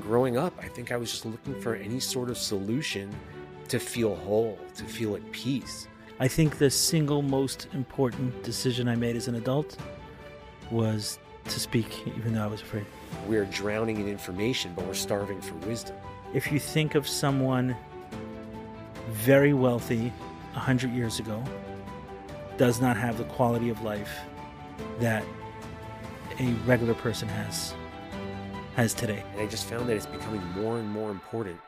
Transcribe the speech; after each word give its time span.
Growing 0.00 0.36
up, 0.36 0.54
I 0.60 0.68
think 0.68 0.92
I 0.92 0.96
was 0.96 1.10
just 1.10 1.26
looking 1.26 1.60
for 1.60 1.74
any 1.74 2.00
sort 2.00 2.30
of 2.30 2.38
solution 2.38 3.14
to 3.68 3.78
feel 3.78 4.14
whole, 4.14 4.58
to 4.76 4.84
feel 4.84 5.16
at 5.16 5.32
peace. 5.32 5.88
I 6.20 6.28
think 6.28 6.58
the 6.58 6.70
single 6.70 7.22
most 7.22 7.68
important 7.74 8.42
decision 8.42 8.88
I 8.88 8.96
made 8.96 9.16
as 9.16 9.28
an 9.28 9.34
adult 9.34 9.76
was 10.70 11.18
to 11.44 11.60
speak, 11.60 12.06
even 12.16 12.34
though 12.34 12.44
I 12.44 12.46
was 12.46 12.60
afraid. 12.60 12.86
We're 13.26 13.44
drowning 13.46 14.00
in 14.00 14.08
information, 14.08 14.72
but 14.74 14.86
we're 14.86 14.94
starving 14.94 15.40
for 15.40 15.54
wisdom. 15.66 15.96
If 16.34 16.52
you 16.52 16.58
think 16.58 16.94
of 16.94 17.08
someone 17.08 17.76
very 19.10 19.54
wealthy 19.54 20.12
100 20.52 20.92
years 20.92 21.18
ago, 21.18 21.42
does 22.56 22.80
not 22.80 22.96
have 22.96 23.16
the 23.18 23.24
quality 23.24 23.70
of 23.70 23.82
life 23.82 24.10
that 25.00 25.24
a 26.38 26.52
regular 26.66 26.94
person 26.94 27.28
has 27.28 27.74
has 28.78 28.94
today. 28.94 29.24
And 29.32 29.40
I 29.40 29.46
just 29.46 29.68
found 29.68 29.88
that 29.88 29.96
it's 29.96 30.06
becoming 30.06 30.40
more 30.52 30.78
and 30.78 30.88
more 30.88 31.10
important 31.10 31.58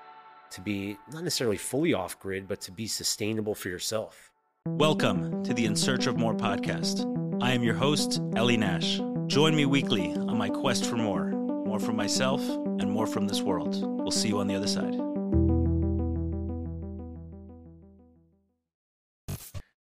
to 0.52 0.60
be 0.60 0.96
not 1.12 1.24
necessarily 1.24 1.56
fully 1.56 1.92
off 1.92 2.16
grid, 2.20 2.46
but 2.46 2.60
to 2.60 2.70
be 2.70 2.86
sustainable 2.86 3.56
for 3.56 3.68
yourself. 3.68 4.30
Welcome 4.66 5.42
to 5.42 5.52
the 5.52 5.64
In 5.64 5.74
Search 5.74 6.06
of 6.06 6.16
More 6.16 6.34
podcast. 6.34 7.04
I 7.42 7.50
am 7.50 7.64
your 7.64 7.74
host, 7.74 8.20
Ellie 8.36 8.56
Nash. 8.56 9.00
Join 9.26 9.56
me 9.56 9.66
weekly 9.66 10.14
on 10.14 10.38
my 10.38 10.48
quest 10.48 10.86
for 10.86 10.96
more 10.96 11.32
more 11.66 11.80
from 11.80 11.96
myself 11.96 12.40
and 12.48 12.90
more 12.90 13.06
from 13.06 13.26
this 13.28 13.42
world. 13.42 13.80
We'll 13.80 14.10
see 14.10 14.28
you 14.28 14.38
on 14.38 14.48
the 14.48 14.56
other 14.56 14.66
side. 14.66 14.94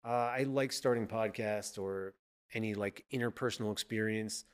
Uh, 0.02 0.08
I 0.08 0.44
like 0.46 0.72
starting 0.72 1.06
podcasts 1.06 1.78
or 1.78 2.14
any 2.54 2.74
like 2.74 3.04
interpersonal 3.12 3.70
experience 3.72 4.44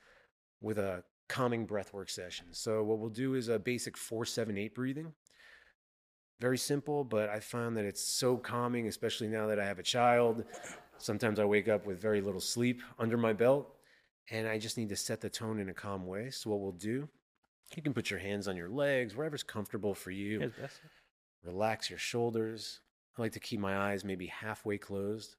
with 0.59 0.77
a 0.77 1.03
calming 1.31 1.65
breathwork 1.65 2.09
session. 2.09 2.47
So 2.51 2.83
what 2.83 2.99
we'll 2.99 3.09
do 3.09 3.35
is 3.35 3.47
a 3.47 3.57
basic 3.57 3.97
four, 3.97 4.25
seven, 4.25 4.57
eight 4.57 4.75
breathing. 4.75 5.13
Very 6.41 6.57
simple, 6.57 7.03
but 7.05 7.29
I 7.29 7.39
found 7.39 7.77
that 7.77 7.85
it's 7.85 8.03
so 8.03 8.35
calming, 8.35 8.87
especially 8.87 9.29
now 9.29 9.47
that 9.47 9.59
I 9.59 9.65
have 9.65 9.79
a 9.79 9.83
child. 9.83 10.43
Sometimes 10.97 11.39
I 11.39 11.45
wake 11.45 11.69
up 11.69 11.85
with 11.85 12.01
very 12.01 12.19
little 12.19 12.41
sleep 12.41 12.81
under 12.99 13.15
my 13.15 13.31
belt, 13.31 13.73
and 14.29 14.47
I 14.47 14.59
just 14.59 14.77
need 14.77 14.89
to 14.89 14.95
set 14.95 15.21
the 15.21 15.29
tone 15.29 15.59
in 15.59 15.69
a 15.69 15.73
calm 15.73 16.05
way. 16.05 16.29
So 16.31 16.49
what 16.49 16.59
we'll 16.59 16.73
do, 16.73 17.07
you 17.75 17.81
can 17.81 17.93
put 17.93 18.09
your 18.09 18.19
hands 18.19 18.47
on 18.47 18.57
your 18.57 18.69
legs, 18.69 19.15
wherever's 19.15 19.43
comfortable 19.43 19.93
for 19.95 20.11
you. 20.11 20.39
Relax 21.43 21.89
your 21.89 21.99
shoulders. 21.99 22.81
I 23.17 23.21
like 23.21 23.31
to 23.33 23.39
keep 23.39 23.59
my 23.59 23.77
eyes 23.77 24.03
maybe 24.03 24.27
halfway 24.27 24.77
closed. 24.77 25.35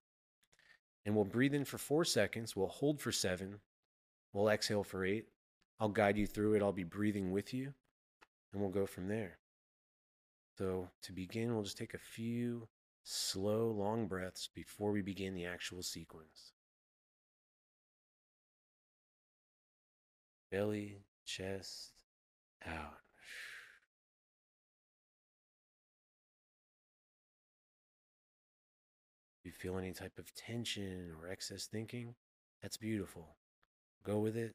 And 1.05 1.15
we'll 1.15 1.25
breathe 1.25 1.55
in 1.55 1.65
for 1.65 1.79
four 1.79 2.05
seconds. 2.05 2.57
We'll 2.57 2.69
hold 2.69 3.01
for 3.01 3.13
seven. 3.13 3.59
We'll 4.33 4.49
exhale 4.49 4.85
for 4.85 5.05
eight. 5.05 5.27
I'll 5.83 5.89
guide 5.89 6.17
you 6.17 6.29
through 6.29 6.55
it. 6.55 6.63
I'll 6.63 6.71
be 6.71 6.85
breathing 6.85 7.33
with 7.33 7.53
you, 7.53 7.75
and 8.53 8.63
we'll 8.63 8.71
go 8.71 8.87
from 8.87 9.09
there. 9.09 9.39
So, 10.57 10.91
to 11.03 11.13
begin, 11.13 11.53
we'll 11.53 11.65
just 11.65 11.77
take 11.77 11.93
a 11.93 11.99
few 11.99 12.69
slow, 13.03 13.69
long 13.73 14.07
breaths 14.07 14.49
before 14.55 14.93
we 14.93 15.03
begin 15.03 15.35
the 15.35 15.45
actual 15.45 15.83
sequence. 15.83 16.53
Belly, 20.53 20.99
chest, 21.27 21.95
out. 22.65 23.01
You 29.43 29.51
feel 29.51 29.79
any 29.79 29.93
type 29.93 30.17
of 30.21 30.33
tension 30.37 31.11
or 31.21 31.29
excess 31.29 31.67
thinking, 31.67 32.15
that's 32.63 32.77
beautiful. 32.77 33.35
Go 34.05 34.21
with 34.21 34.37
it. 34.37 34.55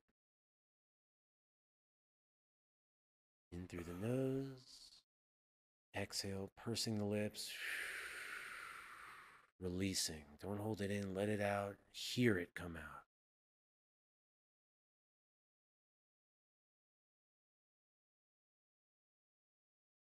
In 3.51 3.67
through 3.67 3.85
the 3.85 4.07
nose. 4.07 5.03
Exhale, 5.95 6.51
pursing 6.63 6.97
the 6.97 7.05
lips. 7.05 7.51
Releasing. 9.59 10.23
Don't 10.41 10.59
hold 10.59 10.81
it 10.81 10.91
in, 10.91 11.13
let 11.13 11.29
it 11.29 11.41
out. 11.41 11.75
Hear 11.91 12.37
it 12.37 12.49
come 12.55 12.75
out. 12.75 13.03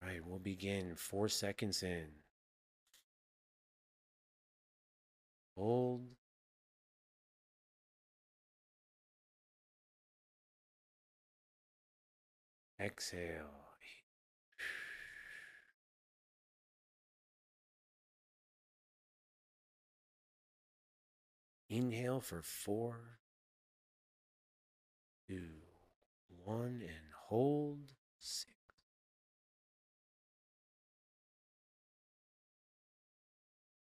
All 0.02 0.10
right, 0.10 0.26
we'll 0.26 0.40
begin 0.40 0.96
four 0.96 1.28
seconds 1.28 1.84
in. 1.84 2.08
Hold. 5.58 6.08
Exhale. 12.80 13.60
Inhale 21.70 22.22
for 22.22 22.42
four, 22.42 23.20
two, 25.28 25.50
one, 26.44 26.82
and 26.82 27.14
hold 27.28 27.92
six. 28.18 28.54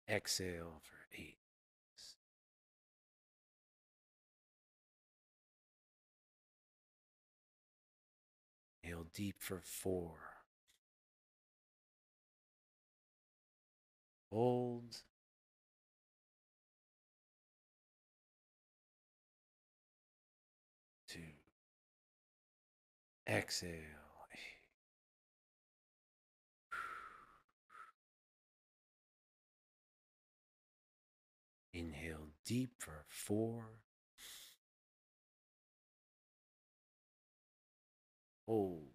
Exhale 0.09 0.81
for 0.83 0.98
deep 9.19 9.35
for 9.41 9.61
four. 9.61 10.15
Hold. 14.31 14.99
Two. 21.09 21.19
Exhale. 23.29 23.73
Inhale 31.75 32.29
deep 32.45 32.71
for 32.79 33.05
four. 33.09 33.65
Hold. 38.47 38.88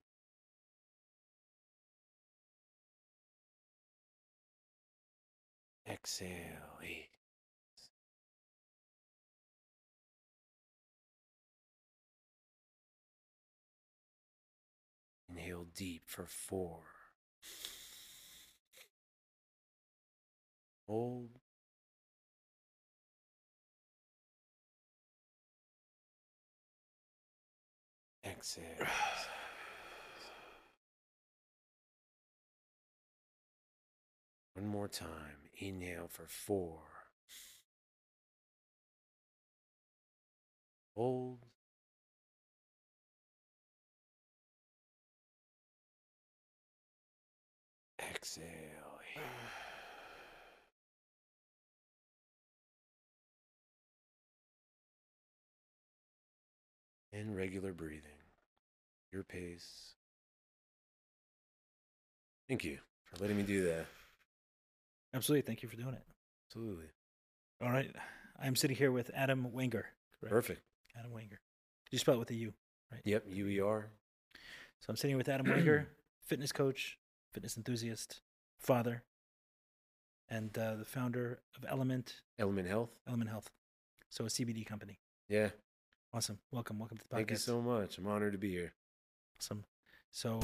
Exhale. 5.93 6.79
Eight. 6.83 7.09
Inhale 15.29 15.67
deep 15.75 16.01
for 16.07 16.25
four. 16.25 16.81
Hold. 20.87 21.29
Exhale. 28.25 28.63
One 34.55 34.67
more 34.67 34.87
time. 34.87 35.42
Inhale 35.63 36.09
for 36.09 36.25
four. 36.28 36.81
Hold. 40.94 41.46
Exhale. 47.97 48.43
And 57.14 57.35
regular 57.35 57.73
breathing. 57.73 58.02
Your 59.11 59.23
pace. 59.23 59.93
Thank 62.49 62.64
you 62.64 62.79
for 63.03 63.22
letting 63.22 63.37
me 63.37 63.43
do 63.43 63.66
that. 63.67 63.85
Absolutely. 65.13 65.41
Thank 65.43 65.61
you 65.61 65.69
for 65.69 65.75
doing 65.75 65.93
it. 65.93 66.03
Absolutely. 66.49 66.85
All 67.61 67.71
right. 67.71 67.91
I'm 68.41 68.55
sitting 68.55 68.75
here 68.75 68.91
with 68.91 69.11
Adam 69.13 69.47
Wenguer. 69.55 69.83
Correct? 70.19 70.29
Perfect. 70.29 70.61
Adam 70.97 71.11
Wenguer. 71.11 71.37
You 71.91 71.99
spell 71.99 72.15
it 72.15 72.19
with 72.19 72.31
a 72.31 72.35
U. 72.35 72.53
Right? 72.91 73.01
Yep. 73.05 73.27
UER. 73.27 73.89
So 74.79 74.89
I'm 74.89 74.95
sitting 74.95 75.11
here 75.11 75.17
with 75.17 75.29
Adam 75.29 75.45
Wenguer, 75.45 75.85
fitness 76.25 76.51
coach, 76.51 76.97
fitness 77.31 77.55
enthusiast, 77.55 78.21
father, 78.59 79.03
and 80.29 80.57
uh, 80.57 80.75
the 80.75 80.85
founder 80.85 81.39
of 81.55 81.65
Element 81.69 82.21
Element 82.37 82.67
Health. 82.67 82.89
Element 83.07 83.29
Health. 83.29 83.49
So 84.09 84.25
a 84.25 84.27
CBD 84.27 84.65
company. 84.65 84.99
Yeah. 85.29 85.49
Awesome. 86.13 86.37
Welcome. 86.51 86.79
Welcome 86.79 86.97
to 86.97 87.03
the 87.07 87.15
podcast. 87.15 87.17
Thank 87.17 87.29
you 87.31 87.37
so 87.37 87.61
much. 87.61 87.97
I'm 87.97 88.07
honored 88.07 88.33
to 88.33 88.37
be 88.37 88.51
here. 88.51 88.73
Awesome. 89.39 89.63
So 90.15 90.39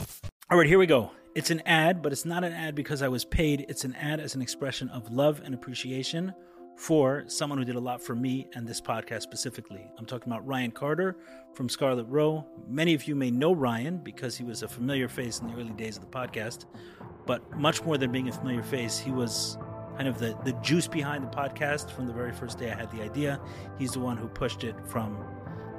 All 0.49 0.57
right, 0.57 0.65
here 0.65 0.79
we 0.79 0.87
go. 0.87 1.11
It's 1.35 1.51
an 1.51 1.61
ad, 1.67 2.01
but 2.01 2.11
it's 2.11 2.25
not 2.25 2.43
an 2.43 2.53
ad 2.53 2.73
because 2.73 3.03
I 3.03 3.07
was 3.07 3.23
paid. 3.23 3.67
It's 3.69 3.83
an 3.83 3.93
ad 3.97 4.19
as 4.19 4.33
an 4.33 4.41
expression 4.41 4.89
of 4.89 5.11
love 5.11 5.43
and 5.45 5.53
appreciation 5.53 6.33
for 6.75 7.23
someone 7.27 7.59
who 7.59 7.65
did 7.65 7.75
a 7.75 7.79
lot 7.79 8.01
for 8.01 8.15
me 8.15 8.47
and 8.55 8.67
this 8.67 8.81
podcast 8.81 9.21
specifically. 9.21 9.85
I'm 9.99 10.07
talking 10.07 10.33
about 10.33 10.47
Ryan 10.47 10.71
Carter 10.71 11.17
from 11.53 11.69
Scarlet 11.69 12.05
Row. 12.05 12.47
Many 12.67 12.95
of 12.95 13.07
you 13.07 13.15
may 13.15 13.29
know 13.29 13.53
Ryan 13.53 13.99
because 13.99 14.35
he 14.35 14.43
was 14.43 14.63
a 14.63 14.67
familiar 14.67 15.07
face 15.07 15.39
in 15.39 15.47
the 15.47 15.53
early 15.53 15.73
days 15.73 15.97
of 15.97 16.01
the 16.01 16.09
podcast, 16.09 16.65
but 17.27 17.55
much 17.55 17.83
more 17.83 17.99
than 17.99 18.11
being 18.11 18.27
a 18.27 18.31
familiar 18.31 18.63
face, 18.63 18.97
he 18.97 19.11
was 19.11 19.59
kind 19.97 20.07
of 20.07 20.17
the, 20.17 20.35
the 20.45 20.53
juice 20.63 20.87
behind 20.87 21.23
the 21.23 21.27
podcast 21.27 21.91
from 21.91 22.07
the 22.07 22.13
very 22.13 22.31
first 22.31 22.57
day 22.57 22.71
I 22.71 22.75
had 22.75 22.89
the 22.89 23.03
idea. 23.03 23.39
He's 23.77 23.91
the 23.91 23.99
one 23.99 24.17
who 24.17 24.29
pushed 24.29 24.63
it 24.63 24.75
from 24.87 25.23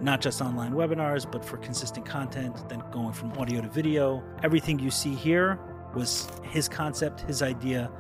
not 0.01 0.21
just 0.21 0.41
online 0.41 0.73
webinars, 0.73 1.31
but 1.31 1.45
for 1.45 1.57
consistent 1.59 2.07
content, 2.07 2.69
then 2.69 2.83
going 2.91 3.13
from 3.13 3.33
audio 3.33 3.61
to 3.61 3.69
video. 3.69 4.23
Everything 4.43 4.79
you 4.79 4.91
see 4.91 5.15
here 5.15 5.59
was 5.95 6.31
his 6.43 6.69
concept, 6.69 7.21
his 7.23 7.43
idea, 7.43 7.91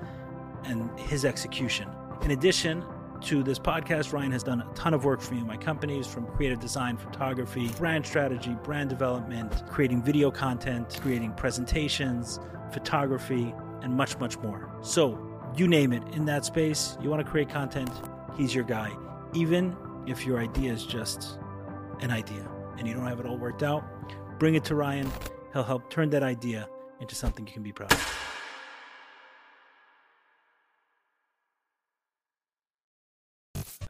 and 0.64 0.98
his 1.00 1.24
execution. 1.24 1.88
In 2.22 2.30
addition 2.30 2.84
to 3.22 3.42
this 3.42 3.58
podcast, 3.58 4.12
Ryan 4.12 4.32
has 4.32 4.42
done 4.42 4.62
a 4.62 4.74
ton 4.74 4.94
of 4.94 5.04
work 5.04 5.20
for 5.20 5.34
me 5.34 5.40
in 5.40 5.46
my 5.46 5.56
companies 5.56 6.06
from 6.06 6.26
creative 6.26 6.58
design, 6.58 6.96
photography, 6.96 7.68
brand 7.76 8.06
strategy, 8.06 8.56
brand 8.64 8.88
development, 8.88 9.66
creating 9.68 10.02
video 10.02 10.30
content, 10.30 10.98
creating 11.02 11.32
presentations, 11.32 12.40
photography, 12.72 13.54
and 13.82 13.94
much, 13.94 14.18
much 14.18 14.38
more. 14.38 14.70
So, 14.82 15.26
you 15.56 15.66
name 15.66 15.92
it 15.92 16.02
in 16.14 16.24
that 16.26 16.44
space, 16.44 16.96
you 17.02 17.10
want 17.10 17.24
to 17.24 17.30
create 17.30 17.48
content, 17.48 17.90
he's 18.36 18.54
your 18.54 18.64
guy. 18.64 18.90
Even 19.34 19.76
if 20.06 20.24
your 20.24 20.38
idea 20.38 20.72
is 20.72 20.86
just 20.86 21.39
an 22.00 22.10
idea 22.10 22.48
and 22.78 22.86
you 22.88 22.94
don't 22.94 23.06
have 23.06 23.20
it 23.20 23.26
all 23.26 23.36
worked 23.38 23.62
out, 23.62 23.84
bring 24.38 24.54
it 24.54 24.64
to 24.64 24.74
Ryan. 24.74 25.10
He'll 25.52 25.62
help 25.64 25.90
turn 25.90 26.10
that 26.10 26.22
idea 26.22 26.68
into 27.00 27.14
something 27.14 27.46
you 27.46 27.52
can 27.52 27.62
be 27.62 27.72
proud 27.72 27.92
of. 27.92 28.16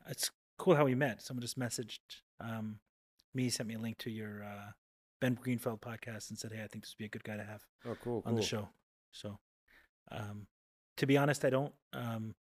It's 0.09 0.31
cool 0.59 0.75
how 0.75 0.85
we 0.85 0.95
met. 0.95 1.23
Someone 1.23 1.43
just 1.43 1.59
messaged 1.59 1.99
um, 2.41 2.79
me, 3.35 3.49
sent 3.51 3.69
me 3.69 3.75
a 3.75 3.79
link 3.79 3.99
to 3.99 4.11
your 4.11 4.43
uh, 4.45 4.71
Ben 5.21 5.35
Greenfield 5.41 5.81
podcast, 5.81 6.31
and 6.31 6.39
said, 6.39 6.53
"Hey, 6.53 6.63
I 6.63 6.67
think 6.67 6.85
this 6.85 6.95
would 6.95 7.03
be 7.03 7.07
a 7.07 7.09
good 7.09 7.25
guy 7.25 7.37
to 7.37 7.45
have 7.45 7.63
Oh, 7.87 7.97
cool. 8.03 8.23
on 8.27 8.35
the 8.35 8.43
show." 8.43 8.69
So, 9.13 9.39
um, 10.11 10.47
to 10.97 11.07
be 11.07 11.17
honest, 11.17 11.45
I 11.45 11.51
don't. 11.51 11.73
Um, 11.93 12.35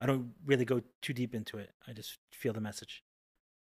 I 0.00 0.06
don't 0.06 0.34
really 0.44 0.66
go 0.66 0.82
too 1.00 1.14
deep 1.14 1.34
into 1.34 1.56
it. 1.58 1.70
I 1.88 1.92
just 1.94 2.18
feel 2.32 2.52
the 2.52 2.60
message, 2.60 3.02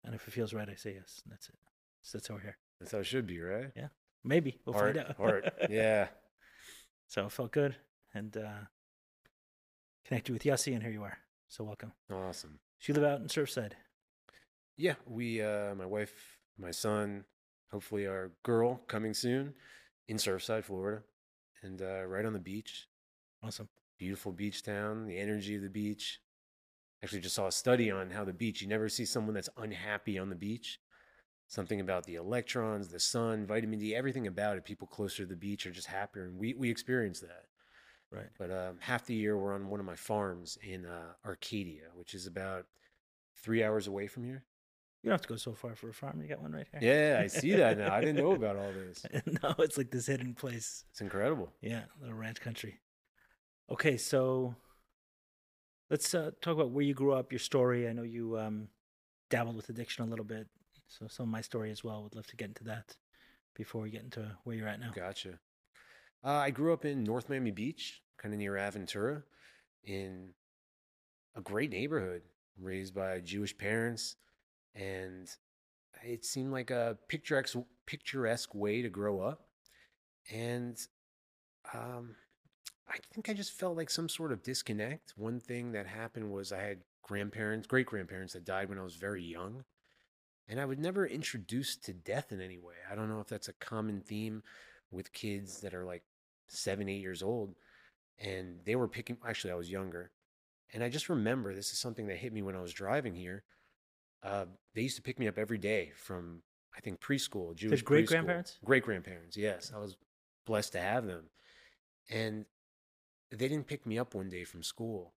and 0.05 0.15
if 0.15 0.27
it 0.27 0.31
feels 0.33 0.53
right, 0.55 0.69
I 0.69 0.75
say 0.75 0.95
yes. 0.95 1.21
And 1.25 1.33
that's 1.33 1.49
it. 1.49 1.55
So 2.03 2.19
that's 2.19 2.29
how 2.29 2.35
we're 2.35 2.41
here. 2.41 2.59
That's 2.81 2.93
how 2.93 2.99
it 2.99 3.07
should 3.07 3.27
be, 3.27 3.41
right? 3.41 3.71
Yeah. 3.77 3.89
Maybe 4.25 4.59
we'll 4.65 4.75
heart, 4.75 4.97
find 4.97 5.09
out. 5.09 5.17
heart. 5.17 5.53
Yeah. 5.71 6.09
So 7.11 7.25
it 7.25 7.33
felt 7.33 7.53
good, 7.53 7.75
and 8.13 8.37
uh, 8.37 8.67
connected 10.05 10.31
with 10.35 10.43
Yossi, 10.43 10.75
and 10.75 10.83
here 10.83 10.93
you 10.93 11.03
are. 11.05 11.17
So 11.49 11.65
welcome. 11.65 11.93
Awesome. 12.13 12.59
So 12.81 12.93
you 12.93 13.01
live 13.01 13.11
out 13.11 13.21
in 13.23 13.29
Surfside. 13.29 13.73
Yeah, 14.77 14.93
we, 15.07 15.41
uh, 15.41 15.75
my 15.75 15.87
wife, 15.87 16.37
my 16.59 16.71
son, 16.71 17.25
hopefully 17.73 18.07
our 18.07 18.33
girl 18.43 18.83
coming 18.89 19.15
soon 19.15 19.55
in 20.07 20.19
Surfside, 20.19 20.65
Florida, 20.65 21.03
and 21.63 21.81
uh, 21.81 22.05
right 22.05 22.27
on 22.27 22.35
the 22.35 22.39
beach. 22.39 22.89
Awesome. 23.43 23.71
Beautiful 23.99 24.33
beach 24.33 24.63
town, 24.63 25.07
the 25.07 25.19
energy 25.19 25.57
of 25.57 25.63
the 25.63 25.71
beach. 25.71 26.21
Actually, 27.03 27.21
just 27.21 27.35
saw 27.35 27.47
a 27.47 27.53
study 27.53 27.91
on 27.91 28.11
how 28.11 28.25
the 28.25 28.33
beach, 28.33 28.61
you 28.61 28.69
never 28.69 28.89
see 28.89 29.05
someone 29.05 29.35
that's 29.35 29.49
unhappy 29.57 30.19
on 30.19 30.29
the 30.29 30.35
beach. 30.35 30.81
Something 31.47 31.81
about 31.81 32.05
the 32.05 32.17
electrons, 32.17 32.89
the 32.89 33.01
sun, 33.01 33.47
vitamin 33.47 33.79
D, 33.79 33.95
everything 33.95 34.27
about 34.27 34.57
it. 34.57 34.65
People 34.65 34.87
closer 34.87 35.23
to 35.23 35.27
the 35.29 35.37
beach 35.37 35.67
are 35.67 35.71
just 35.71 35.87
happier. 35.87 36.25
And 36.25 36.39
we, 36.39 36.55
we 36.55 36.71
experience 36.71 37.21
that. 37.21 37.45
Right. 38.11 38.29
But 38.39 38.51
um, 38.51 38.77
half 38.81 39.07
the 39.07 39.15
year, 39.15 39.39
we're 39.39 39.55
on 39.55 39.69
one 39.69 39.81
of 39.81 39.87
my 39.87 39.95
farms 39.95 40.59
in 40.63 40.85
uh, 40.85 41.13
Arcadia, 41.25 41.85
which 41.95 42.15
is 42.15 42.27
about 42.27 42.67
three 43.37 43.63
hours 43.63 43.87
away 43.87 44.07
from 44.07 44.25
here. 44.25 44.45
You 45.03 45.11
don't 45.11 45.15
have 45.15 45.23
to 45.23 45.29
go 45.29 45.37
so 45.37 45.55
far 45.55 45.77
for 45.77 45.91
a 45.91 45.95
farm. 45.95 46.21
You 46.21 46.29
got 46.29 46.43
one 46.43 46.53
right 46.53 46.67
here. 46.73 46.81
Yeah, 46.83 47.23
I 47.23 47.29
see 47.29 47.53
that 47.53 47.79
now. 47.79 47.95
I 47.95 48.01
didn't 48.01 48.17
know 48.17 48.33
about 48.35 48.57
all 48.57 48.73
this. 48.73 49.05
no, 49.43 49.55
it's 49.59 49.79
like 49.79 49.91
this 49.91 50.07
hidden 50.07 50.35
place. 50.35 50.85
It's 50.91 51.01
incredible. 51.01 51.53
Yeah, 51.61 51.83
little 52.01 52.17
ranch 52.17 52.41
country. 52.41 52.81
Okay, 53.71 53.97
so 53.97 54.55
let's 55.91 56.15
uh, 56.15 56.31
talk 56.41 56.55
about 56.55 56.71
where 56.71 56.85
you 56.85 56.95
grew 56.95 57.13
up, 57.13 57.33
your 57.33 57.39
story. 57.39 57.89
I 57.89 57.93
know 57.93 58.03
you 58.03 58.39
um, 58.39 58.69
dabbled 59.31 59.57
with 59.57 59.69
addiction 59.69 60.05
a 60.05 60.09
little 60.09 60.25
bit, 60.25 60.47
so 60.87 61.07
some 61.09 61.25
of 61.25 61.31
my 61.31 61.41
story 61.41 61.71
as 61.71 61.83
well. 61.83 62.03
Would 62.03 62.15
love 62.15 62.27
to 62.29 62.37
get 62.37 62.49
into 62.49 62.65
that 62.65 62.97
before 63.55 63.83
we 63.83 63.91
get 63.91 64.03
into 64.03 64.37
where 64.45 64.57
you're 64.57 64.69
at 64.69 64.81
now. 64.81 64.91
Gotcha. 64.95 65.39
Uh, 66.25 66.31
I 66.31 66.51
grew 66.51 66.73
up 66.73 66.85
in 66.85 67.05
North 67.05 67.29
Miami 67.29 67.51
Beach, 67.51 68.03
kind 68.19 68.35
of 68.35 68.39
near 68.39 68.55
Aventura, 68.55 69.23
in 69.85 70.31
a 71.37 71.41
great 71.41 71.71
neighborhood, 71.71 72.23
raised 72.61 72.95
by 72.95 73.21
Jewish 73.21 73.57
parents, 73.57 74.17
and 74.75 75.29
it 76.05 76.25
seemed 76.25 76.53
like 76.53 76.71
a 76.71 76.99
picturesque, 77.09 77.57
picturesque 77.87 78.55
way 78.55 78.83
to 78.83 78.89
grow 78.89 79.21
up. 79.21 79.47
And 80.31 80.77
um, 81.73 82.17
I 82.89 82.99
think 83.13 83.29
I 83.29 83.35
just 83.35 83.53
felt 83.53 83.77
like 83.77 83.91
some 83.91 84.09
sort 84.09 84.33
of 84.33 84.43
disconnect. 84.43 85.13
One 85.17 85.41
thing 85.41 85.73
that 85.73 85.87
happened 85.87 86.31
was 86.33 86.53
I 86.53 86.63
had 86.63 86.79
grandparents, 87.03 87.67
great 87.67 87.87
grandparents 87.87 88.33
that 88.33 88.45
died 88.45 88.69
when 88.69 88.79
I 88.79 88.83
was 88.83 88.97
very 88.97 89.23
young. 89.23 89.65
And 90.49 90.59
I 90.59 90.65
was 90.65 90.79
never 90.79 91.07
introduced 91.07 91.85
to 91.85 91.93
death 91.93 92.33
in 92.33 92.41
any 92.41 92.59
way. 92.59 92.75
I 92.91 92.95
don't 92.95 93.11
know 93.11 93.21
if 93.21 93.29
that's 93.29 93.49
a 93.49 93.53
common 93.55 94.01
theme 94.01 94.43
with 94.91 95.13
kids 95.13 95.61
that 95.61 95.75
are 95.75 95.85
like 95.85 96.03
seven, 96.49 96.89
eight 96.89 97.03
years 97.03 97.23
old. 97.23 97.55
And 98.19 98.61
they 98.65 98.75
were 98.75 98.89
picking, 98.89 99.19
actually, 99.27 99.53
I 99.53 99.57
was 99.57 99.71
younger. 99.71 100.11
And 100.73 100.83
I 100.83 100.89
just 100.89 101.09
remember 101.09 101.55
this 101.55 101.73
is 101.73 101.79
something 101.79 102.07
that 102.07 102.17
hit 102.17 102.33
me 102.33 102.43
when 102.43 102.57
I 102.57 102.63
was 102.63 102.73
driving 102.73 103.15
here. 103.15 103.43
Uh, 104.23 104.47
they 104.75 104.83
used 104.83 104.97
to 104.97 105.03
pick 105.03 105.19
me 105.19 105.29
up 105.29 105.39
every 105.39 105.59
day 105.59 105.93
from, 105.97 106.43
I 106.77 106.81
think, 106.81 107.01
preschool, 107.01 107.55
Jewish 107.55 107.83
great 107.83 108.07
grandparents? 108.07 108.59
Great 108.65 108.83
grandparents, 108.83 109.37
yes. 109.37 109.71
I 109.75 109.79
was 109.79 109.97
blessed 110.47 110.73
to 110.73 110.81
have 110.81 111.07
them. 111.07 111.25
And 112.11 112.47
they 113.31 113.49
didn't 113.49 113.67
pick 113.67 113.87
me 113.87 113.99
up 113.99 114.15
one 114.15 114.29
day 114.29 114.45
from 114.45 114.63
school. 114.63 115.15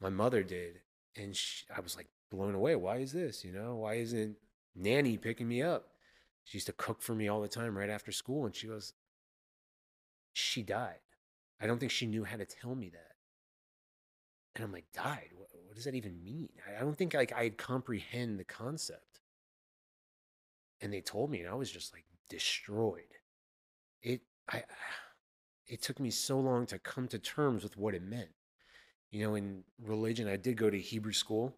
My 0.00 0.08
mother 0.08 0.42
did. 0.42 0.80
And 1.16 1.36
she, 1.36 1.64
I 1.74 1.80
was 1.80 1.96
like 1.96 2.08
blown 2.30 2.54
away. 2.54 2.76
Why 2.76 2.98
is 2.98 3.12
this? 3.12 3.44
You 3.44 3.52
know, 3.52 3.76
why 3.76 3.94
isn't 3.94 4.36
Nanny 4.74 5.18
picking 5.18 5.48
me 5.48 5.62
up? 5.62 5.88
She 6.44 6.56
used 6.56 6.66
to 6.66 6.72
cook 6.72 7.02
for 7.02 7.14
me 7.14 7.28
all 7.28 7.42
the 7.42 7.48
time 7.48 7.76
right 7.76 7.90
after 7.90 8.10
school. 8.10 8.46
And 8.46 8.54
she 8.54 8.66
goes, 8.66 8.94
She 10.32 10.62
died. 10.62 11.00
I 11.60 11.66
don't 11.66 11.78
think 11.78 11.92
she 11.92 12.06
knew 12.06 12.24
how 12.24 12.36
to 12.36 12.46
tell 12.46 12.74
me 12.74 12.88
that. 12.90 13.12
And 14.54 14.64
I'm 14.64 14.72
like, 14.72 14.92
died? 14.92 15.30
What, 15.36 15.48
what 15.66 15.76
does 15.76 15.84
that 15.84 15.94
even 15.94 16.22
mean? 16.24 16.48
I, 16.66 16.78
I 16.78 16.80
don't 16.80 16.96
think 16.96 17.14
like 17.14 17.32
I'd 17.32 17.56
comprehend 17.56 18.38
the 18.38 18.44
concept. 18.44 19.20
And 20.80 20.92
they 20.92 21.00
told 21.00 21.30
me, 21.30 21.40
and 21.40 21.48
I 21.48 21.54
was 21.54 21.70
just 21.70 21.92
like 21.94 22.04
destroyed. 22.28 23.02
It, 24.02 24.22
I, 24.50 24.64
it 25.66 25.82
took 25.82 26.00
me 26.00 26.10
so 26.10 26.38
long 26.38 26.66
to 26.66 26.78
come 26.78 27.08
to 27.08 27.18
terms 27.18 27.62
with 27.62 27.76
what 27.76 27.94
it 27.94 28.02
meant. 28.02 28.30
You 29.10 29.22
know, 29.24 29.34
in 29.34 29.64
religion, 29.82 30.28
I 30.28 30.36
did 30.36 30.56
go 30.56 30.70
to 30.70 30.78
Hebrew 30.78 31.12
school, 31.12 31.54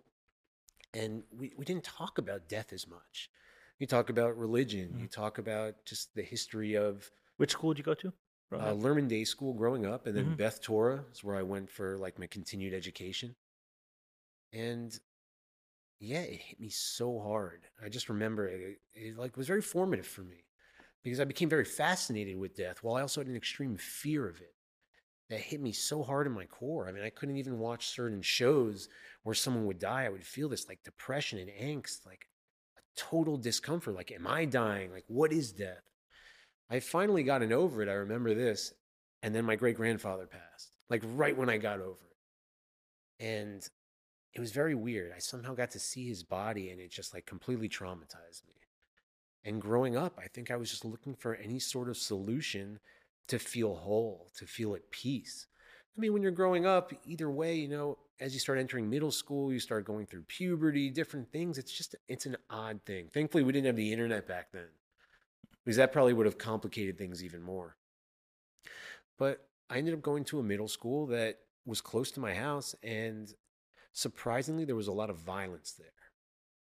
and 0.93 1.23
we, 1.37 1.53
we 1.57 1.65
didn't 1.65 1.85
talk 1.85 2.19
about 2.19 2.49
death 2.49 2.73
as 2.73 2.87
much. 2.87 3.31
You 3.79 3.87
talk 3.87 4.11
about 4.11 4.37
religion, 4.39 4.95
you 4.99 5.09
talk 5.09 5.39
about 5.39 5.85
just 5.85 6.15
the 6.15 6.23
history 6.23 6.77
of 6.77 7.11
Which 7.37 7.53
school 7.53 7.73
did 7.73 7.79
you 7.79 7.85
go 7.85 7.95
to? 7.95 8.13
uh. 8.53 8.73
Lehrman 8.75 9.09
Day 9.09 9.25
School 9.25 9.53
growing 9.53 9.85
up, 9.87 10.07
and 10.07 10.17
then 10.17 10.27
Mhm. 10.27 10.37
Beth 10.37 10.61
Torah 10.63 11.05
is 11.13 11.25
where 11.25 11.37
I 11.37 11.43
went 11.43 11.71
for 11.71 11.97
like 11.99 12.19
my 12.19 12.27
continued 12.27 12.73
education. 12.75 13.35
And 14.53 14.99
yeah, 16.01 16.21
it 16.23 16.41
hit 16.41 16.61
me 16.61 16.69
so 16.69 17.21
hard. 17.21 17.67
I 17.83 17.89
just 17.89 18.09
remember 18.09 18.47
it, 18.47 18.81
it 18.93 19.17
like 19.17 19.37
was 19.37 19.47
very 19.47 19.63
formative 19.63 20.07
for 20.07 20.23
me 20.23 20.44
because 21.05 21.21
I 21.21 21.25
became 21.25 21.51
very 21.51 21.67
fascinated 21.67 22.37
with 22.39 22.57
death, 22.57 22.83
while 22.83 22.97
I 22.97 23.03
also 23.03 23.21
had 23.21 23.29
an 23.29 23.37
extreme 23.37 23.77
fear 23.77 24.27
of 24.27 24.41
it. 24.41 24.55
That 25.31 25.41
hit 25.41 25.61
me 25.61 25.73
so 25.73 26.03
hard 26.03 26.27
in 26.27 26.35
my 26.35 26.45
core. 26.45 26.87
I 26.87 26.93
mean, 26.93 27.03
I 27.03 27.11
couldn't 27.11 27.39
even 27.39 27.59
watch 27.59 27.89
certain 27.89 28.21
shows 28.21 28.89
where 29.23 29.35
someone 29.35 29.65
would 29.67 29.79
die. 29.79 30.05
I 30.05 30.11
would 30.11 30.25
feel 30.25 30.51
this 30.51 30.69
like 30.69 30.83
depression 30.85 31.39
and 31.39 31.49
angst, 31.49 32.05
like 32.05 32.27
a 32.77 32.83
total 32.95 33.39
discomfort. 33.39 33.95
Like, 33.95 34.13
am 34.13 34.27
I 34.27 34.45
dying? 34.45 34.93
Like, 34.93 35.05
what 35.07 35.33
is 35.33 35.53
death? 35.53 35.83
I 36.69 36.81
finally 36.81 37.23
gotten 37.23 37.53
over 37.53 37.83
it. 37.83 37.89
I 37.89 37.95
remember 37.95 38.35
this. 38.35 38.75
And 39.23 39.35
then 39.35 39.47
my 39.47 39.57
great 39.57 39.77
grandfather 39.77 40.27
passed, 40.27 40.77
like 40.91 41.03
right 41.05 41.37
when 41.37 41.49
I 41.49 41.57
got 41.57 41.81
over 41.81 42.05
it. 42.05 43.25
And 43.25 43.67
it 44.35 44.41
was 44.41 44.53
very 44.53 44.75
weird. 44.75 45.13
I 45.17 45.21
somehow 45.21 45.55
got 45.55 45.71
to 45.71 45.79
see 45.79 46.07
his 46.07 46.23
body 46.23 46.69
and 46.69 46.81
it 46.81 46.91
just 46.91 47.15
like 47.15 47.25
completely 47.25 47.69
traumatized 47.69 48.47
me. 48.47 48.55
And 49.45 49.61
growing 49.61 49.97
up, 49.97 50.19
I 50.19 50.27
think 50.29 50.51
I 50.51 50.57
was 50.57 50.71
just 50.71 50.85
looking 50.85 51.15
for 51.15 51.35
any 51.35 51.59
sort 51.59 51.89
of 51.89 51.97
solution 51.97 52.81
to 53.29 53.39
feel 53.39 53.75
whole, 53.75 54.31
to 54.37 54.47
feel 54.47 54.75
at 54.75 54.91
peace. 54.91 55.47
I 55.97 56.01
mean, 56.01 56.13
when 56.13 56.23
you're 56.23 56.33
growing 56.33 56.67
up, 56.67 56.93
either 57.05 57.31
way, 57.31 57.55
you 57.55 57.69
know, 57.69 57.99
as 58.21 58.33
you 58.33 58.41
start 58.41 58.59
entering 58.59 58.89
middle 58.89 59.11
school, 59.11 59.53
you 59.53 59.61
start 59.61 59.85
going 59.85 60.07
through 60.07 60.23
puberty, 60.23 60.89
different 60.91 61.31
things. 61.31 61.59
It's 61.59 61.73
just, 61.73 61.95
it's 62.09 62.27
an 62.27 62.37
odd 62.49 62.81
thing. 62.87 63.09
Thankfully, 63.13 63.45
we 63.45 63.53
didn't 63.53 63.67
have 63.67 63.77
the 63.77 63.93
internet 63.93 64.27
back 64.27 64.49
then 64.53 64.69
because 65.65 65.77
that 65.77 65.93
probably 65.93 66.13
would 66.13 66.27
have 66.27 66.39
complicated 66.39 66.99
things 66.99 67.23
even 67.23 67.43
more. 67.43 67.77
But 69.19 69.47
I 69.71 69.79
ended 69.79 69.95
up 69.95 70.03
going 70.03 70.25
to 70.25 70.41
a 70.41 70.43
middle 70.43 70.69
school 70.69 71.07
that 71.09 71.39
was 71.65 71.81
close 71.81 72.11
to 72.13 72.21
my 72.21 72.35
house, 72.35 72.75
and 72.83 73.33
surprisingly, 73.93 74.65
there 74.65 74.77
was 74.77 74.89
a 74.89 74.93
lot 74.93 75.11
of 75.11 75.19
violence 75.19 75.73
there. 75.73 75.89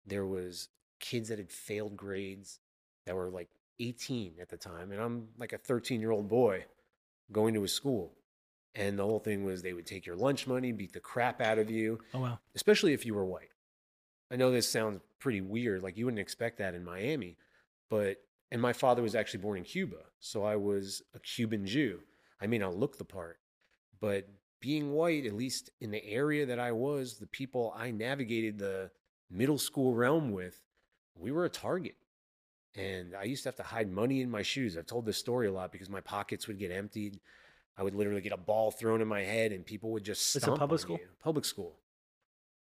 There 0.06 0.26
was 0.26 0.68
kids 1.00 1.28
that 1.28 1.38
had 1.38 1.50
failed 1.50 1.96
grades 1.96 2.58
that 3.06 3.14
were 3.14 3.30
like 3.30 3.48
18 3.80 4.34
at 4.40 4.48
the 4.48 4.56
time, 4.56 4.90
and 4.92 5.00
I'm 5.00 5.28
like 5.38 5.52
a 5.52 5.58
13 5.58 6.00
year 6.00 6.10
old 6.10 6.28
boy 6.28 6.64
going 7.32 7.54
to 7.54 7.64
a 7.64 7.68
school. 7.68 8.14
And 8.74 8.98
the 8.98 9.04
whole 9.04 9.18
thing 9.18 9.44
was 9.44 9.62
they 9.62 9.72
would 9.72 9.86
take 9.86 10.06
your 10.06 10.14
lunch 10.16 10.46
money, 10.46 10.72
beat 10.72 10.92
the 10.92 11.00
crap 11.00 11.40
out 11.40 11.58
of 11.58 11.70
you, 11.70 11.98
Oh 12.14 12.20
wow. 12.20 12.38
especially 12.54 12.92
if 12.92 13.04
you 13.06 13.14
were 13.14 13.24
white. 13.24 13.50
I 14.30 14.36
know 14.36 14.50
this 14.50 14.68
sounds 14.68 15.00
pretty 15.18 15.40
weird, 15.40 15.82
like 15.82 15.96
you 15.96 16.04
wouldn't 16.04 16.20
expect 16.20 16.58
that 16.58 16.74
in 16.74 16.84
Miami, 16.84 17.36
but 17.88 18.18
and 18.50 18.62
my 18.62 18.72
father 18.72 19.02
was 19.02 19.14
actually 19.14 19.40
born 19.40 19.58
in 19.58 19.64
Cuba, 19.64 19.96
so 20.20 20.42
I 20.44 20.56
was 20.56 21.02
a 21.14 21.18
Cuban 21.18 21.66
Jew. 21.66 22.00
I 22.40 22.46
may 22.46 22.58
not 22.58 22.76
look 22.76 22.96
the 22.98 23.04
part, 23.04 23.38
but 24.00 24.28
being 24.60 24.92
white, 24.92 25.26
at 25.26 25.32
least 25.34 25.70
in 25.80 25.90
the 25.90 26.04
area 26.04 26.46
that 26.46 26.58
I 26.58 26.72
was, 26.72 27.18
the 27.18 27.26
people 27.26 27.74
I 27.76 27.90
navigated 27.90 28.58
the 28.58 28.90
middle 29.30 29.58
school 29.58 29.94
realm 29.94 30.30
with, 30.32 30.60
we 31.18 31.32
were 31.32 31.44
a 31.44 31.50
target. 31.50 31.96
And 32.74 33.14
I 33.14 33.24
used 33.24 33.42
to 33.42 33.48
have 33.48 33.56
to 33.56 33.62
hide 33.62 33.90
money 33.90 34.20
in 34.20 34.30
my 34.30 34.42
shoes. 34.42 34.76
I've 34.76 34.86
told 34.86 35.04
this 35.04 35.18
story 35.18 35.48
a 35.48 35.52
lot 35.52 35.72
because 35.72 35.88
my 35.88 36.00
pockets 36.00 36.46
would 36.46 36.58
get 36.58 36.70
emptied. 36.70 37.18
I 37.76 37.82
would 37.82 37.94
literally 37.94 38.20
get 38.20 38.32
a 38.32 38.36
ball 38.36 38.70
thrown 38.70 39.00
in 39.00 39.08
my 39.08 39.22
head 39.22 39.52
and 39.52 39.64
people 39.64 39.90
would 39.92 40.04
just 40.04 40.36
It's 40.36 40.46
a 40.46 40.52
public 40.52 40.80
school? 40.80 40.98
you. 41.00 41.08
Public 41.20 41.44
school. 41.44 41.78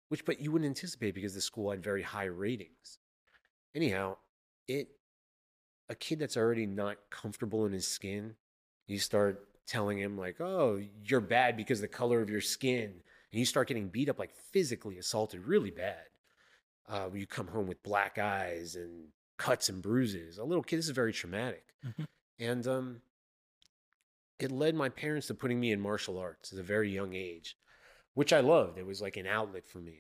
Which 0.10 0.26
but 0.26 0.40
you 0.40 0.52
wouldn't 0.52 0.68
anticipate 0.68 1.16
because 1.16 1.34
the 1.34 1.42
school 1.42 1.72
had 1.72 1.84
very 1.84 2.02
high 2.02 2.26
ratings. 2.26 3.00
Anyhow, 3.76 4.18
it 4.68 4.90
a 5.90 5.96
kid 5.96 6.20
that's 6.20 6.38
already 6.38 6.66
not 6.66 6.98
comfortable 7.10 7.66
in 7.66 7.74
his 7.74 7.88
skin, 7.88 8.36
you 8.88 8.98
start 8.98 9.48
telling 9.68 9.98
him 9.98 10.18
like, 10.18 10.40
"Oh, 10.40 10.82
you're 11.04 11.22
bad 11.22 11.58
because 11.58 11.80
of 11.80 11.84
the 11.84 11.88
color 11.96 12.22
of 12.22 12.30
your 12.30 12.42
skin." 12.42 13.04
And 13.32 13.40
you 13.40 13.46
start 13.46 13.68
getting 13.68 13.88
beat 13.88 14.10
up 14.10 14.20
like 14.20 14.34
physically 14.34 14.98
assaulted 14.98 15.46
really 15.46 15.72
bad. 15.72 16.06
Uh, 16.92 17.10
you 17.14 17.26
come 17.26 17.48
home 17.48 17.68
with 17.68 17.82
black 17.84 18.18
eyes 18.18 18.76
and 18.76 19.08
cuts 19.38 19.70
and 19.70 19.82
bruises. 19.82 20.38
A 20.38 20.44
little 20.44 20.62
kid, 20.62 20.78
this 20.78 20.86
is 20.86 20.92
very 20.92 21.14
traumatic. 21.14 21.64
Mhm. 21.86 22.06
And 22.38 22.68
um, 22.68 23.02
it 24.40 24.52
led 24.52 24.76
my 24.76 24.90
parents 24.90 25.28
to 25.28 25.34
putting 25.34 25.60
me 25.60 25.72
in 25.72 25.80
martial 25.80 26.18
arts 26.18 26.52
at 26.52 26.60
a 26.60 26.64
very 26.64 26.90
young 26.90 27.14
age, 27.14 27.56
which 28.14 28.34
I 28.34 28.42
loved. 28.42 28.78
It 28.78 28.86
was 28.86 29.02
like 29.02 29.16
an 29.16 29.26
outlet 29.26 29.68
for 29.68 29.80
me. 29.80 30.00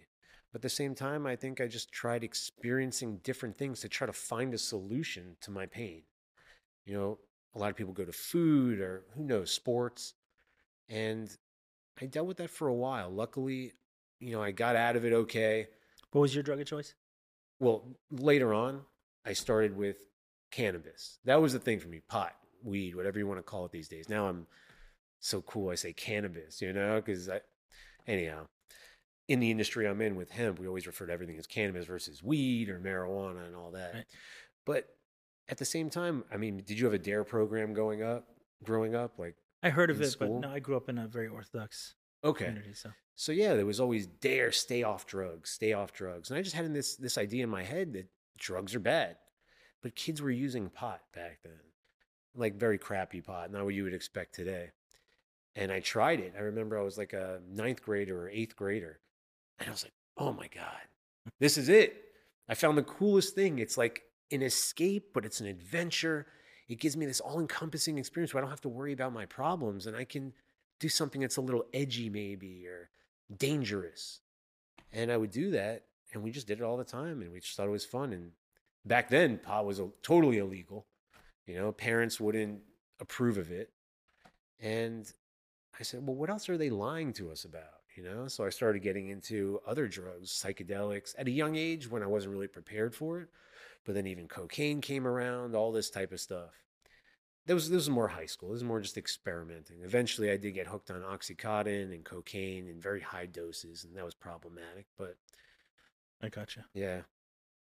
But 0.51 0.59
at 0.59 0.63
the 0.63 0.69
same 0.69 0.93
time, 0.93 1.25
I 1.25 1.37
think 1.37 1.61
I 1.61 1.67
just 1.67 1.93
tried 1.93 2.25
experiencing 2.25 3.21
different 3.23 3.57
things 3.57 3.79
to 3.81 3.89
try 3.89 4.05
to 4.05 4.13
find 4.13 4.53
a 4.53 4.57
solution 4.57 5.37
to 5.41 5.51
my 5.51 5.65
pain. 5.65 6.03
You 6.83 6.93
know, 6.93 7.19
a 7.55 7.59
lot 7.59 7.69
of 7.69 7.77
people 7.77 7.93
go 7.93 8.03
to 8.03 8.11
food 8.11 8.81
or 8.81 9.05
who 9.15 9.23
knows, 9.23 9.51
sports. 9.51 10.13
And 10.89 11.33
I 12.01 12.05
dealt 12.07 12.27
with 12.27 12.37
that 12.37 12.49
for 12.49 12.67
a 12.67 12.73
while. 12.73 13.09
Luckily, 13.09 13.73
you 14.19 14.33
know, 14.33 14.43
I 14.43 14.51
got 14.51 14.75
out 14.75 14.97
of 14.97 15.05
it 15.05 15.13
okay. 15.13 15.67
What 16.11 16.21
was 16.21 16.33
your 16.33 16.43
drug 16.43 16.59
of 16.59 16.67
choice? 16.67 16.93
Well, 17.59 17.83
later 18.11 18.53
on, 18.53 18.81
I 19.25 19.33
started 19.33 19.75
with 19.75 19.97
cannabis. 20.51 21.19
That 21.25 21.41
was 21.41 21.53
the 21.53 21.59
thing 21.59 21.79
for 21.79 21.87
me 21.87 22.01
pot, 22.07 22.33
weed, 22.63 22.95
whatever 22.95 23.19
you 23.19 23.27
want 23.27 23.39
to 23.39 23.43
call 23.43 23.65
it 23.65 23.71
these 23.71 23.87
days. 23.87 24.09
Now 24.09 24.27
I'm 24.27 24.47
so 25.19 25.41
cool. 25.41 25.69
I 25.69 25.75
say 25.75 25.93
cannabis, 25.93 26.61
you 26.61 26.73
know, 26.73 26.95
because 26.95 27.29
I, 27.29 27.41
anyhow, 28.07 28.47
in 29.27 29.39
the 29.39 29.51
industry 29.51 29.87
I'm 29.87 30.01
in 30.01 30.15
with 30.15 30.31
hemp, 30.31 30.59
we 30.59 30.67
always 30.67 30.87
refer 30.87 31.05
to 31.05 31.13
everything 31.13 31.37
as 31.37 31.47
cannabis 31.47 31.85
versus 31.85 32.21
weed 32.21 32.69
or 32.69 32.79
marijuana 32.79 33.45
and 33.45 33.55
all 33.55 33.71
that. 33.71 33.93
Right. 33.93 34.05
But 34.65 34.89
at 35.47 35.57
the 35.57 35.65
same 35.65 35.89
time, 35.89 36.23
I 36.31 36.37
mean, 36.37 36.63
did 36.65 36.79
you 36.79 36.85
have 36.85 36.93
a 36.93 36.99
DARE 36.99 37.23
program 37.23 37.73
going 37.73 38.03
up, 38.03 38.27
growing 38.63 38.95
up? 38.95 39.17
Like, 39.17 39.35
I 39.63 39.69
heard 39.69 39.89
of 39.89 40.01
it, 40.01 40.09
school? 40.09 40.39
but 40.41 40.47
no, 40.47 40.53
I 40.53 40.59
grew 40.59 40.75
up 40.75 40.89
in 40.89 40.97
a 40.97 41.07
very 41.07 41.27
orthodox 41.27 41.95
okay. 42.23 42.55
So 42.73 42.89
So 43.15 43.31
yeah, 43.31 43.55
there 43.55 43.65
was 43.65 43.79
always 43.79 44.07
dare 44.07 44.51
stay 44.51 44.83
off 44.83 45.05
drugs, 45.05 45.51
stay 45.51 45.73
off 45.73 45.93
drugs. 45.93 46.29
And 46.29 46.39
I 46.39 46.41
just 46.41 46.55
had 46.55 46.73
this 46.73 46.95
this 46.95 47.17
idea 47.17 47.43
in 47.43 47.49
my 47.49 47.63
head 47.63 47.93
that 47.93 48.07
drugs 48.37 48.75
are 48.75 48.79
bad. 48.79 49.17
But 49.81 49.95
kids 49.95 50.21
were 50.21 50.31
using 50.31 50.69
pot 50.69 51.01
back 51.13 51.39
then. 51.43 51.59
Like 52.35 52.55
very 52.55 52.77
crappy 52.77 53.21
pot, 53.21 53.51
not 53.51 53.63
what 53.65 53.73
you 53.73 53.83
would 53.83 53.93
expect 53.93 54.35
today. 54.35 54.71
And 55.55 55.71
I 55.71 55.81
tried 55.81 56.19
it. 56.19 56.33
I 56.37 56.41
remember 56.41 56.79
I 56.79 56.83
was 56.83 56.97
like 56.97 57.13
a 57.13 57.41
ninth 57.49 57.81
grader 57.81 58.23
or 58.23 58.29
eighth 58.29 58.55
grader. 58.55 58.99
And 59.59 59.67
I 59.67 59.71
was 59.71 59.83
like, 59.83 59.93
oh 60.17 60.31
my 60.33 60.47
God, 60.47 60.81
this 61.39 61.57
is 61.57 61.67
it. 61.69 61.95
I 62.47 62.55
found 62.55 62.77
the 62.77 62.83
coolest 62.83 63.35
thing. 63.35 63.59
It's 63.59 63.77
like 63.77 64.03
an 64.31 64.41
escape, 64.41 65.09
but 65.13 65.25
it's 65.25 65.41
an 65.41 65.47
adventure. 65.47 66.27
It 66.69 66.79
gives 66.79 66.95
me 66.95 67.05
this 67.05 67.19
all 67.19 67.39
encompassing 67.39 67.97
experience 67.97 68.33
where 68.33 68.41
I 68.41 68.43
don't 68.43 68.49
have 68.49 68.61
to 68.61 68.69
worry 68.69 68.93
about 68.93 69.13
my 69.13 69.25
problems 69.25 69.87
and 69.87 69.95
I 69.95 70.05
can 70.05 70.33
do 70.81 70.89
something 70.89 71.21
that's 71.21 71.37
a 71.37 71.41
little 71.41 71.65
edgy, 71.73 72.09
maybe, 72.09 72.67
or 72.67 72.89
dangerous. 73.37 74.19
And 74.91 75.09
I 75.09 75.15
would 75.15 75.31
do 75.31 75.51
that. 75.51 75.85
And 76.13 76.21
we 76.21 76.31
just 76.31 76.47
did 76.47 76.59
it 76.59 76.63
all 76.63 76.75
the 76.75 76.83
time. 76.83 77.21
And 77.21 77.31
we 77.31 77.39
just 77.39 77.55
thought 77.55 77.67
it 77.67 77.71
was 77.71 77.85
fun. 77.85 78.11
And 78.11 78.31
back 78.83 79.09
then, 79.09 79.37
pot 79.37 79.65
was 79.65 79.79
totally 80.03 80.39
illegal. 80.39 80.87
You 81.47 81.55
know, 81.55 81.71
parents 81.71 82.19
wouldn't 82.19 82.59
approve 82.99 83.37
of 83.37 83.51
it. 83.51 83.69
And 84.59 85.09
I 85.79 85.83
said, 85.83 86.05
well, 86.05 86.15
what 86.15 86.29
else 86.29 86.49
are 86.49 86.57
they 86.57 86.69
lying 86.69 87.13
to 87.13 87.31
us 87.31 87.45
about? 87.45 87.63
You 87.95 88.03
know, 88.03 88.27
so 88.27 88.45
I 88.45 88.49
started 88.49 88.81
getting 88.81 89.09
into 89.09 89.59
other 89.67 89.87
drugs, 89.87 90.31
psychedelics 90.31 91.13
at 91.17 91.27
a 91.27 91.31
young 91.31 91.55
age 91.55 91.89
when 91.89 92.03
I 92.03 92.07
wasn't 92.07 92.33
really 92.33 92.47
prepared 92.47 92.95
for 92.95 93.21
it. 93.21 93.29
But 93.85 93.95
then 93.95 94.07
even 94.07 94.27
cocaine 94.27 94.81
came 94.81 95.07
around, 95.07 95.55
all 95.55 95.71
this 95.71 95.89
type 95.89 96.11
of 96.11 96.19
stuff. 96.19 96.51
That 97.47 97.55
was 97.55 97.69
this 97.69 97.75
was 97.77 97.89
more 97.89 98.07
high 98.09 98.27
school. 98.27 98.49
This 98.49 98.57
was 98.57 98.63
more 98.63 98.81
just 98.81 98.97
experimenting. 98.97 99.81
Eventually, 99.83 100.29
I 100.31 100.37
did 100.37 100.53
get 100.53 100.67
hooked 100.67 100.91
on 100.91 101.01
oxycontin 101.01 101.93
and 101.93 102.03
cocaine 102.03 102.67
in 102.67 102.79
very 102.79 103.01
high 103.01 103.25
doses, 103.25 103.83
and 103.83 103.95
that 103.95 104.05
was 104.05 104.13
problematic. 104.13 104.85
But 104.97 105.17
I 106.21 106.29
gotcha. 106.29 106.65
yeah, 106.73 107.01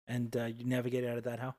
And 0.08 0.36
uh, 0.38 0.46
you 0.46 0.66
navigate 0.66 1.04
out 1.06 1.18
of 1.18 1.24
that 1.24 1.40
how? 1.40 1.56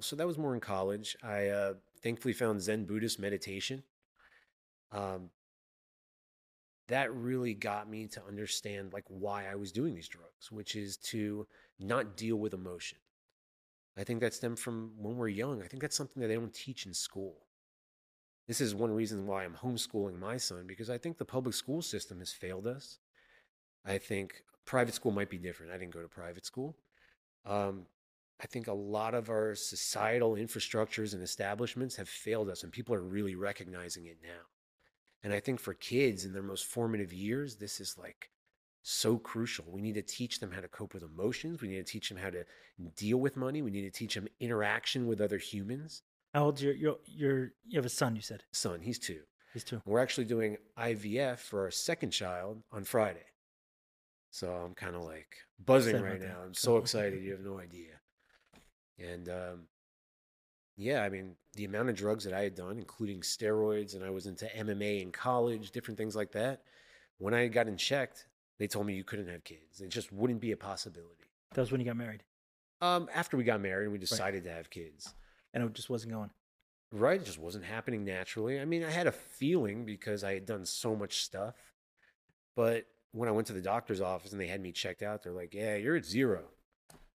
so 0.00 0.16
that 0.16 0.26
was 0.26 0.38
more 0.38 0.54
in 0.54 0.60
college. 0.60 1.16
I 1.22 1.48
uh, 1.48 1.74
thankfully 2.02 2.34
found 2.34 2.60
Zen 2.60 2.86
Buddhist 2.86 3.20
meditation. 3.20 3.84
Um, 4.90 5.30
that 6.88 7.12
really 7.14 7.54
got 7.54 7.88
me 7.88 8.06
to 8.08 8.22
understand 8.26 8.92
like 8.92 9.04
why 9.08 9.46
I 9.46 9.54
was 9.54 9.70
doing 9.70 9.94
these 9.94 10.08
drugs, 10.08 10.50
which 10.50 10.74
is 10.74 10.96
to 10.98 11.46
not 11.78 12.16
deal 12.16 12.36
with 12.36 12.52
emotion. 12.52 12.98
I 13.96 14.04
think 14.04 14.20
that 14.20 14.34
stemmed 14.34 14.58
from 14.58 14.92
when 14.96 15.16
we're 15.16 15.28
young. 15.28 15.62
I 15.62 15.66
think 15.66 15.82
that's 15.82 15.96
something 15.96 16.20
that 16.20 16.28
they 16.28 16.34
don't 16.34 16.54
teach 16.54 16.86
in 16.86 16.94
school. 16.94 17.46
This 18.48 18.60
is 18.60 18.74
one 18.74 18.90
reason 18.92 19.26
why 19.26 19.44
I'm 19.44 19.54
homeschooling 19.54 20.18
my 20.18 20.36
son 20.36 20.66
because 20.66 20.90
I 20.90 20.98
think 20.98 21.18
the 21.18 21.24
public 21.24 21.54
school 21.54 21.82
system 21.82 22.18
has 22.18 22.32
failed 22.32 22.66
us. 22.66 22.98
I 23.84 23.98
think 23.98 24.44
private 24.64 24.94
school 24.94 25.12
might 25.12 25.30
be 25.30 25.38
different. 25.38 25.72
I 25.72 25.78
didn't 25.78 25.94
go 25.94 26.02
to 26.02 26.08
private 26.08 26.46
school. 26.46 26.76
Um, 27.44 27.86
I 28.42 28.46
think 28.46 28.66
a 28.66 28.72
lot 28.72 29.14
of 29.14 29.30
our 29.30 29.54
societal 29.54 30.32
infrastructures 30.32 31.14
and 31.14 31.22
establishments 31.22 31.94
have 31.96 32.08
failed 32.08 32.48
us, 32.48 32.64
and 32.64 32.72
people 32.72 32.94
are 32.94 33.02
really 33.02 33.36
recognizing 33.36 34.06
it 34.06 34.18
now. 34.20 34.46
And 35.22 35.32
I 35.32 35.38
think 35.38 35.60
for 35.60 35.74
kids 35.74 36.24
in 36.24 36.32
their 36.32 36.42
most 36.42 36.66
formative 36.66 37.12
years, 37.12 37.56
this 37.56 37.80
is 37.80 37.96
like 37.96 38.30
so 38.82 39.16
crucial. 39.16 39.64
We 39.68 39.80
need 39.80 39.94
to 39.94 40.02
teach 40.02 40.40
them 40.40 40.50
how 40.50 40.60
to 40.60 40.68
cope 40.68 40.94
with 40.94 41.02
emotions. 41.02 41.62
We 41.62 41.68
need 41.68 41.86
to 41.86 41.92
teach 41.92 42.08
them 42.08 42.18
how 42.18 42.30
to 42.30 42.44
deal 42.96 43.18
with 43.18 43.36
money. 43.36 43.62
We 43.62 43.70
need 43.70 43.82
to 43.82 43.90
teach 43.90 44.14
them 44.14 44.28
interaction 44.40 45.06
with 45.06 45.20
other 45.20 45.38
humans. 45.38 46.02
How 46.34 46.44
old's 46.46 46.62
your 46.62 46.74
your 46.74 46.96
your 47.06 47.52
you 47.66 47.76
have 47.76 47.86
a 47.86 47.90
son? 47.90 48.16
You 48.16 48.22
said 48.22 48.42
Son, 48.52 48.80
he's 48.80 48.98
two. 48.98 49.20
he's 49.52 49.64
two. 49.64 49.82
We're 49.84 50.00
actually 50.00 50.24
doing 50.24 50.56
IVF 50.78 51.38
for 51.38 51.62
our 51.62 51.70
second 51.70 52.10
child 52.10 52.62
on 52.72 52.84
Friday. 52.84 53.24
So 54.30 54.50
I'm 54.50 54.74
kind 54.74 54.96
of 54.96 55.02
like 55.02 55.36
buzzing 55.64 56.00
right 56.00 56.20
now. 56.20 56.38
I'm 56.44 56.54
so 56.54 56.78
excited. 56.78 57.22
You 57.22 57.32
have 57.32 57.44
no 57.44 57.60
idea. 57.60 58.00
And 58.98 59.28
um, 59.28 59.66
yeah, 60.76 61.02
I 61.02 61.10
mean, 61.10 61.36
the 61.54 61.66
amount 61.66 61.90
of 61.90 61.96
drugs 61.96 62.24
that 62.24 62.32
I 62.32 62.42
had 62.42 62.54
done, 62.54 62.78
including 62.78 63.20
steroids, 63.20 63.94
and 63.94 64.02
I 64.02 64.10
was 64.10 64.26
into 64.26 64.46
MMA 64.46 65.02
in 65.02 65.12
college, 65.12 65.70
different 65.70 65.98
things 65.98 66.16
like 66.16 66.32
that. 66.32 66.62
When 67.18 67.34
I 67.34 67.46
got 67.48 67.68
in 67.68 67.76
checked, 67.76 68.26
they 68.62 68.68
told 68.68 68.86
me 68.86 68.94
you 68.94 69.02
couldn't 69.02 69.26
have 69.26 69.42
kids. 69.42 69.80
It 69.80 69.88
just 69.88 70.12
wouldn't 70.12 70.40
be 70.40 70.52
a 70.52 70.56
possibility. 70.56 71.26
That 71.54 71.62
was 71.62 71.72
when 71.72 71.80
you 71.80 71.84
got 71.84 71.96
married, 71.96 72.22
Um, 72.80 73.08
after 73.12 73.36
we 73.36 73.42
got 73.42 73.60
married, 73.60 73.88
we 73.88 73.98
decided 73.98 74.44
to 74.44 74.52
have 74.52 74.70
kids. 74.70 75.12
and 75.52 75.64
it 75.64 75.72
just 75.72 75.90
wasn't 75.90 76.12
going. 76.12 76.30
Right. 76.92 77.20
It 77.20 77.24
just 77.24 77.40
wasn't 77.40 77.64
happening 77.64 78.04
naturally. 78.04 78.60
I 78.60 78.64
mean, 78.64 78.84
I 78.84 78.90
had 78.90 79.08
a 79.08 79.12
feeling 79.12 79.84
because 79.84 80.22
I 80.22 80.34
had 80.34 80.46
done 80.46 80.64
so 80.64 80.94
much 80.94 81.24
stuff. 81.24 81.56
But 82.54 82.86
when 83.10 83.28
I 83.28 83.32
went 83.32 83.48
to 83.48 83.52
the 83.52 83.60
doctor's 83.60 84.00
office 84.00 84.30
and 84.30 84.40
they 84.40 84.46
had 84.46 84.60
me 84.60 84.70
checked 84.70 85.02
out, 85.02 85.24
they're 85.24 85.32
like, 85.32 85.52
yeah, 85.54 85.74
you're 85.74 85.96
at 85.96 86.04
zero. 86.04 86.44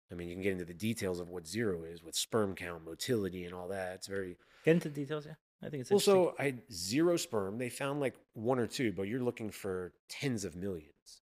I 0.09 0.15
mean, 0.15 0.29
you 0.29 0.35
can 0.35 0.43
get 0.43 0.53
into 0.53 0.63
the 0.65 0.73
details 0.73 1.19
of 1.19 1.27
what 1.27 1.45
zero 1.45 1.83
is 1.83 2.01
with 2.01 2.15
sperm 2.15 2.55
count, 2.55 2.85
motility, 2.85 3.43
and 3.43 3.53
all 3.53 3.67
that. 3.67 3.95
It's 3.95 4.07
very 4.07 4.37
Get 4.63 4.75
into 4.75 4.87
the 4.87 4.95
details, 4.95 5.25
yeah. 5.25 5.33
I 5.61 5.67
think 5.67 5.81
it's 5.81 5.91
well. 5.91 5.99
So 5.99 6.35
I 6.39 6.43
had 6.45 6.61
zero 6.71 7.17
sperm. 7.17 7.57
They 7.57 7.69
found 7.69 7.99
like 7.99 8.15
one 8.33 8.59
or 8.59 8.67
two, 8.67 8.93
but 8.93 9.03
you're 9.09 9.21
looking 9.21 9.51
for 9.51 9.91
tens 10.07 10.45
of 10.45 10.55
millions. 10.55 11.21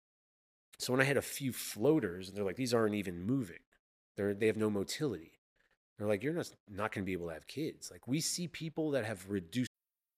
So 0.78 0.92
when 0.92 1.00
I 1.00 1.04
had 1.04 1.16
a 1.16 1.22
few 1.22 1.52
floaters, 1.52 2.30
they're 2.32 2.44
like, 2.44 2.56
these 2.56 2.74
aren't 2.74 2.94
even 2.94 3.24
moving. 3.24 3.60
They're 4.16 4.34
they 4.34 4.46
have 4.46 4.56
no 4.56 4.70
motility. 4.70 5.32
They're 5.98 6.08
like, 6.08 6.22
you're 6.22 6.34
not 6.34 6.50
not 6.68 6.92
going 6.92 7.04
to 7.04 7.06
be 7.06 7.12
able 7.12 7.28
to 7.28 7.34
have 7.34 7.46
kids. 7.46 7.90
Like 7.90 8.06
we 8.06 8.20
see 8.20 8.48
people 8.48 8.90
that 8.92 9.04
have 9.04 9.28
reduced 9.28 9.70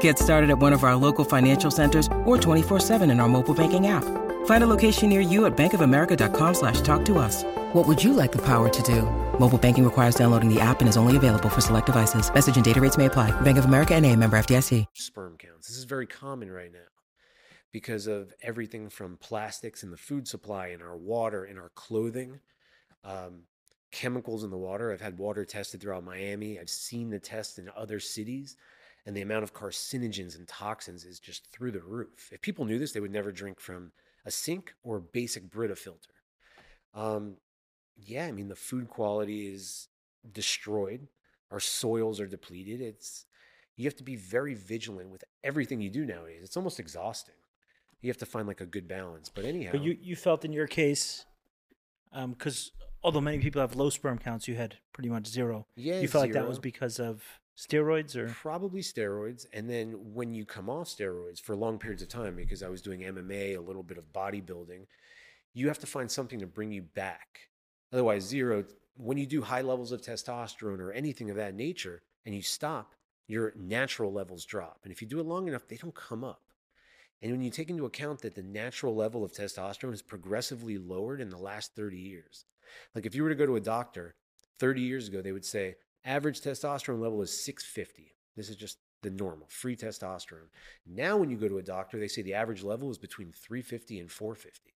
Get 0.00 0.18
started 0.18 0.48
at 0.48 0.58
one 0.58 0.72
of 0.72 0.84
our 0.84 0.96
local 0.96 1.26
financial 1.26 1.70
centers 1.70 2.06
or 2.24 2.38
24-7 2.38 3.10
in 3.10 3.20
our 3.20 3.28
mobile 3.28 3.54
banking 3.54 3.88
app. 3.88 4.04
Find 4.46 4.64
a 4.64 4.66
location 4.66 5.10
near 5.10 5.20
you 5.20 5.44
at 5.44 5.54
bankofamerica.com 5.56 6.54
slash 6.54 6.80
talk 6.80 7.04
to 7.04 7.18
us. 7.18 7.44
What 7.74 7.86
would 7.86 8.02
you 8.02 8.14
like 8.14 8.32
the 8.32 8.42
power 8.42 8.70
to 8.70 8.82
do? 8.82 9.02
Mobile 9.38 9.58
banking 9.58 9.84
requires 9.84 10.14
downloading 10.14 10.48
the 10.48 10.60
app 10.60 10.80
and 10.80 10.88
is 10.88 10.96
only 10.96 11.16
available 11.16 11.50
for 11.50 11.60
select 11.60 11.86
devices. 11.86 12.32
Message 12.32 12.56
and 12.56 12.64
data 12.64 12.80
rates 12.80 12.96
may 12.96 13.06
apply. 13.06 13.38
Bank 13.42 13.58
of 13.58 13.66
America 13.66 13.94
and 13.94 14.06
a 14.06 14.16
member 14.16 14.38
FDIC. 14.38 14.86
Sperm 14.94 15.36
counts. 15.36 15.68
This 15.68 15.76
is 15.76 15.84
very 15.84 16.06
common 16.06 16.50
right 16.50 16.72
now 16.72 16.78
because 17.74 18.06
of 18.06 18.32
everything 18.40 18.88
from 18.88 19.16
plastics 19.16 19.82
in 19.82 19.90
the 19.90 19.96
food 19.96 20.28
supply, 20.28 20.68
in 20.68 20.80
our 20.80 20.96
water, 20.96 21.44
in 21.44 21.58
our 21.58 21.70
clothing, 21.70 22.38
um, 23.02 23.42
chemicals 23.90 24.44
in 24.44 24.50
the 24.50 24.56
water. 24.56 24.92
I've 24.92 25.00
had 25.00 25.18
water 25.18 25.44
tested 25.44 25.80
throughout 25.80 26.04
Miami. 26.04 26.60
I've 26.60 26.70
seen 26.70 27.10
the 27.10 27.18
test 27.18 27.58
in 27.58 27.68
other 27.76 27.98
cities, 27.98 28.56
and 29.06 29.16
the 29.16 29.22
amount 29.22 29.42
of 29.44 29.52
carcinogens 29.54 30.36
and 30.36 30.48
toxins 30.48 31.04
is 31.04 31.18
just 31.20 31.50
through 31.52 31.72
the 31.72 31.80
roof. 31.82 32.30
If 32.32 32.40
people 32.40 32.64
knew 32.64 32.78
this, 32.78 32.92
they 32.92 33.00
would 33.00 33.12
never 33.12 33.32
drink 33.32 33.60
from 33.60 33.92
a 34.24 34.30
sink 34.30 34.74
or 34.82 34.96
a 34.96 35.00
basic 35.00 35.50
Brita 35.50 35.76
filter. 35.76 36.14
Um, 36.94 37.36
yeah, 37.96 38.26
I 38.26 38.32
mean, 38.32 38.48
the 38.48 38.56
food 38.56 38.88
quality 38.88 39.46
is 39.48 39.88
destroyed. 40.32 41.08
Our 41.50 41.60
soils 41.60 42.20
are 42.20 42.26
depleted. 42.26 42.80
It's 42.80 43.26
you 43.76 43.84
have 43.84 43.96
to 43.96 44.04
be 44.04 44.16
very 44.16 44.54
vigilant 44.54 45.10
with 45.10 45.24
everything 45.42 45.80
you 45.80 45.90
do 45.90 46.04
nowadays. 46.06 46.40
It's 46.44 46.56
almost 46.56 46.78
exhausting. 46.80 47.34
You 48.00 48.08
have 48.10 48.18
to 48.18 48.26
find 48.26 48.46
like 48.46 48.60
a 48.60 48.66
good 48.66 48.86
balance. 48.86 49.28
But 49.28 49.44
anyhow, 49.44 49.72
But 49.72 49.82
you, 49.82 49.96
you 50.00 50.14
felt 50.16 50.44
in 50.44 50.52
your 50.52 50.66
case, 50.66 51.24
because 52.12 52.70
although 53.02 53.20
many 53.20 53.38
people 53.38 53.60
have 53.60 53.74
low 53.76 53.90
sperm 53.90 54.18
counts, 54.18 54.46
you 54.46 54.54
had 54.54 54.76
pretty 54.92 55.08
much 55.08 55.26
zero. 55.26 55.66
yeah, 55.76 56.00
you 56.00 56.08
felt 56.08 56.22
like 56.22 56.32
that 56.34 56.48
was 56.48 56.58
because 56.58 57.00
of 57.00 57.22
steroids 57.56 58.16
or 58.16 58.28
probably 58.28 58.80
steroids. 58.80 59.46
And 59.52 59.68
then 59.68 60.14
when 60.14 60.34
you 60.34 60.44
come 60.44 60.68
off 60.68 60.88
steroids 60.88 61.40
for 61.40 61.56
long 61.56 61.78
periods 61.78 62.02
of 62.02 62.08
time, 62.08 62.36
because 62.36 62.62
I 62.62 62.68
was 62.68 62.82
doing 62.82 63.00
MMA, 63.00 63.56
a 63.56 63.60
little 63.60 63.82
bit 63.82 63.98
of 63.98 64.12
bodybuilding, 64.12 64.86
you 65.52 65.68
have 65.68 65.78
to 65.80 65.86
find 65.86 66.10
something 66.10 66.40
to 66.40 66.46
bring 66.46 66.72
you 66.72 66.82
back. 66.82 67.48
Otherwise, 67.92 68.24
zero. 68.24 68.64
When 68.96 69.18
you 69.18 69.26
do 69.26 69.42
high 69.42 69.62
levels 69.62 69.92
of 69.92 70.02
testosterone 70.02 70.78
or 70.78 70.92
anything 70.92 71.30
of 71.30 71.36
that 71.36 71.54
nature, 71.54 72.02
and 72.24 72.34
you 72.34 72.42
stop, 72.42 72.94
your 73.26 73.52
natural 73.56 74.12
levels 74.12 74.44
drop. 74.44 74.80
And 74.84 74.92
if 74.92 75.00
you 75.00 75.08
do 75.08 75.20
it 75.20 75.26
long 75.26 75.48
enough, 75.48 75.66
they 75.66 75.76
don't 75.76 75.94
come 75.94 76.24
up. 76.24 76.42
And 77.22 77.32
when 77.32 77.42
you 77.42 77.50
take 77.50 77.70
into 77.70 77.86
account 77.86 78.20
that 78.22 78.34
the 78.34 78.42
natural 78.42 78.94
level 78.94 79.24
of 79.24 79.32
testosterone 79.32 79.94
is 79.94 80.02
progressively 80.02 80.76
lowered 80.76 81.20
in 81.20 81.30
the 81.30 81.38
last 81.38 81.74
30 81.74 81.96
years, 81.96 82.44
like 82.94 83.06
if 83.06 83.14
you 83.14 83.22
were 83.22 83.30
to 83.30 83.34
go 83.34 83.46
to 83.46 83.56
a 83.56 83.60
doctor 83.60 84.14
30 84.58 84.82
years 84.82 85.08
ago, 85.08 85.22
they 85.22 85.32
would 85.32 85.44
say 85.44 85.76
average 86.04 86.40
testosterone 86.40 87.00
level 87.00 87.22
is 87.22 87.44
650. 87.44 88.14
This 88.36 88.48
is 88.48 88.56
just 88.56 88.78
the 89.02 89.10
normal, 89.10 89.46
free 89.48 89.76
testosterone. 89.76 90.48
Now, 90.86 91.16
when 91.16 91.30
you 91.30 91.36
go 91.36 91.48
to 91.48 91.58
a 91.58 91.62
doctor, 91.62 91.98
they 91.98 92.08
say 92.08 92.22
the 92.22 92.34
average 92.34 92.62
level 92.62 92.90
is 92.90 92.98
between 92.98 93.32
350 93.32 94.00
and 94.00 94.10
450. 94.10 94.74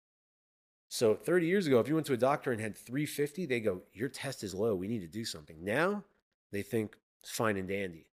So 0.91 1.14
30 1.14 1.47
years 1.47 1.67
ago, 1.67 1.81
if 1.81 1.88
you 1.88 1.95
went 1.95 2.07
to 2.07 2.14
a 2.14 2.19
doctor 2.19 2.51
and 2.51 2.61
had 2.61 2.77
350, 2.77 3.47
they 3.47 3.61
go, 3.61 3.83
Your 3.93 4.09
test 4.09 4.43
is 4.43 4.55
low. 4.55 4.75
We 4.75 4.88
need 4.88 5.01
to 5.01 5.07
do 5.07 5.25
something. 5.25 5.57
Now 5.62 6.05
they 6.51 6.62
think 6.62 6.97
it's 7.21 7.31
fine 7.31 7.57
and 7.57 7.69
dandy. 7.69 8.07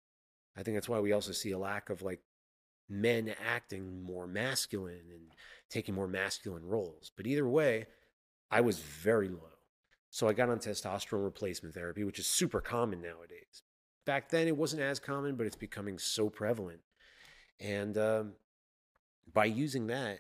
I 0.57 0.62
think 0.62 0.77
that's 0.77 0.88
why 0.88 1.01
we 1.01 1.12
also 1.12 1.33
see 1.33 1.51
a 1.51 1.59
lack 1.59 1.90
of 1.90 2.03
like 2.03 2.20
men 2.88 3.35
acting 3.46 4.03
more 4.03 4.27
masculine 4.27 5.05
and 5.11 5.33
taking 5.70 5.94
more 5.94 6.09
masculine 6.09 6.64
roles. 6.64 7.11
But 7.16 7.27
either 7.27 7.48
way, 7.48 7.87
I 8.51 8.61
was 8.61 8.79
very 8.79 9.29
low. 9.29 9.51
So 10.12 10.29
I 10.29 10.35
got 10.35 10.51
on 10.51 10.59
testosterone 10.59 11.25
replacement 11.25 11.75
therapy, 11.75 12.05
which 12.05 12.18
is 12.18 12.27
super 12.27 12.61
common 12.61 13.01
nowadays. 13.01 13.62
Back 14.05 14.29
then, 14.29 14.46
it 14.46 14.55
wasn't 14.55 14.83
as 14.83 15.01
common, 15.01 15.37
but 15.37 15.46
it's 15.46 15.57
becoming 15.57 15.98
so 15.98 16.29
prevalent. 16.29 16.81
And 17.59 17.96
um, 17.96 18.33
by 19.33 19.46
using 19.46 19.87
that, 19.87 20.18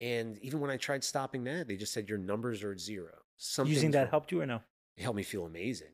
and 0.00 0.38
even 0.38 0.58
when 0.58 0.72
I 0.72 0.76
tried 0.76 1.04
stopping 1.04 1.44
that, 1.44 1.68
they 1.68 1.76
just 1.76 1.92
said 1.92 2.08
your 2.08 2.18
numbers 2.18 2.64
are 2.64 2.72
at 2.72 2.80
zero. 2.80 3.12
using 3.64 3.92
that 3.92 4.00
wrong." 4.00 4.10
helped 4.10 4.32
you 4.32 4.40
or 4.40 4.46
no? 4.46 4.60
It 4.96 5.04
helped 5.04 5.16
me 5.16 5.22
feel 5.22 5.46
amazing. 5.46 5.92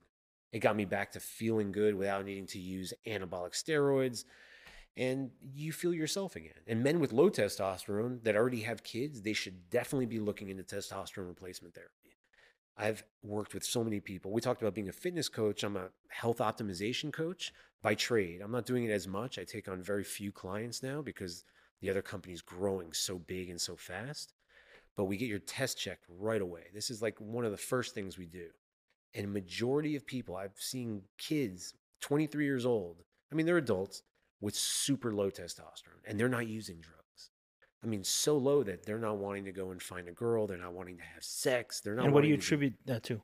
It 0.51 0.61
got 0.61 0.75
me 0.75 0.87
back 0.87 1.13
to 1.13 1.21
feeling 1.21 1.71
good 1.71 1.95
without 1.95 2.25
needing 2.25 2.47
to 2.47 2.59
use 2.59 2.95
anabolic 3.07 3.53
steroids. 3.53 4.25
And 4.97 5.33
you 5.53 5.71
feel 5.71 5.93
yourself 5.93 6.35
again. 6.35 6.63
And 6.67 6.83
men 6.83 6.99
with 6.99 7.13
low 7.13 7.29
testosterone 7.29 8.25
that 8.25 8.37
already 8.37 8.63
have 8.63 8.83
kids, 8.83 9.21
they 9.21 9.35
should 9.35 9.69
definitely 9.69 10.07
be 10.07 10.21
looking 10.21 10.49
into 10.49 10.63
testosterone 10.63 11.29
replacement 11.29 11.75
therapy. 11.75 12.04
I've 12.77 13.05
worked 13.23 13.55
with 13.55 13.65
so 13.65 13.85
many 13.85 14.01
people. 14.01 14.33
We 14.33 14.41
talked 14.41 14.63
about 14.63 14.75
being 14.75 14.89
a 14.89 14.93
fitness 14.93 15.29
coach. 15.29 15.63
I'm 15.63 15.77
a 15.77 15.91
health 16.09 16.39
optimization 16.39 17.13
coach 17.13 17.53
by 17.83 17.95
trade. 17.95 18.41
I'm 18.43 18.51
not 18.51 18.67
doing 18.67 18.85
it 18.85 18.91
as 18.91 19.07
much. 19.07 19.39
I 19.39 19.45
take 19.45 19.69
on 19.69 19.83
very 19.83 20.03
few 20.03 20.33
clients 20.33 20.83
now 20.83 21.01
because 21.01 21.45
the 21.81 21.91
other 21.91 22.03
company's 22.03 22.43
growing 22.43 22.93
so 22.93 23.19
big 23.19 23.51
and 23.51 23.61
so 23.61 23.77
fast. 23.77 24.35
But 24.97 25.05
we 25.05 25.17
get 25.17 25.29
your 25.29 25.39
test 25.39 25.79
checked 25.79 26.05
right 26.09 26.43
away. 26.43 26.65
This 26.73 26.91
is 26.91 27.03
like 27.03 27.21
one 27.21 27.45
of 27.45 27.53
the 27.53 27.57
first 27.57 27.95
things 27.95 28.19
we 28.19 28.27
do. 28.27 28.47
And 29.15 29.33
majority 29.33 29.95
of 29.95 30.07
people, 30.07 30.37
I've 30.37 30.57
seen 30.57 31.03
kids, 31.19 31.75
23 32.01 32.45
years 32.45 32.67
old, 32.67 33.03
I 33.31 33.37
mean, 33.37 33.47
they're 33.47 33.59
adults 33.59 34.03
with 34.41 34.55
super 34.55 35.13
low 35.13 35.31
testosterone 35.31 36.03
and 36.07 36.19
they're 36.19 36.29
not 36.29 36.49
using 36.49 36.81
drugs. 36.81 37.04
I 37.85 37.87
mean, 37.87 38.03
so 38.03 38.39
low 38.39 38.63
that 38.63 38.87
they're 38.87 38.99
not 38.99 39.19
wanting 39.19 39.45
to 39.45 39.53
go 39.53 39.71
and 39.71 39.83
find 39.83 40.09
a 40.09 40.13
girl. 40.13 40.47
They're 40.47 40.57
not 40.57 40.73
wanting 40.73 40.97
to 40.97 41.03
have 41.03 41.23
sex. 41.23 41.81
They're 41.81 41.95
not. 41.95 42.07
And 42.07 42.15
what 42.15 42.23
do 42.23 42.29
you 42.29 42.35
wanting 42.35 42.41
to 42.41 42.47
attribute 42.47 42.75
that 42.87 43.03
to? 43.05 43.21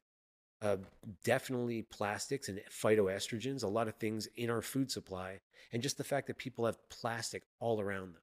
uh, 0.62 0.76
definitely 1.24 1.82
plastics 1.82 2.48
and 2.48 2.60
phytoestrogens, 2.70 3.62
a 3.62 3.68
lot 3.68 3.88
of 3.88 3.94
things 3.94 4.28
in 4.36 4.50
our 4.50 4.62
food 4.62 4.90
supply, 4.90 5.40
and 5.72 5.82
just 5.82 5.96
the 5.96 6.04
fact 6.04 6.26
that 6.26 6.38
people 6.38 6.66
have 6.66 6.88
plastic 6.88 7.44
all 7.60 7.80
around 7.80 8.14
them. 8.14 8.22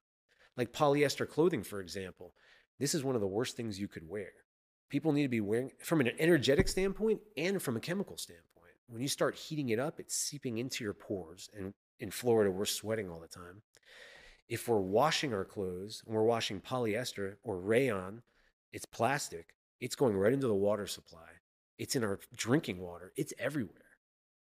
Like 0.55 0.73
polyester 0.73 1.27
clothing, 1.27 1.63
for 1.63 1.81
example. 1.81 2.33
This 2.79 2.93
is 2.93 3.03
one 3.03 3.15
of 3.15 3.21
the 3.21 3.27
worst 3.27 3.55
things 3.57 3.79
you 3.79 3.87
could 3.87 4.07
wear. 4.07 4.29
People 4.89 5.11
need 5.11 5.23
to 5.23 5.29
be 5.29 5.41
wearing, 5.41 5.71
from 5.83 5.99
an 5.99 6.11
energetic 6.19 6.67
standpoint 6.67 7.21
and 7.35 7.61
from 7.61 7.75
a 7.75 7.79
chemical 7.79 8.17
standpoint. 8.17 8.45
When 8.87 9.01
you 9.01 9.07
start 9.07 9.35
heating 9.35 9.69
it 9.69 9.79
up, 9.79 9.99
it's 9.99 10.15
seeping 10.15 10.59
into 10.59 10.83
your 10.83 10.93
pores. 10.93 11.49
And 11.57 11.73
in 11.99 12.11
Florida, 12.11 12.51
we're 12.51 12.65
sweating 12.65 13.09
all 13.09 13.19
the 13.19 13.27
time. 13.27 13.63
If 14.49 14.67
we're 14.67 14.79
washing 14.79 15.33
our 15.33 15.45
clothes 15.45 16.03
and 16.05 16.15
we're 16.15 16.23
washing 16.23 16.61
polyester 16.61 17.35
or 17.43 17.59
rayon, 17.59 18.21
it's 18.71 18.85
plastic, 18.85 19.53
it's 19.81 19.95
going 19.95 20.15
right 20.15 20.33
into 20.33 20.47
the 20.47 20.55
water 20.55 20.87
supply. 20.87 21.27
It's 21.77 21.95
in 21.95 22.03
our 22.03 22.19
drinking 22.35 22.79
water. 22.79 23.11
It's 23.17 23.33
everywhere. 23.37 23.73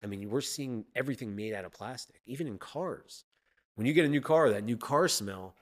I 0.03 0.07
mean, 0.07 0.29
we're 0.29 0.41
seeing 0.41 0.85
everything 0.95 1.35
made 1.35 1.55
out 1.55 1.65
of 1.65 1.73
plastic, 1.73 2.21
even 2.27 2.47
in 2.47 2.59
cars. 2.59 3.25
When 3.75 3.87
you 3.87 3.93
get 3.93 4.05
a 4.05 4.09
new 4.09 4.21
car, 4.21 4.51
that 4.51 4.65
new 4.65 4.77
car 4.77 5.09
smell, 5.09 5.55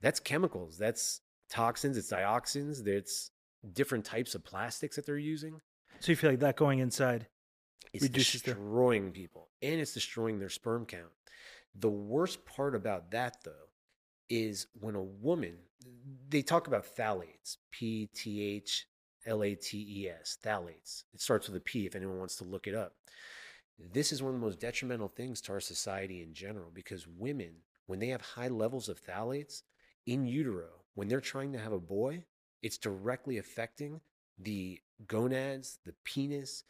that's 0.00 0.20
chemicals, 0.20 0.76
that's 0.76 1.20
toxins, 1.48 1.96
it's 1.96 2.10
dioxins, 2.10 2.86
it's 2.86 3.30
different 3.72 4.04
types 4.04 4.34
of 4.34 4.44
plastics 4.44 4.96
that 4.96 5.06
they're 5.06 5.18
using. 5.18 5.60
So 6.00 6.12
you 6.12 6.16
feel 6.16 6.30
like 6.30 6.40
that 6.40 6.56
going 6.56 6.80
inside? 6.80 7.26
It's 7.92 8.02
Reduces 8.02 8.42
destroying 8.42 9.10
people 9.12 9.48
and 9.62 9.80
it's 9.80 9.94
destroying 9.94 10.38
their 10.38 10.50
sperm 10.50 10.84
count. 10.84 11.10
The 11.74 11.88
worst 11.88 12.44
part 12.44 12.74
about 12.74 13.10
that, 13.12 13.38
though, 13.44 13.67
is 14.28 14.66
when 14.80 14.94
a 14.94 15.02
woman, 15.02 15.54
they 16.28 16.42
talk 16.42 16.66
about 16.66 16.86
phthalates, 16.96 17.56
P 17.70 18.08
T 18.14 18.42
H 18.42 18.86
L 19.26 19.42
A 19.42 19.54
T 19.54 20.02
E 20.02 20.08
S, 20.08 20.38
phthalates. 20.44 21.04
It 21.14 21.20
starts 21.20 21.48
with 21.48 21.56
a 21.56 21.60
P 21.60 21.86
if 21.86 21.94
anyone 21.94 22.18
wants 22.18 22.36
to 22.36 22.44
look 22.44 22.66
it 22.66 22.74
up. 22.74 22.94
This 23.92 24.12
is 24.12 24.22
one 24.22 24.34
of 24.34 24.40
the 24.40 24.44
most 24.44 24.58
detrimental 24.58 25.08
things 25.08 25.40
to 25.42 25.52
our 25.52 25.60
society 25.60 26.22
in 26.22 26.34
general 26.34 26.70
because 26.74 27.06
women, 27.06 27.52
when 27.86 28.00
they 28.00 28.08
have 28.08 28.20
high 28.20 28.48
levels 28.48 28.88
of 28.88 29.00
phthalates 29.00 29.62
in 30.06 30.26
utero, 30.26 30.68
when 30.94 31.06
they're 31.06 31.20
trying 31.20 31.52
to 31.52 31.58
have 31.58 31.72
a 31.72 31.78
boy, 31.78 32.24
it's 32.62 32.78
directly 32.78 33.38
affecting 33.38 34.00
the 34.38 34.80
gonads, 35.06 35.78
the 35.84 35.94
penis. 36.04 36.64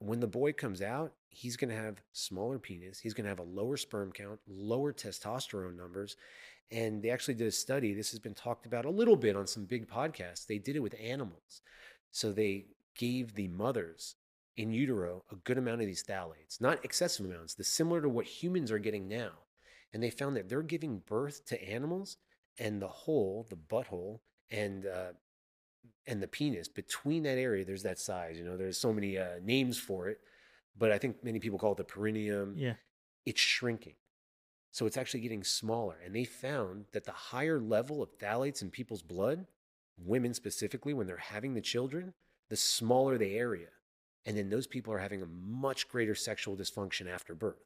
When 0.00 0.20
the 0.20 0.26
boy 0.26 0.52
comes 0.52 0.82
out, 0.82 1.12
he's 1.30 1.56
going 1.56 1.70
to 1.70 1.76
have 1.76 2.02
smaller 2.12 2.58
penis. 2.58 2.98
He's 2.98 3.14
going 3.14 3.24
to 3.24 3.30
have 3.30 3.38
a 3.38 3.42
lower 3.42 3.76
sperm 3.76 4.12
count, 4.12 4.40
lower 4.46 4.92
testosterone 4.92 5.76
numbers. 5.76 6.16
And 6.70 7.02
they 7.02 7.10
actually 7.10 7.34
did 7.34 7.48
a 7.48 7.52
study. 7.52 7.94
This 7.94 8.10
has 8.12 8.20
been 8.20 8.34
talked 8.34 8.64
about 8.64 8.84
a 8.84 8.90
little 8.90 9.16
bit 9.16 9.36
on 9.36 9.46
some 9.46 9.64
big 9.64 9.88
podcasts. 9.88 10.46
They 10.46 10.58
did 10.58 10.76
it 10.76 10.82
with 10.82 10.94
animals. 11.00 11.62
So 12.12 12.32
they 12.32 12.66
gave 12.96 13.34
the 13.34 13.48
mothers 13.48 14.14
in 14.56 14.72
utero 14.72 15.24
a 15.32 15.36
good 15.36 15.58
amount 15.58 15.80
of 15.80 15.86
these 15.86 16.02
phthalates, 16.02 16.60
not 16.60 16.84
excessive 16.84 17.26
amounts, 17.26 17.54
the 17.54 17.64
similar 17.64 18.00
to 18.02 18.08
what 18.08 18.26
humans 18.26 18.70
are 18.70 18.78
getting 18.78 19.08
now. 19.08 19.30
And 19.92 20.02
they 20.02 20.10
found 20.10 20.36
that 20.36 20.48
they're 20.48 20.62
giving 20.62 21.02
birth 21.06 21.44
to 21.46 21.68
animals 21.68 22.16
and 22.58 22.80
the 22.80 22.88
hole, 22.88 23.46
the 23.48 23.56
butthole, 23.56 24.20
and 24.50 24.86
uh, 24.86 25.12
and 26.06 26.22
the 26.22 26.28
penis 26.28 26.68
between 26.68 27.22
that 27.22 27.38
area, 27.38 27.64
there's 27.64 27.82
that 27.84 27.98
size. 27.98 28.38
You 28.38 28.44
know, 28.44 28.56
there's 28.56 28.78
so 28.78 28.92
many 28.92 29.18
uh, 29.18 29.38
names 29.42 29.78
for 29.78 30.08
it, 30.08 30.20
but 30.76 30.92
I 30.92 30.98
think 30.98 31.24
many 31.24 31.38
people 31.38 31.58
call 31.58 31.72
it 31.72 31.78
the 31.78 31.84
perineum. 31.84 32.54
Yeah. 32.56 32.74
It's 33.26 33.40
shrinking. 33.40 33.94
So 34.72 34.86
it's 34.86 34.96
actually 34.96 35.20
getting 35.20 35.44
smaller. 35.44 35.96
And 36.04 36.14
they 36.14 36.24
found 36.24 36.84
that 36.92 37.04
the 37.04 37.12
higher 37.12 37.60
level 37.60 38.02
of 38.02 38.16
phthalates 38.18 38.62
in 38.62 38.70
people's 38.70 39.02
blood, 39.02 39.46
women 39.98 40.32
specifically, 40.34 40.94
when 40.94 41.06
they're 41.06 41.16
having 41.16 41.54
the 41.54 41.60
children, 41.60 42.14
the 42.48 42.56
smaller 42.56 43.18
the 43.18 43.36
area. 43.36 43.68
And 44.26 44.36
then 44.36 44.50
those 44.50 44.66
people 44.66 44.92
are 44.92 44.98
having 44.98 45.22
a 45.22 45.26
much 45.26 45.88
greater 45.88 46.14
sexual 46.14 46.56
dysfunction 46.56 47.08
after 47.08 47.34
birth. 47.34 47.64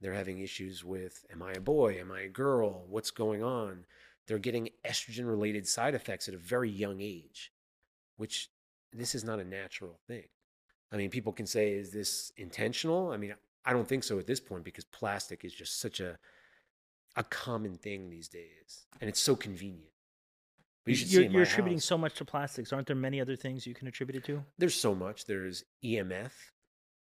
They're 0.00 0.14
having 0.14 0.38
issues 0.38 0.84
with 0.84 1.26
Am 1.30 1.42
I 1.42 1.52
a 1.52 1.60
boy? 1.60 1.98
Am 1.98 2.10
I 2.10 2.22
a 2.22 2.28
girl? 2.28 2.86
What's 2.88 3.10
going 3.10 3.42
on? 3.42 3.84
They're 4.26 4.38
getting 4.38 4.70
estrogen 4.86 5.26
related 5.26 5.66
side 5.66 5.94
effects 5.94 6.28
at 6.28 6.34
a 6.34 6.38
very 6.38 6.70
young 6.70 7.00
age, 7.00 7.52
which 8.16 8.48
this 8.92 9.14
is 9.14 9.24
not 9.24 9.40
a 9.40 9.44
natural 9.44 9.98
thing. 10.06 10.24
I 10.92 10.96
mean, 10.96 11.10
people 11.10 11.32
can 11.32 11.46
say, 11.46 11.72
Is 11.72 11.90
this 11.90 12.32
intentional? 12.36 13.10
I 13.10 13.16
mean, 13.16 13.34
I 13.64 13.72
don't 13.72 13.88
think 13.88 14.04
so 14.04 14.18
at 14.18 14.26
this 14.26 14.40
point 14.40 14.64
because 14.64 14.84
plastic 14.84 15.44
is 15.44 15.52
just 15.52 15.80
such 15.80 16.00
a 16.00 16.18
a 17.16 17.24
common 17.24 17.76
thing 17.76 18.08
these 18.08 18.28
days, 18.28 18.86
and 19.00 19.08
it's 19.08 19.20
so 19.20 19.34
convenient. 19.34 19.90
But 20.84 20.90
you 20.90 20.96
should 20.96 21.12
you're, 21.12 21.22
see 21.24 21.28
you're 21.28 21.42
attributing 21.42 21.78
house, 21.78 21.84
so 21.84 21.98
much 21.98 22.14
to 22.14 22.24
plastics. 22.24 22.72
Aren't 22.72 22.86
there 22.86 22.96
many 22.96 23.20
other 23.20 23.36
things 23.36 23.66
you 23.66 23.74
can 23.74 23.88
attribute 23.88 24.16
it 24.16 24.24
to? 24.24 24.44
There's 24.58 24.74
so 24.74 24.94
much. 24.94 25.26
There's 25.26 25.64
EMF. 25.84 26.30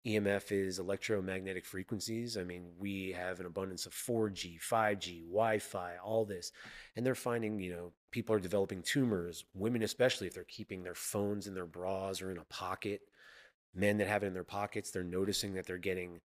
EMF 0.06 0.50
is 0.50 0.78
electromagnetic 0.78 1.66
frequencies. 1.66 2.38
I 2.38 2.44
mean, 2.44 2.70
we 2.78 3.12
have 3.12 3.38
an 3.38 3.46
abundance 3.46 3.84
of 3.84 3.92
4G, 3.92 4.58
5G, 4.58 5.26
Wi-Fi, 5.26 5.96
all 6.02 6.24
this, 6.24 6.52
and 6.96 7.04
they're 7.04 7.14
finding, 7.14 7.60
you 7.60 7.72
know, 7.72 7.92
people 8.10 8.34
are 8.34 8.40
developing 8.40 8.82
tumors. 8.82 9.44
Women, 9.54 9.82
especially, 9.82 10.26
if 10.26 10.34
they're 10.34 10.44
keeping 10.44 10.82
their 10.82 10.94
phones 10.94 11.46
in 11.46 11.54
their 11.54 11.66
bras 11.66 12.22
or 12.22 12.30
in 12.30 12.38
a 12.38 12.44
pocket. 12.44 13.02
Men 13.72 13.98
that 13.98 14.08
have 14.08 14.24
it 14.24 14.26
in 14.26 14.34
their 14.34 14.42
pockets, 14.42 14.90
they're 14.90 15.04
noticing 15.04 15.54
that 15.54 15.64
they're 15.64 15.78
getting 15.78 16.20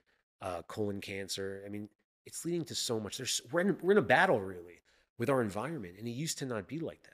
uh, 0.44 0.62
colon 0.68 1.02
cancer. 1.02 1.64
I 1.66 1.70
mean, 1.70 1.90
it's 2.26 2.46
leading 2.46 2.66
to 2.66 2.76
so 2.76 3.00
much. 3.00 3.18
There's 3.18 3.42
we're 3.52 3.62
in, 3.62 3.78
we're 3.82 3.94
in 3.94 3.98
a 3.98 4.02
battle 4.02 4.40
really 4.40 4.82
with 5.18 5.30
our 5.30 5.42
environment, 5.42 5.96
and 5.98 6.08
it 6.08 6.12
used 6.12 6.38
to 6.40 6.46
not 6.46 6.68
be 6.68 6.80
like 6.80 7.02
that. 7.04 7.10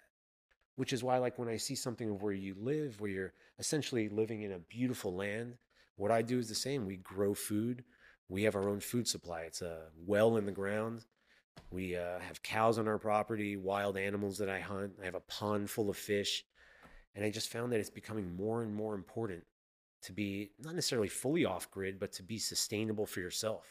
Which 0.76 0.94
is 0.94 1.04
why, 1.04 1.18
like, 1.18 1.38
when 1.38 1.50
I 1.50 1.58
see 1.58 1.76
something 1.76 2.10
of 2.10 2.24
where 2.24 2.34
you 2.34 2.56
live, 2.58 3.02
where 3.02 3.10
you're 3.10 3.34
essentially 3.60 4.08
living 4.08 4.44
in 4.44 4.54
a 4.54 4.60
beautiful 4.60 5.13
land, 5.13 5.56
what 5.98 6.10
I 6.10 6.22
do 6.22 6.39
is 6.39 6.48
the 6.48 6.56
same. 6.56 6.86
We 6.86 6.98
grow 6.98 7.34
food. 7.34 7.84
We 8.30 8.44
have 8.44 8.56
our 8.56 8.70
own 8.70 8.80
food 8.80 9.06
supply. 9.06 9.42
It's 9.42 9.62
a 9.62 9.88
well 10.06 10.38
in 10.38 10.46
the 10.46 10.54
ground. 10.54 11.04
We 11.70 11.98
uh, 11.98 12.20
have 12.20 12.42
cows 12.42 12.80
on 12.80 12.88
our 12.88 12.98
property, 12.98 13.58
wild 13.58 13.98
animals 13.98 14.38
that 14.38 14.50
I 14.50 14.62
hunt. 14.62 14.94
I 15.02 15.06
have 15.06 15.15
a 15.15 15.20
pond 15.22 15.70
full 15.70 15.89
of 15.89 15.98
fish. 15.98 16.46
And 17.13 17.26
I 17.26 17.30
just 17.30 17.52
found 17.52 17.74
that 17.74 17.82
it's 17.82 17.89
becoming 17.89 18.36
more 18.38 18.63
and 18.63 18.74
more 18.74 18.96
important 18.96 19.44
to 20.04 20.14
be 20.14 20.52
not 20.60 20.76
necessarily 20.76 21.08
fully 21.08 21.46
off 21.46 21.70
grid, 21.72 22.00
but 22.00 22.12
to 22.14 22.24
be 22.24 22.38
sustainable 22.38 23.06
for 23.06 23.20
yourself. 23.20 23.66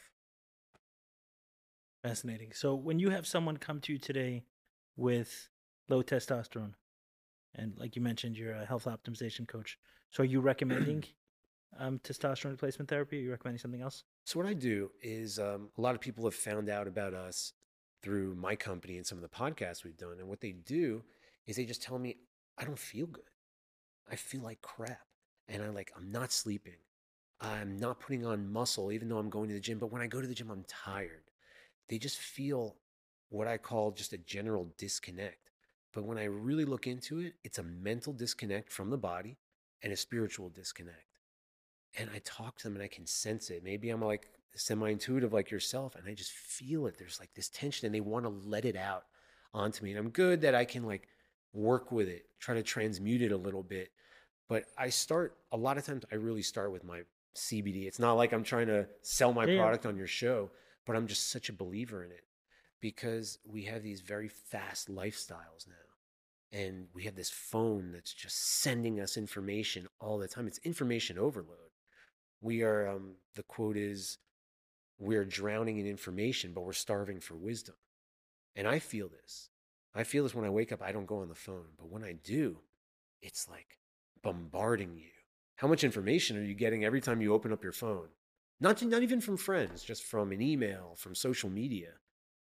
Fascinating. 2.03 2.53
So 2.53 2.75
when 2.75 2.99
you 2.99 3.11
have 3.11 3.27
someone 3.27 3.57
come 3.57 3.81
to 3.81 3.93
you 3.93 3.99
today 3.99 4.45
with 4.97 5.49
low 5.89 6.03
testosterone, 6.03 6.75
and 7.55 7.73
like 7.79 7.97
you 7.97 8.03
mentioned, 8.03 8.37
you're 8.37 8.55
a 8.55 8.65
health 8.65 8.85
optimization 8.85 9.49
coach. 9.49 9.79
So 10.11 10.23
are 10.23 10.27
you 10.27 10.41
recommending 10.41 11.05
um, 11.79 11.99
testosterone 12.01 12.53
replacement 12.53 12.89
therapy? 12.89 13.19
Are 13.19 13.23
you 13.23 13.31
recommending 13.31 13.59
something 13.59 13.83
else? 13.83 14.05
So, 14.25 14.39
what 14.39 14.49
I 14.49 14.55
do 14.55 14.91
is 15.03 15.39
um, 15.39 15.71
a 15.77 15.81
lot 15.81 15.95
of 15.95 16.01
people 16.01 16.25
have 16.25 16.35
found 16.35 16.69
out 16.69 16.87
about 16.87 17.15
us 17.15 17.53
through 18.03 18.35
my 18.37 18.55
company 18.55 18.97
and 18.97 19.07
some 19.07 19.19
of 19.19 19.23
the 19.23 19.29
podcasts 19.29 19.85
we've 19.85 19.97
done. 19.97 20.17
And 20.19 20.29
what 20.29 20.41
they 20.41 20.53
do 20.53 21.03
is 21.47 21.57
they 21.57 21.65
just 21.65 21.83
tell 21.83 21.99
me, 21.99 22.17
I 22.57 22.65
don't 22.65 22.79
feel 22.79 23.07
good. 23.07 23.25
I 24.11 24.17
feel 24.17 24.43
like 24.43 24.63
crap. 24.63 25.01
And 25.49 25.63
I'm 25.63 25.75
like, 25.75 25.93
I'm 25.97 26.11
not 26.11 26.33
sleeping. 26.33 26.77
I'm 27.41 27.79
not 27.79 28.01
putting 28.01 28.27
on 28.27 28.53
muscle, 28.53 28.93
even 28.93 29.09
though 29.09 29.19
I'm 29.19 29.31
going 29.31 29.49
to 29.49 29.55
the 29.55 29.61
gym. 29.61 29.79
But 29.79 29.93
when 29.93 30.03
I 30.03 30.07
go 30.07 30.21
to 30.21 30.27
the 30.27 30.35
gym, 30.35 30.51
I'm 30.51 30.65
tired. 30.67 31.23
They 31.89 31.99
just 31.99 32.19
feel 32.19 32.77
what 33.31 33.47
I 33.47 33.57
call 33.57 33.93
just 33.93 34.13
a 34.13 34.19
general 34.19 34.69
disconnect. 34.77 35.51
But 35.93 36.05
when 36.05 36.19
I 36.19 36.25
really 36.25 36.65
look 36.65 36.87
into 36.87 37.21
it, 37.21 37.35
it's 37.45 37.59
a 37.59 37.63
mental 37.63 38.13
disconnect 38.13 38.71
from 38.71 38.91
the 38.91 38.99
body 38.99 39.39
and 39.83 39.93
a 39.93 39.97
spiritual 39.97 40.51
disconnect. 40.51 41.05
And 41.97 42.11
I 42.15 42.21
talk 42.25 42.59
to 42.59 42.65
them 42.65 42.75
and 42.75 42.83
I 42.83 42.89
can 42.89 43.07
sense 43.07 43.51
it. 43.51 43.65
Maybe 43.65 43.91
I'm 43.91 44.03
like 44.03 44.29
semi 44.55 44.91
intuitive 44.91 45.33
like 45.33 45.51
yourself, 45.51 45.95
and 45.95 46.09
I 46.09 46.15
just 46.15 46.33
feel 46.33 46.87
it. 46.87 46.97
There's 46.99 47.21
like 47.21 47.33
this 47.35 47.49
tension, 47.49 47.87
and 47.87 47.95
they 47.95 48.01
want 48.01 48.25
to 48.25 48.31
let 48.31 48.65
it 48.65 48.77
out 48.77 49.05
onto 49.55 49.85
me. 49.85 49.91
And 49.91 49.99
I'm 49.99 50.11
good 50.11 50.41
that 50.43 50.55
I 50.55 50.65
can 50.65 50.85
like 50.85 51.09
work 51.53 51.91
with 51.91 52.09
it, 52.09 52.27
try 52.39 52.55
to 52.55 52.63
transmute 52.63 53.23
it 53.23 53.33
a 53.33 53.37
little 53.37 53.63
bit. 53.63 53.91
But 54.49 54.65
I 54.79 54.89
start 54.91 55.37
a 55.53 55.57
lot 55.57 55.79
of 55.79 55.85
times, 55.85 56.05
I 56.11 56.17
really 56.17 56.43
start 56.43 56.73
with 56.73 56.85
my 56.85 57.03
CBD. 57.37 57.87
It's 57.87 57.99
not 57.99 58.15
like 58.15 58.33
I'm 58.33 58.45
trying 58.45 58.69
to 58.69 58.89
sell 59.03 59.33
my 59.33 59.47
Yeah, 59.47 59.57
product 59.59 59.87
on 59.87 59.97
your 59.97 60.07
show, 60.07 60.51
but 60.87 60.97
I'm 60.97 61.07
just 61.07 61.31
such 61.31 61.49
a 61.49 61.53
believer 61.53 62.05
in 62.05 62.11
it 62.11 62.25
because 62.81 63.39
we 63.45 63.65
have 63.65 63.83
these 63.83 64.01
very 64.01 64.29
fast 64.29 64.89
lifestyles 64.89 65.67
now. 65.67 65.75
And 66.51 66.89
we 66.95 67.05
have 67.05 67.15
this 67.15 67.31
phone 67.31 67.93
that's 67.93 68.15
just 68.15 68.61
sending 68.61 69.01
us 69.01 69.17
information 69.19 69.87
all 70.01 70.19
the 70.19 70.29
time. 70.29 70.47
It's 70.47 70.59
information 70.65 71.19
overload. 71.19 71.73
We 72.41 72.63
are, 72.63 72.89
um, 72.89 73.17
the 73.35 73.43
quote 73.45 73.77
is, 73.77 74.19
we're 74.99 75.25
drowning 75.25 75.79
in 75.79 75.87
information, 75.87 76.53
but 76.55 76.63
we're 76.63 76.73
starving 76.73 77.21
for 77.21 77.37
wisdom. 77.37 77.77
And 78.57 78.69
I 78.69 78.79
feel 78.79 79.09
this. 79.09 79.51
I 79.95 80.05
feel 80.05 80.25
this 80.25 80.35
when 80.35 80.45
I 80.45 80.51
wake 80.51 80.73
up. 80.73 80.83
I 80.83 80.93
don't 80.93 81.07
go 81.07 81.21
on 81.21 81.29
the 81.29 81.35
phone, 81.35 81.67
but 81.79 81.89
when 81.89 82.05
I 82.05 82.13
do, 82.13 82.59
it's 83.23 83.49
like 83.49 83.78
bombarding 84.23 84.97
you. 84.97 85.11
How 85.57 85.69
much 85.69 85.85
information 85.85 86.37
are 86.37 86.45
you 86.45 86.55
getting 86.55 86.85
every 86.85 87.01
time 87.01 87.21
you 87.21 87.35
open 87.35 87.53
up 87.53 87.63
your 87.63 87.73
phone? 87.73 88.09
Not, 88.61 88.83
not 88.83 89.03
even 89.03 89.21
from 89.21 89.37
friends, 89.37 89.83
just 89.83 90.05
from 90.05 90.33
an 90.33 90.43
email, 90.43 90.95
from 90.97 91.15
social 91.15 91.51
media. 91.51 91.91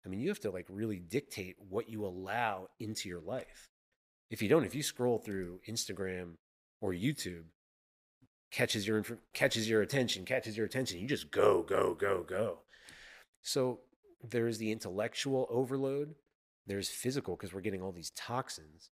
I 0.05 0.09
mean, 0.09 0.21
you 0.21 0.29
have 0.29 0.41
to 0.41 0.51
like 0.51 0.67
really 0.69 0.99
dictate 0.99 1.57
what 1.69 1.89
you 1.89 2.05
allow 2.05 2.69
into 2.79 3.09
your 3.09 3.21
life. 3.21 3.69
If 4.31 4.41
you 4.41 4.49
don't, 4.49 4.65
if 4.65 4.75
you 4.75 4.83
scroll 4.83 5.19
through 5.19 5.61
Instagram 5.69 6.35
or 6.81 6.93
YouTube, 6.93 7.45
catches 8.51 8.87
your 8.87 9.05
catches 9.35 9.69
your 9.69 9.83
attention, 9.83 10.25
catches 10.25 10.57
your 10.57 10.67
attention, 10.67 11.01
you 11.01 11.09
just 11.09 11.31
go, 11.31 11.63
go, 11.63 11.95
go, 11.95 12.23
go. 12.23 12.59
So 13.43 13.81
there's 14.23 14.59
the 14.59 14.73
intellectual 14.73 15.47
overload, 15.51 16.15
there's 16.67 16.89
physical 16.89 17.37
because 17.37 17.53
we're 17.53 17.61
getting 17.61 17.83
all 17.83 17.93
these 17.93 18.11
toxins. 18.11 18.91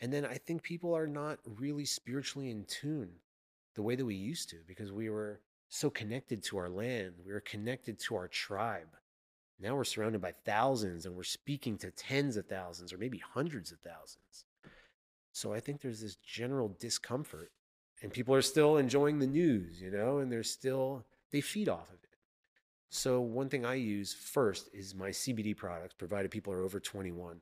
And 0.00 0.12
then 0.12 0.24
I 0.24 0.34
think 0.34 0.62
people 0.62 0.94
are 0.94 1.06
not 1.06 1.38
really 1.44 1.84
spiritually 1.84 2.50
in 2.50 2.64
tune 2.64 3.10
the 3.74 3.82
way 3.82 3.96
that 3.96 4.04
we 4.04 4.14
used 4.14 4.50
to 4.50 4.56
because 4.66 4.92
we 4.92 5.08
were 5.08 5.40
so 5.68 5.90
connected 5.90 6.42
to 6.44 6.58
our 6.58 6.68
land, 6.68 7.14
we 7.24 7.32
were 7.32 7.40
connected 7.40 7.98
to 7.98 8.14
our 8.14 8.28
tribe. 8.28 8.96
Now 9.60 9.76
we're 9.76 9.84
surrounded 9.84 10.20
by 10.20 10.32
thousands 10.44 11.06
and 11.06 11.14
we're 11.14 11.22
speaking 11.22 11.78
to 11.78 11.90
tens 11.90 12.36
of 12.36 12.46
thousands 12.46 12.92
or 12.92 12.98
maybe 12.98 13.18
hundreds 13.18 13.72
of 13.72 13.78
thousands. 13.80 14.44
So 15.32 15.52
I 15.52 15.60
think 15.60 15.80
there's 15.80 16.00
this 16.00 16.16
general 16.16 16.76
discomfort 16.78 17.50
and 18.02 18.12
people 18.12 18.34
are 18.34 18.42
still 18.42 18.76
enjoying 18.76 19.18
the 19.18 19.26
news, 19.26 19.80
you 19.80 19.90
know, 19.90 20.18
and 20.18 20.30
they're 20.30 20.42
still, 20.42 21.04
they 21.30 21.40
feed 21.40 21.68
off 21.68 21.88
of 21.88 22.02
it. 22.02 22.16
So 22.90 23.20
one 23.20 23.48
thing 23.48 23.64
I 23.64 23.74
use 23.74 24.14
first 24.14 24.68
is 24.72 24.94
my 24.94 25.10
CBD 25.10 25.56
products, 25.56 25.94
provided 25.94 26.30
people 26.30 26.52
are 26.52 26.62
over 26.62 26.78
21. 26.78 27.40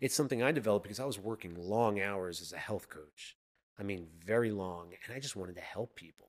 It's 0.00 0.14
something 0.14 0.42
I 0.42 0.52
developed 0.52 0.84
because 0.84 1.00
I 1.00 1.04
was 1.04 1.18
working 1.18 1.54
long 1.56 2.00
hours 2.00 2.40
as 2.40 2.52
a 2.52 2.58
health 2.58 2.88
coach. 2.88 3.36
I 3.78 3.82
mean, 3.82 4.08
very 4.24 4.50
long, 4.50 4.92
and 5.04 5.16
I 5.16 5.20
just 5.20 5.36
wanted 5.36 5.54
to 5.56 5.62
help 5.62 5.96
people. 5.96 6.28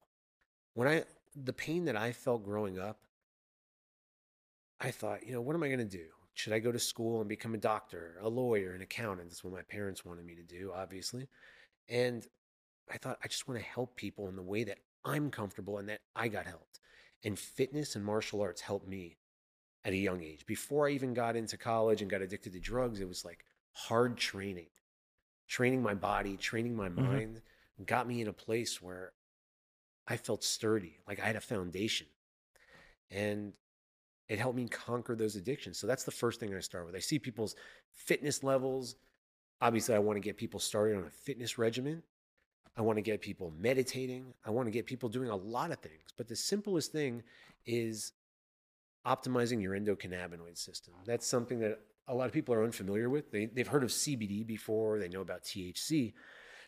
When 0.73 0.87
I, 0.87 1.03
the 1.35 1.53
pain 1.53 1.85
that 1.85 1.97
I 1.97 2.13
felt 2.13 2.43
growing 2.45 2.79
up, 2.79 2.99
I 4.79 4.91
thought, 4.91 5.25
you 5.27 5.33
know, 5.33 5.41
what 5.41 5.55
am 5.55 5.63
I 5.63 5.67
going 5.67 5.79
to 5.79 5.85
do? 5.85 6.07
Should 6.33 6.53
I 6.53 6.59
go 6.59 6.71
to 6.71 6.79
school 6.79 7.19
and 7.19 7.27
become 7.27 7.53
a 7.53 7.57
doctor, 7.59 8.17
a 8.21 8.29
lawyer, 8.29 8.73
an 8.73 8.81
accountant? 8.81 9.29
That's 9.29 9.43
what 9.43 9.53
my 9.53 9.63
parents 9.63 10.05
wanted 10.05 10.25
me 10.25 10.35
to 10.35 10.43
do, 10.43 10.71
obviously. 10.73 11.27
And 11.89 12.25
I 12.91 12.97
thought, 12.97 13.19
I 13.23 13.27
just 13.27 13.47
want 13.47 13.59
to 13.59 13.65
help 13.65 13.95
people 13.95 14.27
in 14.29 14.35
the 14.35 14.41
way 14.41 14.63
that 14.63 14.79
I'm 15.03 15.29
comfortable 15.29 15.77
and 15.77 15.89
that 15.89 16.01
I 16.15 16.29
got 16.29 16.45
helped. 16.45 16.79
And 17.23 17.37
fitness 17.37 17.95
and 17.95 18.03
martial 18.03 18.41
arts 18.41 18.61
helped 18.61 18.87
me 18.87 19.17
at 19.83 19.93
a 19.93 19.97
young 19.97 20.23
age. 20.23 20.45
Before 20.45 20.87
I 20.87 20.91
even 20.91 21.13
got 21.13 21.35
into 21.35 21.57
college 21.57 22.01
and 22.01 22.11
got 22.11 22.21
addicted 22.21 22.53
to 22.53 22.59
drugs, 22.59 22.99
it 22.99 23.07
was 23.07 23.25
like 23.25 23.45
hard 23.73 24.17
training, 24.17 24.69
training 25.47 25.81
my 25.81 25.93
body, 25.93 26.37
training 26.37 26.75
my 26.75 26.89
Mhm. 26.89 26.95
mind 27.03 27.41
got 27.85 28.07
me 28.07 28.21
in 28.21 28.27
a 28.27 28.33
place 28.33 28.81
where 28.81 29.13
I 30.07 30.17
felt 30.17 30.43
sturdy, 30.43 30.99
like 31.07 31.19
I 31.19 31.25
had 31.25 31.35
a 31.35 31.41
foundation. 31.41 32.07
And 33.09 33.53
it 34.27 34.39
helped 34.39 34.55
me 34.55 34.67
conquer 34.67 35.15
those 35.15 35.35
addictions. 35.35 35.77
So 35.77 35.87
that's 35.87 36.03
the 36.03 36.11
first 36.11 36.39
thing 36.39 36.53
I 36.55 36.59
start 36.59 36.85
with. 36.85 36.95
I 36.95 36.99
see 36.99 37.19
people's 37.19 37.55
fitness 37.91 38.43
levels. 38.43 38.95
Obviously, 39.61 39.95
I 39.95 39.99
want 39.99 40.17
to 40.17 40.21
get 40.21 40.37
people 40.37 40.59
started 40.59 40.97
on 40.97 41.03
a 41.03 41.09
fitness 41.09 41.57
regimen. 41.57 42.03
I 42.77 42.81
want 42.81 42.97
to 42.97 43.01
get 43.01 43.21
people 43.21 43.51
meditating. 43.57 44.33
I 44.45 44.51
want 44.51 44.67
to 44.67 44.71
get 44.71 44.85
people 44.85 45.09
doing 45.09 45.29
a 45.29 45.35
lot 45.35 45.71
of 45.71 45.79
things. 45.79 46.13
But 46.15 46.27
the 46.27 46.35
simplest 46.35 46.91
thing 46.91 47.23
is 47.65 48.13
optimizing 49.05 49.61
your 49.61 49.77
endocannabinoid 49.77 50.57
system. 50.57 50.93
That's 51.05 51.25
something 51.25 51.59
that 51.59 51.79
a 52.07 52.13
lot 52.13 52.25
of 52.25 52.33
people 52.33 52.53
are 52.53 52.63
unfamiliar 52.63 53.09
with. 53.09 53.31
They, 53.31 53.45
they've 53.45 53.67
heard 53.67 53.83
of 53.83 53.89
CBD 53.89 54.45
before, 54.45 54.99
they 54.99 55.07
know 55.07 55.21
about 55.21 55.43
THC, 55.43 56.13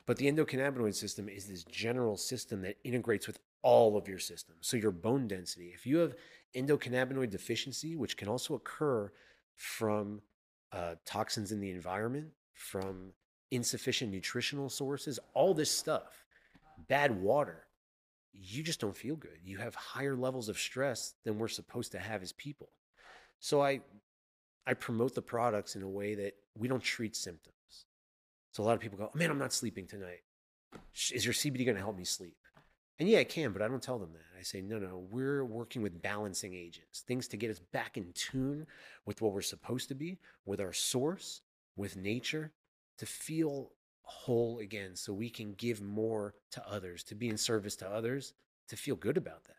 but 0.05 0.17
the 0.17 0.31
endocannabinoid 0.31 0.95
system 0.95 1.29
is 1.29 1.47
this 1.47 1.63
general 1.65 2.17
system 2.17 2.61
that 2.61 2.77
integrates 2.83 3.27
with 3.27 3.39
all 3.61 3.97
of 3.97 4.07
your 4.07 4.19
systems. 4.19 4.59
So, 4.61 4.77
your 4.77 4.91
bone 4.91 5.27
density, 5.27 5.71
if 5.73 5.85
you 5.85 5.97
have 5.97 6.15
endocannabinoid 6.55 7.29
deficiency, 7.29 7.95
which 7.95 8.17
can 8.17 8.27
also 8.27 8.55
occur 8.55 9.11
from 9.55 10.21
uh, 10.71 10.95
toxins 11.05 11.51
in 11.51 11.59
the 11.59 11.71
environment, 11.71 12.27
from 12.53 13.13
insufficient 13.51 14.11
nutritional 14.11 14.69
sources, 14.69 15.19
all 15.33 15.53
this 15.53 15.71
stuff, 15.71 16.25
bad 16.87 17.21
water, 17.21 17.65
you 18.33 18.63
just 18.63 18.79
don't 18.79 18.95
feel 18.95 19.15
good. 19.15 19.39
You 19.43 19.57
have 19.59 19.75
higher 19.75 20.15
levels 20.15 20.49
of 20.49 20.57
stress 20.57 21.13
than 21.23 21.37
we're 21.37 21.47
supposed 21.47 21.91
to 21.91 21.99
have 21.99 22.21
as 22.21 22.31
people. 22.31 22.69
So 23.39 23.61
I 23.61 23.81
I 24.65 24.73
promote 24.73 25.13
the 25.13 25.21
products 25.21 25.75
in 25.75 25.83
a 25.83 25.89
way 25.89 26.15
that 26.15 26.35
we 26.57 26.67
don't 26.67 26.81
treat 26.81 27.15
symptoms. 27.15 27.85
So 28.53 28.63
a 28.63 28.65
lot 28.65 28.75
of 28.75 28.79
people 28.79 28.97
go, 28.97 29.09
oh, 29.13 29.17
"Man, 29.17 29.29
I'm 29.29 29.39
not 29.39 29.53
sleeping 29.53 29.87
tonight. 29.87 30.21
Is 31.11 31.25
your 31.25 31.33
CBD 31.33 31.65
going 31.65 31.75
to 31.75 31.81
help 31.81 31.97
me 31.97 32.05
sleep?" 32.05 32.37
And 32.99 33.09
yeah, 33.09 33.19
it 33.19 33.29
can, 33.29 33.51
but 33.51 33.61
I 33.61 33.67
don't 33.67 33.81
tell 33.83 33.99
them 33.99 34.13
that. 34.13 34.39
I 34.39 34.43
say, 34.43 34.61
"No, 34.61 34.79
no, 34.79 35.05
we're 35.09 35.43
working 35.43 35.81
with 35.81 36.01
balancing 36.01 36.53
agents, 36.53 37.01
things 37.01 37.27
to 37.29 37.37
get 37.37 37.51
us 37.51 37.59
back 37.59 37.97
in 37.97 38.13
tune 38.13 38.65
with 39.05 39.21
what 39.21 39.33
we're 39.33 39.41
supposed 39.41 39.89
to 39.89 39.95
be, 39.95 40.19
with 40.45 40.61
our 40.61 40.73
source, 40.73 41.41
with 41.75 41.97
nature, 41.97 42.53
to 42.99 43.05
feel 43.05 43.71
whole 44.13 44.59
again 44.59 44.95
so 44.95 45.13
we 45.13 45.29
can 45.29 45.53
give 45.53 45.81
more 45.81 46.35
to 46.51 46.63
others, 46.67 47.03
to 47.03 47.15
be 47.15 47.29
in 47.29 47.37
service 47.37 47.75
to 47.77 47.89
others, 47.89 48.33
to 48.69 48.75
feel 48.75 48.95
good 48.95 49.17
about 49.17 49.43
that. 49.45 49.57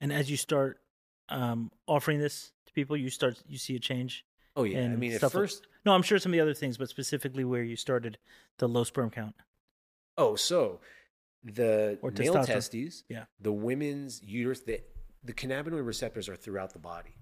And 0.00 0.12
as 0.12 0.30
you 0.30 0.36
start 0.36 0.80
um, 1.28 1.70
offering 1.86 2.18
this 2.18 2.52
to 2.66 2.72
people, 2.72 2.96
you 2.96 3.10
start 3.10 3.42
you 3.46 3.58
see 3.58 3.76
a 3.76 3.78
change. 3.80 4.24
Oh 4.54 4.64
yeah, 4.64 4.84
I 4.84 4.88
mean 4.88 5.12
at 5.12 5.32
first, 5.32 5.66
no, 5.86 5.92
I'm 5.92 6.02
sure 6.02 6.18
some 6.18 6.32
of 6.32 6.34
the 6.34 6.40
other 6.40 6.54
things, 6.54 6.76
but 6.76 6.88
specifically 6.88 7.44
where 7.44 7.62
you 7.62 7.76
started 7.76 8.18
the 8.58 8.68
low 8.68 8.84
sperm 8.84 9.10
count. 9.10 9.34
Oh, 10.18 10.36
so 10.36 10.80
the 11.42 11.98
or 12.02 12.10
male 12.10 12.44
testes, 12.44 13.04
yeah, 13.08 13.24
the 13.40 13.52
women's 13.52 14.22
uterus, 14.22 14.60
the 14.60 14.80
the 15.24 15.32
cannabinoid 15.32 15.86
receptors 15.86 16.28
are 16.28 16.36
throughout 16.36 16.72
the 16.72 16.78
body, 16.78 17.16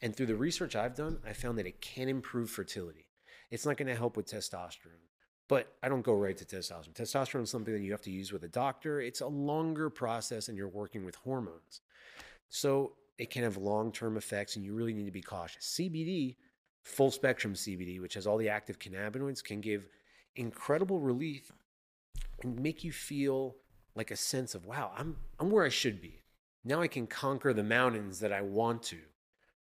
and 0.00 0.16
through 0.16 0.26
the 0.26 0.36
research 0.36 0.74
I've 0.74 0.94
done, 0.94 1.18
I 1.26 1.34
found 1.34 1.58
that 1.58 1.66
it 1.66 1.80
can 1.80 2.08
improve 2.08 2.48
fertility. 2.50 3.06
It's 3.50 3.66
not 3.66 3.76
going 3.76 3.88
to 3.88 3.96
help 3.96 4.16
with 4.16 4.26
testosterone, 4.26 5.04
but 5.50 5.74
I 5.82 5.88
don't 5.88 6.02
go 6.02 6.14
right 6.14 6.36
to 6.36 6.44
testosterone. 6.44 6.94
Testosterone 6.94 7.42
is 7.42 7.50
something 7.50 7.74
that 7.74 7.80
you 7.80 7.90
have 7.90 8.00
to 8.02 8.10
use 8.12 8.32
with 8.32 8.44
a 8.44 8.48
doctor. 8.48 9.00
It's 9.00 9.20
a 9.20 9.26
longer 9.26 9.90
process 9.90 10.46
and 10.46 10.56
you're 10.56 10.68
working 10.68 11.04
with 11.04 11.16
hormones. 11.16 11.80
So 12.48 12.92
it 13.18 13.30
can 13.30 13.42
have 13.42 13.56
long 13.56 13.90
term 13.90 14.16
effects 14.16 14.54
and 14.54 14.64
you 14.64 14.74
really 14.74 14.94
need 14.94 15.06
to 15.06 15.10
be 15.10 15.20
cautious. 15.20 15.76
CBD, 15.76 16.36
full 16.84 17.10
spectrum 17.10 17.54
CBD, 17.54 18.00
which 18.00 18.14
has 18.14 18.28
all 18.28 18.38
the 18.38 18.48
active 18.48 18.78
cannabinoids, 18.78 19.42
can 19.42 19.60
give 19.60 19.88
incredible 20.36 21.00
relief 21.00 21.50
and 22.44 22.60
make 22.60 22.84
you 22.84 22.92
feel 22.92 23.56
like 23.96 24.12
a 24.12 24.16
sense 24.16 24.54
of, 24.54 24.66
wow, 24.66 24.92
I'm, 24.96 25.16
I'm 25.40 25.50
where 25.50 25.64
I 25.64 25.68
should 25.68 26.00
be. 26.00 26.22
Now 26.64 26.80
I 26.80 26.86
can 26.86 27.08
conquer 27.08 27.52
the 27.52 27.64
mountains 27.64 28.20
that 28.20 28.32
I 28.32 28.42
want 28.42 28.84
to 28.84 28.98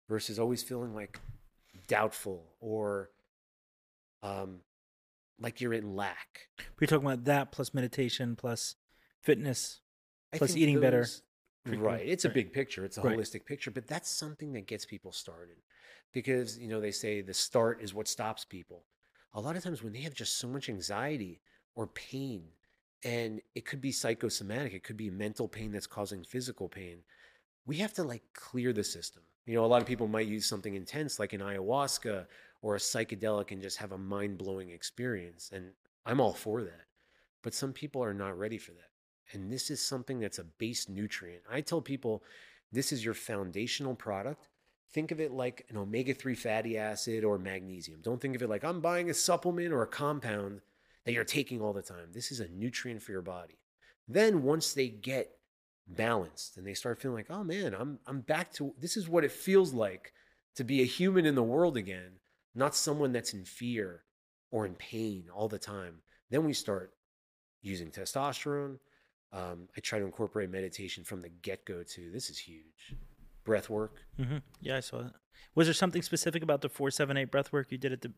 versus 0.07 0.37
always 0.37 0.61
feeling 0.61 0.93
like 0.93 1.19
doubtful 1.87 2.45
or 2.59 3.09
um, 4.21 4.59
like 5.39 5.61
you're 5.61 5.73
in 5.73 5.95
lack. 5.95 6.49
We're 6.79 6.87
talking 6.87 7.05
about 7.05 7.25
that 7.25 7.51
plus 7.51 7.73
meditation 7.73 8.35
plus 8.35 8.75
fitness 9.21 9.81
plus 10.33 10.55
eating 10.55 10.75
those, 10.75 11.21
better. 11.65 11.79
Right. 11.79 12.03
It's 12.05 12.25
a 12.25 12.29
big 12.29 12.53
picture. 12.53 12.85
It's 12.85 12.97
a 12.97 13.01
right. 13.01 13.17
holistic 13.17 13.45
picture, 13.45 13.71
but 13.71 13.87
that's 13.87 14.09
something 14.09 14.53
that 14.53 14.67
gets 14.67 14.85
people 14.85 15.11
started. 15.11 15.57
Because, 16.11 16.57
you 16.57 16.67
know, 16.67 16.81
they 16.81 16.91
say 16.91 17.21
the 17.21 17.33
start 17.33 17.81
is 17.81 17.93
what 17.93 18.07
stops 18.07 18.43
people. 18.43 18.83
A 19.33 19.39
lot 19.39 19.55
of 19.55 19.63
times 19.63 19.83
when 19.83 19.93
they 19.93 20.01
have 20.01 20.13
just 20.15 20.39
so 20.39 20.47
much 20.47 20.67
anxiety 20.67 21.41
or 21.75 21.87
pain, 21.87 22.45
and 23.03 23.41
it 23.53 23.65
could 23.65 23.79
be 23.79 23.91
psychosomatic, 23.91 24.73
it 24.73 24.83
could 24.83 24.97
be 24.97 25.11
mental 25.11 25.47
pain 25.47 25.71
that's 25.71 25.85
causing 25.85 26.23
physical 26.23 26.67
pain, 26.67 27.03
we 27.65 27.77
have 27.77 27.93
to 27.93 28.03
like 28.03 28.23
clear 28.33 28.73
the 28.73 28.83
system. 28.83 29.21
You 29.45 29.55
know, 29.55 29.65
a 29.65 29.67
lot 29.67 29.81
of 29.81 29.87
people 29.87 30.07
might 30.07 30.27
use 30.27 30.47
something 30.47 30.73
intense 30.73 31.19
like 31.19 31.33
an 31.33 31.41
ayahuasca 31.41 32.25
or 32.61 32.75
a 32.75 32.79
psychedelic 32.79 33.51
and 33.51 33.61
just 33.61 33.77
have 33.77 33.91
a 33.91 33.97
mind 33.97 34.37
blowing 34.37 34.69
experience. 34.69 35.51
And 35.53 35.71
I'm 36.05 36.19
all 36.19 36.33
for 36.33 36.61
that. 36.63 36.85
But 37.41 37.53
some 37.53 37.73
people 37.73 38.03
are 38.03 38.13
not 38.13 38.37
ready 38.37 38.57
for 38.57 38.71
that. 38.71 38.89
And 39.31 39.51
this 39.51 39.69
is 39.69 39.81
something 39.81 40.19
that's 40.19 40.39
a 40.39 40.43
base 40.43 40.89
nutrient. 40.89 41.43
I 41.49 41.61
tell 41.61 41.81
people 41.81 42.23
this 42.71 42.91
is 42.91 43.05
your 43.05 43.13
foundational 43.13 43.95
product. 43.95 44.49
Think 44.91 45.11
of 45.11 45.19
it 45.19 45.31
like 45.31 45.65
an 45.69 45.77
omega 45.77 46.13
3 46.13 46.35
fatty 46.35 46.77
acid 46.77 47.23
or 47.23 47.37
magnesium. 47.37 48.01
Don't 48.01 48.19
think 48.19 48.35
of 48.35 48.41
it 48.41 48.49
like 48.49 48.63
I'm 48.63 48.81
buying 48.81 49.09
a 49.09 49.13
supplement 49.13 49.71
or 49.71 49.83
a 49.83 49.87
compound 49.87 50.61
that 51.05 51.13
you're 51.13 51.23
taking 51.23 51.61
all 51.61 51.73
the 51.73 51.81
time. 51.81 52.09
This 52.11 52.31
is 52.31 52.39
a 52.39 52.47
nutrient 52.49 53.01
for 53.01 53.11
your 53.11 53.21
body. 53.21 53.59
Then 54.07 54.41
once 54.41 54.73
they 54.73 54.89
get 54.89 55.37
balanced 55.87 56.57
and 56.57 56.65
they 56.65 56.73
start 56.73 56.99
feeling 56.99 57.17
like, 57.17 57.29
oh 57.29 57.43
man, 57.43 57.75
I'm 57.75 57.99
I'm 58.07 58.21
back 58.21 58.51
to 58.53 58.73
this 58.79 58.97
is 58.97 59.07
what 59.07 59.23
it 59.23 59.31
feels 59.31 59.73
like 59.73 60.13
to 60.55 60.63
be 60.63 60.81
a 60.81 60.85
human 60.85 61.25
in 61.25 61.35
the 61.35 61.43
world 61.43 61.77
again 61.77 62.13
not 62.55 62.75
someone 62.75 63.11
that's 63.11 63.33
in 63.33 63.45
fear 63.45 64.03
or 64.51 64.65
in 64.65 64.75
pain 64.75 65.25
all 65.33 65.47
the 65.47 65.59
time. 65.59 65.95
Then 66.29 66.45
we 66.45 66.53
start 66.53 66.93
using 67.61 67.91
testosterone. 67.91 68.77
Um, 69.31 69.67
I 69.77 69.79
try 69.81 69.99
to 69.99 70.05
incorporate 70.05 70.49
meditation 70.49 71.03
from 71.03 71.21
the 71.21 71.29
get 71.29 71.65
go 71.65 71.83
too. 71.83 72.09
This 72.11 72.29
is 72.29 72.39
huge. 72.39 72.95
Breath 73.43 73.69
work. 73.69 73.95
Mm-hmm. 74.19 74.37
Yeah, 74.61 74.77
I 74.77 74.79
saw 74.79 75.03
that. 75.03 75.13
Was 75.55 75.67
there 75.67 75.73
something 75.73 76.01
specific 76.01 76.43
about 76.43 76.61
the 76.61 76.69
four 76.69 76.91
seven 76.91 77.17
eight 77.17 77.31
breath 77.31 77.51
work 77.51 77.71
you 77.71 77.77
did 77.77 77.93
at 77.93 78.01
the 78.01 78.11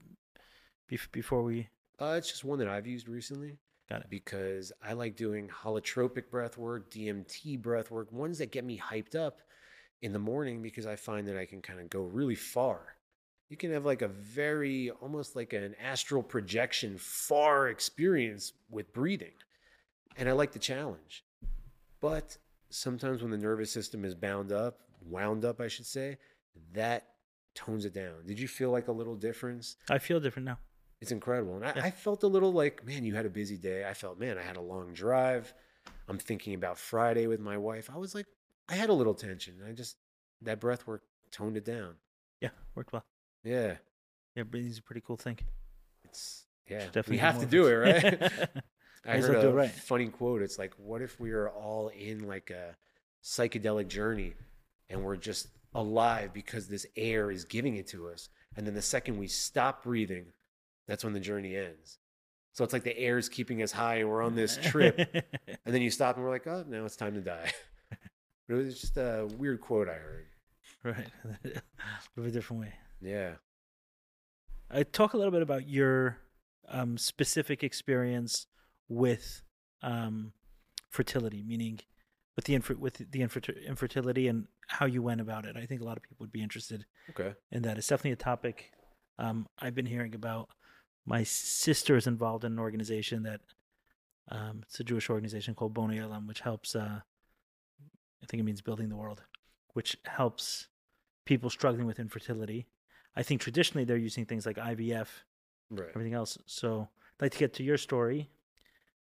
before 1.11 1.43
we? 1.43 1.69
Uh, 1.99 2.15
it's 2.17 2.29
just 2.29 2.43
one 2.43 2.59
that 2.59 2.67
I've 2.67 2.87
used 2.87 3.07
recently. 3.07 3.57
Got 3.89 4.01
it. 4.01 4.09
Because 4.09 4.71
I 4.81 4.93
like 4.93 5.15
doing 5.15 5.49
holotropic 5.49 6.29
breath 6.29 6.57
work, 6.57 6.89
DMT 6.91 7.61
breath 7.61 7.91
work, 7.91 8.11
ones 8.11 8.37
that 8.37 8.51
get 8.51 8.63
me 8.63 8.79
hyped 8.79 9.15
up 9.15 9.41
in 10.01 10.13
the 10.13 10.19
morning 10.19 10.61
because 10.61 10.85
I 10.85 10.95
find 10.95 11.27
that 11.27 11.37
I 11.37 11.45
can 11.45 11.61
kind 11.61 11.79
of 11.79 11.89
go 11.89 12.01
really 12.01 12.35
far 12.35 12.95
you 13.51 13.57
can 13.57 13.73
have 13.73 13.85
like 13.85 14.01
a 14.01 14.07
very 14.07 14.89
almost 15.01 15.35
like 15.35 15.51
an 15.51 15.75
astral 15.83 16.23
projection 16.23 16.97
far 16.97 17.67
experience 17.67 18.53
with 18.69 18.93
breathing. 18.93 19.33
And 20.15 20.29
i 20.29 20.31
like 20.31 20.53
the 20.53 20.59
challenge. 20.59 21.25
But 21.99 22.37
sometimes 22.69 23.21
when 23.21 23.29
the 23.29 23.37
nervous 23.37 23.69
system 23.69 24.05
is 24.05 24.15
bound 24.15 24.53
up 24.53 24.79
wound 25.05 25.43
up 25.43 25.59
i 25.59 25.67
should 25.67 25.85
say 25.85 26.17
that 26.71 27.07
tones 27.53 27.83
it 27.83 27.93
down. 27.93 28.25
Did 28.25 28.39
you 28.39 28.47
feel 28.47 28.71
like 28.71 28.87
a 28.87 28.91
little 28.93 29.15
difference? 29.15 29.75
I 29.89 29.97
feel 29.97 30.21
different 30.21 30.45
now. 30.45 30.57
It's 31.01 31.11
incredible. 31.11 31.55
And 31.55 31.65
I, 31.65 31.73
yeah. 31.75 31.83
I 31.83 31.91
felt 31.91 32.23
a 32.23 32.27
little 32.27 32.53
like 32.53 32.85
man 32.85 33.03
you 33.03 33.15
had 33.15 33.25
a 33.25 33.29
busy 33.29 33.57
day. 33.57 33.85
I 33.85 33.93
felt 33.93 34.17
man 34.17 34.37
i 34.37 34.43
had 34.43 34.55
a 34.55 34.61
long 34.61 34.93
drive. 34.93 35.53
I'm 36.07 36.17
thinking 36.17 36.53
about 36.53 36.77
friday 36.77 37.27
with 37.27 37.41
my 37.41 37.57
wife. 37.57 37.89
I 37.93 37.97
was 37.97 38.15
like 38.15 38.27
i 38.69 38.75
had 38.75 38.89
a 38.89 38.93
little 38.93 39.13
tension. 39.13 39.55
I 39.67 39.73
just 39.73 39.97
that 40.41 40.61
breath 40.61 40.87
work 40.87 41.03
toned 41.31 41.57
it 41.57 41.65
down. 41.65 41.95
Yeah 42.39 42.51
worked 42.75 42.93
well 42.93 43.03
yeah. 43.43 43.75
Yeah, 44.35 44.43
breathing's 44.43 44.79
a 44.79 44.83
pretty 44.83 45.01
cool 45.01 45.17
thing. 45.17 45.37
It's 46.03 46.45
yeah. 46.69 46.85
Definitely 46.85 47.15
we 47.15 47.19
have 47.19 47.39
to 47.39 47.45
do 47.45 47.67
it, 47.67 47.73
right? 47.73 48.31
I 49.05 49.17
heard 49.17 49.43
a 49.43 49.51
right. 49.51 49.71
funny 49.71 50.07
quote. 50.07 50.41
It's 50.41 50.59
like, 50.59 50.73
what 50.77 51.01
if 51.01 51.19
we 51.19 51.31
are 51.31 51.49
all 51.49 51.89
in 51.89 52.27
like 52.27 52.51
a 52.51 52.75
psychedelic 53.23 53.87
journey 53.87 54.33
and 54.89 55.03
we're 55.03 55.15
just 55.15 55.47
alive 55.73 56.33
because 56.33 56.67
this 56.67 56.85
air 56.95 57.31
is 57.31 57.45
giving 57.45 57.75
it 57.75 57.87
to 57.87 58.09
us. 58.09 58.29
And 58.55 58.67
then 58.67 58.73
the 58.73 58.81
second 58.81 59.17
we 59.17 59.27
stop 59.27 59.83
breathing, 59.83 60.25
that's 60.87 61.03
when 61.03 61.13
the 61.13 61.19
journey 61.19 61.55
ends. 61.55 61.97
So 62.53 62.63
it's 62.63 62.73
like 62.73 62.83
the 62.83 62.97
air 62.97 63.17
is 63.17 63.29
keeping 63.29 63.63
us 63.63 63.71
high 63.71 63.95
and 63.95 64.09
we're 64.09 64.21
on 64.21 64.35
this 64.35 64.57
trip. 64.57 64.97
and 65.65 65.73
then 65.73 65.81
you 65.81 65.89
stop 65.89 66.15
and 66.15 66.25
we're 66.25 66.31
like, 66.31 66.47
oh, 66.47 66.65
now 66.67 66.83
it's 66.83 66.97
time 66.97 67.13
to 67.13 67.21
die. 67.21 67.51
it 68.49 68.53
was 68.53 68.79
just 68.79 68.97
a 68.97 69.27
weird 69.37 69.61
quote 69.61 69.87
I 69.87 69.93
heard. 69.93 70.25
Right. 70.83 71.07
Live 72.17 72.25
a 72.25 72.31
different 72.31 72.63
way. 72.63 72.73
Yeah. 73.01 73.35
I 74.69 74.83
talk 74.83 75.13
a 75.13 75.17
little 75.17 75.31
bit 75.31 75.41
about 75.41 75.67
your 75.67 76.17
um, 76.69 76.97
specific 76.97 77.63
experience 77.63 78.47
with 78.87 79.41
um, 79.81 80.33
fertility, 80.89 81.43
meaning 81.43 81.79
with 82.35 82.45
the 82.45 82.55
infer- 82.55 82.75
with 82.75 83.11
the 83.11 83.21
infer- 83.21 83.41
infertility 83.67 84.27
and 84.27 84.47
how 84.67 84.85
you 84.85 85.01
went 85.01 85.19
about 85.19 85.45
it. 85.45 85.57
I 85.57 85.65
think 85.65 85.81
a 85.81 85.83
lot 85.83 85.97
of 85.97 86.03
people 86.03 86.17
would 86.19 86.31
be 86.31 86.41
interested. 86.41 86.85
Okay. 87.09 87.33
In 87.51 87.63
that, 87.63 87.77
it's 87.77 87.87
definitely 87.87 88.11
a 88.11 88.15
topic 88.17 88.71
um, 89.19 89.47
I've 89.59 89.75
been 89.75 89.85
hearing 89.85 90.15
about. 90.15 90.49
My 91.05 91.23
sister 91.23 91.97
is 91.97 92.07
involved 92.07 92.45
in 92.45 92.53
an 92.53 92.59
organization 92.59 93.23
that 93.23 93.41
um, 94.29 94.61
it's 94.63 94.79
a 94.79 94.83
Jewish 94.83 95.09
organization 95.09 95.55
called 95.55 95.73
Bonei 95.73 95.99
Olam, 95.99 96.27
which 96.27 96.41
helps 96.41 96.75
uh, 96.75 96.99
I 98.23 98.25
think 98.27 98.39
it 98.39 98.43
means 98.43 98.61
building 98.61 98.89
the 98.89 98.95
world, 98.95 99.23
which 99.73 99.97
helps 100.05 100.67
people 101.25 101.49
struggling 101.49 101.87
with 101.87 101.99
infertility. 101.99 102.67
I 103.15 103.23
think 103.23 103.41
traditionally 103.41 103.83
they're 103.83 103.97
using 103.97 104.25
things 104.25 104.45
like 104.45 104.57
IVF, 104.57 105.07
Right. 105.69 105.89
everything 105.89 106.13
else. 106.13 106.37
So 106.45 106.89
I'd 107.19 107.25
like 107.25 107.31
to 107.33 107.37
get 107.39 107.53
to 107.55 107.63
your 107.63 107.77
story. 107.77 108.29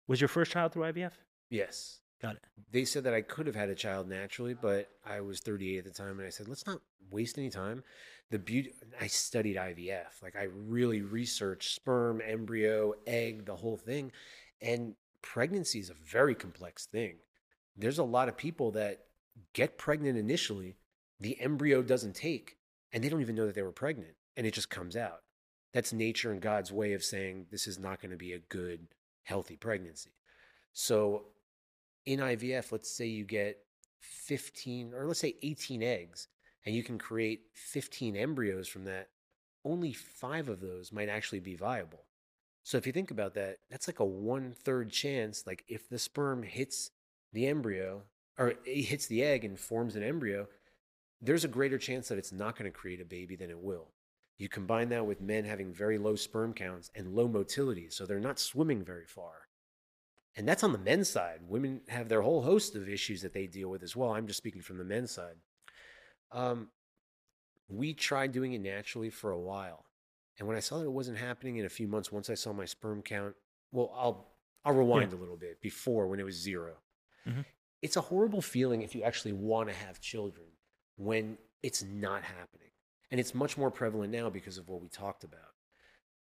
Was 0.07 0.19
your 0.21 0.27
first 0.27 0.51
child 0.51 0.73
through 0.73 0.83
IVF? 0.83 1.13
Yes. 1.49 1.99
Got 2.21 2.35
it. 2.37 2.43
They 2.71 2.85
said 2.85 3.03
that 3.03 3.13
I 3.13 3.21
could 3.21 3.47
have 3.47 3.55
had 3.55 3.69
a 3.69 3.75
child 3.75 4.07
naturally, 4.07 4.53
but 4.53 4.89
I 5.05 5.21
was 5.21 5.39
38 5.41 5.79
at 5.79 5.83
the 5.83 5.91
time, 5.91 6.19
and 6.19 6.25
I 6.25 6.29
said, 6.29 6.47
let's 6.47 6.65
not 6.65 6.79
waste 7.11 7.37
any 7.37 7.49
time. 7.49 7.83
The 8.31 8.39
beauty, 8.39 8.73
I 8.99 9.07
studied 9.07 9.57
IVF. 9.57 10.21
Like 10.23 10.35
I 10.35 10.43
really 10.43 11.01
researched 11.01 11.75
sperm, 11.75 12.21
embryo, 12.25 12.93
egg, 13.05 13.45
the 13.45 13.55
whole 13.57 13.77
thing. 13.77 14.11
And 14.61 14.95
pregnancy 15.21 15.79
is 15.79 15.89
a 15.89 15.93
very 15.93 16.33
complex 16.33 16.85
thing. 16.85 17.17
There's 17.75 17.99
a 17.99 18.03
lot 18.03 18.29
of 18.29 18.37
people 18.37 18.71
that 18.71 19.05
get 19.53 19.77
pregnant 19.77 20.17
initially, 20.17 20.77
the 21.19 21.39
embryo 21.41 21.81
doesn't 21.81 22.15
take, 22.15 22.57
and 22.93 23.03
they 23.03 23.09
don't 23.09 23.21
even 23.21 23.35
know 23.35 23.47
that 23.47 23.55
they 23.55 23.63
were 23.63 23.71
pregnant, 23.71 24.15
and 24.37 24.47
it 24.47 24.53
just 24.53 24.69
comes 24.69 24.95
out. 24.95 25.23
That's 25.73 25.91
nature 25.91 26.31
and 26.31 26.39
God's 26.39 26.71
way 26.71 26.93
of 26.93 27.03
saying 27.03 27.47
this 27.51 27.67
is 27.67 27.79
not 27.79 27.99
going 27.99 28.11
to 28.11 28.17
be 28.17 28.31
a 28.31 28.39
good, 28.39 28.87
healthy 29.23 29.57
pregnancy. 29.57 30.11
So 30.71 31.23
in 32.05 32.19
IVF, 32.19 32.71
let's 32.71 32.95
say 32.95 33.07
you 33.07 33.25
get 33.25 33.57
15 33.99 34.93
or 34.93 35.07
let's 35.07 35.19
say 35.19 35.35
18 35.41 35.81
eggs 35.81 36.27
and 36.65 36.75
you 36.75 36.83
can 36.83 36.97
create 36.97 37.41
15 37.53 38.15
embryos 38.15 38.67
from 38.67 38.85
that, 38.85 39.09
only 39.65 39.93
five 39.93 40.47
of 40.47 40.61
those 40.61 40.91
might 40.91 41.09
actually 41.09 41.39
be 41.39 41.55
viable. 41.55 42.03
So 42.63 42.77
if 42.77 42.85
you 42.85 42.93
think 42.93 43.11
about 43.11 43.33
that, 43.33 43.57
that's 43.69 43.87
like 43.87 43.99
a 43.99 44.05
one 44.05 44.53
third 44.53 44.91
chance. 44.91 45.45
Like 45.47 45.63
if 45.67 45.89
the 45.89 45.99
sperm 45.99 46.43
hits 46.43 46.91
the 47.33 47.47
embryo 47.47 48.03
or 48.37 48.53
it 48.65 48.83
hits 48.83 49.07
the 49.07 49.23
egg 49.23 49.43
and 49.43 49.59
forms 49.59 49.95
an 49.95 50.03
embryo, 50.03 50.47
there's 51.23 51.45
a 51.45 51.49
greater 51.49 51.77
chance 51.77 52.09
that 52.09 52.17
it's 52.17 52.33
not 52.33 52.57
going 52.57 52.69
to 52.69 52.77
create 52.77 53.01
a 53.01 53.05
baby 53.05 53.35
than 53.35 53.49
it 53.49 53.59
will. 53.59 53.93
You 54.37 54.49
combine 54.49 54.89
that 54.89 55.05
with 55.05 55.21
men 55.21 55.45
having 55.45 55.73
very 55.73 55.97
low 55.97 56.15
sperm 56.15 56.53
counts 56.53 56.91
and 56.95 57.15
low 57.15 57.27
motility, 57.27 57.89
so 57.89 58.05
they're 58.05 58.19
not 58.19 58.39
swimming 58.39 58.83
very 58.83 59.05
far. 59.05 59.47
And 60.35 60.47
that's 60.47 60.63
on 60.63 60.73
the 60.73 60.79
men's 60.79 61.09
side. 61.09 61.39
Women 61.47 61.81
have 61.87 62.09
their 62.09 62.21
whole 62.21 62.41
host 62.41 62.75
of 62.75 62.89
issues 62.89 63.21
that 63.21 63.33
they 63.33 63.47
deal 63.47 63.69
with 63.69 63.83
as 63.83 63.95
well. 63.95 64.11
I'm 64.11 64.27
just 64.27 64.37
speaking 64.37 64.61
from 64.61 64.77
the 64.77 64.83
men's 64.83 65.11
side. 65.11 65.35
Um, 66.31 66.69
we 67.69 67.93
tried 67.93 68.31
doing 68.31 68.53
it 68.53 68.61
naturally 68.61 69.09
for 69.09 69.31
a 69.31 69.39
while. 69.39 69.85
And 70.37 70.47
when 70.47 70.57
I 70.57 70.61
saw 70.61 70.79
that 70.79 70.85
it 70.85 70.91
wasn't 70.91 71.19
happening 71.19 71.57
in 71.57 71.65
a 71.65 71.69
few 71.69 71.87
months, 71.87 72.11
once 72.11 72.29
I 72.29 72.33
saw 72.33 72.51
my 72.51 72.65
sperm 72.65 73.01
count, 73.01 73.35
well, 73.71 73.93
I'll 73.95 74.33
I'll 74.65 74.73
rewind 74.73 75.13
a 75.13 75.17
little 75.17 75.37
bit 75.37 75.61
before 75.61 76.07
when 76.07 76.19
it 76.19 76.23
was 76.23 76.35
0 76.35 76.77
Mhm. 77.27 77.45
It's 77.81 77.97
a 77.97 78.01
horrible 78.01 78.41
feeling 78.41 78.81
if 78.81 78.95
you 78.95 79.03
actually 79.03 79.33
want 79.33 79.69
to 79.69 79.75
have 79.75 79.99
children 79.99 80.47
when 80.97 81.37
it's 81.61 81.83
not 81.83 82.23
happening. 82.23 82.69
And 83.11 83.19
it's 83.19 83.35
much 83.35 83.57
more 83.57 83.71
prevalent 83.71 84.11
now 84.11 84.29
because 84.29 84.57
of 84.57 84.67
what 84.69 84.81
we 84.81 84.87
talked 84.87 85.23
about. 85.23 85.39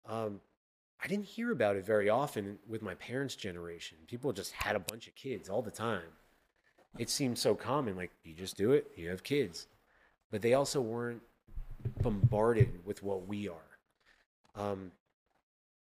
Um, 0.06 0.40
I 1.02 1.08
didn't 1.08 1.24
hear 1.24 1.50
about 1.50 1.76
it 1.76 1.84
very 1.84 2.08
often 2.08 2.58
with 2.68 2.82
my 2.82 2.94
parents' 2.94 3.34
generation. 3.34 3.98
People 4.06 4.32
just 4.32 4.52
had 4.52 4.76
a 4.76 4.80
bunch 4.80 5.08
of 5.08 5.14
kids 5.14 5.48
all 5.48 5.62
the 5.62 5.70
time. 5.70 6.02
It 6.98 7.08
seemed 7.08 7.38
so 7.38 7.54
common, 7.54 7.96
like 7.96 8.10
you 8.22 8.34
just 8.34 8.56
do 8.56 8.72
it, 8.72 8.90
you 8.96 9.08
have 9.08 9.22
kids. 9.22 9.66
But 10.30 10.42
they 10.42 10.54
also 10.54 10.80
weren't 10.80 11.22
bombarded 12.02 12.84
with 12.84 13.02
what 13.02 13.26
we 13.26 13.48
are. 13.48 13.78
Um, 14.54 14.92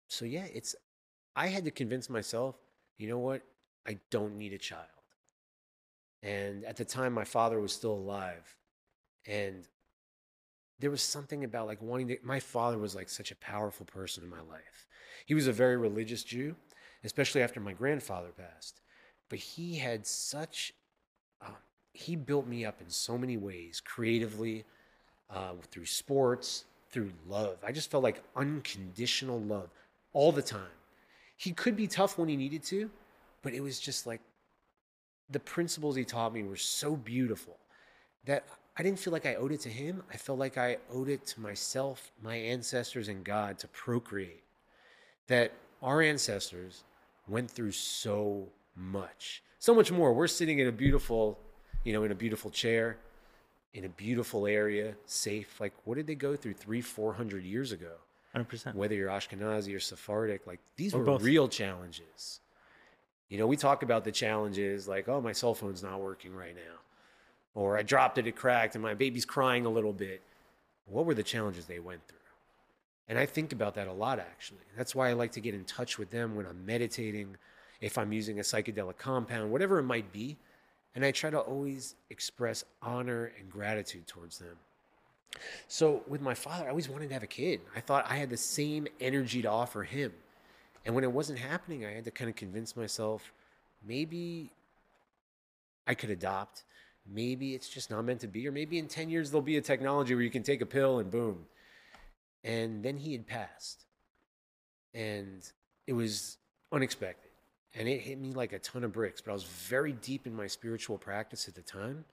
so 0.08 0.24
yeah, 0.24 0.46
it's. 0.52 0.74
I 1.34 1.46
had 1.46 1.64
to 1.64 1.70
convince 1.70 2.10
myself, 2.10 2.56
you 2.98 3.08
know 3.08 3.18
what? 3.18 3.42
I 3.86 3.98
don't 4.10 4.36
need 4.36 4.52
a 4.52 4.58
child. 4.58 4.84
And 6.22 6.64
at 6.64 6.76
the 6.76 6.84
time, 6.84 7.14
my 7.14 7.24
father 7.24 7.60
was 7.60 7.72
still 7.72 7.94
alive, 7.94 8.56
and 9.26 9.66
there 10.80 10.90
was 10.90 11.02
something 11.02 11.44
about 11.44 11.66
like 11.66 11.82
wanting 11.82 12.08
to. 12.08 12.18
My 12.22 12.40
father 12.40 12.78
was 12.78 12.94
like 12.94 13.08
such 13.08 13.30
a 13.30 13.36
powerful 13.36 13.86
person 13.86 14.24
in 14.24 14.30
my 14.30 14.40
life. 14.40 14.86
He 15.26 15.34
was 15.34 15.46
a 15.46 15.52
very 15.52 15.76
religious 15.76 16.24
Jew, 16.24 16.56
especially 17.04 17.42
after 17.42 17.60
my 17.60 17.72
grandfather 17.72 18.30
passed. 18.36 18.80
But 19.28 19.38
he 19.38 19.76
had 19.76 20.06
such. 20.06 20.72
Um, 21.44 21.54
he 21.92 22.16
built 22.16 22.46
me 22.46 22.64
up 22.64 22.80
in 22.80 22.88
so 22.88 23.18
many 23.18 23.36
ways, 23.36 23.80
creatively, 23.84 24.64
uh, 25.28 25.52
through 25.70 25.86
sports, 25.86 26.64
through 26.90 27.10
love. 27.28 27.58
I 27.66 27.72
just 27.72 27.90
felt 27.90 28.02
like 28.02 28.22
unconditional 28.34 29.40
love 29.40 29.70
all 30.12 30.32
the 30.32 30.42
time. 30.42 30.62
He 31.36 31.52
could 31.52 31.76
be 31.76 31.86
tough 31.86 32.18
when 32.18 32.28
he 32.28 32.36
needed 32.36 32.62
to, 32.64 32.90
but 33.42 33.52
it 33.52 33.60
was 33.60 33.80
just 33.80 34.06
like 34.06 34.20
the 35.30 35.40
principles 35.40 35.96
he 35.96 36.04
taught 36.04 36.34
me 36.34 36.42
were 36.42 36.56
so 36.56 36.96
beautiful 36.96 37.56
that 38.24 38.44
I 38.76 38.82
didn't 38.82 38.98
feel 38.98 39.12
like 39.12 39.26
I 39.26 39.34
owed 39.34 39.52
it 39.52 39.60
to 39.60 39.68
him. 39.68 40.02
I 40.12 40.16
felt 40.16 40.38
like 40.38 40.56
I 40.56 40.78
owed 40.92 41.08
it 41.08 41.26
to 41.28 41.40
myself, 41.40 42.10
my 42.22 42.36
ancestors, 42.36 43.08
and 43.08 43.24
God 43.24 43.58
to 43.58 43.68
procreate. 43.68 44.42
That 45.26 45.52
our 45.82 46.00
ancestors 46.02 46.84
went 47.28 47.50
through 47.50 47.72
so 47.72 48.48
much, 48.76 49.42
so 49.58 49.74
much 49.74 49.92
more. 49.92 50.12
We're 50.12 50.26
sitting 50.28 50.58
in 50.60 50.66
a 50.68 50.72
beautiful, 50.72 51.38
you 51.84 51.92
know, 51.92 52.04
in 52.04 52.12
a 52.12 52.14
beautiful 52.14 52.50
chair, 52.50 52.96
in 53.74 53.84
a 53.84 53.88
beautiful 53.88 54.46
area, 54.46 54.94
safe. 55.06 55.60
Like, 55.60 55.72
what 55.84 55.96
did 55.96 56.06
they 56.06 56.14
go 56.14 56.34
through 56.36 56.54
three, 56.54 56.80
four 56.80 57.12
hundred 57.12 57.44
years 57.44 57.72
ago? 57.72 57.92
100%. 58.34 58.74
Whether 58.76 58.94
you're 58.94 59.10
Ashkenazi 59.10 59.74
or 59.74 59.80
Sephardic, 59.80 60.46
like 60.46 60.60
these 60.76 60.94
Or 60.94 60.98
were 60.98 61.04
both. 61.04 61.22
real 61.22 61.48
challenges. 61.48 62.38
You 63.28 63.38
know, 63.38 63.46
we 63.48 63.56
talk 63.56 63.82
about 63.82 64.04
the 64.04 64.12
challenges 64.12 64.86
like, 64.86 65.08
oh, 65.08 65.20
my 65.20 65.32
cell 65.32 65.52
phone's 65.54 65.82
not 65.82 66.00
working 66.00 66.34
right 66.34 66.54
now, 66.54 66.78
or 67.54 67.76
I 67.76 67.82
dropped 67.82 68.18
it, 68.18 68.26
it 68.26 68.36
cracked, 68.36 68.74
and 68.74 68.82
my 68.82 68.94
baby's 68.94 69.24
crying 69.24 69.66
a 69.66 69.70
little 69.70 69.92
bit. 69.92 70.22
What 70.86 71.06
were 71.06 71.14
the 71.14 71.22
challenges 71.22 71.66
they 71.66 71.78
went 71.78 72.06
through? 72.08 72.18
And 73.08 73.18
I 73.18 73.26
think 73.26 73.52
about 73.52 73.74
that 73.74 73.88
a 73.88 73.92
lot, 73.92 74.18
actually. 74.20 74.60
That's 74.76 74.94
why 74.94 75.08
I 75.08 75.14
like 75.14 75.32
to 75.32 75.40
get 75.40 75.54
in 75.54 75.64
touch 75.64 75.98
with 75.98 76.10
them 76.10 76.36
when 76.36 76.46
I'm 76.46 76.64
meditating, 76.64 77.36
if 77.80 77.98
I'm 77.98 78.12
using 78.12 78.38
a 78.38 78.42
psychedelic 78.42 78.98
compound, 78.98 79.50
whatever 79.50 79.78
it 79.78 79.84
might 79.84 80.12
be. 80.12 80.36
And 80.94 81.04
I 81.04 81.10
try 81.10 81.30
to 81.30 81.38
always 81.38 81.96
express 82.10 82.64
honor 82.82 83.32
and 83.38 83.50
gratitude 83.50 84.06
towards 84.06 84.38
them. 84.38 84.56
So 85.68 86.02
with 86.06 86.20
my 86.20 86.34
father, 86.34 86.66
I 86.66 86.70
always 86.70 86.88
wanted 86.88 87.08
to 87.08 87.14
have 87.14 87.22
a 87.22 87.28
kid. 87.28 87.60
I 87.74 87.80
thought 87.80 88.06
I 88.08 88.16
had 88.16 88.30
the 88.30 88.36
same 88.36 88.86
energy 89.00 89.42
to 89.42 89.50
offer 89.50 89.82
him. 89.82 90.12
And 90.84 90.94
when 90.94 91.04
it 91.04 91.12
wasn't 91.12 91.38
happening, 91.38 91.84
I 91.84 91.92
had 91.92 92.04
to 92.04 92.10
kind 92.10 92.30
of 92.30 92.36
convince 92.36 92.76
myself 92.76 93.32
maybe 93.86 94.50
I 95.86 95.94
could 95.94 96.10
adopt. 96.10 96.64
Maybe 97.06 97.54
it's 97.54 97.68
just 97.68 97.90
not 97.90 98.04
meant 98.04 98.20
to 98.20 98.28
be. 98.28 98.46
Or 98.46 98.52
maybe 98.52 98.78
in 98.78 98.86
10 98.86 99.10
years, 99.10 99.30
there'll 99.30 99.42
be 99.42 99.56
a 99.56 99.62
technology 99.62 100.14
where 100.14 100.22
you 100.22 100.30
can 100.30 100.42
take 100.42 100.60
a 100.60 100.66
pill 100.66 100.98
and 100.98 101.10
boom. 101.10 101.46
And 102.44 102.82
then 102.82 102.96
he 102.96 103.12
had 103.12 103.26
passed. 103.26 103.84
And 104.94 105.42
it 105.86 105.92
was 105.92 106.36
unexpected. 106.72 107.30
And 107.74 107.88
it 107.88 108.00
hit 108.00 108.18
me 108.18 108.32
like 108.32 108.52
a 108.52 108.58
ton 108.58 108.84
of 108.84 108.92
bricks. 108.92 109.20
But 109.20 109.30
I 109.30 109.34
was 109.34 109.44
very 109.44 109.92
deep 109.92 110.26
in 110.26 110.34
my 110.34 110.46
spiritual 110.46 110.98
practice 110.98 111.48
at 111.48 111.54
the 111.54 111.62
time 111.62 112.04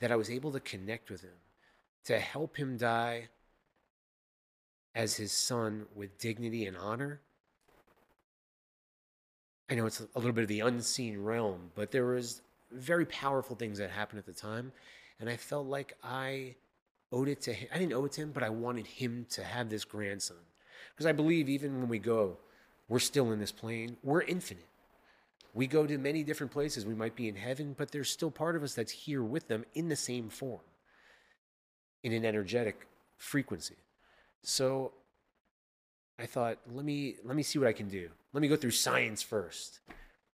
that 0.00 0.10
I 0.10 0.16
was 0.16 0.30
able 0.30 0.52
to 0.52 0.60
connect 0.60 1.10
with 1.10 1.22
him, 1.22 1.38
to 2.04 2.18
help 2.18 2.56
him 2.56 2.76
die 2.76 3.28
as 4.94 5.16
his 5.16 5.32
son 5.32 5.86
with 5.94 6.18
dignity 6.18 6.66
and 6.66 6.76
honor. 6.76 7.20
I 9.70 9.74
know 9.74 9.86
it's 9.86 10.00
a 10.00 10.08
little 10.16 10.32
bit 10.32 10.42
of 10.42 10.48
the 10.48 10.60
unseen 10.60 11.22
realm, 11.22 11.70
but 11.74 11.92
there 11.92 12.04
was 12.04 12.42
very 12.74 13.06
powerful 13.06 13.56
things 13.56 13.78
that 13.78 13.90
happened 13.90 14.18
at 14.18 14.26
the 14.26 14.32
time, 14.32 14.72
and 15.20 15.28
I 15.28 15.36
felt 15.36 15.66
like 15.66 15.96
I 16.02 16.56
owed 17.12 17.28
it 17.28 17.40
to 17.42 17.52
him. 17.52 17.68
I 17.74 17.78
didn't 17.78 17.92
owe 17.92 18.04
it 18.04 18.12
to 18.12 18.22
him, 18.22 18.32
but 18.32 18.42
I 18.42 18.48
wanted 18.48 18.86
him 18.86 19.26
to 19.30 19.44
have 19.44 19.68
this 19.68 19.84
grandson 19.84 20.38
because 20.92 21.06
I 21.06 21.12
believe 21.12 21.48
even 21.48 21.78
when 21.78 21.88
we 21.88 21.98
go, 21.98 22.38
we're 22.88 22.98
still 22.98 23.32
in 23.32 23.38
this 23.38 23.52
plane. 23.52 23.96
We're 24.02 24.22
infinite. 24.22 24.66
We 25.54 25.66
go 25.66 25.86
to 25.86 25.98
many 25.98 26.22
different 26.22 26.52
places. 26.52 26.86
We 26.86 26.94
might 26.94 27.14
be 27.14 27.28
in 27.28 27.36
heaven, 27.36 27.74
but 27.76 27.90
there's 27.90 28.10
still 28.10 28.30
part 28.30 28.56
of 28.56 28.62
us 28.62 28.74
that's 28.74 28.92
here 28.92 29.22
with 29.22 29.48
them 29.48 29.64
in 29.74 29.88
the 29.88 29.96
same 29.96 30.30
form, 30.30 30.62
in 32.02 32.12
an 32.12 32.24
energetic 32.24 32.86
frequency. 33.18 33.76
So 34.42 34.92
I 36.18 36.26
thought, 36.26 36.58
let 36.72 36.84
me 36.84 37.16
let 37.24 37.36
me 37.36 37.42
see 37.42 37.58
what 37.58 37.68
I 37.68 37.72
can 37.72 37.88
do. 37.88 38.08
Let 38.32 38.40
me 38.40 38.48
go 38.48 38.56
through 38.56 38.70
science 38.70 39.22
first. 39.22 39.80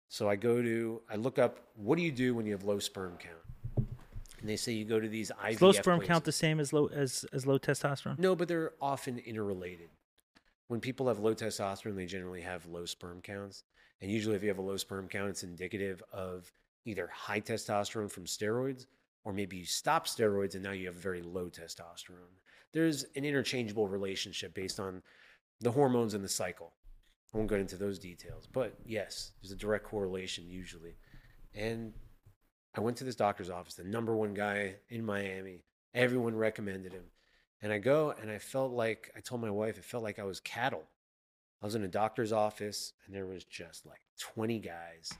So 0.09 0.29
I 0.29 0.35
go 0.35 0.61
to 0.61 1.01
I 1.09 1.15
look 1.15 1.37
up 1.37 1.59
what 1.75 1.97
do 1.97 2.03
you 2.03 2.11
do 2.11 2.33
when 2.33 2.45
you 2.45 2.53
have 2.53 2.63
low 2.63 2.79
sperm 2.79 3.17
count? 3.17 3.87
And 4.39 4.49
they 4.49 4.55
say 4.55 4.71
you 4.71 4.85
go 4.85 4.99
to 4.99 5.07
these 5.07 5.31
IVF 5.43 5.51
Is 5.51 5.61
low 5.61 5.71
sperm 5.71 6.01
count 6.01 6.23
the 6.23 6.31
same 6.31 6.59
as 6.59 6.71
low 6.71 6.87
as, 6.87 7.25
as 7.33 7.45
low 7.45 7.57
testosterone? 7.57 8.19
No, 8.19 8.35
but 8.35 8.47
they're 8.47 8.73
often 8.81 9.17
interrelated. 9.19 9.89
When 10.67 10.79
people 10.79 11.07
have 11.07 11.19
low 11.19 11.33
testosterone, 11.33 11.95
they 11.95 12.05
generally 12.05 12.41
have 12.41 12.65
low 12.65 12.85
sperm 12.85 13.21
counts. 13.21 13.63
And 14.01 14.11
usually, 14.11 14.35
if 14.35 14.43
you 14.43 14.49
have 14.49 14.59
a 14.59 14.61
low 14.63 14.77
sperm 14.77 15.07
count, 15.07 15.29
it's 15.29 15.43
indicative 15.43 16.03
of 16.13 16.51
either 16.85 17.09
high 17.11 17.41
testosterone 17.41 18.11
from 18.11 18.25
steroids, 18.25 18.85
or 19.25 19.33
maybe 19.33 19.57
you 19.57 19.65
stop 19.65 20.07
steroids 20.07 20.53
and 20.53 20.63
now 20.63 20.71
you 20.71 20.85
have 20.85 20.95
very 20.95 21.21
low 21.21 21.49
testosterone. 21.49 22.35
There's 22.73 23.05
an 23.15 23.25
interchangeable 23.25 23.87
relationship 23.87 24.53
based 24.53 24.79
on 24.79 25.01
the 25.59 25.71
hormones 25.71 26.13
and 26.13 26.23
the 26.23 26.29
cycle. 26.29 26.73
I 27.33 27.37
won't 27.37 27.49
get 27.49 27.59
into 27.59 27.75
those 27.75 27.99
details, 27.99 28.47
but 28.51 28.73
yes, 28.85 29.31
there's 29.41 29.51
a 29.51 29.55
direct 29.55 29.83
correlation 29.83 30.45
usually. 30.47 30.95
And 31.53 31.93
I 32.75 32.81
went 32.81 32.97
to 32.97 33.03
this 33.03 33.15
doctor's 33.15 33.49
office, 33.49 33.73
the 33.73 33.83
number 33.83 34.15
one 34.15 34.33
guy 34.33 34.75
in 34.89 35.05
Miami. 35.05 35.63
Everyone 35.93 36.35
recommended 36.35 36.93
him. 36.93 37.05
And 37.61 37.73
I 37.73 37.79
go 37.79 38.13
and 38.21 38.29
I 38.29 38.37
felt 38.37 38.71
like, 38.71 39.11
I 39.15 39.19
told 39.19 39.41
my 39.41 39.49
wife, 39.49 39.77
it 39.77 39.83
felt 39.83 40.03
like 40.03 40.19
I 40.19 40.23
was 40.23 40.39
cattle. 40.39 40.83
I 41.61 41.65
was 41.65 41.75
in 41.75 41.83
a 41.83 41.87
doctor's 41.87 42.31
office 42.31 42.93
and 43.05 43.15
there 43.15 43.25
was 43.25 43.43
just 43.43 43.85
like 43.85 44.01
20 44.19 44.59
guys. 44.59 45.11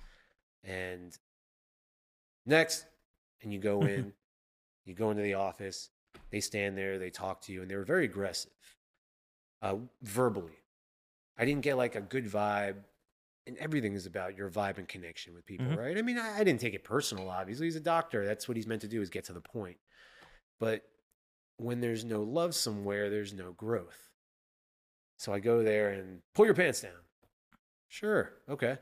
And 0.64 1.18
next, 2.46 2.86
and 3.42 3.52
you 3.52 3.60
go 3.60 3.82
in, 3.88 4.14
you 4.86 4.94
go 4.94 5.10
into 5.10 5.24
the 5.24 5.34
office, 5.34 5.90
they 6.32 6.40
stand 6.40 6.78
there, 6.78 7.00
they 7.00 7.10
talk 7.10 7.42
to 7.44 7.54
you, 7.54 7.62
and 7.62 7.72
they 7.72 7.76
were 7.76 7.84
very 7.84 8.06
aggressive 8.06 8.52
uh, 9.62 9.76
verbally. 10.04 10.58
I 11.38 11.46
didn't 11.46 11.62
get 11.62 11.78
like 11.78 11.96
a 11.96 12.02
good 12.02 12.26
vibe. 12.26 12.78
And 13.46 13.56
everything 13.60 13.94
is 13.94 14.06
about 14.06 14.36
your 14.36 14.50
vibe 14.50 14.78
and 14.78 14.88
connection 14.90 15.34
with 15.34 15.46
people, 15.46 15.68
Mhm. 15.68 15.78
right? 15.78 15.98
I 15.98 16.02
mean, 16.02 16.18
I, 16.18 16.40
I 16.40 16.44
didn't 16.44 16.60
take 16.60 16.74
it 16.74 16.84
personal, 16.84 17.30
obviously. 17.30 17.68
He's 17.68 17.78
a 17.78 17.80
doctor. 17.80 18.26
That's 18.26 18.46
what 18.48 18.58
he's 18.58 18.68
meant 18.68 18.82
to 18.82 18.90
do 18.90 19.02
is 19.02 19.10
get 19.10 19.24
to 19.26 19.34
the 19.34 19.40
point. 19.40 19.78
But 20.60 20.84
when 21.56 21.80
there's 21.80 22.04
no 22.04 22.24
love 22.24 22.54
somewhere, 22.54 23.10
there's 23.10 23.34
no 23.34 23.54
growth. 23.54 24.10
So 25.18 25.32
I 25.34 25.40
go 25.40 25.64
there 25.64 25.92
and 25.92 26.22
pull 26.36 26.44
your 26.46 26.56
pants 26.56 26.82
down. 26.82 26.92
Sure. 27.88 28.34
Okay. 28.50 28.78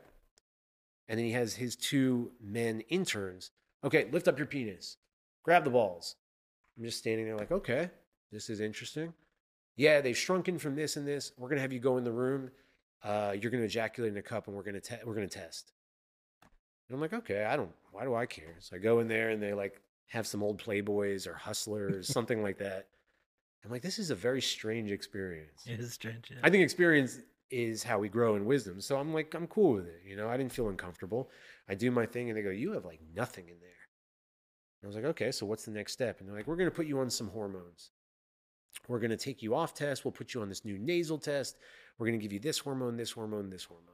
And 1.08 1.16
then 1.18 1.26
he 1.26 1.32
has 1.32 1.54
his 1.54 1.76
two 1.76 2.32
men 2.40 2.80
interns. 2.88 3.52
Okay, 3.84 4.08
lift 4.10 4.26
up 4.26 4.36
your 4.36 4.48
penis. 4.48 4.96
Grab 5.44 5.62
the 5.62 5.70
balls. 5.70 6.16
I'm 6.76 6.82
just 6.82 6.98
standing 6.98 7.24
there 7.24 7.36
like, 7.36 7.52
okay, 7.52 7.88
this 8.32 8.50
is 8.50 8.58
interesting. 8.58 9.14
Yeah, 9.76 10.00
they've 10.00 10.16
shrunken 10.16 10.58
from 10.58 10.74
this 10.74 10.96
and 10.96 11.06
this. 11.06 11.32
We're 11.36 11.48
gonna 11.48 11.60
have 11.60 11.72
you 11.72 11.80
go 11.80 11.98
in 11.98 12.04
the 12.04 12.12
room. 12.12 12.50
Uh, 13.02 13.34
you're 13.38 13.50
gonna 13.50 13.64
ejaculate 13.64 14.12
in 14.12 14.18
a 14.18 14.22
cup, 14.22 14.46
and 14.48 14.56
we're 14.56 14.62
gonna 14.62 14.80
te- 14.80 14.96
we're 15.04 15.14
gonna 15.14 15.28
test. 15.28 15.72
And 16.88 16.94
I'm 16.94 17.00
like, 17.00 17.12
okay, 17.12 17.44
I 17.44 17.56
don't. 17.56 17.72
Why 17.92 18.04
do 18.04 18.14
I 18.14 18.26
care? 18.26 18.56
So 18.60 18.76
I 18.76 18.78
go 18.78 19.00
in 19.00 19.08
there, 19.08 19.30
and 19.30 19.42
they 19.42 19.52
like 19.52 19.80
have 20.08 20.26
some 20.26 20.42
old 20.42 20.62
playboys 20.62 21.26
or 21.26 21.34
hustlers, 21.34 22.08
something 22.12 22.42
like 22.42 22.58
that. 22.58 22.88
I'm 23.64 23.70
like, 23.70 23.82
this 23.82 23.98
is 23.98 24.10
a 24.10 24.14
very 24.14 24.40
strange 24.40 24.92
experience. 24.92 25.64
It 25.66 25.80
is 25.80 25.92
strange. 25.92 26.30
yeah. 26.30 26.38
I 26.42 26.50
think 26.50 26.62
experience 26.62 27.18
is 27.50 27.82
how 27.82 27.98
we 27.98 28.08
grow 28.08 28.36
in 28.36 28.44
wisdom. 28.44 28.80
So 28.80 28.96
I'm 28.96 29.12
like, 29.12 29.34
I'm 29.34 29.48
cool 29.48 29.72
with 29.74 29.86
it. 29.86 30.02
You 30.06 30.16
know, 30.16 30.28
I 30.28 30.36
didn't 30.36 30.52
feel 30.52 30.68
uncomfortable. 30.68 31.30
I 31.68 31.74
do 31.74 31.90
my 31.90 32.06
thing 32.06 32.28
and 32.28 32.38
they 32.38 32.42
go, 32.42 32.50
you 32.50 32.72
have 32.72 32.84
like 32.84 33.00
nothing 33.14 33.48
in 33.48 33.58
there. 33.60 33.70
And 34.80 34.84
I 34.84 34.86
was 34.86 34.94
like, 34.96 35.04
okay, 35.06 35.32
so 35.32 35.46
what's 35.46 35.64
the 35.64 35.72
next 35.72 35.92
step? 35.92 36.20
And 36.20 36.28
they're 36.28 36.36
like, 36.36 36.46
we're 36.46 36.56
going 36.56 36.70
to 36.70 36.74
put 36.74 36.86
you 36.86 37.00
on 37.00 37.10
some 37.10 37.28
hormones. 37.28 37.90
We're 38.88 39.00
going 39.00 39.10
to 39.10 39.16
take 39.16 39.42
you 39.42 39.54
off 39.54 39.74
test. 39.74 40.04
We'll 40.04 40.12
put 40.12 40.34
you 40.34 40.42
on 40.42 40.48
this 40.48 40.64
new 40.64 40.78
nasal 40.78 41.18
test. 41.18 41.56
We're 41.98 42.06
going 42.06 42.18
to 42.18 42.22
give 42.22 42.32
you 42.32 42.38
this 42.38 42.58
hormone, 42.58 42.96
this 42.96 43.10
hormone, 43.10 43.50
this 43.50 43.64
hormone. 43.64 43.84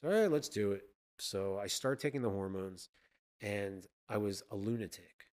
So, 0.00 0.08
all 0.08 0.14
right, 0.14 0.30
let's 0.30 0.48
do 0.48 0.72
it. 0.72 0.82
So 1.18 1.58
I 1.58 1.66
start 1.66 2.00
taking 2.00 2.22
the 2.22 2.30
hormones 2.30 2.88
and 3.40 3.86
I 4.08 4.18
was 4.18 4.42
a 4.50 4.56
lunatic. 4.56 5.28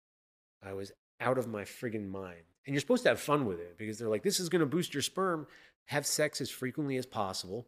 I 0.64 0.74
was 0.74 0.92
out 1.20 1.38
of 1.38 1.48
my 1.48 1.64
friggin' 1.64 2.10
mind. 2.10 2.44
And 2.66 2.74
you're 2.74 2.82
supposed 2.82 3.04
to 3.04 3.10
have 3.10 3.20
fun 3.20 3.46
with 3.46 3.60
it 3.60 3.78
because 3.78 3.98
they're 3.98 4.10
like, 4.10 4.24
this 4.24 4.40
is 4.40 4.50
going 4.50 4.60
to 4.60 4.66
boost 4.68 4.94
your 4.94 5.02
sperm. 5.02 5.48
Have 5.86 6.06
sex 6.06 6.42
as 6.42 6.50
frequently 6.50 6.98
as 6.98 7.06
possible, 7.08 7.68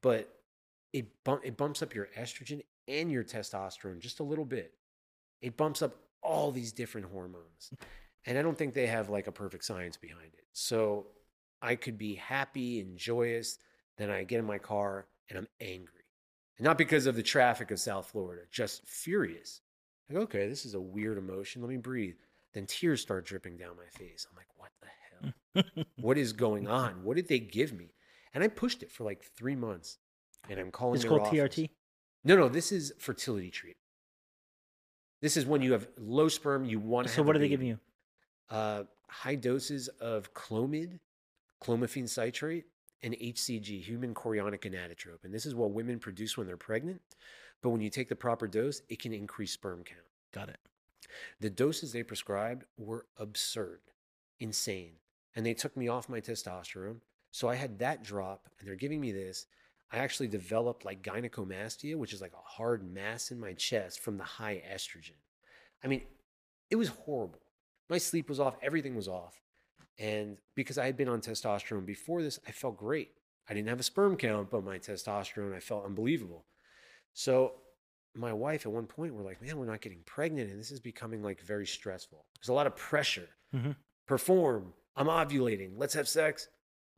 but 0.00 0.32
it, 0.92 1.06
bump, 1.24 1.42
it 1.44 1.56
bumps 1.56 1.82
up 1.82 1.94
your 1.94 2.08
estrogen 2.18 2.62
and 2.88 3.12
your 3.12 3.22
testosterone 3.22 4.00
just 4.00 4.20
a 4.20 4.24
little 4.24 4.46
bit. 4.46 4.72
It 5.42 5.56
bumps 5.56 5.82
up 5.82 5.94
all 6.22 6.50
these 6.50 6.72
different 6.72 7.08
hormones. 7.08 7.72
And 8.26 8.38
I 8.38 8.42
don't 8.42 8.56
think 8.56 8.74
they 8.74 8.86
have 8.86 9.08
like 9.08 9.26
a 9.26 9.32
perfect 9.32 9.64
science 9.64 9.96
behind 9.96 10.32
it. 10.34 10.44
So 10.52 11.06
I 11.62 11.74
could 11.74 11.98
be 11.98 12.14
happy 12.14 12.80
and 12.80 12.96
joyous. 12.96 13.58
Then 13.96 14.10
I 14.10 14.24
get 14.24 14.38
in 14.38 14.46
my 14.46 14.58
car 14.58 15.06
and 15.28 15.38
I'm 15.38 15.48
angry. 15.60 16.04
And 16.58 16.64
not 16.64 16.78
because 16.78 17.06
of 17.06 17.16
the 17.16 17.22
traffic 17.22 17.70
of 17.70 17.80
South 17.80 18.10
Florida, 18.10 18.42
just 18.50 18.86
furious. 18.86 19.60
Like, 20.08 20.18
okay, 20.24 20.48
this 20.48 20.66
is 20.66 20.74
a 20.74 20.80
weird 20.80 21.18
emotion. 21.18 21.62
Let 21.62 21.70
me 21.70 21.76
breathe. 21.76 22.16
Then 22.52 22.66
tears 22.66 23.00
start 23.00 23.24
dripping 23.24 23.56
down 23.56 23.76
my 23.76 23.88
face. 23.98 24.26
I'm 24.30 24.36
like, 24.36 24.46
what 24.56 24.70
the 24.80 25.74
hell? 25.74 25.84
what 26.00 26.18
is 26.18 26.32
going 26.32 26.68
on? 26.68 27.04
What 27.04 27.16
did 27.16 27.28
they 27.28 27.38
give 27.38 27.72
me? 27.72 27.94
And 28.34 28.42
I 28.44 28.48
pushed 28.48 28.82
it 28.82 28.90
for 28.90 29.04
like 29.04 29.22
three 29.22 29.56
months. 29.56 29.98
And 30.48 30.58
I'm 30.58 30.70
calling 30.70 30.96
it's 30.96 31.04
called 31.04 31.22
office. 31.22 31.38
TRT. 31.38 31.70
No, 32.24 32.36
no, 32.36 32.48
this 32.48 32.72
is 32.72 32.92
fertility 32.98 33.50
treatment. 33.50 33.76
This 35.22 35.36
is 35.36 35.46
when 35.46 35.62
you 35.62 35.72
have 35.72 35.86
low 35.98 36.28
sperm, 36.28 36.64
you 36.64 36.80
want 36.80 37.06
to 37.06 37.12
So 37.12 37.22
what 37.22 37.36
are 37.36 37.38
they 37.38 37.48
giving 37.48 37.68
you? 37.68 37.78
Uh, 38.50 38.84
high 39.08 39.34
doses 39.34 39.88
of 40.00 40.32
clomid, 40.34 40.98
clomiphene 41.62 42.08
citrate, 42.08 42.64
and 43.02 43.14
HCG, 43.14 43.82
human 43.82 44.14
chorionic 44.14 44.60
gonadotropin. 44.60 45.24
And 45.24 45.34
this 45.34 45.46
is 45.46 45.54
what 45.54 45.70
women 45.70 45.98
produce 45.98 46.36
when 46.36 46.46
they're 46.46 46.56
pregnant. 46.56 47.00
But 47.62 47.70
when 47.70 47.80
you 47.80 47.90
take 47.90 48.08
the 48.08 48.16
proper 48.16 48.46
dose, 48.46 48.82
it 48.88 49.00
can 49.00 49.12
increase 49.12 49.52
sperm 49.52 49.82
count. 49.84 50.00
Got 50.32 50.48
it. 50.48 50.58
The 51.40 51.50
doses 51.50 51.92
they 51.92 52.02
prescribed 52.02 52.64
were 52.76 53.06
absurd, 53.16 53.80
insane. 54.38 54.92
And 55.36 55.44
they 55.44 55.54
took 55.54 55.76
me 55.76 55.88
off 55.88 56.08
my 56.08 56.20
testosterone. 56.20 57.00
So 57.30 57.48
I 57.48 57.54
had 57.54 57.78
that 57.78 58.02
drop, 58.02 58.48
and 58.58 58.68
they're 58.68 58.76
giving 58.76 59.00
me 59.00 59.12
this. 59.12 59.46
I 59.92 59.98
actually 59.98 60.28
developed 60.28 60.84
like 60.84 61.02
gynecomastia, 61.02 61.96
which 61.96 62.12
is 62.12 62.20
like 62.20 62.32
a 62.32 62.48
hard 62.48 62.88
mass 62.92 63.30
in 63.30 63.40
my 63.40 63.52
chest 63.54 64.00
from 64.00 64.18
the 64.18 64.24
high 64.24 64.62
estrogen. 64.72 65.18
I 65.82 65.88
mean, 65.88 66.02
it 66.70 66.76
was 66.76 66.88
horrible. 66.88 67.40
My 67.90 67.98
sleep 67.98 68.28
was 68.28 68.40
off, 68.40 68.56
everything 68.62 68.94
was 68.94 69.08
off. 69.08 69.40
And 69.98 70.38
because 70.54 70.78
I 70.78 70.86
had 70.86 70.96
been 70.96 71.08
on 71.08 71.20
testosterone 71.20 71.84
before 71.84 72.22
this, 72.22 72.38
I 72.48 72.52
felt 72.52 72.78
great. 72.78 73.10
I 73.48 73.54
didn't 73.54 73.68
have 73.68 73.80
a 73.80 73.82
sperm 73.84 74.16
count, 74.16 74.48
but 74.50 74.64
my 74.64 74.78
testosterone, 74.78 75.54
I 75.54 75.60
felt 75.60 75.84
unbelievable. 75.84 76.46
So 77.12 77.54
my 78.14 78.32
wife 78.32 78.64
at 78.64 78.72
one 78.72 78.86
point 78.86 79.14
were 79.14 79.22
like, 79.22 79.42
man, 79.42 79.58
we're 79.58 79.66
not 79.66 79.80
getting 79.80 80.02
pregnant. 80.06 80.50
And 80.50 80.58
this 80.58 80.70
is 80.70 80.80
becoming 80.80 81.22
like 81.22 81.40
very 81.42 81.66
stressful. 81.66 82.24
There's 82.40 82.48
a 82.48 82.54
lot 82.54 82.66
of 82.66 82.76
pressure. 82.76 83.28
Mhm. 83.54 83.76
Perform. 84.06 84.72
I'm 84.96 85.06
ovulating. 85.08 85.72
Let's 85.76 85.94
have 85.94 86.08
sex. 86.08 86.48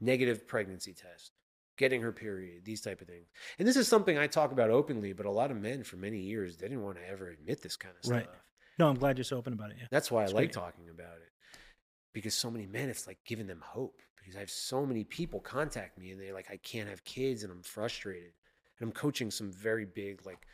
Negative 0.01 0.47
pregnancy 0.47 0.93
test. 0.95 1.33
Getting 1.79 2.03
her 2.03 2.13
period. 2.13 2.65
These 2.65 2.83
type 2.83 3.01
of 3.01 3.09
things. 3.09 3.29
And 3.59 3.67
this 3.67 3.77
is 3.77 3.89
something 3.89 4.19
I 4.19 4.27
talk 4.27 4.53
about 4.53 4.71
openly, 4.71 5.13
but 5.13 5.27
a 5.27 5.31
lot 5.31 5.51
of 5.51 5.57
men 5.57 5.83
for 5.85 5.97
many 5.97 6.19
years, 6.19 6.57
they 6.59 6.69
didn't 6.69 6.85
want 6.85 6.99
to 6.99 7.09
ever 7.09 7.29
admit 7.31 7.63
this 7.63 7.77
kind 7.77 7.95
of 8.03 8.11
Right. 8.11 8.29
No, 8.83 8.89
I'm 8.89 8.97
glad 8.97 9.17
you're 9.17 9.25
so 9.25 9.37
open 9.37 9.53
about 9.53 9.71
it. 9.71 9.77
Yeah. 9.79 9.87
That's 9.93 10.11
why 10.11 10.25
It's 10.25 10.33
I 10.33 10.37
like 10.37 10.51
talking 10.51 10.89
about 10.91 11.15
it. 11.19 11.31
Because 12.13 12.35
so 12.35 12.51
many 12.51 12.67
men, 12.67 12.89
it's 12.89 13.07
like 13.07 13.19
giving 13.25 13.47
them 13.47 13.63
hope. 13.65 14.01
Because 14.19 14.35
I 14.35 14.41
have 14.41 14.51
so 14.51 14.85
many 14.85 15.05
people 15.05 15.39
contact 15.39 15.97
me 15.97 16.11
and 16.11 16.21
they're 16.21 16.35
like, 16.35 16.51
I 16.51 16.57
can't 16.57 16.89
have 16.89 17.05
kids 17.05 17.45
and 17.45 17.53
I'm 17.53 17.63
frustrated. 17.63 18.33
And 18.79 18.89
I'm 18.89 18.93
coaching 18.93 19.31
some 19.31 19.53
very 19.53 19.85
big, 19.85 20.27
like, 20.27 20.47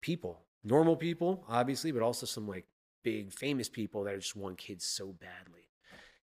people, 0.00 0.40
normal 0.64 0.96
people, 0.96 1.44
obviously, 1.48 1.92
but 1.92 2.02
also 2.02 2.26
some 2.26 2.48
like 2.48 2.66
big 3.04 3.32
famous 3.32 3.68
people 3.68 4.02
that 4.04 4.16
just 4.16 4.34
want 4.34 4.58
kids 4.58 4.84
so 4.84 5.12
badly. 5.12 5.68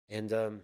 And 0.08 0.32
um, 0.32 0.60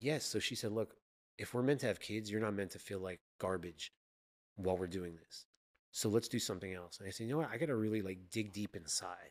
yes, 0.00 0.24
so 0.24 0.40
she 0.40 0.56
said, 0.56 0.72
Look, 0.72 0.96
if 1.38 1.54
we're 1.54 1.62
meant 1.62 1.80
to 1.80 1.86
have 1.86 2.00
kids, 2.00 2.32
you're 2.32 2.40
not 2.40 2.54
meant 2.54 2.72
to 2.72 2.80
feel 2.80 2.98
like 2.98 3.20
garbage 3.38 3.92
while 4.56 4.76
we're 4.76 4.88
doing 4.88 5.16
this. 5.24 5.44
So 5.92 6.08
let's 6.08 6.28
do 6.28 6.38
something 6.38 6.72
else. 6.74 6.98
And 6.98 7.08
I 7.08 7.10
said, 7.10 7.24
you 7.26 7.32
know 7.32 7.38
what? 7.38 7.50
I 7.50 7.56
got 7.58 7.66
to 7.66 7.76
really 7.76 8.02
like 8.02 8.18
dig 8.30 8.52
deep 8.52 8.76
inside. 8.76 9.30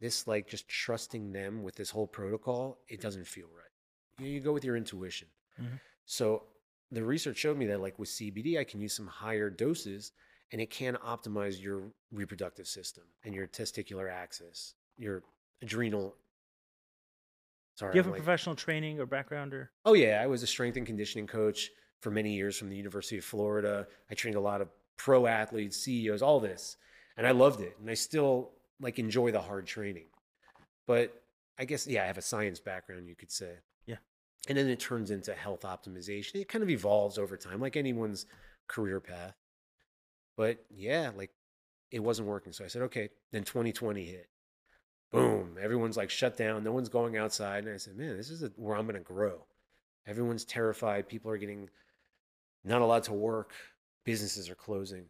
This 0.00 0.26
like 0.26 0.48
just 0.48 0.68
trusting 0.68 1.32
them 1.32 1.62
with 1.62 1.74
this 1.76 1.90
whole 1.90 2.06
protocol, 2.06 2.78
it 2.88 3.00
doesn't 3.00 3.26
feel 3.26 3.46
right. 3.56 3.70
You, 4.18 4.24
know, 4.26 4.30
you 4.32 4.40
go 4.40 4.52
with 4.52 4.64
your 4.64 4.76
intuition. 4.76 5.28
Mhm. 5.60 5.80
So 6.06 6.44
the 6.90 7.04
research 7.04 7.36
showed 7.38 7.56
me 7.56 7.66
that 7.66 7.80
like 7.80 7.98
with 7.98 8.08
CBD, 8.08 8.58
I 8.58 8.64
can 8.64 8.80
use 8.80 8.94
some 8.94 9.06
higher 9.06 9.48
doses 9.50 10.12
and 10.50 10.60
it 10.60 10.70
can 10.70 10.96
optimize 10.96 11.60
your 11.62 11.92
reproductive 12.10 12.66
system 12.66 13.04
and 13.24 13.34
your 13.34 13.46
testicular 13.46 14.10
axis, 14.10 14.74
your 14.98 15.22
adrenal. 15.62 16.16
Sorry, 17.74 17.92
Do 17.92 17.96
you 17.96 18.00
have 18.00 18.06
I'm 18.06 18.10
a 18.10 18.16
like- 18.16 18.24
professional 18.24 18.54
training 18.54 19.00
or 19.00 19.06
background 19.06 19.54
or? 19.54 19.70
Oh 19.84 19.94
yeah, 19.94 20.20
I 20.22 20.26
was 20.26 20.42
a 20.42 20.46
strength 20.46 20.76
and 20.76 20.86
conditioning 20.86 21.26
coach 21.26 21.70
for 22.00 22.10
many 22.10 22.34
years 22.34 22.58
from 22.58 22.68
the 22.68 22.76
University 22.76 23.16
of 23.18 23.24
Florida. 23.24 23.86
I 24.10 24.14
trained 24.14 24.36
a 24.36 24.40
lot 24.40 24.60
of 24.60 24.68
pro 25.02 25.26
athletes, 25.26 25.76
CEOs, 25.78 26.22
all 26.22 26.38
this, 26.38 26.76
and 27.16 27.26
I 27.26 27.32
loved 27.32 27.60
it. 27.60 27.76
And 27.80 27.90
I 27.90 27.94
still 27.94 28.52
like 28.80 29.00
enjoy 29.00 29.32
the 29.32 29.40
hard 29.40 29.66
training. 29.66 30.06
But 30.86 31.22
I 31.58 31.64
guess 31.64 31.88
yeah, 31.88 32.04
I 32.04 32.06
have 32.06 32.18
a 32.18 32.22
science 32.22 32.60
background, 32.60 33.08
you 33.08 33.16
could 33.16 33.32
say. 33.32 33.54
Yeah. 33.84 33.96
And 34.48 34.56
then 34.56 34.68
it 34.68 34.78
turns 34.78 35.10
into 35.10 35.34
health 35.34 35.62
optimization. 35.62 36.36
It 36.36 36.48
kind 36.48 36.62
of 36.62 36.70
evolves 36.70 37.18
over 37.18 37.36
time, 37.36 37.60
like 37.60 37.76
anyone's 37.76 38.26
career 38.68 39.00
path. 39.00 39.34
But 40.36 40.64
yeah, 40.70 41.10
like 41.16 41.30
it 41.90 42.00
wasn't 42.00 42.28
working. 42.28 42.52
So 42.52 42.64
I 42.64 42.68
said, 42.68 42.82
okay. 42.82 43.10
Then 43.32 43.42
2020 43.42 44.04
hit. 44.04 44.28
Boom. 45.10 45.56
Everyone's 45.60 45.96
like 45.96 46.10
shut 46.10 46.36
down. 46.36 46.62
No 46.62 46.72
one's 46.72 46.88
going 46.88 47.16
outside. 47.16 47.64
And 47.64 47.74
I 47.74 47.76
said, 47.76 47.96
man, 47.96 48.16
this 48.16 48.30
is 48.30 48.44
a, 48.44 48.52
where 48.56 48.76
I'm 48.76 48.86
going 48.86 48.94
to 48.94 49.00
grow. 49.00 49.46
Everyone's 50.06 50.44
terrified. 50.44 51.08
People 51.08 51.30
are 51.32 51.36
getting 51.36 51.68
not 52.64 52.82
allowed 52.82 53.02
to 53.04 53.12
work. 53.12 53.52
Businesses 54.04 54.50
are 54.50 54.54
closing. 54.54 55.06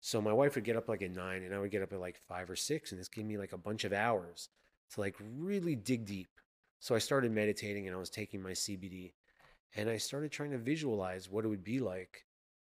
So 0.00 0.20
my 0.20 0.32
wife 0.32 0.54
would 0.54 0.64
get 0.64 0.76
up 0.76 0.88
like 0.88 1.02
at 1.02 1.10
nine 1.10 1.42
and 1.42 1.54
I 1.54 1.58
would 1.58 1.70
get 1.70 1.82
up 1.82 1.92
at 1.92 2.00
like 2.00 2.20
five 2.28 2.48
or 2.48 2.56
six. 2.56 2.92
And 2.92 3.00
this 3.00 3.08
gave 3.08 3.24
me 3.24 3.36
like 3.38 3.52
a 3.52 3.58
bunch 3.58 3.84
of 3.84 3.92
hours 3.92 4.48
to 4.94 5.00
like 5.00 5.16
really 5.20 5.74
dig 5.74 6.06
deep. 6.06 6.28
So 6.80 6.94
I 6.94 6.98
started 6.98 7.32
meditating 7.32 7.86
and 7.86 7.96
I 7.96 7.98
was 7.98 8.10
taking 8.10 8.40
my 8.40 8.52
CBD 8.52 9.12
and 9.76 9.90
I 9.90 9.96
started 9.96 10.30
trying 10.30 10.52
to 10.52 10.58
visualize 10.58 11.28
what 11.28 11.44
it 11.44 11.48
would 11.48 11.64
be 11.64 11.80
like 11.80 12.24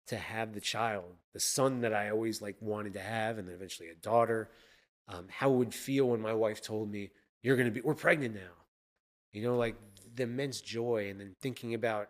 to 0.07 0.17
have 0.17 0.53
the 0.53 0.61
child, 0.61 1.15
the 1.33 1.39
son 1.39 1.81
that 1.81 1.93
I 1.93 2.09
always 2.09 2.41
like 2.41 2.57
wanted 2.59 2.93
to 2.93 2.99
have, 2.99 3.37
and 3.37 3.47
then 3.47 3.55
eventually 3.55 3.89
a 3.89 3.95
daughter. 3.95 4.49
um, 5.07 5.27
how 5.29 5.51
it 5.51 5.55
would 5.55 5.73
feel 5.73 6.09
when 6.09 6.21
my 6.21 6.33
wife 6.33 6.61
told 6.61 6.91
me, 6.91 7.11
You're 7.41 7.55
going 7.55 7.67
to 7.67 7.71
be, 7.71 7.81
we're 7.81 7.95
pregnant 7.95 8.35
now. 8.35 8.65
You 9.33 9.43
know, 9.43 9.55
like 9.55 9.75
the 10.13 10.23
immense 10.23 10.61
joy, 10.61 11.09
and 11.09 11.19
then 11.19 11.35
thinking 11.41 11.73
about 11.73 12.09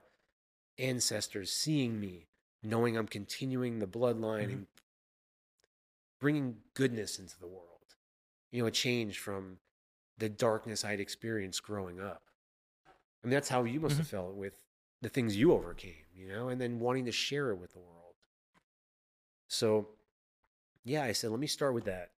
ancestors 0.78 1.52
seeing 1.52 2.00
me, 2.00 2.28
knowing 2.64 2.98
I'm 2.98 3.08
continuing 3.08 3.80
the 3.80 3.88
bloodline 3.88 4.48
Mhm. 4.48 4.54
and 4.54 4.68
bringing 6.20 6.58
goodness 6.74 7.20
into 7.20 7.40
the 7.40 7.48
world. 7.48 7.96
You 8.52 8.62
know, 8.62 8.68
a 8.68 8.72
change 8.72 9.20
from 9.20 9.60
the 10.18 10.30
darkness 10.30 10.86
I'd 10.86 11.00
experienced 11.00 11.64
growing 11.64 12.00
up. 12.00 12.24
I 12.88 13.28
mean, 13.28 13.34
that's 13.34 13.50
how 13.50 13.64
you 13.64 13.80
must 13.80 13.98
have 13.98 14.08
felt 14.08 14.36
with 14.36 14.54
the 15.02 15.10
things 15.10 15.36
you 15.36 15.54
overcame, 15.54 16.06
you 16.14 16.28
know, 16.28 16.50
and 16.50 16.60
then 16.60 16.80
wanting 16.80 17.06
to 17.06 17.12
share 17.12 17.50
it 17.52 17.56
with 17.56 17.74
the 17.74 17.80
world. 17.80 18.16
So, 19.48 19.90
yeah, 20.84 21.04
I 21.04 21.12
said, 21.12 21.32
let 21.32 21.40
me 21.40 21.48
start 21.48 21.74
with 21.74 21.86
that. 21.86 22.12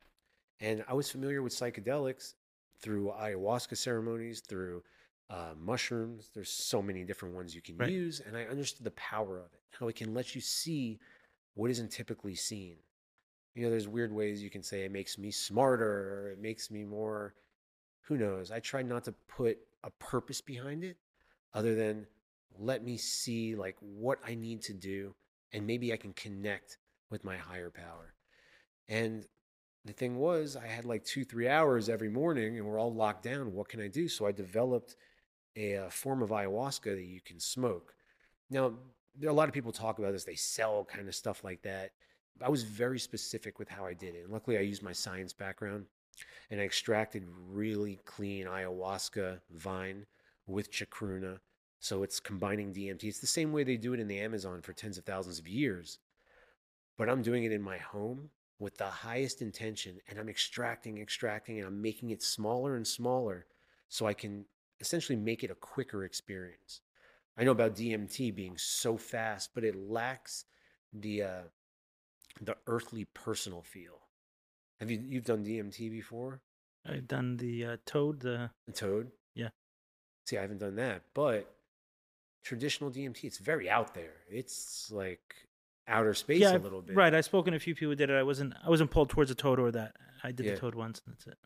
And 0.60 0.84
I 0.88 0.94
was 0.94 1.10
familiar 1.12 1.42
with 1.42 1.54
psychedelics 1.54 2.34
through 2.80 3.12
ayahuasca 3.20 3.78
ceremonies, 3.78 4.42
through 4.42 4.84
uh, 5.30 5.54
mushrooms. 5.58 6.30
There's 6.34 6.50
so 6.50 6.82
many 6.82 7.04
different 7.04 7.36
ones 7.36 7.56
you 7.56 7.62
can 7.62 7.78
Right. 7.78 7.92
use. 7.92 8.20
And 8.20 8.38
I 8.38 8.44
understood 8.46 8.86
the 8.86 8.92
power 8.92 9.40
of 9.40 9.48
it, 9.54 9.62
how 9.80 9.88
it 9.88 9.96
can 9.96 10.14
let 10.14 10.36
you 10.36 10.42
see 10.42 11.00
what 11.56 11.72
isn't 11.72 11.92
typically 11.92 12.36
seen. 12.36 12.78
You 13.56 13.64
know, 13.64 13.70
there's 13.70 13.88
weird 13.88 14.12
ways 14.12 14.42
you 14.42 14.50
can 14.50 14.64
say 14.64 14.84
it 14.84 14.92
makes 14.92 15.18
me 15.18 15.32
smarter 15.32 15.86
or 15.86 16.32
it 16.32 16.42
makes 16.42 16.72
me 16.72 16.84
more, 16.84 17.36
who 18.02 18.18
knows. 18.18 18.52
I 18.52 18.60
try 18.60 18.82
not 18.82 19.04
to 19.06 19.14
put 19.28 19.58
a 19.84 19.92
purpose 19.92 20.42
behind 20.42 20.84
it 20.84 20.98
other 21.54 21.76
than 21.76 22.08
let 22.58 22.84
me 22.84 22.98
see 22.98 23.56
like 23.56 23.76
what 23.80 24.20
I 24.26 24.36
need 24.36 24.62
to 24.64 24.74
do 24.74 25.16
and 25.52 25.68
maybe 25.68 25.94
I 25.94 25.98
can 25.98 26.14
connect 26.14 26.78
with 27.12 27.24
my 27.24 27.38
higher 27.38 27.70
power. 27.70 28.16
And 28.88 29.26
the 29.86 29.94
thing 29.94 30.18
was, 30.18 30.56
I 30.56 30.68
had 30.68 30.86
like 30.86 31.04
two, 31.04 31.24
three 31.24 31.48
hours 31.48 31.90
every 31.90 32.10
morning 32.10 32.58
and 32.58 32.66
we're 32.66 32.80
all 32.80 32.94
locked 32.94 33.24
down. 33.24 33.54
What 33.54 33.70
can 33.70 33.82
I 33.82 33.88
do? 33.88 34.08
So 34.08 34.26
I 34.26 34.32
developed 34.32 34.96
a, 35.56 35.78
uh 35.78 35.90
form 35.90 36.24
of 36.24 36.30
ayahuasca 36.30 36.96
that 36.96 37.06
you 37.06 37.22
can 37.22 37.40
smoke. 37.40 37.94
Now, 38.50 38.74
there 39.16 39.30
a 39.30 39.34
lot 39.34 39.48
of 39.48 39.54
people 39.54 39.72
talk 39.72 40.00
about 40.00 40.12
this, 40.12 40.24
they 40.24 40.36
sell 40.36 40.86
kind 40.86 41.08
of 41.08 41.16
stuff 41.16 41.44
like 41.44 41.62
that. 41.64 41.92
I 42.42 42.50
was 42.50 42.64
very 42.64 43.00
specific 43.00 43.60
with 43.60 43.70
how 43.70 43.86
I 43.86 43.94
did 43.94 44.16
it. 44.16 44.24
And 44.24 44.34
luckily, 44.34 44.58
I 44.58 44.62
used 44.62 44.82
my 44.82 44.92
science 44.92 45.34
background 45.34 45.86
and 46.50 46.60
I 46.60 46.64
extracted 46.64 47.26
really 47.50 48.00
clean 48.06 48.46
ayahuasca 48.48 49.40
vine 49.52 50.06
with 50.48 50.72
chacruna. 50.72 51.40
So 51.80 52.04
it's 52.04 52.20
combining 52.20 52.74
DMT. 52.74 53.04
It's 53.04 53.20
the 53.20 53.28
same 53.28 53.52
way 53.52 53.64
they 53.64 53.78
do 53.78 53.94
it 53.94 54.00
in 54.00 54.08
the 54.08 54.20
Amazon 54.20 54.62
for 54.62 54.74
tens 54.74 54.98
of 54.98 55.04
thousands 55.04 55.40
of 55.40 55.48
years. 55.48 56.00
But 56.98 57.10
I'm 57.10 57.22
doing 57.22 57.44
it 57.44 57.52
in 57.52 57.62
my 57.62 57.78
home 57.78 58.30
with 58.60 58.78
the 58.78 58.86
highest 58.86 59.42
intention 59.42 60.00
and 60.08 60.18
I'm 60.18 60.30
extracting, 60.30 61.00
extracting, 61.00 61.58
and 61.58 61.68
I'm 61.68 61.82
making 61.82 62.12
it 62.12 62.24
smaller 62.24 62.76
and 62.76 62.88
smaller 62.88 63.46
so 63.90 64.06
I 64.06 64.14
can 64.14 64.46
essentially 64.80 65.18
make 65.18 65.44
it 65.44 65.52
a 65.52 65.56
quicker 65.56 66.04
experience. 66.04 66.82
I 67.38 67.44
know 67.44 67.52
about 67.52 67.76
DMT 67.76 68.34
being 68.36 68.58
so 68.58 68.96
fast, 68.98 69.52
but 69.56 69.64
it 69.64 69.76
lacks 69.76 70.46
the 70.94 71.24
uh, 71.24 71.42
the 72.42 72.56
earthly 72.68 73.06
personal 73.14 73.62
feel. 73.62 74.00
Have 74.80 74.92
you 74.92 75.02
you've 75.04 75.26
done 75.26 75.44
DMT 75.46 75.90
before? 75.90 76.42
I've 76.86 77.08
done 77.08 77.38
the 77.38 77.66
uh, 77.66 77.78
toad. 77.86 78.20
The 78.20 78.52
The 78.68 78.74
toad? 78.74 79.12
Yeah. 79.36 79.50
See, 80.28 80.38
I 80.38 80.42
haven't 80.42 80.60
done 80.60 80.76
that, 80.76 81.04
but 81.14 81.54
traditional 82.44 82.92
DMT, 82.92 83.24
it's 83.24 83.38
very 83.38 83.70
out 83.70 83.94
there. 83.94 84.16
It's 84.30 84.92
like 84.92 85.36
outer 85.88 86.14
space 86.14 86.42
yeah, 86.42 86.56
a 86.56 86.60
little 86.60 86.82
bit. 86.82 86.96
right. 86.96 87.14
I've 87.14 87.26
spoken 87.26 87.52
to 87.52 87.58
a 87.58 87.60
few 87.60 87.74
people 87.76 87.92
who 87.92 87.96
did 87.96 88.10
it. 88.10 88.16
I 88.16 88.24
wasn't. 88.24 88.54
I 88.64 88.70
wasn't 88.70 88.92
pulled 88.92 89.10
towards 89.10 89.32
a 89.32 89.36
toad 89.36 89.60
or 89.60 89.72
that. 89.72 89.96
I 90.24 90.32
did 90.32 90.46
Yeah. 90.46 90.54
the 90.54 90.60
toad 90.60 90.76
once, 90.76 91.02
and 91.06 91.16
that's 91.16 91.28
it. 91.28 91.38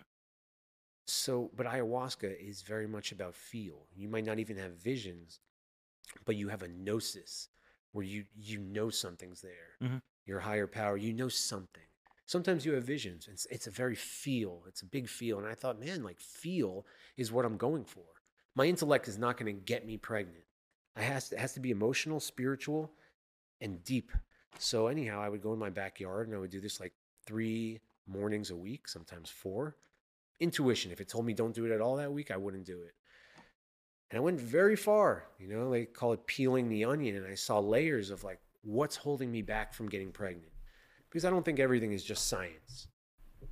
So, 1.08 1.52
but 1.56 1.66
ayahuasca 1.66 2.36
is 2.38 2.62
very 2.64 2.88
much 2.88 3.12
about 3.12 3.34
feel. 3.34 3.88
You 3.96 4.10
might 4.10 4.26
not 4.26 4.40
even 4.40 4.58
have 4.58 4.74
visions, 4.74 5.40
but 6.26 6.36
you 6.36 6.50
have 6.50 6.64
a 6.64 6.68
gnosis 6.68 7.50
where 7.92 8.06
you 8.06 8.26
you 8.36 8.60
know 8.60 8.90
something's 8.90 9.42
there. 9.42 9.78
Mhm. 9.82 10.02
Your 10.26 10.40
higher 10.40 10.68
power, 10.68 10.98
you 10.98 11.14
know 11.14 11.30
something. 11.30 11.84
Sometimes 12.26 12.66
you 12.66 12.74
have 12.74 12.84
visions. 12.84 13.28
It's 13.32 13.46
it's 13.48 13.68
a 13.68 13.72
very 13.72 13.96
feel. 13.96 14.64
It's 14.68 14.82
a 14.82 14.86
big 14.86 15.08
feel. 15.08 15.38
And 15.40 15.48
I 15.48 15.56
thought, 15.56 15.80
man, 15.80 16.04
like 16.04 16.20
feel 16.20 16.86
is 17.16 17.32
what 17.32 17.46
I'm 17.46 17.58
going 17.58 17.86
for. 17.86 18.06
My 18.56 18.66
intellect 18.66 19.08
is 19.08 19.18
not 19.18 19.38
going 19.38 19.54
to 19.56 19.62
get 19.62 19.86
me 19.86 19.98
pregnant. 19.98 20.44
I 20.96 21.02
has 21.02 21.30
to, 21.30 21.36
it 21.36 21.40
has 21.40 21.54
to 21.54 21.60
be 21.60 21.72
emotional, 21.72 22.20
spiritual, 22.20 22.92
and 23.62 23.84
deep. 23.84 24.12
So 24.60 24.88
anyhow, 24.88 25.22
I 25.22 25.30
would 25.30 25.42
go 25.42 25.54
in 25.54 25.60
my 25.60 25.70
backyard 25.70 26.28
and 26.28 26.36
I 26.36 26.40
would 26.40 26.50
do 26.50 26.60
this 26.60 26.80
like 26.80 26.94
three 27.26 27.80
mornings 28.08 28.50
a 28.50 28.56
week, 28.56 28.88
sometimes 28.88 29.30
four 29.30 29.78
intuition. 30.40 30.92
If 30.92 31.02
it 31.02 31.08
told 31.10 31.26
me 31.26 31.34
don't 31.34 31.54
do 31.54 31.66
it 31.66 31.72
at 31.72 31.82
all 31.82 31.96
that 31.98 32.12
week, 32.12 32.32
I 32.32 32.38
wouldn't 32.38 32.66
do 32.66 32.82
it. 32.82 32.94
And 34.10 34.18
I 34.18 34.22
went 34.22 34.40
very 34.40 34.76
far, 34.76 35.26
you 35.38 35.48
know, 35.48 35.70
they 35.70 35.86
call 35.86 36.14
it 36.14 36.26
peeling 36.28 36.70
the 36.70 36.86
onion. 36.86 37.18
And 37.18 37.28
I 37.28 37.36
saw 37.36 37.60
layers 37.60 38.10
of 38.10 38.24
like, 38.24 38.40
what's 38.64 38.96
holding 38.96 39.32
me 39.32 39.42
back 39.42 39.74
from 39.74 39.90
getting 39.90 40.12
pregnant? 40.12 40.52
Because 41.10 41.26
I 41.26 41.30
don't 41.30 41.44
think 41.44 41.60
everything 41.60 41.92
is 41.92 42.04
just 42.04 42.28
science. 42.28 42.88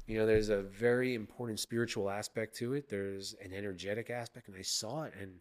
You 0.07 0.17
know, 0.17 0.25
there's 0.25 0.49
a 0.49 0.61
very 0.61 1.13
important 1.13 1.59
spiritual 1.59 2.09
aspect 2.09 2.55
to 2.57 2.73
it, 2.73 2.87
there's 2.89 3.35
an 3.43 3.53
energetic 3.53 4.09
aspect. 4.09 4.47
And 4.47 4.57
I 4.57 4.61
saw 4.61 5.03
it. 5.03 5.13
And 5.19 5.39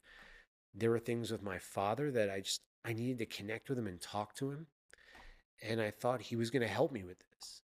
there 0.74 0.90
were 0.90 0.98
things 0.98 1.30
with 1.30 1.42
my 1.42 1.58
father 1.58 2.10
that 2.10 2.30
I 2.30 2.40
just, 2.40 2.62
I 2.84 2.92
needed 2.92 3.18
to 3.18 3.26
connect 3.26 3.68
with 3.68 3.78
him 3.78 3.86
and 3.86 4.00
talk 4.00 4.34
to 4.36 4.50
him. 4.50 4.66
And 5.62 5.80
I 5.80 5.90
thought 5.90 6.20
he 6.20 6.36
was 6.36 6.50
going 6.50 6.62
to 6.62 6.68
help 6.68 6.90
me 6.92 7.04
with 7.04 7.18
this. 7.18 7.62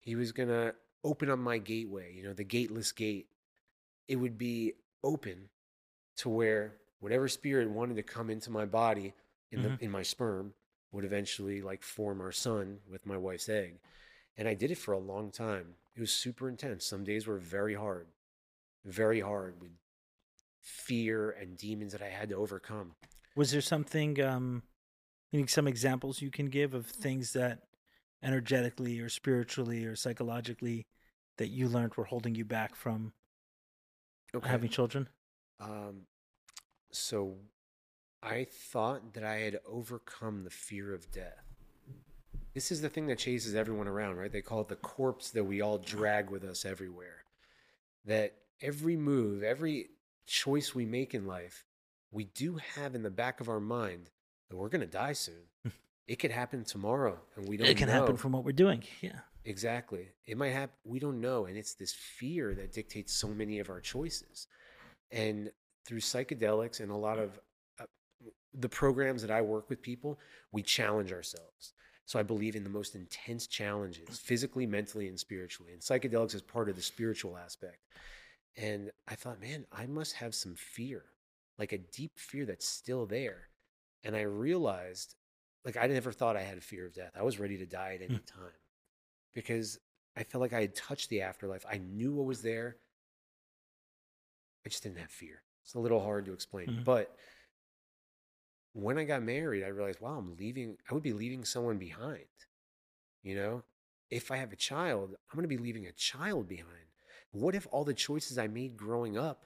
He 0.00 0.16
was 0.16 0.32
going 0.32 0.48
to 0.48 0.74
open 1.04 1.30
up 1.30 1.38
my 1.38 1.58
gateway, 1.58 2.12
you 2.12 2.24
know, 2.24 2.32
the 2.32 2.44
gateless 2.44 2.90
gate. 2.90 3.28
It 4.08 4.16
would 4.16 4.36
be 4.36 4.72
open 5.04 5.48
to 6.16 6.28
where 6.28 6.74
whatever 7.00 7.28
spirit 7.28 7.70
wanted 7.70 7.96
to 7.96 8.02
come 8.02 8.30
into 8.30 8.50
my 8.50 8.64
body 8.64 9.14
in 9.50 9.62
the 9.62 9.68
Mhm. 9.70 9.80
in 9.82 9.90
my 9.90 10.02
sperm 10.02 10.54
would 10.92 11.04
eventually 11.04 11.60
like 11.62 11.82
form 11.82 12.20
our 12.20 12.32
son 12.32 12.80
with 12.88 13.06
my 13.06 13.16
wife's 13.16 13.48
egg. 13.48 13.78
And 14.36 14.48
I 14.48 14.54
did 14.54 14.70
it 14.70 14.78
for 14.78 14.92
a 14.92 14.98
long 14.98 15.30
time. 15.30 15.76
It 15.94 16.00
was 16.00 16.12
super 16.12 16.48
intense. 16.48 16.84
Some 16.84 17.04
days 17.04 17.26
were 17.26 17.38
very 17.38 17.74
hard. 17.74 18.08
Very 18.84 19.20
hard 19.20 19.60
with 19.60 19.72
fear 20.60 21.30
and 21.30 21.56
demons 21.56 21.92
that 21.92 22.02
I 22.02 22.08
had 22.08 22.28
to 22.30 22.36
overcome. 22.36 22.94
Was 23.34 23.50
there 23.50 23.60
something? 23.60 24.20
Um, 24.20 24.62
some 25.46 25.68
examples 25.68 26.22
you 26.22 26.30
can 26.30 26.46
give 26.46 26.72
of 26.72 26.86
things 26.86 27.32
that 27.34 27.68
energetically 28.22 28.98
or 28.98 29.08
spiritually 29.08 29.84
or 29.84 29.94
psychologically 29.94 30.86
that 31.36 31.48
you 31.48 31.68
learned 31.68 31.94
were 31.94 32.04
holding 32.04 32.34
you 32.34 32.44
back 32.44 32.74
from 32.74 33.12
having 34.42 34.70
children? 34.70 35.08
Um, 35.60 36.06
so 36.90 37.36
I 38.22 38.44
thought 38.50 39.14
that 39.14 39.24
I 39.24 39.36
had 39.38 39.60
overcome 39.66 40.44
the 40.44 40.50
fear 40.50 40.94
of 40.94 41.10
death. 41.10 41.44
This 42.54 42.72
is 42.72 42.80
the 42.80 42.88
thing 42.88 43.06
that 43.06 43.18
chases 43.18 43.54
everyone 43.54 43.86
around, 43.86 44.16
right? 44.16 44.32
They 44.32 44.40
call 44.42 44.60
it 44.62 44.68
the 44.68 44.76
corpse 44.76 45.30
that 45.30 45.44
we 45.44 45.60
all 45.60 45.78
drag 45.78 46.30
with 46.30 46.42
us 46.44 46.64
everywhere. 46.64 47.24
That 48.04 48.34
every 48.60 48.96
move, 48.96 49.42
every 49.42 49.90
choice 50.26 50.74
we 50.74 50.84
make 50.84 51.14
in 51.14 51.26
life, 51.26 51.64
we 52.10 52.24
do 52.24 52.56
have 52.74 52.94
in 52.94 53.02
the 53.02 53.10
back 53.10 53.40
of 53.40 53.48
our 53.48 53.60
mind 53.60 54.10
that 54.48 54.56
we're 54.56 54.70
going 54.70 54.80
to 54.80 54.86
die 54.86 55.12
soon. 55.12 55.44
it 56.08 56.18
could 56.18 56.30
happen 56.30 56.64
tomorrow, 56.64 57.18
and 57.36 57.46
we 57.46 57.56
don't 57.56 57.68
It 57.68 57.76
can 57.76 57.88
know. 57.88 57.94
happen 57.94 58.16
from 58.16 58.32
what 58.32 58.44
we're 58.44 58.52
doing. 58.52 58.82
Yeah. 59.02 59.20
Exactly. 59.44 60.08
It 60.26 60.36
might 60.36 60.48
happen. 60.50 60.74
We 60.84 60.98
don't 60.98 61.20
know. 61.20 61.46
And 61.46 61.56
it's 61.56 61.74
this 61.74 61.92
fear 61.92 62.54
that 62.54 62.72
dictates 62.72 63.14
so 63.14 63.28
many 63.28 63.60
of 63.60 63.70
our 63.70 63.80
choices. 63.80 64.46
And 65.10 65.52
through 65.88 66.00
psychedelics 66.00 66.80
and 66.80 66.92
a 66.92 66.96
lot 66.96 67.18
of 67.18 67.40
uh, 67.80 67.86
the 68.54 68.68
programs 68.68 69.22
that 69.22 69.32
I 69.32 69.42
work 69.42 69.70
with 69.70 69.82
people, 69.82 70.20
we 70.52 70.62
challenge 70.62 71.12
ourselves. 71.12 71.74
So 72.06 72.18
I 72.20 72.24
believe 72.24 72.56
in 72.56 72.64
the 72.64 72.70
most 72.70 72.96
intense 72.96 73.48
challenges, 73.48 74.18
physically, 74.18 74.66
mentally, 74.66 75.08
and 75.08 75.20
spiritually. 75.20 75.72
And 75.72 75.82
psychedelics 75.82 76.34
is 76.34 76.42
part 76.42 76.70
of 76.70 76.76
the 76.76 76.82
spiritual 76.82 77.38
aspect. 77.38 77.78
And 78.56 78.92
I 79.08 79.16
thought, 79.16 79.40
man, 79.40 79.66
I 79.72 79.86
must 79.86 80.14
have 80.14 80.34
some 80.34 80.56
fear, 80.56 81.04
like 81.58 81.72
a 81.72 81.78
deep 81.78 82.12
fear 82.18 82.46
that's 82.46 82.68
still 82.68 83.06
there. 83.06 83.50
And 84.04 84.16
I 84.16 84.22
realized, 84.22 85.16
like, 85.64 85.78
I 85.78 85.86
never 85.88 86.12
thought 86.12 86.36
I 86.36 86.42
had 86.42 86.58
a 86.58 86.62
fear 86.62 86.86
of 86.86 86.94
death. 86.94 87.12
I 87.18 87.24
was 87.24 87.40
ready 87.40 87.58
to 87.58 87.66
die 87.66 87.94
at 87.94 88.02
any 88.02 88.08
Hmm. 88.08 88.24
time 88.26 88.60
because 89.34 89.78
I 90.16 90.24
felt 90.24 90.42
like 90.42 90.54
I 90.54 90.62
had 90.62 90.76
touched 90.76 91.10
the 91.10 91.22
afterlife. 91.22 91.66
I 91.70 91.78
knew 91.78 92.12
what 92.14 92.26
was 92.26 92.42
there. 92.42 92.78
I 94.64 94.68
just 94.68 94.82
didn't 94.84 94.98
have 94.98 95.10
fear. 95.10 95.42
It's 95.68 95.74
a 95.74 95.78
little 95.80 96.00
hard 96.02 96.24
to 96.24 96.32
explain. 96.32 96.66
Mhm. 96.68 96.84
But 96.84 97.14
when 98.72 98.96
I 98.96 99.04
got 99.04 99.22
married, 99.22 99.62
I 99.64 99.66
realized, 99.68 100.00
wow, 100.00 100.16
I'm 100.16 100.34
leaving, 100.36 100.78
I 100.90 100.94
would 100.94 101.02
be 101.02 101.12
leaving 101.12 101.44
someone 101.44 101.76
behind. 101.76 102.24
You 103.22 103.34
know, 103.34 103.64
if 104.08 104.30
I 104.30 104.38
have 104.38 104.50
a 104.50 104.56
child, 104.56 105.10
I'm 105.30 105.36
going 105.36 105.42
to 105.42 105.46
be 105.46 105.58
leaving 105.62 105.84
a 105.86 105.92
child 105.92 106.48
behind. 106.48 106.86
What 107.32 107.54
if 107.54 107.66
all 107.70 107.84
the 107.84 107.92
choices 107.92 108.38
I 108.38 108.46
made 108.46 108.78
growing 108.78 109.18
up 109.18 109.44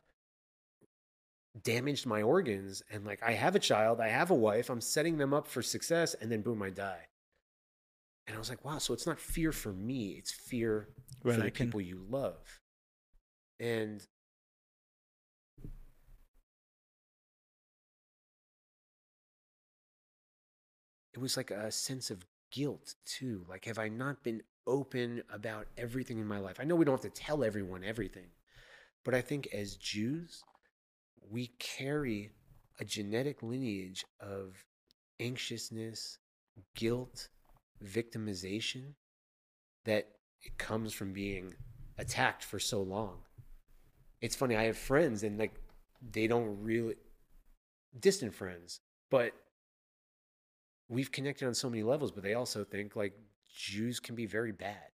damaged 1.60 2.06
my 2.06 2.22
organs 2.22 2.84
and 2.88 3.04
like 3.04 3.20
I 3.20 3.32
have 3.32 3.56
a 3.56 3.58
child, 3.58 4.00
I 4.00 4.06
have 4.06 4.30
a 4.30 4.34
wife, 4.36 4.70
I'm 4.70 4.80
setting 4.80 5.18
them 5.18 5.34
up 5.34 5.48
for 5.48 5.60
success, 5.60 6.14
and 6.14 6.30
then 6.30 6.42
boom, 6.42 6.62
I 6.62 6.70
die. 6.70 7.08
And 8.28 8.36
I 8.36 8.38
was 8.38 8.48
like, 8.48 8.64
wow, 8.64 8.78
so 8.78 8.94
it's 8.94 9.06
not 9.06 9.18
fear 9.18 9.50
for 9.50 9.72
me, 9.72 10.10
it's 10.12 10.30
fear 10.30 10.88
Right, 11.24 11.34
for 11.34 11.40
the 11.42 11.50
can- 11.50 11.66
people 11.66 11.80
you 11.80 11.98
love. 12.08 12.60
And 13.58 14.06
it 21.12 21.18
was 21.18 21.36
like 21.36 21.50
a 21.50 21.70
sense 21.70 22.10
of 22.10 22.24
guilt 22.50 22.94
too. 23.04 23.44
Like, 23.48 23.64
have 23.66 23.78
I 23.78 23.88
not 23.88 24.22
been 24.22 24.42
open 24.66 25.22
about 25.32 25.66
everything 25.76 26.18
in 26.18 26.26
my 26.26 26.38
life? 26.38 26.58
I 26.60 26.64
know 26.64 26.76
we 26.76 26.84
don't 26.84 27.02
have 27.02 27.12
to 27.12 27.20
tell 27.22 27.44
everyone 27.44 27.84
everything, 27.84 28.28
but 29.04 29.14
I 29.14 29.20
think 29.20 29.48
as 29.52 29.76
Jews, 29.76 30.42
we 31.30 31.48
carry 31.58 32.30
a 32.80 32.84
genetic 32.84 33.42
lineage 33.42 34.04
of 34.20 34.64
anxiousness, 35.20 36.18
guilt, 36.74 37.28
victimization 37.84 38.94
that 39.84 40.08
it 40.42 40.58
comes 40.58 40.92
from 40.92 41.12
being 41.12 41.54
attacked 41.98 42.44
for 42.44 42.58
so 42.58 42.82
long. 42.82 43.18
It's 44.20 44.36
funny, 44.36 44.56
I 44.56 44.64
have 44.64 44.78
friends 44.78 45.22
and 45.22 45.38
like 45.38 45.54
they 46.12 46.26
don't 46.26 46.62
really 46.62 46.94
distant 47.98 48.34
friends, 48.34 48.80
but 49.10 49.32
we've 50.88 51.10
connected 51.10 51.46
on 51.46 51.54
so 51.54 51.70
many 51.70 51.82
levels, 51.82 52.12
but 52.12 52.22
they 52.22 52.34
also 52.34 52.64
think 52.64 52.96
like 52.96 53.14
Jews 53.54 54.00
can 54.00 54.14
be 54.14 54.26
very 54.26 54.52
bad. 54.52 54.88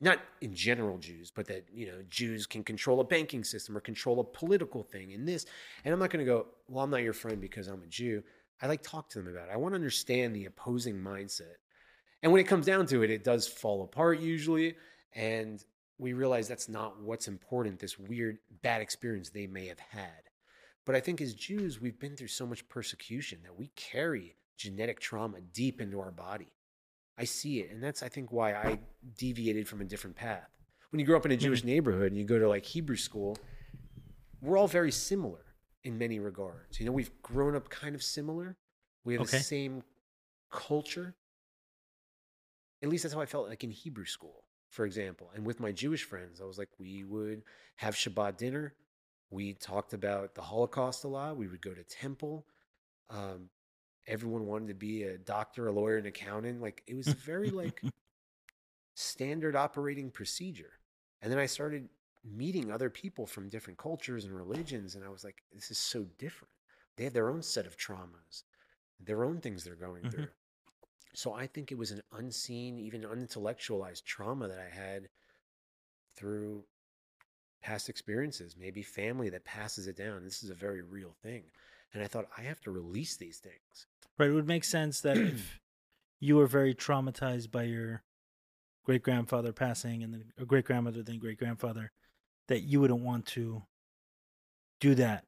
Not 0.00 0.18
in 0.42 0.54
general 0.54 0.98
Jews, 0.98 1.30
but 1.34 1.46
that, 1.46 1.64
you 1.72 1.86
know, 1.86 2.02
Jews 2.10 2.46
can 2.46 2.62
control 2.62 3.00
a 3.00 3.04
banking 3.04 3.42
system 3.42 3.76
or 3.76 3.80
control 3.80 4.20
a 4.20 4.24
political 4.24 4.82
thing 4.82 5.14
and 5.14 5.26
this. 5.26 5.46
And 5.84 5.92
I'm 5.94 6.00
not 6.00 6.10
going 6.10 6.24
to 6.24 6.30
go, 6.30 6.46
well, 6.68 6.84
I'm 6.84 6.90
not 6.90 7.02
your 7.02 7.14
friend 7.14 7.40
because 7.40 7.66
I'm 7.66 7.82
a 7.82 7.86
Jew. 7.86 8.22
I 8.60 8.66
like 8.66 8.82
talk 8.82 9.08
to 9.10 9.18
them 9.18 9.28
about 9.28 9.48
it. 9.48 9.52
I 9.52 9.56
want 9.56 9.72
to 9.72 9.76
understand 9.76 10.36
the 10.36 10.44
opposing 10.44 10.96
mindset. 10.96 11.56
And 12.22 12.30
when 12.30 12.40
it 12.40 12.48
comes 12.48 12.66
down 12.66 12.86
to 12.86 13.02
it, 13.02 13.10
it 13.10 13.24
does 13.24 13.48
fall 13.48 13.82
apart 13.82 14.20
usually. 14.20 14.74
And 15.14 15.64
we 15.98 16.12
realize 16.12 16.46
that's 16.46 16.68
not 16.68 17.00
what's 17.00 17.28
important, 17.28 17.78
this 17.78 17.98
weird 17.98 18.38
bad 18.62 18.82
experience 18.82 19.30
they 19.30 19.46
may 19.46 19.66
have 19.66 19.78
had. 19.78 20.28
But 20.84 20.94
I 20.94 21.00
think 21.00 21.20
as 21.20 21.34
Jews, 21.34 21.80
we've 21.80 21.98
been 21.98 22.16
through 22.16 22.28
so 22.28 22.46
much 22.46 22.68
persecution 22.68 23.40
that 23.44 23.58
we 23.58 23.68
carry 23.76 24.36
genetic 24.56 25.00
trauma 25.00 25.40
deep 25.52 25.80
into 25.80 26.00
our 26.00 26.10
body. 26.10 26.52
I 27.18 27.24
see 27.24 27.60
it. 27.60 27.70
And 27.70 27.82
that's, 27.82 28.02
I 28.02 28.08
think, 28.08 28.30
why 28.32 28.54
I 28.54 28.78
deviated 29.16 29.66
from 29.68 29.80
a 29.80 29.84
different 29.84 30.16
path. 30.16 30.48
When 30.90 31.00
you 31.00 31.06
grow 31.06 31.16
up 31.16 31.26
in 31.26 31.32
a 31.32 31.36
Jewish 31.36 31.64
neighborhood 31.64 32.08
and 32.12 32.16
you 32.16 32.24
go 32.24 32.38
to 32.38 32.48
like 32.48 32.64
Hebrew 32.64 32.96
school, 32.96 33.36
we're 34.40 34.58
all 34.58 34.68
very 34.68 34.92
similar 34.92 35.40
in 35.84 35.98
many 35.98 36.18
regards. 36.18 36.78
You 36.78 36.86
know, 36.86 36.92
we've 36.92 37.10
grown 37.22 37.56
up 37.56 37.68
kind 37.68 37.94
of 37.94 38.02
similar. 38.02 38.56
We 39.04 39.14
have 39.14 39.22
Okay. 39.22 39.38
the 39.38 39.44
same 39.44 39.82
culture. 40.50 41.14
At 42.82 42.88
least 42.88 43.02
that's 43.04 43.14
how 43.14 43.20
I 43.20 43.26
felt 43.26 43.48
like 43.48 43.64
in 43.64 43.70
Hebrew 43.70 44.04
school, 44.04 44.44
for 44.68 44.84
example. 44.84 45.30
And 45.34 45.46
with 45.46 45.60
my 45.60 45.72
Jewish 45.72 46.04
friends, 46.04 46.40
I 46.40 46.44
was 46.44 46.58
like, 46.58 46.68
we 46.78 47.04
would 47.04 47.42
have 47.76 47.94
Shabbat 47.94 48.36
dinner. 48.36 48.74
We 49.30 49.54
talked 49.54 49.92
about 49.92 50.34
the 50.34 50.42
Holocaust 50.42 51.04
a 51.04 51.08
lot. 51.08 51.36
We 51.36 51.48
would 51.48 51.62
go 51.62 51.72
to 51.74 51.82
temple. 51.82 52.46
Um, 53.10 53.48
everyone 54.06 54.46
wanted 54.46 54.68
to 54.68 54.74
be 54.74 55.04
a 55.04 55.18
doctor, 55.18 55.68
a 55.68 55.72
lawyer, 55.72 55.96
an 55.98 56.06
accountant. 56.06 56.60
Like 56.62 56.82
it 56.86 56.96
was 56.96 57.12
very 57.12 57.50
like 57.50 57.84
standard 58.94 59.56
operating 59.56 60.10
procedure. 60.10 60.72
And 61.22 61.30
then 61.32 61.38
I 61.38 61.46
started 61.46 61.88
meeting 62.24 62.70
other 62.70 62.90
people 62.90 63.26
from 63.26 63.48
different 63.48 63.78
cultures 63.78 64.24
and 64.24 64.34
religions, 64.34 64.94
and 64.94 65.04
I 65.04 65.08
was 65.08 65.24
like, 65.24 65.42
this 65.52 65.70
is 65.70 65.78
so 65.78 66.04
different. 66.18 66.52
They 66.96 67.04
have 67.04 67.12
their 67.12 67.28
own 67.30 67.42
set 67.42 67.66
of 67.66 67.76
traumas, 67.76 68.42
their 69.00 69.24
own 69.24 69.40
things 69.40 69.64
they're 69.64 69.74
going 69.76 70.04
Mhm. 70.04 70.08
through. 70.08 70.30
So 71.14 71.34
I 71.34 71.46
think 71.46 71.72
it 71.72 71.78
was 71.78 71.92
an 71.92 72.02
unseen, 72.12 72.78
even 72.78 73.04
unintellectualized 73.04 74.04
trauma 74.06 74.48
that 74.48 74.58
I 74.60 74.74
had 74.74 75.08
through 76.16 76.64
past 77.62 77.88
experiences, 77.88 78.56
maybe 78.56 78.82
family 78.82 79.28
that 79.30 79.44
passes 79.44 79.86
it 79.88 79.96
down. 79.96 80.24
This 80.24 80.42
is 80.42 80.50
a 80.50 80.54
very 80.54 80.82
real 80.82 81.14
thing. 81.22 81.44
And 81.96 82.04
I 82.04 82.08
thought, 82.08 82.26
I 82.36 82.42
have 82.42 82.60
to 82.60 82.70
release 82.70 83.16
these 83.16 83.38
things. 83.38 83.86
Right. 84.18 84.28
It 84.28 84.34
would 84.34 84.46
make 84.46 84.64
sense 84.64 85.00
that 85.00 85.16
if 85.16 85.60
you 86.20 86.36
were 86.36 86.46
very 86.46 86.74
traumatized 86.74 87.50
by 87.50 87.62
your 87.62 88.02
great 88.84 89.02
grandfather 89.02 89.50
passing 89.50 90.02
and 90.02 90.12
then 90.12 90.24
a 90.38 90.44
great 90.44 90.66
grandmother, 90.66 91.02
then 91.02 91.18
great 91.18 91.38
grandfather, 91.38 91.92
that 92.48 92.60
you 92.60 92.82
wouldn't 92.82 93.00
want 93.00 93.24
to 93.28 93.62
do 94.78 94.94
that 94.96 95.24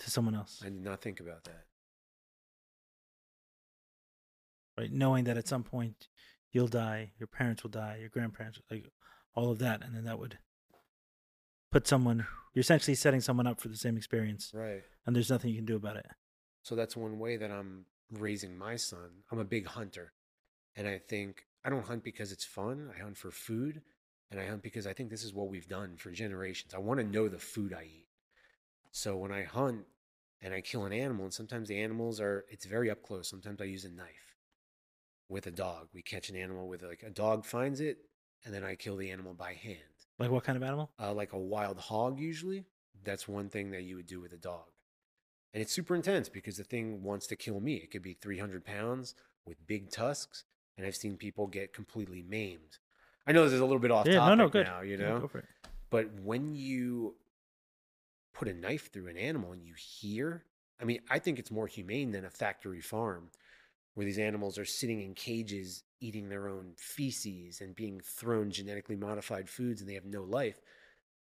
to 0.00 0.10
someone 0.10 0.34
else. 0.34 0.60
I 0.62 0.68
did 0.68 0.84
not 0.84 1.00
think 1.00 1.18
about 1.18 1.44
that. 1.44 1.64
Right. 4.76 4.92
Knowing 4.92 5.24
that 5.24 5.38
at 5.38 5.48
some 5.48 5.62
point 5.62 6.08
you'll 6.52 6.68
die, 6.68 7.12
your 7.18 7.26
parents 7.26 7.62
will 7.62 7.70
die, 7.70 7.96
your 8.00 8.10
grandparents, 8.10 8.60
like 8.70 8.84
all 9.34 9.50
of 9.50 9.60
that. 9.60 9.82
And 9.82 9.96
then 9.96 10.04
that 10.04 10.18
would 10.18 10.36
put 11.70 11.86
someone, 11.86 12.26
you're 12.54 12.60
essentially 12.60 12.94
setting 12.94 13.20
someone 13.20 13.46
up 13.46 13.60
for 13.60 13.68
the 13.68 13.76
same 13.76 13.96
experience. 13.96 14.50
Right. 14.54 14.82
And 15.06 15.14
there's 15.14 15.30
nothing 15.30 15.50
you 15.50 15.56
can 15.56 15.66
do 15.66 15.76
about 15.76 15.96
it. 15.96 16.06
So 16.62 16.74
that's 16.74 16.96
one 16.96 17.18
way 17.18 17.36
that 17.36 17.50
I'm 17.50 17.86
raising 18.12 18.56
my 18.56 18.76
son. 18.76 19.22
I'm 19.30 19.38
a 19.38 19.44
big 19.44 19.66
hunter. 19.66 20.12
And 20.76 20.86
I 20.86 20.98
think 20.98 21.44
I 21.64 21.70
don't 21.70 21.86
hunt 21.86 22.04
because 22.04 22.32
it's 22.32 22.44
fun. 22.44 22.90
I 22.96 23.02
hunt 23.02 23.16
for 23.16 23.30
food. 23.30 23.82
And 24.30 24.40
I 24.40 24.46
hunt 24.46 24.62
because 24.62 24.86
I 24.86 24.92
think 24.92 25.10
this 25.10 25.24
is 25.24 25.32
what 25.32 25.48
we've 25.48 25.68
done 25.68 25.96
for 25.96 26.10
generations. 26.10 26.74
I 26.74 26.78
want 26.78 27.00
to 27.00 27.06
know 27.06 27.28
the 27.28 27.38
food 27.38 27.72
I 27.72 27.84
eat. 27.84 28.06
So 28.90 29.16
when 29.16 29.32
I 29.32 29.44
hunt 29.44 29.84
and 30.42 30.52
I 30.52 30.60
kill 30.60 30.84
an 30.84 30.92
animal, 30.92 31.24
and 31.24 31.34
sometimes 31.34 31.68
the 31.68 31.80
animals 31.80 32.20
are, 32.20 32.44
it's 32.48 32.66
very 32.66 32.90
up 32.90 33.02
close. 33.02 33.28
Sometimes 33.28 33.60
I 33.60 33.64
use 33.64 33.84
a 33.84 33.90
knife 33.90 34.36
with 35.28 35.46
a 35.46 35.50
dog. 35.50 35.88
We 35.94 36.02
catch 36.02 36.30
an 36.30 36.36
animal 36.36 36.68
with 36.68 36.82
like 36.82 37.02
a 37.02 37.10
dog 37.10 37.44
finds 37.44 37.80
it, 37.80 37.98
and 38.44 38.54
then 38.54 38.64
I 38.64 38.74
kill 38.74 38.96
the 38.96 39.10
animal 39.10 39.34
by 39.34 39.54
hand. 39.54 39.78
Like 40.18 40.30
what 40.30 40.44
kind 40.44 40.56
of 40.56 40.62
animal? 40.62 40.90
uh, 41.00 41.12
like 41.12 41.32
a 41.32 41.38
wild 41.38 41.78
hog 41.78 42.18
usually 42.18 42.64
that's 43.04 43.28
one 43.28 43.48
thing 43.48 43.70
that 43.70 43.82
you 43.82 43.94
would 43.96 44.06
do 44.06 44.20
with 44.20 44.32
a 44.32 44.36
dog 44.36 44.64
and 45.54 45.62
it's 45.62 45.72
super 45.72 45.94
intense 45.94 46.28
because 46.28 46.56
the 46.56 46.64
thing 46.64 47.02
wants 47.02 47.26
to 47.28 47.36
kill 47.36 47.60
me 47.60 47.74
it 47.76 47.90
could 47.90 48.02
be 48.02 48.14
300 48.14 48.64
pounds 48.64 49.14
with 49.46 49.64
big 49.66 49.90
tusks 49.90 50.44
and 50.76 50.84
i've 50.86 50.96
seen 50.96 51.16
people 51.16 51.46
get 51.46 51.72
completely 51.72 52.22
maimed 52.28 52.78
i 53.26 53.32
know 53.32 53.44
this 53.44 53.52
is 53.52 53.60
a 53.60 53.64
little 53.64 53.78
bit 53.78 53.90
off 53.92 54.06
yeah, 54.06 54.14
topic 54.16 54.36
no, 54.36 54.44
no, 54.44 54.48
good. 54.48 54.66
now 54.66 54.80
you 54.80 54.96
Yeah, 54.96 55.10
know 55.10 55.20
go 55.20 55.28
for 55.28 55.38
it. 55.38 55.44
but 55.90 56.12
when 56.22 56.54
you 56.56 57.14
put 58.34 58.48
a 58.48 58.52
knife 58.54 58.92
through 58.92 59.06
an 59.08 59.16
animal 59.16 59.52
and 59.52 59.62
you 59.62 59.74
hear 59.76 60.44
i 60.80 60.84
mean 60.84 61.00
i 61.10 61.18
think 61.18 61.38
it's 61.38 61.50
more 61.50 61.66
humane 61.68 62.10
than 62.10 62.24
a 62.24 62.30
factory 62.30 62.80
farm 62.80 63.30
where 63.98 64.04
these 64.06 64.18
animals 64.20 64.58
are 64.58 64.64
sitting 64.64 65.02
in 65.02 65.12
cages 65.12 65.82
eating 66.00 66.28
their 66.28 66.46
own 66.48 66.72
feces 66.76 67.60
and 67.60 67.74
being 67.74 68.00
thrown 68.00 68.48
genetically 68.48 68.94
modified 68.94 69.48
foods 69.50 69.80
and 69.80 69.90
they 69.90 69.94
have 69.94 70.04
no 70.04 70.22
life 70.22 70.60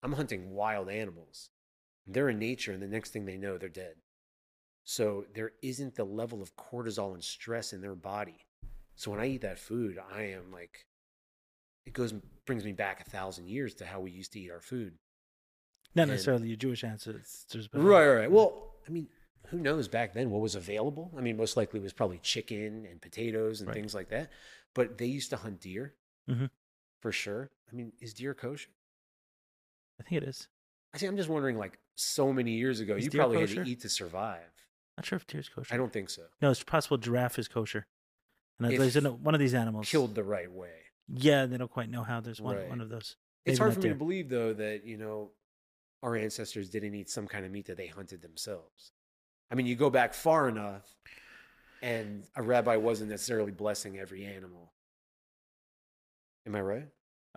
i'm 0.03 0.13
hunting 0.13 0.51
wild 0.51 0.87
animals 0.87 1.49
they're 2.05 2.29
in 2.29 2.37
nature 2.37 2.71
and 2.71 2.79
the 2.83 2.87
next 2.87 3.09
thing 3.09 3.25
they 3.25 3.35
know 3.35 3.57
they're 3.57 3.67
dead 3.67 3.95
so 4.83 5.25
there 5.33 5.53
isn't 5.63 5.95
the 5.95 6.03
level 6.03 6.39
of 6.39 6.55
cortisol 6.55 7.15
and 7.15 7.23
stress 7.23 7.73
in 7.73 7.81
their 7.81 7.95
body 7.95 8.45
so 8.95 9.09
when 9.09 9.19
i 9.19 9.25
eat 9.25 9.41
that 9.41 9.57
food 9.57 9.97
i 10.13 10.21
am 10.21 10.51
like 10.51 10.85
it 11.87 11.93
goes 11.93 12.13
brings 12.45 12.63
me 12.63 12.73
back 12.73 13.01
a 13.01 13.09
thousand 13.09 13.47
years 13.47 13.73
to 13.73 13.85
how 13.87 13.99
we 13.99 14.11
used 14.11 14.33
to 14.33 14.39
eat 14.39 14.51
our 14.51 14.61
food 14.61 14.93
Not 15.95 16.03
And- 16.03 16.11
necessarily 16.11 16.47
your 16.49 16.57
Jewish 16.57 16.83
ancestors. 16.83 17.67
but- 17.71 17.81
Right, 17.81 18.07
right, 18.07 18.15
right. 18.21 18.31
Well, 18.31 18.75
I 18.87 18.91
mean, 18.91 19.09
who 19.47 19.59
knows 19.59 19.87
back 19.87 20.13
then 20.13 20.29
what 20.29 20.41
was 20.41 20.55
available? 20.55 21.11
I 21.17 21.21
mean, 21.21 21.37
most 21.37 21.57
likely 21.57 21.79
it 21.79 21.83
was 21.83 21.93
probably 21.93 22.19
chicken 22.19 22.85
and 22.85 23.01
potatoes 23.01 23.59
and 23.61 23.67
Right. 23.67 23.73
things 23.75 23.93
like 23.93 24.09
that. 24.09 24.31
But 24.73 24.97
they 24.97 25.05
used 25.07 25.29
to 25.31 25.37
hunt 25.37 25.59
deer 25.61 25.95
Mhm. 26.29 26.49
for 27.01 27.11
sure. 27.11 27.51
I 27.71 27.75
mean, 27.75 27.93
is 27.99 28.13
deer 28.13 28.33
kosher? 28.33 28.71
I 29.99 30.03
think 30.03 30.21
it 30.23 30.27
is. 30.27 30.47
I 30.93 30.97
see. 30.97 31.05
I'm 31.05 31.17
just 31.17 31.29
wondering, 31.29 31.57
like, 31.57 31.79
so 31.95 32.33
many 32.33 32.51
years 32.53 32.79
ago, 32.79 32.95
Is 32.95 33.05
you 33.05 33.09
deer 33.11 33.19
probably 33.21 33.39
had 33.39 33.49
to 33.49 33.63
eat 33.63 33.81
to 33.81 33.89
survive. 33.89 34.49
Not 34.97 35.05
sure 35.05 35.17
if 35.17 35.27
deer's 35.27 35.49
kosher. 35.49 35.73
I 35.73 35.77
don't 35.77 35.91
think 35.93 36.09
so. 36.09 36.27
No, 36.41 36.51
it's 36.51 36.63
possible 36.63 36.97
giraffe 36.97 37.39
is 37.39 37.47
kosher. 37.47 37.87
And 38.59 38.71
there's 38.79 38.95
one 39.01 39.33
of 39.33 39.39
these 39.39 39.53
animals. 39.53 39.89
Killed 39.89 40.15
the 40.15 40.23
right 40.23 40.51
way. 40.51 40.85
Yeah, 41.07 41.45
they 41.45 41.57
don't 41.57 41.71
quite 41.71 41.89
know 41.89 42.03
how. 42.03 42.19
There's 42.21 42.39
one 42.41 42.55
Right. 42.57 42.69
one 42.69 42.79
of 42.81 42.89
those. 42.89 43.15
It's 43.45 43.57
hard 43.57 43.73
for 43.73 43.79
me 43.79 43.89
to 43.89 43.95
believe, 43.95 44.29
though, 44.29 44.53
that, 44.53 44.85
you 44.85 44.97
know, 44.97 45.33
our 46.03 46.15
ancestors 46.15 46.69
didn't 46.69 46.93
eat 46.93 47.09
some 47.09 47.27
kind 47.27 47.45
of 47.45 47.51
meat 47.51 47.65
that 47.65 47.77
they 47.77 47.87
hunted 47.87 48.21
themselves. 48.21 48.91
I 49.51 49.55
mean, 49.55 49.65
you 49.65 49.75
go 49.75 49.89
back 49.89 50.13
far 50.13 50.47
enough, 50.47 50.87
and 51.81 52.23
a 52.35 52.41
rabbi 52.41 52.77
wasn't 52.77 53.09
necessarily 53.09 53.51
blessing 53.51 53.99
every 53.99 54.25
animal. 54.25 54.71
Am 56.47 56.55
I 56.55 56.61
right? 56.61 56.87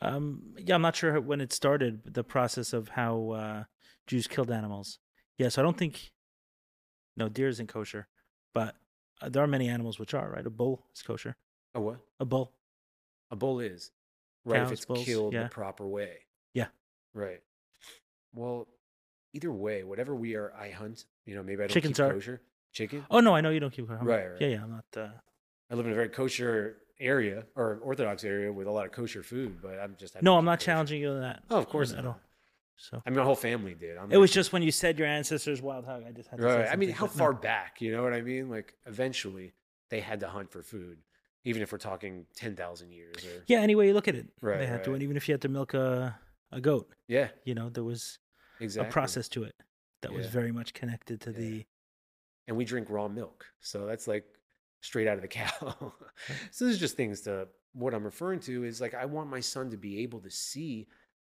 Um, 0.01 0.55
yeah, 0.59 0.77
I'm 0.77 0.83
not 0.83 0.97
sure 0.97 1.21
when 1.21 1.41
it 1.41 1.53
started, 1.53 2.15
the 2.15 2.25
process 2.25 2.73
of 2.73 2.89
how 2.91 3.31
uh, 3.31 3.65
Jews 4.07 4.27
killed 4.27 4.51
animals. 4.51 4.99
Yeah, 5.39 5.49
so 5.49 5.61
I 5.61 5.65
don't 5.65 5.77
think, 5.77 6.13
no, 7.17 7.29
deer 7.29 7.49
isn't 7.49 7.67
kosher, 7.67 8.07
but 8.53 8.77
uh, 9.21 9.29
there 9.29 9.43
are 9.43 9.49
many 9.49 9.69
animals 9.69 9.99
which 9.99 10.15
are, 10.15 10.31
right? 10.31 10.47
A 10.47 10.51
bull 10.51 10.87
is 10.95 11.03
kosher. 11.03 11.37
A 11.75 11.81
what? 11.81 11.99
A 12.21 12.25
bull. 12.25 12.53
A 13.31 13.37
bull 13.37 13.61
is. 13.61 13.91
Right, 14.45 14.63
if 14.63 14.71
it's 14.71 14.85
bulls, 14.85 15.05
killed 15.05 15.33
yeah. 15.33 15.45
the 15.45 15.49
proper 15.49 15.87
way. 15.87 16.19
Yeah. 16.53 16.67
Right. 17.15 17.41
Well, 18.35 18.69
either 19.35 19.53
way, 19.53 19.85
whatever 19.85 20.15
we 20.15 20.35
are, 20.37 20.53
I 20.59 20.71
hunt. 20.71 21.05
You 21.27 21.35
know, 21.35 21.43
maybe 21.43 21.63
I 21.63 21.67
don't 21.67 21.75
Chickens 21.75 21.97
keep 21.99 22.07
are- 22.07 22.13
kosher. 22.13 22.41
Chicken? 22.73 23.07
Oh, 23.11 23.21
no, 23.21 23.35
I 23.37 23.41
know 23.41 23.51
you 23.51 23.61
don't 23.61 23.71
keep 23.73 23.89
I'm- 23.89 24.05
Right, 24.05 24.27
right. 24.33 24.41
Yeah, 24.41 24.49
yeah, 24.49 24.63
I'm 24.65 24.71
not. 24.71 24.85
Uh, 24.97 25.09
I 25.71 25.75
live 25.75 25.87
in 25.87 25.93
a 25.93 25.95
very 25.95 26.09
kosher 26.09 26.79
area 26.99 27.45
or 27.55 27.79
Orthodox 27.83 28.25
area 28.25 28.53
with 28.53 28.67
a 28.67 28.71
lot 28.71 28.85
of 28.87 28.91
kosher 28.93 29.23
food, 29.23 29.61
but 29.63 29.79
I'm 29.79 29.95
just. 29.97 30.17
I 30.17 30.21
no, 30.23 30.37
I'm 30.37 30.45
not 30.45 30.59
kosher. 30.59 30.67
challenging 30.67 31.01
you 31.01 31.11
on 31.11 31.21
that. 31.21 31.43
Oh, 31.51 31.59
of 31.59 31.69
course 31.69 31.93
at 31.93 32.05
all. 32.05 32.19
So 32.77 33.01
I 33.07 33.11
mean, 33.11 33.19
my 33.21 33.25
whole 33.25 33.37
family 33.37 33.75
did. 33.75 33.97
I'm 33.97 34.11
it 34.11 34.17
was 34.17 34.33
just 34.33 34.53
when 34.53 34.63
you 34.63 34.73
said 34.73 34.99
your 34.99 35.07
ancestors 35.07 35.63
wild 35.63 35.85
hog. 35.85 36.03
I 36.09 36.11
just 36.11 36.29
had 36.29 36.41
to 36.41 36.43
say 36.51 36.57
right. 36.63 36.69
I 36.69 36.75
mean, 36.75 36.91
how 36.91 37.07
but 37.07 37.15
no. 37.15 37.19
far 37.19 37.33
back? 37.33 37.81
You 37.81 37.93
know 37.93 38.03
what 38.03 38.13
I 38.13 38.21
mean? 38.23 38.51
Like, 38.51 38.75
eventually, 38.87 39.53
they 39.91 40.01
had 40.01 40.19
to 40.21 40.27
hunt 40.29 40.51
for 40.51 40.61
food, 40.63 40.99
even 41.45 41.63
if 41.63 41.71
we're 41.71 41.79
talking 41.79 42.27
ten 42.35 42.57
thousand 42.57 42.91
years. 42.91 43.15
Or 43.25 43.45
Yeah, 43.47 43.61
Anyway, 43.61 43.87
you 43.87 43.95
look 43.95 44.09
at 44.09 44.17
it, 44.17 44.27
Right, 44.41 44.59
they 44.59 44.67
had 44.67 44.83
to, 44.85 44.95
and 44.95 45.03
even 45.05 45.17
if 45.17 45.29
you 45.29 45.35
had 45.35 45.43
to 45.43 45.49
milk 45.49 45.75
a 45.75 46.19
a 46.51 46.61
goat, 46.61 46.93
yeah, 47.07 47.29
you 47.45 47.55
know, 47.55 47.69
there 47.69 47.85
was 47.85 48.19
exactly. 48.61 48.89
a 48.89 48.93
process 48.93 49.29
to 49.31 49.45
it 49.45 49.55
that 50.03 50.13
was 50.13 50.27
very 50.27 50.53
much 50.53 50.75
connected 50.75 51.21
to 51.23 51.31
Yeah. 51.33 51.39
the. 51.39 51.67
and 52.47 52.57
we 52.57 52.65
drink 52.65 52.89
raw 52.91 53.09
milk. 53.09 53.47
So 53.61 53.87
that's 53.87 54.07
like 54.07 54.25
straight 54.83 55.09
out 55.09 55.17
of 55.17 55.23
the 55.23 55.29
cow. 55.29 55.53
so 56.51 56.65
this 56.67 56.75
is 56.75 56.79
just 56.79 56.97
things 56.97 57.23
to 57.23 57.49
what 57.73 57.95
I'm 57.95 58.05
referring 58.05 58.41
to 58.41 58.65
is 58.65 58.81
like 58.81 58.95
I 58.95 59.07
want 59.07 59.31
my 59.31 59.41
son 59.41 59.71
to 59.71 59.77
be 59.77 60.01
able 60.03 60.21
to 60.21 60.31
see 60.31 60.87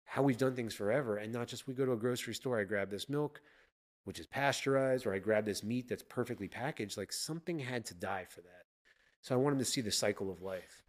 how 0.05 0.21
we've 0.23 0.37
done 0.37 0.55
things 0.55 0.73
forever 0.73 1.17
and 1.17 1.31
not 1.31 1.47
just 1.47 1.67
we 1.67 1.73
go 1.73 1.85
to 1.85 1.91
a 1.93 1.97
grocery 1.97 2.33
store, 2.33 2.59
I 2.59 2.63
grab 2.63 2.89
this 2.89 3.07
milk, 3.09 3.41
which 4.03 4.19
is 4.19 4.27
pasteurized, 4.27 5.05
or 5.05 5.13
I 5.13 5.19
grab 5.19 5.45
this 5.45 5.63
meat 5.63 5.87
that's 5.87 6.03
perfectly 6.03 6.47
packaged. 6.47 6.97
Like 6.97 7.11
something 7.13 7.57
had 7.59 7.85
to 7.85 7.93
die 7.93 8.25
for 8.29 8.41
that. 8.41 8.63
So 9.21 9.33
I 9.33 9.37
want 9.37 9.53
him 9.53 9.59
to 9.59 9.65
see 9.65 9.81
the 9.81 9.91
cycle 9.91 10.31
of 10.31 10.41
life. 10.41 10.83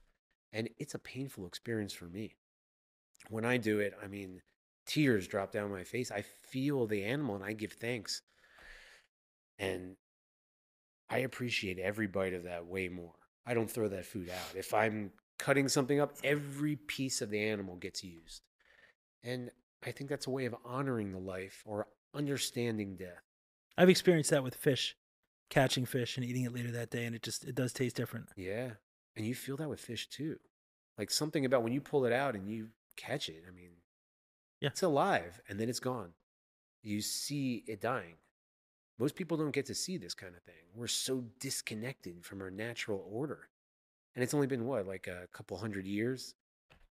And 0.52 0.68
it's 0.78 0.94
a 0.94 0.98
painful 0.98 1.46
experience 1.46 1.92
for 1.92 2.06
me. 2.06 2.36
When 3.30 3.44
I 3.44 3.56
do 3.56 3.80
it, 3.80 3.94
I 4.02 4.06
mean, 4.06 4.40
tears 4.86 5.26
drop 5.26 5.52
down 5.52 5.70
my 5.70 5.84
face. 5.84 6.10
I 6.10 6.22
feel 6.22 6.86
the 6.86 7.04
animal 7.04 7.34
and 7.34 7.44
I 7.44 7.52
give 7.52 7.72
thanks. 7.72 8.22
And 9.58 9.96
I 11.08 11.18
appreciate 11.18 11.78
every 11.78 12.06
bite 12.06 12.34
of 12.34 12.44
that 12.44 12.66
way 12.66 12.88
more. 12.88 13.14
I 13.46 13.54
don't 13.54 13.70
throw 13.70 13.88
that 13.88 14.06
food 14.06 14.28
out. 14.28 14.56
If 14.56 14.74
I'm 14.74 15.12
cutting 15.38 15.68
something 15.68 16.00
up, 16.00 16.16
every 16.24 16.76
piece 16.76 17.20
of 17.22 17.30
the 17.30 17.40
animal 17.40 17.76
gets 17.76 18.02
used. 18.02 18.42
And 19.22 19.50
I 19.84 19.92
think 19.92 20.10
that's 20.10 20.26
a 20.26 20.30
way 20.30 20.46
of 20.46 20.54
honoring 20.64 21.12
the 21.12 21.18
life 21.18 21.62
or 21.64 21.86
understanding 22.14 22.96
death. 22.96 23.22
I've 23.78 23.88
experienced 23.88 24.30
that 24.30 24.42
with 24.42 24.54
fish, 24.54 24.96
catching 25.50 25.84
fish 25.84 26.16
and 26.16 26.24
eating 26.24 26.44
it 26.44 26.54
later 26.54 26.70
that 26.72 26.90
day, 26.90 27.04
and 27.04 27.14
it 27.14 27.22
just 27.22 27.44
it 27.44 27.54
does 27.54 27.72
taste 27.72 27.96
different. 27.96 28.28
Yeah. 28.36 28.70
And 29.16 29.26
you 29.26 29.34
feel 29.34 29.56
that 29.58 29.68
with 29.68 29.80
fish 29.80 30.08
too. 30.08 30.36
Like 30.98 31.10
something 31.10 31.44
about 31.44 31.62
when 31.62 31.72
you 31.72 31.80
pull 31.80 32.04
it 32.06 32.12
out 32.12 32.34
and 32.34 32.48
you 32.48 32.68
catch 32.96 33.28
it, 33.28 33.44
I 33.46 33.50
mean, 33.50 33.70
Yeah. 34.60 34.68
it's 34.68 34.82
alive 34.82 35.40
and 35.48 35.60
then 35.60 35.68
it's 35.68 35.80
gone. 35.80 36.10
You 36.82 37.00
see 37.00 37.64
it 37.66 37.80
dying. 37.80 38.14
Most 38.98 39.14
people 39.14 39.36
don't 39.36 39.50
get 39.50 39.66
to 39.66 39.74
see 39.74 39.98
this 39.98 40.14
kind 40.14 40.34
of 40.34 40.42
thing. 40.42 40.54
We're 40.74 40.86
so 40.86 41.24
disconnected 41.40 42.24
from 42.24 42.40
our 42.40 42.50
natural 42.50 43.06
order. 43.10 43.48
And 44.14 44.22
it's 44.22 44.32
only 44.32 44.46
been 44.46 44.64
what, 44.64 44.86
like 44.86 45.08
a 45.08 45.26
couple 45.32 45.58
hundred 45.58 45.86
years 45.86 46.34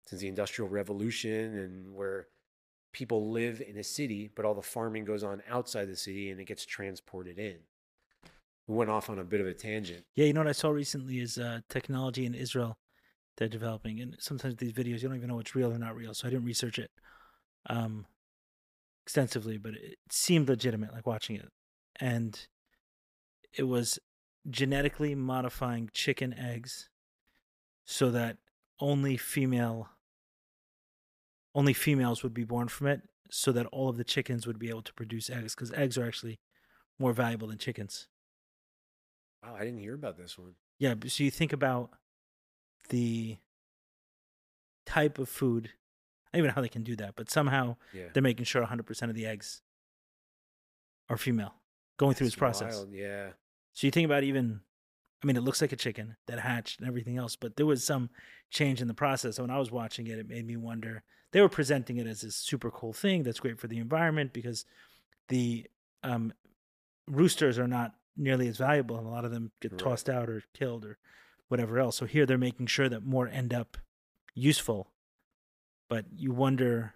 since 0.07 0.21
the 0.21 0.29
Industrial 0.29 0.69
Revolution 0.69 1.59
and 1.59 1.95
where 1.95 2.27
people 2.93 3.31
live 3.31 3.62
in 3.67 3.79
a 3.79 3.85
city, 3.85 4.31
but 4.35 4.45
all 4.45 4.55
the 4.55 4.62
farming 4.62 5.05
goes 5.05 5.25
on 5.25 5.43
outside 5.49 5.87
the 5.87 5.97
city 5.97 6.31
and 6.31 6.39
it 6.39 6.45
gets 6.45 6.67
transported 6.67 7.39
in. 7.39 7.57
We 8.67 8.77
went 8.77 8.91
off 8.91 9.09
on 9.09 9.19
a 9.19 9.25
bit 9.25 9.41
of 9.41 9.47
a 9.47 9.55
tangent. 9.55 10.05
Yeah, 10.15 10.27
you 10.27 10.33
know 10.33 10.41
what 10.41 10.49
I 10.49 10.53
saw 10.53 10.71
recently 10.71 11.21
is 11.21 11.39
uh, 11.39 11.61
technology 11.69 12.27
in 12.27 12.35
Israel 12.35 12.79
they're 13.37 13.49
developing, 13.49 14.01
and 14.01 14.17
sometimes 14.21 14.57
these 14.57 14.73
videos 14.73 15.03
you 15.03 15.09
don't 15.09 15.17
even 15.17 15.29
know 15.29 15.35
what's 15.35 15.57
real 15.57 15.73
or 15.73 15.79
not 15.79 15.97
real. 15.97 16.15
So 16.15 16.29
I 16.29 16.31
didn't 16.31 16.45
research 16.45 16.79
it 16.79 16.91
um, 17.69 18.07
extensively, 19.05 19.59
but 19.59 19.75
it 19.75 19.99
seemed 20.11 20.49
legitimate, 20.49 20.93
like 20.93 21.07
watching 21.07 21.37
it, 21.37 21.49
and 22.01 22.47
it 23.57 23.65
was 23.65 23.99
genetically 24.51 25.15
modifying 25.15 25.89
chicken 25.93 26.35
eggs 26.39 26.91
so 27.85 28.11
that 28.11 28.37
only 28.81 29.17
female 29.17 29.89
only 31.55 31.73
females 31.73 32.23
would 32.23 32.35
be 32.35 32.45
born 32.45 32.67
from 32.69 32.89
it 32.89 33.03
so 33.31 33.53
that 33.53 33.65
all 33.67 33.89
of 33.89 33.97
the 33.97 34.05
chickens 34.05 34.47
would 34.47 34.59
be 34.59 34.69
able 34.69 34.83
to 34.83 34.93
produce 34.93 35.31
eggs 35.31 35.55
because 35.55 35.73
eggs 35.73 35.97
are 35.97 36.05
actually 36.07 36.41
more 36.99 37.12
valuable 37.12 37.49
than 37.49 37.59
chickens 37.59 38.09
Wow, 39.43 39.55
I 39.57 39.65
didn't 39.65 39.81
hear 39.81 39.95
about 39.95 40.17
this 40.17 40.39
one. 40.39 40.55
yeah, 40.79 40.95
so 41.07 41.23
you 41.23 41.31
think 41.31 41.53
about 41.53 41.91
the 42.89 43.37
type 44.87 45.19
of 45.19 45.29
food. 45.29 45.71
I 46.35 46.39
don't 46.39 46.47
even 46.47 46.49
know 46.49 46.55
how 46.57 46.62
they 46.62 46.68
can 46.68 46.82
do 46.82 46.97
that, 46.97 47.14
but 47.14 47.30
somehow 47.30 47.76
Yeah. 47.93 48.09
they're 48.12 48.22
making 48.22 48.45
sure 48.45 48.61
100% 48.61 49.09
of 49.09 49.14
the 49.14 49.24
eggs 49.24 49.62
are 51.09 51.16
female 51.16 51.55
going 51.97 52.14
through 52.14 52.26
this 52.26 52.35
process. 52.35 52.74
wild, 52.76 52.91
Yeah. 52.93 53.30
So 53.72 53.87
you 53.87 53.91
think 53.93 54.05
about 54.07 54.24
even, 54.24 54.61
I 55.22 55.26
mean, 55.26 55.37
it 55.37 55.43
looks 55.43 55.61
like 55.61 55.70
a 55.72 55.76
chicken 55.76 56.16
that 56.26 56.41
hatched 56.41 56.80
and 56.80 56.89
everything 56.89 57.16
else, 57.18 57.37
but 57.37 57.55
there 57.57 57.66
was 57.66 57.85
some 57.85 58.11
change 58.51 58.80
in 58.82 58.89
the 58.89 58.95
process. 58.95 59.37
So 59.37 59.43
when 59.45 59.51
I 59.51 59.59
was 59.59 59.70
watching 59.70 60.07
it, 60.09 60.18
it 60.18 60.28
made 60.28 60.45
me 60.47 60.57
wonder. 60.57 61.03
They 61.32 61.41
were 61.41 61.49
presenting 61.49 61.97
it 61.99 62.07
as 62.07 62.20
this 62.22 62.35
super 62.37 62.70
cool 62.70 62.93
thing 62.93 63.22
that's 63.22 63.41
great 63.41 63.59
for 63.61 63.66
the 63.68 63.78
environment 63.78 64.32
because 64.32 64.64
the 65.28 65.66
um, 66.03 66.32
roosters 67.09 67.59
are 67.59 67.66
not 67.68 67.95
nearly 68.16 68.47
as 68.49 68.57
valuable, 68.59 68.97
and 68.99 69.07
a 69.07 69.11
lot 69.11 69.24
of 69.24 69.30
them 69.30 69.51
get 69.61 69.72
Right. 69.72 69.78
tossed 69.80 70.09
out 70.09 70.28
or 70.28 70.43
killed 70.53 70.85
or 70.85 70.99
whatever 71.49 71.78
else. 71.78 71.97
So 71.97 72.07
here 72.07 72.26
they're 72.26 72.39
making 72.39 72.66
sure 72.66 72.89
that 72.89 73.05
more 73.05 73.28
end 73.28 73.53
up 73.55 73.76
useful. 74.35 74.93
But 75.89 76.07
you 76.16 76.32
wonder 76.32 76.95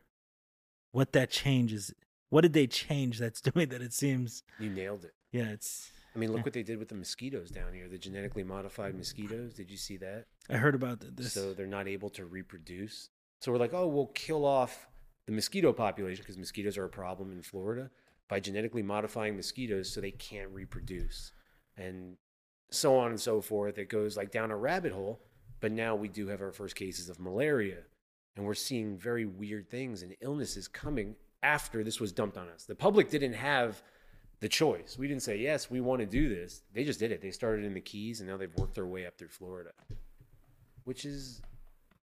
what 0.93 1.13
that 1.13 1.31
change 1.31 1.73
is. 1.73 1.95
What 2.31 2.43
did 2.43 2.53
they 2.53 2.67
change 2.67 3.19
that's 3.19 3.41
doing 3.53 3.69
that? 3.71 3.81
It 3.83 3.93
seems, 3.93 4.43
You 4.59 4.71
nailed 4.71 5.05
it. 5.05 5.15
yeah, 5.33 5.51
it's. 5.51 5.91
I 6.15 6.19
mean, 6.19 6.31
look 6.31 6.39
Yeah. 6.39 6.45
what 6.45 6.53
they 6.55 6.63
did 6.63 6.79
with 6.79 6.89
the 6.89 6.95
mosquitoes 6.95 7.51
down 7.51 7.73
here, 7.75 7.89
the 7.89 7.99
genetically 7.99 8.43
modified 8.43 8.95
mosquitoes. 8.97 9.55
Did 9.55 9.71
you 9.71 9.77
see 9.77 9.97
that? 9.99 10.25
I 10.51 10.57
heard 10.57 10.75
about 10.75 11.01
this. 11.17 11.33
So 11.33 11.53
they're 11.55 11.67
not 11.67 11.87
able 11.87 12.11
to 12.11 12.25
reproduce. 12.25 13.11
So 13.41 13.53
we're 13.53 13.59
like, 13.59 13.75
oh, 13.75 13.87
we'll 13.87 14.07
kill 14.07 14.45
off 14.45 14.89
the 15.27 15.33
mosquito 15.33 15.73
population 15.73 16.23
because 16.23 16.39
mosquitoes 16.39 16.77
are 16.77 16.85
a 16.87 16.89
problem 16.89 17.31
in 17.31 17.43
Florida 17.43 17.91
by 18.27 18.41
genetically 18.41 18.83
modifying 18.83 19.37
mosquitoes 19.37 19.91
so 19.93 20.01
they 20.01 20.11
can't 20.11 20.51
reproduce. 20.51 21.33
And 21.77 22.17
so 22.71 22.97
on 22.99 23.11
and 23.11 23.21
so 23.21 23.41
forth. 23.41 23.79
It 23.79 23.89
goes 23.89 24.17
like 24.17 24.33
down 24.33 24.51
a 24.51 24.57
rabbit 24.57 24.93
hole. 24.93 25.21
But 25.61 25.73
now 25.73 25.95
we 25.95 26.09
do 26.09 26.29
have 26.29 26.41
our 26.41 26.53
first 26.53 26.75
cases 26.75 27.09
of 27.09 27.21
malaria. 27.21 27.83
And 28.39 28.47
we're 28.47 28.55
seeing 28.55 28.97
very 28.97 29.27
weird 29.27 29.69
things 29.69 30.03
and 30.03 30.15
illnesses 30.21 30.69
coming 30.69 31.17
after 31.43 31.83
this 31.83 31.99
was 31.99 32.13
dumped 32.13 32.39
on 32.39 32.49
us. 32.49 32.67
The 32.67 32.75
public 32.77 33.11
didn't 33.11 33.33
have 33.33 33.83
the 34.39 34.49
choice. 34.49 34.97
We 34.97 35.09
didn't 35.09 35.25
say, 35.25 35.39
yes, 35.39 35.69
we 35.69 35.81
want 35.81 36.03
to 36.03 36.07
do 36.07 36.29
this. 36.29 36.63
They 36.73 36.85
just 36.85 37.01
did 37.01 37.11
it. 37.11 37.21
They 37.21 37.33
started 37.33 37.65
in 37.65 37.75
the 37.75 37.81
Keys 37.81 38.21
and 38.21 38.29
now 38.31 38.37
they've 38.37 38.55
worked 38.55 38.77
their 38.77 38.87
way 38.87 39.07
up 39.07 39.19
through 39.19 39.31
Florida, 39.31 39.73
which 40.85 41.05
is, 41.05 41.43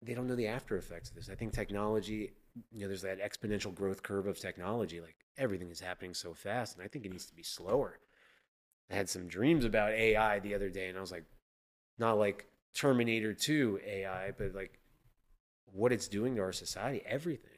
they 0.01 0.13
don't 0.13 0.27
know 0.27 0.35
the 0.35 0.47
after 0.47 0.75
effects 0.75 1.09
of 1.09 1.15
this. 1.15 1.29
I 1.29 1.35
think 1.35 1.53
technology, 1.53 2.33
you 2.73 2.81
know, 2.81 2.87
there's 2.87 3.03
that 3.03 3.21
exponential 3.21 3.73
growth 3.73 4.03
curve 4.03 4.27
of 4.27 4.37
technology. 4.37 4.99
Like 4.99 5.15
everything 5.37 5.71
is 5.71 5.79
happening 5.79 6.13
so 6.13 6.33
fast. 6.33 6.75
And 6.75 6.83
I 6.83 6.89
think 6.89 7.05
it 7.05 7.11
needs 7.11 7.27
to 7.27 7.33
be 7.33 7.43
slower. 7.43 7.97
I 8.91 8.95
had 8.95 9.07
some 9.07 9.29
dreams 9.29 9.63
about 9.63 9.93
AI 9.93 10.39
the 10.39 10.53
other 10.53 10.69
day 10.69 10.89
and 10.89 10.97
I 10.97 11.01
was 11.01 11.13
like, 11.13 11.23
not 11.97 12.17
like 12.17 12.45
Terminator 12.75 13.33
2 13.33 13.79
AI, 13.87 14.31
but 14.37 14.53
like 14.53 14.78
what 15.73 15.91
it's 15.91 16.07
doing 16.07 16.35
to 16.35 16.41
our 16.41 16.51
society, 16.51 17.01
everything. 17.05 17.51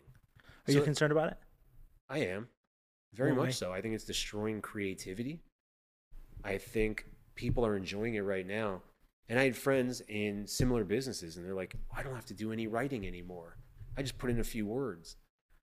Are 0.68 0.72
you 0.72 0.82
concerned 0.82 1.12
about 1.12 1.32
it? 1.32 1.38
I 2.09 2.20
am. 2.20 2.47
Very 3.14 3.34
much 3.34 3.55
so. 3.55 3.72
I 3.72 3.82
think 3.82 3.93
it's 3.93 4.05
destroying 4.05 4.62
creativity. 4.62 5.41
I 6.43 6.57
think 6.57 7.05
people 7.36 7.66
are 7.66 7.76
enjoying 7.76 8.16
it 8.16 8.22
right 8.22 8.47
now. 8.47 8.82
And 9.30 9.39
I 9.39 9.43
had 9.43 9.55
friends 9.55 10.01
in 10.07 10.45
similar 10.47 10.84
businesses, 10.84 11.38
and 11.38 11.45
they're 11.45 11.55
like, 11.55 11.76
I 11.95 12.03
don't 12.03 12.16
have 12.16 12.26
to 12.28 12.34
do 12.34 12.51
any 12.51 12.68
writing 12.68 13.07
anymore. 13.07 13.57
I 13.97 14.01
just 14.01 14.18
put 14.18 14.30
in 14.30 14.39
a 14.39 14.43
few 14.43 14.66
words, 14.66 15.16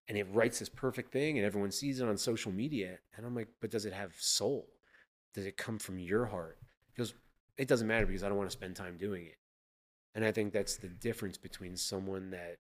and 0.08 0.16
it 0.16 0.26
writes 0.32 0.58
this 0.58 0.68
perfect 0.68 1.12
thing, 1.12 1.38
and 1.38 1.46
everyone 1.46 1.70
sees 1.70 2.00
it 2.00 2.08
on 2.08 2.16
social 2.16 2.52
media. 2.52 2.98
And 3.16 3.26
I'm 3.26 3.34
like, 3.34 3.48
but 3.60 3.70
does 3.70 3.84
it 3.84 3.92
have 3.92 4.14
soul? 4.18 4.68
Does 5.34 5.46
it 5.46 5.56
come 5.56 5.78
from 5.78 5.98
your 5.98 6.26
heart? 6.26 6.58
Because 6.94 7.14
it 7.56 7.68
doesn't 7.68 7.88
matter 7.88 8.06
because 8.06 8.22
I 8.22 8.28
don't 8.28 8.38
want 8.38 8.48
to 8.48 8.56
spend 8.56 8.76
time 8.76 8.96
doing 8.96 9.26
it. 9.26 9.37
And 10.18 10.26
I 10.26 10.32
think 10.32 10.52
that's 10.52 10.74
the 10.74 10.88
difference 10.88 11.38
between 11.38 11.76
someone 11.76 12.30
that 12.30 12.56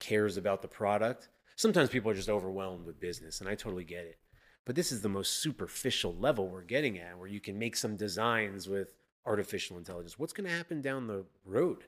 cares 0.00 0.36
about 0.36 0.60
the 0.60 0.68
product. 0.68 1.30
Sometimes 1.56 1.88
people 1.88 2.10
are 2.10 2.14
just 2.14 2.28
overwhelmed 2.28 2.84
with 2.84 3.00
business, 3.00 3.40
and 3.40 3.48
I 3.48 3.54
totally 3.54 3.84
get 3.84 4.04
it. 4.04 4.18
But 4.66 4.76
this 4.76 4.92
is 4.92 5.00
the 5.00 5.08
most 5.08 5.40
superficial 5.40 6.14
level 6.14 6.48
we're 6.48 6.60
getting 6.60 6.98
at, 6.98 7.16
where 7.16 7.26
you 7.26 7.40
can 7.40 7.58
make 7.58 7.74
some 7.74 7.96
designs 7.96 8.68
with 8.68 8.92
artificial 9.24 9.78
intelligence. 9.78 10.18
What's 10.18 10.34
going 10.34 10.46
to 10.46 10.54
happen 10.54 10.82
down 10.82 11.06
the 11.06 11.24
road? 11.46 11.84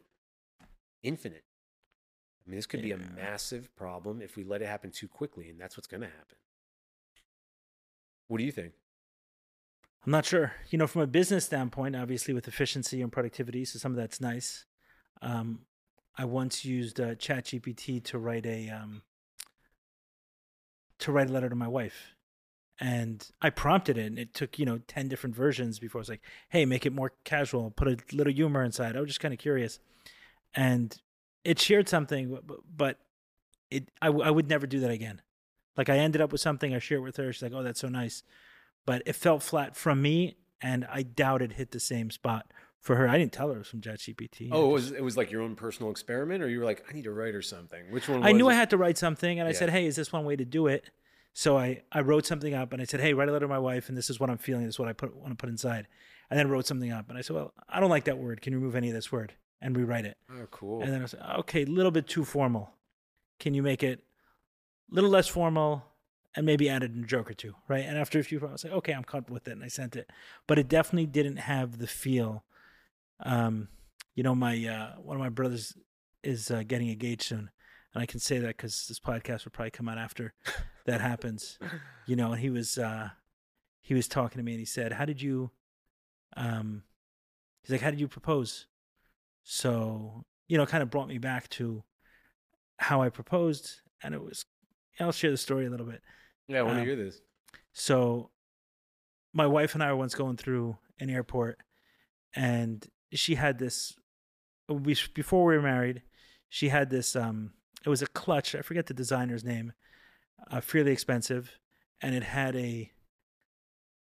Infinite. 1.03 1.45
I 2.47 2.49
mean, 2.49 2.57
this 2.57 2.65
could 2.65 2.81
be 2.81 2.93
a 2.93 2.97
massive 2.97 3.69
problem 3.77 4.23
if 4.23 4.35
we 4.35 4.45
let 4.45 4.63
it 4.63 4.67
happen 4.67 4.91
too 4.91 5.09
quickly, 5.09 5.51
and 5.51 5.61
that's 5.61 5.77
what's 5.77 5.89
going 5.89 6.01
to 6.01 6.07
happen. 6.07 6.39
What 8.29 8.39
do 8.39 8.45
you 8.45 8.53
think? 8.53 8.73
I'm 10.05 10.11
not 10.11 10.27
sure. 10.27 10.53
You 10.69 10.79
know, 10.79 10.87
from 10.87 11.03
a 11.03 11.07
business 11.07 11.47
standpoint, 11.47 11.97
obviously 11.97 12.35
with 12.35 12.47
efficiency 12.47 13.01
and 13.01 13.11
productivity, 13.11 13.65
so 13.65 13.79
some 13.79 13.93
of 13.93 13.97
that's 13.97 14.21
nice. 14.21 14.67
Um, 15.23 15.61
I 16.17 16.27
once 16.27 16.65
used 16.65 17.01
uh, 17.01 17.15
ChatGPT 17.15 18.05
to 18.05 18.19
write 18.19 18.47
a 18.47 18.69
um, 18.69 19.03
to 20.99 21.11
write 21.11 21.31
a 21.31 21.33
letter 21.33 21.49
to 21.49 21.55
my 21.55 21.69
wife, 21.69 22.15
and 22.79 23.27
I 23.41 23.51
prompted 23.51 23.97
it, 23.97 24.07
and 24.07 24.19
it 24.19 24.35
took 24.35 24.59
you 24.59 24.67
know 24.67 24.79
ten 24.87 25.09
different 25.09 25.35
versions 25.35 25.79
before 25.79 26.01
I 26.01 26.03
was 26.03 26.09
like, 26.11 26.23
"Hey, 26.51 26.67
make 26.67 26.85
it 26.85 26.93
more 26.93 27.13
casual, 27.25 27.71
put 27.71 27.89
a 27.89 27.97
little 28.13 28.33
humor 28.33 28.63
inside." 28.63 28.97
I 28.97 29.01
was 29.01 29.09
just 29.09 29.21
kind 29.21 29.33
of 29.33 29.41
curious, 29.41 29.79
and 30.55 30.95
it 31.45 31.59
shared 31.59 31.89
something, 31.89 32.39
but, 32.77 32.99
it 33.71 33.91
I, 34.01 34.07
w- 34.07 34.25
I 34.25 34.31
would 34.31 34.49
never 34.49 34.67
do 34.67 34.81
that 34.81 34.91
again. 34.91 35.21
Like 35.77 35.89
I 35.89 35.99
ended 35.99 36.21
up 36.21 36.31
with 36.31 36.41
something, 36.41 36.75
I 36.75 36.79
shared 36.79 37.01
it 37.01 37.05
with 37.05 37.17
her. 37.17 37.33
She's 37.33 37.43
like, 37.43 37.53
"Oh, 37.55 37.63
that's 37.63 37.81
so 37.81 37.89
nice," 37.89 38.23
but 38.87 39.03
it 39.07 39.15
felt 39.15 39.43
flat 39.43 39.77
from 39.77 40.03
me, 40.03 40.37
and 40.61 40.87
I 40.91 41.03
doubt 41.03 41.43
it 41.43 41.53
hit 41.53 41.71
the 41.73 41.81
same 41.81 42.11
spot 42.11 42.51
for 42.81 42.97
her. 42.97 43.09
I 43.09 43.19
didn't 43.19 43.33
tell 43.33 43.49
her 43.49 43.57
it 43.57 43.59
was 43.59 43.69
from 43.69 43.81
ChatGPT. 43.81 44.49
Oh, 44.53 44.69
it 44.71 44.73
was 44.73 44.93
it 44.93 45.03
was 45.03 45.17
like 45.17 45.31
your 45.31 45.43
own 45.43 45.57
personal 45.57 45.91
experiment, 45.91 46.43
or 46.43 46.49
you 46.49 46.59
were 46.59 46.65
like, 46.65 46.85
I 46.89 46.93
need 46.93 47.05
to 47.05 47.13
write 47.13 47.35
or 47.35 47.43
something. 47.43 47.91
Which 47.91 48.09
one? 48.09 48.23
I 48.25 48.33
knew 48.33 48.47
was 48.47 48.53
I 48.53 48.57
had 48.57 48.71
to 48.71 48.77
write 48.77 48.99
something, 48.99 49.39
and 49.39 49.49
I 49.49 49.53
Yeah. 49.53 49.59
said, 49.59 49.71
"Hey, 49.71 49.87
is 49.87 49.97
this 49.97 50.13
one 50.13 50.25
way 50.25 50.37
to 50.37 50.45
do 50.45 50.67
it?" 50.67 50.91
So 51.33 51.57
I 51.59 51.83
I 51.91 52.01
wrote 52.01 52.27
something 52.27 52.55
up, 52.55 52.73
and 52.73 52.81
I 52.81 52.85
said, 52.85 53.01
"Hey, 53.01 53.13
write 53.15 53.29
a 53.29 53.33
letter 53.33 53.47
to 53.47 53.49
my 53.49 53.59
wife, 53.59 53.89
and 53.89 53.97
this 53.99 54.11
is 54.11 54.21
what 54.21 54.31
I'm 54.31 54.39
feeling. 54.39 54.67
This 54.67 54.77
is 54.77 54.79
what 54.79 54.89
I 54.89 54.93
put 54.93 55.15
want 55.17 55.31
to 55.31 55.37
put 55.37 55.49
inside." 55.49 55.89
And 56.31 56.39
then 56.39 56.49
wrote 56.49 56.67
something 56.67 56.91
up, 56.93 57.09
and 57.09 57.19
I 57.19 57.21
said, 57.21 57.37
"Well, 57.37 57.53
I 57.69 57.81
don't 57.81 57.91
like 57.91 58.05
that 58.05 58.19
word. 58.19 58.41
Can 58.41 58.53
you 58.53 58.59
remove 58.59 58.75
any 58.77 58.89
of 58.89 58.95
this 58.95 59.11
word 59.13 59.35
and 59.61 59.77
rewrite 59.77 60.05
it?" 60.05 60.17
Oh, 60.31 60.47
cool. 60.51 60.83
And 60.83 60.93
then 60.93 61.01
I 61.01 61.03
was 61.03 61.15
"Okay, 61.41 61.63
a 61.63 61.67
little 61.67 61.91
bit 61.91 62.07
too 62.07 62.25
formal. 62.25 62.75
Can 63.41 63.55
you 63.55 63.63
make 63.63 63.83
it 63.83 64.05
a 64.91 64.95
little 64.95 65.11
less 65.11 65.29
formal?" 65.29 65.85
And 66.37 66.45
maybe 66.45 66.69
added 66.69 66.97
a 66.97 67.07
joke 67.07 67.31
or 67.31 67.35
two, 67.35 67.55
right? 67.69 67.85
And 67.85 67.97
after 67.97 68.19
a 68.19 68.25
few, 68.25 68.41
I 68.41 68.51
was 68.51 68.65
like, 68.65 68.73
okay, 68.73 68.93
I'm 68.93 69.05
comfortable 69.05 69.35
with 69.35 69.47
it, 69.47 69.53
and 69.53 69.63
I 69.63 69.69
sent 69.69 69.95
it. 69.95 70.11
But 70.49 70.59
it 70.59 70.69
definitely 70.69 71.07
didn't 71.07 71.37
have 71.37 71.79
the 71.79 71.87
feel. 71.87 72.45
Um, 73.21 73.69
you 74.15 74.23
know, 74.25 74.35
my 74.35 74.67
uh, 74.67 75.01
one 75.01 75.17
of 75.17 75.21
my 75.21 75.29
brothers 75.29 75.77
is 76.25 76.51
uh, 76.51 76.65
getting 76.67 76.91
engaged 76.91 77.23
soon, 77.23 77.51
and 77.93 78.03
I 78.03 78.07
can 78.07 78.19
say 78.21 78.39
that 78.39 78.57
because 78.57 78.87
this 78.89 78.99
podcast 78.99 79.45
will 79.45 79.53
probably 79.53 79.71
come 79.71 79.89
out 79.89 79.99
after 79.99 80.35
that 80.87 81.01
happens. 81.01 81.59
You 82.07 82.17
know, 82.17 82.33
and 82.33 82.41
he 82.41 82.51
was 82.51 82.79
uh, 82.79 83.11
he 83.81 83.95
was 83.95 84.09
talking 84.09 84.39
to 84.39 84.45
me, 84.45 84.53
and 84.53 84.61
he 84.61 84.67
said, 84.67 84.93
"How 84.93 85.05
did 85.05 85.23
you?" 85.23 85.51
Um, 86.37 86.83
he's 87.63 87.71
like, 87.71 87.81
"How 87.81 87.91
did 87.91 88.01
you 88.01 88.09
propose?" 88.09 88.67
So 89.45 90.25
you 90.49 90.59
know, 90.59 90.67
kind 90.67 90.83
of 90.83 90.91
brought 90.91 91.09
me 91.09 91.19
back 91.19 91.49
to 91.51 91.85
how 92.79 93.03
I 93.03 93.09
proposed, 93.09 93.81
and 94.03 94.15
it 94.15 94.23
was. 94.23 94.45
I'll 95.01 95.13
share 95.13 95.33
the 95.33 95.37
story 95.37 95.67
a 95.67 95.71
little 95.71 95.87
bit. 95.87 96.03
Yeah, 96.49 96.61
I 96.61 96.63
want 96.63 96.77
to 96.77 96.81
um, 96.81 96.87
hear 96.87 96.97
this. 96.97 97.21
So, 97.73 98.31
my 99.33 99.47
wife 99.47 99.75
and 99.75 99.83
I 99.83 99.91
were 99.93 99.99
once 99.99 100.15
going 100.15 100.37
through 100.37 100.77
an 101.01 101.11
airport, 101.11 101.59
and 102.35 102.87
she 103.13 103.35
had 103.35 103.59
this. 103.59 103.95
we- 104.69 104.97
Before 105.15 105.45
we 105.45 105.57
were 105.57 105.63
married, 105.63 106.03
she 106.49 106.69
had 106.69 106.91
this. 106.91 107.17
Um, 107.17 107.53
it 107.85 107.89
was 107.89 108.03
a 108.03 108.07
clutch. 108.07 108.55
I 108.55 108.63
forget 108.63 108.87
the 108.87 108.95
designer's 108.95 109.45
name. 109.45 109.73
Uh, 110.51 110.61
fairly 110.61 110.93
expensive, 110.93 111.59
and 112.01 112.15
it 112.15 112.23
had 112.23 112.55
a 112.57 112.91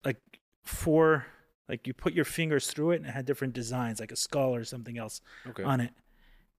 like 0.04 0.20
four. 0.64 1.26
Like 1.68 1.86
you 1.86 1.94
put 1.94 2.12
your 2.12 2.24
fingers 2.24 2.66
through 2.66 2.92
it, 2.92 2.96
and 2.96 3.06
it 3.06 3.12
had 3.12 3.24
different 3.26 3.54
designs, 3.54 4.00
like 4.00 4.12
a 4.12 4.16
skull 4.16 4.54
or 4.54 4.64
something 4.64 4.98
else 4.98 5.20
Okay. 5.46 5.62
on 5.62 5.80
it. 5.80 5.92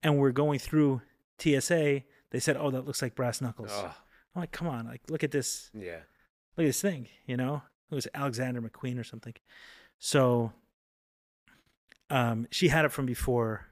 And 0.01 0.17
we're 0.17 0.31
going 0.31 0.59
through 0.59 1.01
TSA. 1.39 2.03
They 2.31 2.39
said, 2.39 2.57
"Oh, 2.57 2.71
that 2.71 2.85
looks 2.85 3.01
like 3.01 3.15
brass 3.15 3.41
knuckles." 3.41 3.69
Oh, 3.71 3.93
I'm 4.35 4.41
like, 4.41 4.51
"Come 4.51 4.67
on! 4.67 4.85
Like, 4.85 5.01
look 5.09 5.23
at 5.23 5.31
this." 5.31 5.69
yeah. 5.73 5.99
look 6.57 6.65
at 6.65 6.69
this 6.69 6.81
thing, 6.81 7.07
you 7.27 7.37
know? 7.37 7.61
It 7.91 7.95
was 7.95 8.07
Alexander 8.13 8.61
McQueen 8.61 8.99
or 8.99 9.03
something. 9.03 9.33
So 9.99 10.51
um 12.09 12.47
she 12.51 12.67
had 12.67 12.85
it 12.85 12.91
from 12.91 13.05
before 13.05 13.67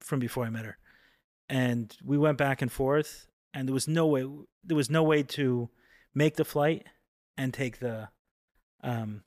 from 0.00 0.18
before 0.20 0.44
I 0.44 0.50
met 0.50 0.64
her. 0.64 0.78
And 1.48 1.96
we 2.04 2.18
went 2.18 2.38
back 2.38 2.62
and 2.62 2.70
forth 2.70 3.26
and 3.54 3.68
there 3.68 3.74
was 3.74 3.88
no 3.88 4.06
way 4.06 4.26
there 4.64 4.76
was 4.76 4.90
no 4.90 5.02
way 5.02 5.22
to 5.22 5.68
make 6.14 6.36
the 6.36 6.44
flight 6.44 6.86
and 7.36 7.52
take 7.52 7.78
the 7.78 8.08
um 8.82 9.22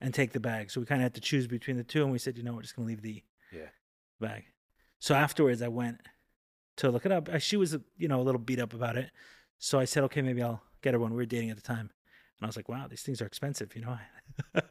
and 0.00 0.14
take 0.14 0.32
the 0.32 0.40
bag. 0.40 0.70
So 0.70 0.80
we 0.80 0.86
kind 0.86 1.00
of 1.00 1.04
had 1.04 1.14
to 1.14 1.20
choose 1.20 1.46
between 1.46 1.76
the 1.76 1.84
two 1.84 2.02
and 2.02 2.10
we 2.12 2.18
said, 2.18 2.36
you 2.36 2.42
know, 2.42 2.54
we're 2.54 2.62
just 2.62 2.74
going 2.74 2.86
to 2.86 2.90
leave 2.90 3.02
the 3.02 3.22
Yeah. 3.52 3.68
bag. 4.18 4.44
So 4.98 5.14
afterwards 5.14 5.60
I 5.62 5.68
went 5.68 5.98
to 6.76 6.90
look 6.90 7.04
it 7.04 7.12
up. 7.12 7.28
She 7.40 7.56
was, 7.56 7.76
you 7.98 8.08
know, 8.08 8.20
a 8.20 8.24
little 8.24 8.40
beat 8.40 8.58
up 8.60 8.72
about 8.72 8.96
it. 8.96 9.10
So 9.60 9.78
I 9.78 9.84
said, 9.84 10.02
okay, 10.04 10.22
maybe 10.22 10.42
I'll 10.42 10.62
get 10.82 10.94
her 10.94 10.98
one. 10.98 11.10
We 11.10 11.18
were 11.18 11.26
dating 11.26 11.50
at 11.50 11.56
the 11.56 11.62
time. 11.62 11.90
And 12.38 12.42
I 12.42 12.46
was 12.46 12.56
like, 12.56 12.68
wow, 12.68 12.86
these 12.88 13.02
things 13.02 13.20
are 13.20 13.26
expensive, 13.26 13.76
you 13.76 13.82
know? 13.82 13.98
I 14.54 14.62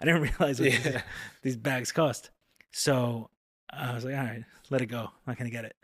didn't 0.04 0.22
realize 0.22 0.58
what 0.58 0.72
these, 0.72 0.96
these 1.42 1.56
bags 1.56 1.92
cost. 1.92 2.30
So 2.72 3.28
I 3.70 3.94
was 3.94 4.04
like, 4.04 4.14
all 4.14 4.24
right, 4.24 4.44
let 4.70 4.80
it 4.80 4.86
go. 4.86 5.00
I'm 5.02 5.10
not 5.26 5.38
going 5.38 5.50
to 5.50 5.54
get 5.54 5.66
it. 5.66 5.76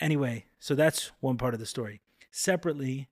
Anyway, 0.00 0.44
so 0.58 0.74
that's 0.74 1.12
one 1.20 1.38
part 1.38 1.54
of 1.54 1.60
the 1.60 1.66
story. 1.66 2.02
Separately, 2.30 3.08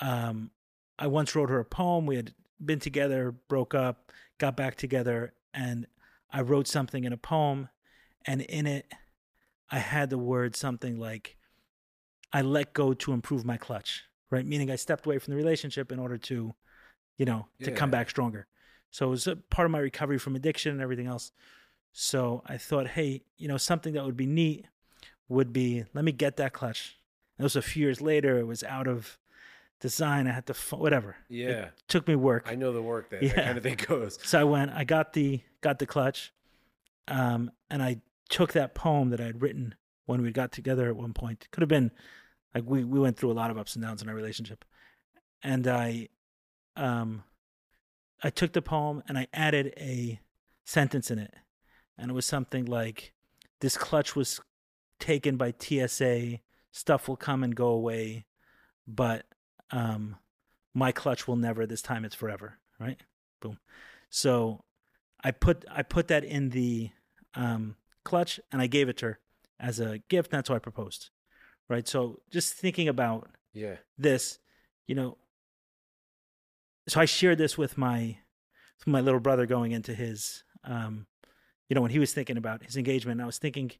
um, 0.00 0.50
I 0.98 1.06
once 1.06 1.34
wrote 1.34 1.48
her 1.48 1.60
a 1.60 1.64
poem. 1.64 2.04
We 2.04 2.16
had 2.16 2.34
been 2.62 2.80
together, 2.80 3.32
broke 3.32 3.74
up, 3.74 4.12
got 4.36 4.56
back 4.56 4.76
together, 4.76 5.32
and 5.54 5.86
I 6.30 6.42
wrote 6.42 6.68
something 6.68 7.04
in 7.04 7.14
a 7.14 7.16
poem. 7.16 7.70
And 8.26 8.42
in 8.42 8.66
it, 8.66 8.92
I 9.70 9.78
had 9.78 10.10
the 10.10 10.18
word 10.18 10.54
something 10.54 10.98
like, 10.98 11.36
I 12.32 12.42
let 12.42 12.74
go 12.74 12.92
to 12.92 13.12
improve 13.12 13.44
my 13.46 13.56
clutch, 13.56 14.04
right? 14.30 14.44
Meaning 14.46 14.70
I 14.70 14.76
stepped 14.76 15.06
away 15.06 15.18
from 15.18 15.32
the 15.32 15.36
relationship 15.36 15.90
in 15.92 15.98
order 15.98 16.18
to, 16.18 16.54
you 17.16 17.24
know, 17.24 17.46
to 17.62 17.70
come 17.72 17.90
back 17.90 18.10
stronger. 18.10 18.46
So 18.90 19.06
it 19.06 19.10
was 19.10 19.26
a 19.26 19.36
part 19.36 19.66
of 19.66 19.70
my 19.70 19.78
recovery 19.80 20.18
from 20.18 20.34
addiction 20.36 20.72
and 20.72 20.80
everything 20.80 21.06
else. 21.06 21.32
So 21.92 22.42
I 22.46 22.56
thought, 22.58 22.88
hey, 22.88 23.22
you 23.36 23.48
know, 23.48 23.56
something 23.56 23.94
that 23.94 24.04
would 24.04 24.16
be 24.16 24.26
neat 24.26 24.66
would 25.28 25.52
be 25.52 25.84
let 25.94 26.04
me 26.04 26.12
get 26.12 26.36
that 26.36 26.52
clutch. 26.52 26.96
And 27.36 27.42
it 27.42 27.46
was 27.46 27.56
a 27.56 27.62
few 27.62 27.82
years 27.84 28.00
later. 28.00 28.38
It 28.38 28.46
was 28.46 28.62
out 28.64 28.86
of 28.88 29.18
design. 29.80 30.26
I 30.26 30.32
had 30.32 30.46
to 30.46 30.52
f- 30.52 30.72
whatever. 30.72 31.16
Yeah. 31.28 31.66
It 31.66 31.72
took 31.88 32.08
me 32.08 32.14
work. 32.16 32.46
I 32.50 32.54
know 32.54 32.72
the 32.72 32.82
work 32.82 33.10
that 33.10 33.22
Yeah. 33.22 33.34
that 33.34 33.44
kind 33.44 33.56
of 33.58 33.62
thing 33.62 33.76
goes. 33.86 34.18
So 34.22 34.40
I 34.40 34.44
went, 34.44 34.70
I 34.72 34.84
got 34.84 35.12
the 35.12 35.40
got 35.60 35.78
the 35.78 35.86
clutch, 35.86 36.32
um, 37.08 37.50
and 37.70 37.82
I 37.82 38.00
took 38.28 38.52
that 38.52 38.74
poem 38.74 39.10
that 39.10 39.20
I 39.20 39.24
had 39.24 39.40
written 39.42 39.74
when 40.06 40.22
we 40.22 40.30
got 40.30 40.52
together 40.52 40.88
at 40.88 40.96
one 40.96 41.12
point. 41.14 41.46
Could 41.50 41.60
have 41.62 41.68
been 41.68 41.90
like 42.54 42.64
we 42.66 42.84
we 42.84 42.98
went 42.98 43.16
through 43.16 43.32
a 43.32 43.34
lot 43.34 43.50
of 43.50 43.58
ups 43.58 43.74
and 43.74 43.84
downs 43.84 44.02
in 44.02 44.08
our 44.08 44.14
relationship, 44.14 44.64
and 45.42 45.66
I, 45.66 46.08
um, 46.76 47.24
I 48.22 48.30
took 48.30 48.52
the 48.52 48.62
poem 48.62 49.02
and 49.08 49.18
I 49.18 49.28
added 49.32 49.74
a 49.76 50.20
sentence 50.64 51.10
in 51.10 51.18
it, 51.18 51.34
and 51.96 52.10
it 52.10 52.14
was 52.14 52.26
something 52.26 52.64
like, 52.64 53.12
"This 53.60 53.76
clutch 53.76 54.16
was 54.16 54.40
taken 54.98 55.36
by 55.36 55.54
TSA. 55.58 56.40
Stuff 56.72 57.08
will 57.08 57.16
come 57.16 57.42
and 57.42 57.54
go 57.54 57.68
away, 57.68 58.26
but 58.86 59.26
um, 59.70 60.16
my 60.74 60.92
clutch 60.92 61.28
will 61.28 61.36
never. 61.36 61.66
This 61.66 61.82
time 61.82 62.04
it's 62.04 62.14
forever." 62.14 62.58
Right? 62.80 62.98
Boom. 63.40 63.58
So 64.10 64.64
I 65.22 65.32
put 65.32 65.64
I 65.70 65.82
put 65.82 66.08
that 66.08 66.24
in 66.24 66.50
the 66.50 66.90
um, 67.34 67.76
clutch 68.04 68.40
and 68.50 68.62
I 68.62 68.66
gave 68.66 68.88
it 68.88 68.96
to 68.98 69.06
her 69.06 69.18
as 69.60 69.80
a 69.80 69.98
gift. 70.08 70.30
That's 70.30 70.48
how 70.48 70.54
I 70.54 70.60
proposed. 70.60 71.10
Right. 71.68 71.86
So 71.86 72.20
just 72.30 72.54
thinking 72.54 72.88
about 72.88 73.30
Yeah. 73.52 73.76
this, 73.96 74.38
you 74.86 74.94
know. 74.94 75.18
So 76.88 77.00
I 77.00 77.04
shared 77.04 77.38
this 77.38 77.58
with 77.58 77.76
my 77.76 78.18
with 78.78 78.86
my 78.86 79.00
little 79.00 79.20
brother 79.20 79.44
going 79.46 79.72
into 79.72 79.94
his 79.94 80.44
um, 80.64 81.06
you 81.68 81.74
know, 81.74 81.82
when 81.82 81.90
he 81.90 81.98
was 81.98 82.12
thinking 82.14 82.36
about 82.36 82.64
his 82.64 82.76
engagement, 82.76 83.20
I 83.20 83.26
was 83.26 83.38
thinking 83.38 83.72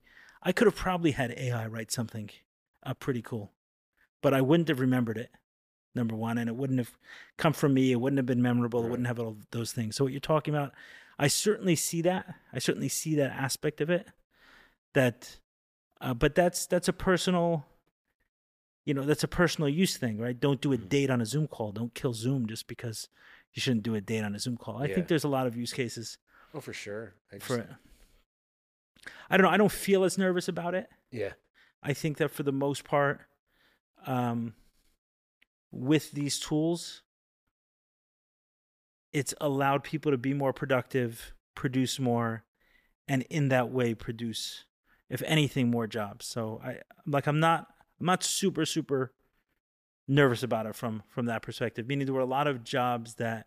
I 0.43 0.53
could 0.53 0.67
have 0.67 0.77
probably 0.77 1.13
had 1.13 1.33
AI 1.37 1.67
write 1.67 1.91
something 1.91 2.31
uh, 2.85 2.95
pretty 2.95 3.23
cool, 3.23 3.53
but 4.23 4.35
I 4.35 4.41
wouldn't 4.41 4.69
have 4.69 4.81
remembered 4.81 5.19
it. 5.19 5.31
Number 5.95 6.15
one, 6.15 6.39
and 6.39 6.49
it 6.49 6.55
wouldn't 6.55 6.79
have 6.79 6.97
come 7.39 7.53
from 7.55 7.75
me. 7.75 7.91
It 7.91 7.97
wouldn't 7.97 8.19
have 8.19 8.27
been 8.27 8.43
memorable. 8.43 8.85
It 8.85 8.91
wouldn't 8.91 9.09
have 9.09 9.19
all 9.19 9.39
those 9.51 9.73
things. 9.73 9.97
So 9.97 10.05
what 10.05 10.13
you're 10.13 10.21
talking 10.21 10.55
about, 10.55 10.73
I 11.19 11.27
certainly 11.27 11.75
see 11.75 12.03
that. 12.03 12.35
I 12.53 12.61
certainly 12.61 12.91
see 12.91 13.17
that 13.17 13.33
aspect 13.33 13.81
of 13.81 13.91
it. 13.91 14.07
That, 14.95 15.39
uh, 16.01 16.15
but 16.15 16.35
that's 16.37 16.67
that's 16.67 16.87
a 16.89 16.93
personal, 16.93 17.67
you 18.89 18.95
know, 18.95 19.03
that's 19.03 19.23
a 19.23 19.29
personal 19.29 19.69
use 19.69 19.99
thing, 19.99 20.17
right? 20.19 20.41
Don't 20.41 20.63
do 20.63 20.73
a 20.73 20.79
Mhm. 20.79 20.89
date 20.89 21.11
on 21.11 21.21
a 21.21 21.27
Zoom 21.27 21.47
call. 21.47 21.73
Don't 21.73 21.95
kill 21.95 22.15
Zoom 22.15 22.47
just 22.47 22.67
because 22.67 23.11
you 23.53 23.61
shouldn't 23.61 23.83
do 23.83 23.95
a 23.95 24.01
date 24.01 24.25
on 24.25 24.35
a 24.35 24.39
Zoom 24.39 24.57
call. 24.57 24.79
I 24.79 24.87
Yeah. 24.87 24.95
think 24.95 25.09
there's 25.09 25.25
a 25.25 25.29
lot 25.29 25.47
of 25.47 25.55
use 25.55 25.75
cases 25.75 26.17
Oh, 26.55 26.61
for 26.63 26.73
sure. 26.73 27.13
I 27.31 27.35
just, 27.37 27.47
for 27.47 27.59
it. 27.59 27.69
I 29.29 29.37
don't 29.37 29.45
know. 29.45 29.51
I 29.51 29.59
don't 29.59 29.71
feel 29.71 30.05
as 30.05 30.17
nervous 30.17 30.49
about 30.49 30.75
it. 30.75 30.89
Yeah. 31.11 31.35
I 31.83 31.93
think 31.93 32.17
that 32.17 32.31
for 32.31 32.45
the 32.45 32.53
most 32.53 32.85
part, 32.85 33.21
um, 34.07 34.55
with 35.71 36.13
these 36.13 36.41
tools, 36.41 37.03
it's 39.13 39.35
allowed 39.39 39.85
people 39.85 40.13
to 40.13 40.19
be 40.19 40.33
more 40.33 40.55
productive, 40.55 41.35
produce 41.55 41.99
more, 41.99 42.45
and 43.07 43.23
in 43.25 43.49
that 43.51 43.69
way 43.69 43.93
produce, 43.95 44.65
if 45.11 45.21
anything, 45.27 45.71
more 45.71 45.87
jobs. 45.87 46.25
So 46.25 46.59
I 46.65 46.81
like 47.07 47.27
I'm 47.27 47.41
not 47.41 47.75
I'm 48.01 48.07
not 48.07 48.23
super 48.23 48.65
super 48.65 49.13
nervous 50.07 50.43
about 50.43 50.67
it 50.67 50.75
from 50.75 51.03
from 51.09 51.27
that 51.27 51.43
perspective. 51.43 51.87
Meaning 51.87 52.07
there 52.07 52.15
were 52.15 52.21
a 52.21 52.25
lot 52.27 52.47
of 52.47 52.65
jobs 52.65 53.15
that 53.17 53.47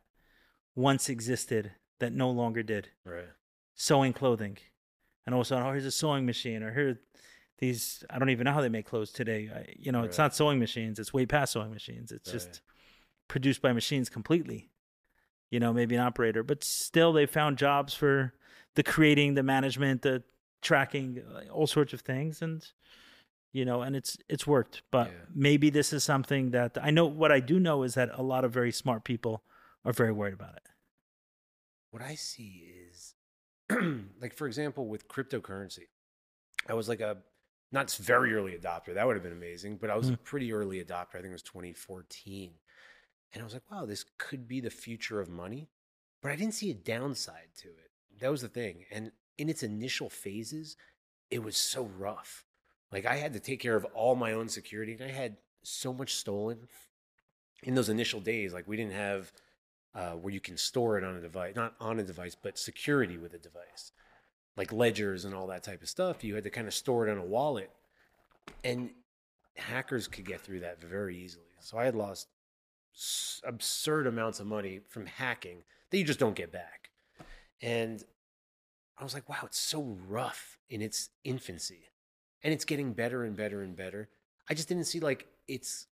once 0.76 1.10
existed 1.10 1.72
that 2.00 2.14
no 2.14 2.30
longer 2.30 2.64
did 2.64 2.90
Right. 3.06 3.30
sewing 3.76 4.14
clothing, 4.14 4.58
and 5.26 5.36
all 5.36 5.42
of 5.42 5.46
a 5.46 5.48
sudden, 5.48 5.66
oh, 5.68 5.72
here's 5.72 5.86
a 5.86 5.92
sewing 5.92 6.26
machine, 6.26 6.64
or 6.64 6.74
here, 6.74 7.00
these 7.60 8.04
I 8.10 8.20
don't 8.20 8.30
even 8.30 8.46
know 8.46 8.54
how 8.54 8.62
they 8.62 8.70
make 8.70 8.86
clothes 8.88 9.12
today. 9.12 9.50
I, 9.54 9.74
you 9.78 9.92
know, 9.92 10.04
it's 10.04 10.18
not 10.18 10.36
sewing 10.36 10.60
machines; 10.60 11.00
it's 11.00 11.14
way 11.14 11.26
past 11.26 11.54
sewing 11.54 11.72
machines. 11.72 12.12
It's 12.12 12.28
Right. 12.30 12.34
just 12.34 12.62
produced 13.28 13.62
by 13.62 13.74
machines 13.74 14.10
completely. 14.10 14.70
You 15.50 15.60
know, 15.60 15.74
maybe 15.74 15.96
an 15.96 16.02
operator, 16.02 16.44
but 16.44 16.64
still, 16.64 17.12
they 17.12 17.26
found 17.26 17.58
jobs 17.58 17.94
for 17.94 18.34
the 18.76 18.84
creating, 18.84 19.34
the 19.34 19.44
management, 19.44 20.02
the 20.02 20.24
tracking, 20.62 21.22
uh, 21.30 21.52
all 21.52 21.68
sorts 21.68 21.92
of 21.92 22.00
things, 22.02 22.42
and 22.42 22.66
you 23.52 23.66
know, 23.66 23.82
and 23.82 23.96
it's 23.96 24.18
it's 24.30 24.48
worked. 24.48 24.84
But 24.92 25.08
Yeah. 25.08 25.26
maybe 25.34 25.70
this 25.70 25.94
is 25.94 26.04
something 26.04 26.52
that 26.52 26.78
I 26.82 26.92
know. 26.92 27.06
What 27.06 27.32
I 27.32 27.40
do 27.40 27.60
know 27.60 27.84
is 27.84 27.94
that 27.96 28.10
a 28.14 28.24
lot 28.24 28.46
of 28.46 28.52
very 28.52 28.72
smart 28.72 29.04
people 29.04 29.44
are 29.86 29.94
very 29.94 30.12
worried 30.12 30.34
about 30.34 30.56
it. 30.56 30.64
what 31.90 32.02
I 32.02 32.16
see 32.16 32.72
is 32.88 33.16
like 34.22 34.34
for 34.34 34.48
example 34.48 34.88
with 34.88 35.10
cryptocurrency. 35.10 35.88
I 36.70 36.74
was 36.74 36.88
like 36.88 37.02
a 37.02 37.18
not 37.72 37.92
very 37.92 38.34
early 38.34 38.54
adopter. 38.54 38.94
That 38.94 39.06
would 39.08 39.16
have 39.16 39.24
been 39.24 39.32
amazing, 39.32 39.78
but 39.78 39.90
I 39.90 39.98
was 39.98 40.10
a 40.10 40.14
hmm. 40.14 40.24
pretty 40.24 40.54
early 40.54 40.84
adopter. 40.84 41.16
I 41.16 41.22
think 41.22 41.28
it 41.28 41.32
was 41.32 41.44
2014. 41.44 42.52
And 43.34 43.42
I 43.42 43.44
was 43.44 43.54
like, 43.54 43.70
wow, 43.72 43.86
this 43.86 44.06
could 44.18 44.48
be 44.48 44.60
the 44.60 44.70
future 44.70 45.22
of 45.22 45.30
money. 45.30 45.70
But 46.22 46.32
I 46.32 46.36
didn't 46.36 46.54
see 46.54 46.70
a 46.70 46.76
downside 46.76 47.50
to 47.60 47.70
it. 47.70 47.92
That 48.20 48.30
was 48.30 48.42
the 48.42 48.50
thing. 48.50 48.86
And 48.92 49.12
in 49.38 49.50
its 49.50 49.64
initial 49.64 50.10
phases, 50.10 50.76
it 51.30 51.42
was 51.44 51.58
so 51.58 51.90
rough. 51.98 52.44
Like 52.92 53.06
I 53.06 53.16
had 53.16 53.34
to 53.34 53.40
take 53.40 53.60
care 53.60 53.76
of 53.76 53.86
all 53.94 54.16
my 54.16 54.34
own 54.34 54.50
security 54.50 54.94
and 54.94 55.04
I 55.04 55.14
had 55.14 55.38
so 55.64 55.94
much 55.94 56.16
stolen 56.16 56.68
in 57.64 57.76
those 57.76 57.90
initial 57.90 58.20
days. 58.20 58.54
Like 58.54 58.68
we 58.68 58.76
didn't 58.76 58.94
have 58.94 59.32
uh, 59.94 60.12
where 60.12 60.34
you 60.34 60.40
can 60.40 60.58
store 60.58 60.98
it 60.98 61.04
on 61.04 61.16
a 61.16 61.22
device, 61.22 61.56
not 61.56 61.76
on 61.80 62.00
a 62.00 62.04
device, 62.04 62.36
but 62.36 62.58
security 62.58 63.18
with 63.18 63.34
a 63.34 63.38
device, 63.38 63.92
like 64.56 64.72
ledgers 64.72 65.26
and 65.26 65.34
all 65.34 65.48
that 65.48 65.64
type 65.64 65.82
of 65.82 65.90
stuff. 65.90 66.24
You 66.24 66.36
had 66.36 66.44
to 66.44 66.50
kind 66.50 66.68
of 66.68 66.74
store 66.74 67.08
it 67.08 67.12
on 67.12 67.18
a 67.18 67.26
wallet, 67.26 67.72
and 68.64 68.92
hackers 69.56 70.08
could 70.08 70.26
get 70.26 70.42
through 70.42 70.62
that 70.62 70.82
very 70.82 71.18
easily. 71.18 71.46
So 71.60 71.78
I 71.78 71.86
had 71.86 71.96
lost 71.96 72.28
absurd 73.44 74.08
amounts 74.08 74.40
of 74.40 74.48
money 74.48 74.80
from 74.90 75.06
hacking 75.06 75.64
that 75.90 75.98
you 75.98 76.04
just 76.04 76.20
don't 76.20 76.36
get 76.36 76.52
back. 76.52 76.90
And 77.62 78.04
I 78.98 79.04
was 79.04 79.14
like, 79.14 79.30
wow, 79.30 79.42
it's 79.44 79.60
so 79.60 79.98
rough 80.08 80.58
in 80.70 80.82
its 80.82 81.10
infancy, 81.24 81.84
and 82.44 82.54
it's 82.54 82.66
getting 82.66 82.94
better 82.94 83.24
and 83.24 83.36
better 83.36 83.62
and 83.62 83.76
better. 83.76 84.10
I 84.50 84.54
just 84.54 84.68
didn't 84.68 84.86
see 84.86 85.00
like 85.00 85.28
it's 85.48 85.88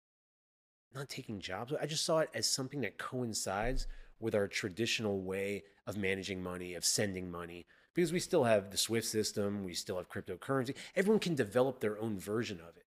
not 0.93 1.09
taking 1.09 1.39
jobs. 1.39 1.73
I 1.79 1.85
just 1.85 2.05
saw 2.05 2.19
it 2.19 2.29
as 2.33 2.49
something 2.49 2.81
that 2.81 2.97
coincides 2.97 3.87
with 4.19 4.33
our 4.33 4.47
traditional 4.47 5.21
way 5.21 5.63
of 5.85 5.97
managing 5.97 6.41
money, 6.41 6.73
of 6.73 6.83
sending 6.83 7.29
money, 7.29 7.65
because 7.93 8.13
we 8.13 8.19
still 8.19 8.43
have 8.43 8.71
the 8.71 8.77
SWIFT 8.77 9.07
system, 9.07 9.63
we 9.63 9.73
still 9.73 9.97
have 9.97 10.09
cryptocurrency. 10.09 10.75
Everyone 10.95 11.19
can 11.19 11.35
develop 11.35 11.79
their 11.79 11.99
own 11.99 12.19
version 12.19 12.59
of 12.59 12.77
it. 12.77 12.85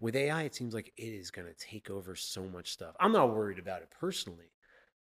With 0.00 0.16
AI, 0.16 0.42
it 0.42 0.54
seems 0.54 0.72
like 0.72 0.92
it 0.96 1.02
is 1.02 1.30
going 1.30 1.48
to 1.48 1.54
take 1.54 1.90
over 1.90 2.14
so 2.14 2.44
much 2.44 2.72
stuff. 2.72 2.94
I'm 2.98 3.12
not 3.12 3.34
worried 3.34 3.58
about 3.58 3.82
it 3.82 3.88
personally, 4.00 4.52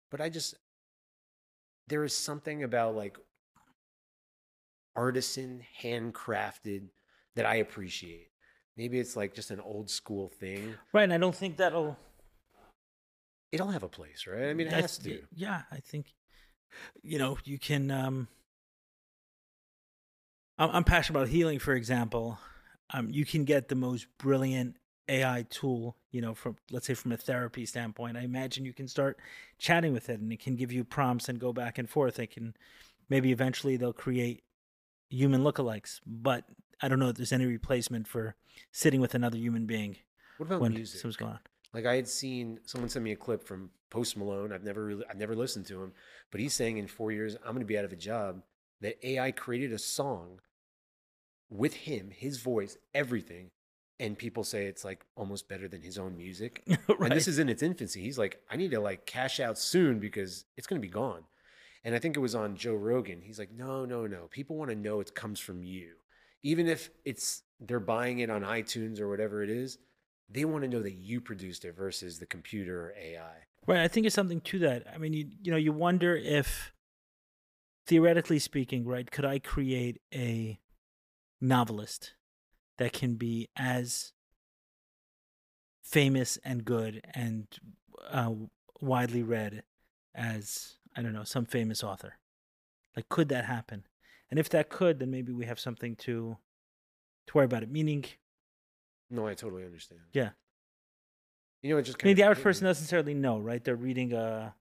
but 0.09 0.21
I 0.21 0.29
just, 0.29 0.55
there 1.87 2.03
is 2.03 2.13
something 2.13 2.63
about 2.63 2.95
like 2.95 3.17
artisan, 4.95 5.63
handcrafted 5.81 6.89
that 7.35 7.45
I 7.45 7.55
appreciate. 7.55 8.29
Maybe 8.77 8.99
it's 8.99 9.15
like 9.15 9.33
just 9.33 9.51
an 9.51 9.59
old 9.59 9.89
school 9.89 10.29
thing. 10.29 10.75
Right, 10.93 11.03
and 11.03 11.13
I 11.13 11.17
don't 11.17 11.35
think 11.35 11.57
that'll. 11.57 11.97
It'll 13.51 13.67
have 13.67 13.83
a 13.83 13.89
place, 13.89 14.25
right? 14.27 14.49
I 14.49 14.53
mean, 14.53 14.67
it 14.67 14.73
has 14.73 14.97
to. 14.99 15.21
Yeah, 15.33 15.61
I 15.71 15.77
think, 15.77 16.13
you 17.03 17.17
know, 17.17 17.37
you 17.45 17.57
can. 17.57 17.89
Um, 17.89 18.27
I'm, 20.57 20.69
I'm 20.71 20.83
passionate 20.83 21.19
about 21.19 21.29
healing, 21.29 21.59
for 21.59 21.73
example. 21.73 22.39
Um, 22.93 23.09
you 23.09 23.25
can 23.25 23.45
get 23.45 23.69
the 23.69 23.75
most 23.75 24.07
brilliant 24.17 24.75
AI 25.07 25.45
tool, 25.49 25.95
you 26.11 26.21
know, 26.21 26.33
from 26.33 26.57
let's 26.69 26.87
say 26.87 26.95
from 26.95 27.13
a 27.13 27.17
therapy 27.17 27.65
standpoint. 27.65 28.17
I 28.17 28.21
imagine 28.21 28.65
you 28.65 28.73
can 28.73 28.87
start 28.87 29.19
chatting 29.57 29.93
with 29.93 30.09
it, 30.09 30.19
and 30.19 30.31
it 30.33 30.39
can 30.39 30.55
give 30.55 30.73
you 30.73 30.83
prompts 30.83 31.29
and 31.29 31.39
go 31.39 31.53
back 31.53 31.77
and 31.77 31.89
forth. 31.89 32.19
It 32.19 32.31
can 32.31 32.55
maybe 33.09 33.31
eventually 33.31 33.77
they'll 33.77 33.93
create 33.93 34.43
human 35.09 35.43
lookalikes, 35.43 36.01
but 36.05 36.43
I 36.81 36.87
don't 36.87 36.99
know 36.99 37.09
if 37.09 37.15
there's 37.15 37.31
any 37.33 37.45
replacement 37.45 38.07
for 38.07 38.35
sitting 38.71 39.01
with 39.01 39.15
another 39.15 39.37
human 39.37 39.65
being 39.65 39.97
What 40.37 40.47
about 40.47 40.61
when 40.61 40.73
music? 40.73 40.99
something's 40.99 41.15
going 41.17 41.31
on. 41.33 41.39
Like 41.73 41.85
I 41.85 41.95
had 41.95 42.07
seen 42.07 42.59
someone 42.65 42.89
send 42.89 43.03
me 43.03 43.11
a 43.11 43.15
clip 43.17 43.43
from 43.43 43.69
Post 43.89 44.17
Malone. 44.17 44.51
I've 44.51 44.63
never 44.63 44.85
really, 44.85 45.03
I've 45.09 45.17
never 45.17 45.35
listened 45.35 45.65
to 45.67 45.81
him, 45.83 45.93
but 46.31 46.39
he's 46.39 46.53
saying 46.53 46.77
in 46.77 46.87
four 46.87 47.11
years 47.11 47.35
I'm 47.45 47.51
going 47.51 47.59
to 47.59 47.65
be 47.65 47.77
out 47.77 47.85
of 47.85 47.91
a 47.93 47.97
job. 47.97 48.41
That 48.81 48.97
AI 49.07 49.31
created 49.31 49.71
a 49.71 49.79
song 49.79 50.41
with 51.49 51.73
him, 51.73 52.11
his 52.11 52.39
voice, 52.39 52.77
everything, 52.93 53.51
and 53.99 54.17
people 54.17 54.43
say 54.43 54.65
it's 54.65 54.83
like 54.83 55.05
almost 55.15 55.47
better 55.47 55.67
than 55.67 55.81
his 55.81 55.97
own 55.97 56.17
music. 56.17 56.61
right. 56.67 56.79
And 56.99 57.11
this 57.11 57.27
is 57.27 57.39
in 57.39 57.47
its 57.49 57.63
infancy. 57.63 58.01
He's 58.01 58.17
like, 58.17 58.41
I 58.49 58.57
need 58.57 58.71
to 58.71 58.79
like 58.81 59.05
cash 59.05 59.39
out 59.39 59.57
soon 59.57 59.99
because 59.99 60.45
it's 60.57 60.67
going 60.67 60.81
to 60.81 60.85
be 60.85 60.91
gone. 60.91 61.23
And 61.83 61.95
I 61.95 61.99
think 61.99 62.17
it 62.17 62.19
was 62.19 62.35
on 62.35 62.57
Joe 62.57 62.73
Rogan. 62.75 63.21
He's 63.21 63.39
like, 63.39 63.51
no, 63.51 63.85
no, 63.85 64.07
no. 64.07 64.27
People 64.29 64.57
want 64.57 64.71
to 64.71 64.75
know 64.75 64.99
it 64.99 65.15
comes 65.15 65.39
from 65.39 65.63
you. 65.63 65.93
Even 66.45 66.67
if 66.67 66.91
it's 67.05 67.41
they're 67.59 67.79
buying 67.79 68.19
it 68.19 68.29
on 68.29 68.43
iTunes 68.43 68.99
or 68.99 69.09
whatever 69.09 69.41
it 69.41 69.49
is, 69.49 69.79
they 70.29 70.45
want 70.45 70.63
to 70.63 70.69
know 70.69 70.81
that 70.83 70.93
you 70.93 71.19
produced 71.19 71.65
it 71.65 71.75
versus 71.75 72.19
the 72.19 72.25
computer 72.27 72.87
or 72.87 72.93
AI. 73.01 73.37
Right. 73.65 73.79
I 73.79 73.87
think 73.87 74.05
it's 74.05 74.13
something 74.13 74.41
to 74.41 74.59
that. 74.59 74.85
I 74.93 74.99
mean, 74.99 75.13
you 75.13 75.25
you 75.41 75.51
know, 75.51 75.57
you 75.57 75.73
wonder 75.73 76.15
if, 76.15 76.71
theoretically 77.87 78.37
speaking, 78.37 78.85
right, 78.85 79.09
could 79.09 79.25
I 79.25 79.39
create 79.39 80.01
a 80.13 80.59
novelist 81.41 82.13
that 82.77 82.93
can 82.93 83.15
be 83.15 83.49
as 83.57 84.13
famous 85.83 86.37
and 86.43 86.63
good 86.63 87.01
and 87.15 87.47
uh, 88.11 88.33
widely 88.79 89.23
read 89.23 89.63
as 90.13 90.75
I 90.95 91.01
don't 91.01 91.13
know 91.13 91.23
some 91.23 91.45
famous 91.45 91.83
author? 91.83 92.19
Like, 92.95 93.09
could 93.09 93.29
that 93.29 93.45
happen? 93.45 93.85
And 94.35 94.39
if 94.41 94.49
that 94.49 94.67
could, 94.67 94.99
then 94.99 95.11
maybe 95.11 95.31
we 95.31 95.45
have 95.45 95.61
something 95.61 95.95
to 95.95 96.35
to 97.27 97.33
worry 97.37 97.45
about 97.45 97.63
it. 97.63 97.71
Meaning, 97.71 98.03
No, 99.09 99.25
I 99.25 99.33
totally 99.33 99.63
understand. 99.63 100.01
yeah, 100.11 100.31
You 101.61 101.69
know, 101.69 101.77
it 101.77 101.83
just 101.83 102.03
I 102.03 102.07
mean, 102.07 102.17
the 102.17 102.23
average 102.23 102.43
person 102.43 102.65
doesn't 102.65 102.81
necessarily 102.81 103.13
know, 103.13 103.39
right? 103.39 103.63
They're 103.63 103.77
reading 103.77 104.11
a 104.11 104.53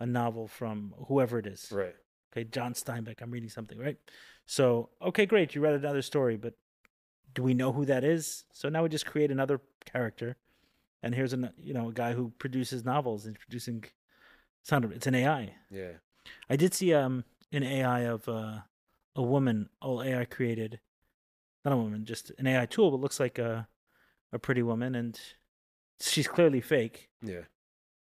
a 0.00 0.04
novel 0.04 0.48
from 0.48 0.92
whoever 1.08 1.38
it 1.38 1.46
is. 1.46 1.72
Right. 1.72 1.94
Okay, 2.30 2.44
John 2.44 2.74
Steinbeck. 2.74 3.22
I'm 3.22 3.30
reading 3.30 3.48
something, 3.48 3.78
right? 3.78 3.96
So, 4.44 4.90
okay, 5.00 5.24
great. 5.24 5.54
You 5.54 5.62
read 5.62 5.76
another 5.76 6.02
story, 6.02 6.36
but 6.36 6.52
do 7.32 7.42
we 7.42 7.54
know 7.54 7.72
who 7.72 7.86
that 7.86 8.04
is? 8.04 8.44
So 8.52 8.68
now 8.68 8.82
we 8.82 8.90
just 8.90 9.06
create 9.06 9.30
another 9.30 9.62
character, 9.86 10.36
and 11.02 11.14
here's 11.14 11.32
a 11.32 11.54
you 11.56 11.72
know 11.72 11.88
a 11.88 11.92
guy 11.94 12.12
who 12.12 12.34
produces 12.38 12.84
novels 12.84 13.24
and 13.24 13.38
producing. 13.38 13.82
A- 14.70 14.90
It's 14.90 15.06
an 15.06 15.14
AI. 15.14 15.54
Yeah. 15.70 15.92
I 16.50 16.56
did 16.56 16.74
see 16.74 16.92
um 16.92 17.24
an 17.50 17.62
AI 17.62 18.00
of 18.00 18.28
uh, 18.28 18.58
a 19.16 19.22
woman, 19.22 19.68
all 19.80 20.02
AI 20.02 20.24
created, 20.24 20.80
not 21.64 21.74
a 21.74 21.76
woman, 21.76 22.04
just 22.04 22.30
an 22.38 22.46
AI 22.46 22.66
tool, 22.66 22.90
but 22.90 23.00
looks 23.00 23.20
like 23.20 23.38
a 23.38 23.68
a 24.32 24.38
pretty 24.38 24.62
woman, 24.62 24.94
and 24.94 25.20
she's 26.00 26.26
clearly 26.26 26.60
fake. 26.60 27.10
Yeah. 27.22 27.42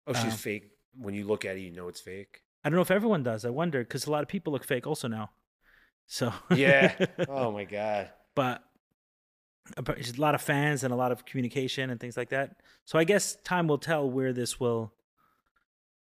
Oh, 0.06 0.12
she's 0.12 0.32
Um, 0.32 0.38
fake. 0.38 0.70
When 0.96 1.14
you 1.14 1.24
look 1.24 1.44
at 1.44 1.56
it, 1.56 1.60
you 1.60 1.70
know 1.72 1.88
it's 1.88 2.00
fake. 2.00 2.42
I 2.64 2.68
don't 2.68 2.76
know 2.76 2.82
if 2.82 2.90
everyone 2.92 3.22
does. 3.24 3.44
I 3.44 3.50
wonder 3.50 3.80
because 3.80 4.06
a 4.06 4.10
lot 4.12 4.22
of 4.22 4.28
people 4.28 4.52
look 4.52 4.62
fake 4.64 4.86
also 4.86 5.08
now. 5.08 5.30
So 6.06 6.32
Yeah. 6.54 6.94
oh 7.28 7.50
my 7.50 7.64
god. 7.64 8.10
but 8.34 8.62
a 9.76 9.82
lot 10.18 10.34
of 10.34 10.42
fans 10.42 10.84
and 10.84 10.92
a 10.92 10.96
lot 10.96 11.12
of 11.12 11.24
communication 11.24 11.90
and 11.90 11.98
things 12.00 12.16
like 12.16 12.30
that. 12.30 12.60
So 12.84 12.98
I 12.98 13.04
guess 13.04 13.36
time 13.44 13.66
will 13.68 13.78
tell 13.78 14.08
where 14.10 14.32
this 14.32 14.58
will, 14.60 14.92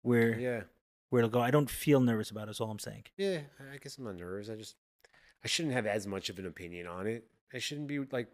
where 0.02 0.38
Yeah. 0.38 0.62
where 1.10 1.20
it'll 1.20 1.30
go. 1.30 1.40
I 1.40 1.50
don't 1.50 1.70
feel 1.70 2.00
nervous 2.00 2.30
about 2.30 2.48
it. 2.48 2.52
Is 2.52 2.60
all 2.60 2.70
I'm 2.70 2.78
saying. 2.78 3.04
Yeah, 3.16 3.40
I 3.72 3.78
guess 3.78 3.98
I'm 3.98 4.04
not 4.04 4.16
nervous. 4.16 4.48
I 4.50 4.54
just 4.56 4.76
I 5.44 5.48
shouldn't 5.48 5.74
have 5.74 5.86
as 5.86 6.06
much 6.06 6.28
of 6.30 6.38
an 6.38 6.46
opinion 6.46 6.86
on 6.86 7.06
it. 7.06 7.24
I 7.52 7.58
shouldn't 7.58 7.88
be 7.88 7.98
like 7.98 8.28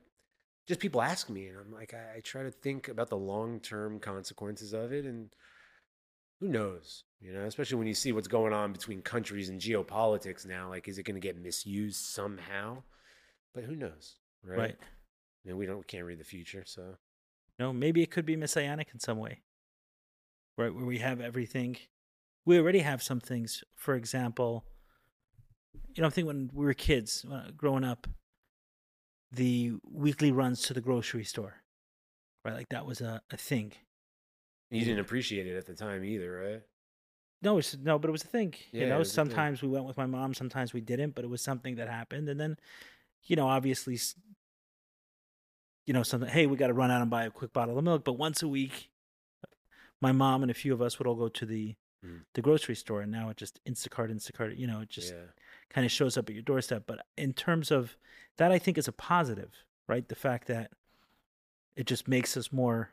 just 0.67 0.81
people 0.81 1.01
ask 1.01 1.31
me, 1.31 1.47
and 1.47 1.57
I'm 1.59 1.73
like 1.73 1.95
I, 1.95 2.19
I 2.19 2.21
try 2.21 2.43
to 2.43 2.51
think 2.51 2.89
about 2.89 3.09
the 3.09 3.17
long 3.17 3.59
term 3.61 3.99
consequences 3.99 4.73
of 4.75 4.93
it, 4.93 5.07
and 5.07 5.31
who 6.41 6.49
knows, 6.49 7.05
you 7.21 7.33
know, 7.33 7.45
especially 7.47 7.79
when 7.79 7.87
you 7.87 7.95
see 7.95 8.13
what's 8.13 8.29
going 8.29 8.53
on 8.53 8.73
between 8.73 9.01
countries 9.03 9.49
and 9.49 9.61
geopolitics 9.61 10.47
now. 10.47 10.69
Like, 10.69 10.87
is 10.87 10.99
it 10.99 11.05
going 11.05 11.21
to 11.21 11.27
get 11.27 11.41
misused 11.41 12.05
somehow? 12.05 12.83
But 13.55 13.65
who 13.65 13.75
knows, 13.75 14.17
right? 14.45 14.59
Right. 14.59 14.77
I 14.81 15.49
mean, 15.49 15.57
we 15.57 15.67
don't 15.67 15.79
we 15.79 15.85
can't 15.85 16.05
read 16.05 16.21
the 16.21 16.25
future, 16.25 16.65
so 16.67 16.97
No, 17.59 17.73
maybe 17.73 18.03
it 18.03 18.11
could 18.11 18.27
be 18.27 18.37
messianic 18.37 18.89
in 18.93 19.01
some 19.01 19.19
way. 19.19 19.41
Right, 20.59 20.75
where 20.75 20.85
we 20.85 20.99
have 20.99 21.21
everything. 21.21 21.77
We 22.45 22.59
already 22.59 22.81
have 22.81 23.03
some 23.03 23.21
things. 23.21 23.63
For 23.75 23.95
example, 23.95 24.65
you 25.95 26.03
know, 26.03 26.07
I 26.07 26.11
think 26.11 26.27
when 26.27 26.51
we 26.53 26.65
were 26.65 26.75
kids, 26.75 27.25
uh, 27.31 27.51
growing 27.57 27.85
up, 27.85 28.07
the 29.33 29.75
weekly 29.85 30.33
runs 30.33 30.63
to 30.63 30.75
the 30.75 30.81
grocery 30.81 31.25
store, 31.25 31.63
right? 32.45 32.55
Like 32.55 32.69
that 32.71 32.87
was 32.87 33.01
a, 33.01 33.21
a 33.31 33.37
thing. 33.37 33.73
you 34.71 34.81
didn't 34.81 35.01
appreciate 35.01 35.47
it 35.47 35.57
at 35.57 35.67
the 35.67 35.75
time 35.75 36.05
either, 36.05 36.33
right? 36.33 36.63
No, 37.43 37.59
it's 37.59 37.77
no, 37.77 37.99
but 37.99 38.09
it 38.09 38.13
was 38.13 38.25
a 38.25 38.29
thing. 38.29 38.55
Yeah, 38.73 38.83
you 38.83 38.89
know, 38.89 38.99
was 38.99 39.09
a 39.09 39.11
thing. 39.11 39.31
sometimes 39.31 39.63
we 39.63 39.69
went 39.69 39.85
with 39.85 39.97
my 39.97 40.07
mom, 40.07 40.35
sometimes 40.35 40.73
we 40.73 40.81
didn't, 40.81 41.15
but 41.15 41.25
it 41.25 41.29
was 41.29 41.41
something 41.43 41.77
that 41.77 41.89
happened. 41.89 42.29
And 42.29 42.41
then, 42.41 42.57
you 43.25 43.37
know, 43.37 43.47
obviously, 43.49 43.99
you 45.87 45.93
know, 45.93 46.03
something. 46.03 46.29
Hey, 46.29 46.47
we 46.47 46.57
got 46.57 46.67
to 46.69 46.75
run 46.75 46.91
out 46.91 47.01
and 47.01 47.11
buy 47.11 47.25
a 47.25 47.31
quick 47.31 47.53
bottle 47.53 47.79
of 47.79 47.85
milk. 47.85 48.05
But 48.05 48.15
once 48.15 48.43
a 48.43 48.49
week, 48.49 48.91
my 50.01 50.11
mom 50.11 50.43
and 50.43 50.51
a 50.51 50.55
few 50.55 50.73
of 50.73 50.83
us 50.83 50.99
would 50.99 51.07
all 51.07 51.15
go 51.17 51.29
to 51.29 51.47
the 51.47 51.77
Mm. 52.05 52.25
the 52.35 52.43
grocery 52.43 52.77
store, 52.77 53.01
and 53.01 53.11
now 53.11 53.29
it 53.29 53.37
just 53.37 53.59
Instacart, 53.65 54.13
Instacart. 54.13 54.57
You 54.57 54.69
know, 54.69 54.83
it 54.83 54.89
just 54.89 55.13
yeah. 55.13 55.33
Kind 55.71 55.85
of 55.85 55.91
shows 55.93 56.17
up 56.17 56.29
at 56.29 56.35
your 56.35 56.43
doorstep. 56.43 56.85
But 56.87 57.05
in 57.17 57.33
terms 57.33 57.71
of 57.71 57.97
that, 58.37 58.51
I 58.53 58.59
think 58.59 58.79
is 58.79 58.89
a 58.89 58.93
positive, 58.93 59.53
right? 59.87 60.09
The 60.09 60.15
fact 60.15 60.49
that 60.49 60.71
It 61.77 61.87
just 61.87 62.09
makes 62.09 62.37
us 62.37 62.53
more 62.53 62.91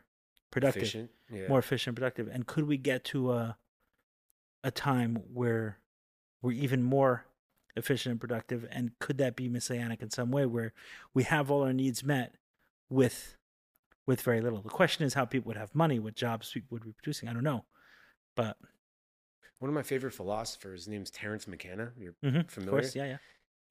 productive, 0.51 0.83
Efficient. 0.83 1.11
Yeah. 1.31 1.47
more 1.47 1.57
efficient, 1.59 1.95
productive. 1.95 2.27
And 2.27 2.45
could 2.45 2.65
we 2.67 2.77
get 2.77 3.03
to 3.05 3.31
a 3.33 3.57
a 4.63 4.71
time 4.71 5.15
where 5.33 5.79
we're 6.41 6.51
even 6.51 6.81
more 6.83 7.25
efficient 7.75 8.11
and 8.11 8.19
productive? 8.21 8.65
And 8.71 8.91
could 8.99 9.17
that 9.17 9.35
be 9.35 9.47
messianic 9.49 10.01
in 10.01 10.09
some 10.11 10.31
way, 10.31 10.45
where 10.45 10.73
we 11.13 11.23
have 11.23 11.49
all 11.51 11.63
our 11.63 11.73
needs 11.73 12.03
met 12.03 12.35
with 12.89 13.37
with 14.05 14.21
very 14.21 14.39
little? 14.41 14.61
The 14.61 14.69
question 14.69 15.05
is 15.05 15.15
how 15.15 15.25
people 15.25 15.47
would 15.49 15.57
have 15.57 15.73
money, 15.73 15.97
what 15.99 16.15
jobs 16.15 16.51
people 16.51 16.75
would 16.75 16.83
be 16.83 16.93
producing. 16.93 17.27
I 17.29 17.33
don't 17.33 17.43
know, 17.43 17.65
but 18.35 18.57
One 19.65 19.71
of 19.71 19.73
my 19.73 19.81
favorite 19.81 20.13
philosophers, 20.13 20.81
his 20.81 20.87
name's 20.89 21.09
Terence 21.09 21.47
McKenna. 21.47 21.91
You're 21.97 22.13
mhm, 22.23 22.41
of 22.41 22.51
familiar? 22.51 22.81
course, 22.81 22.95
yeah, 22.95 23.05
yeah. 23.05 23.17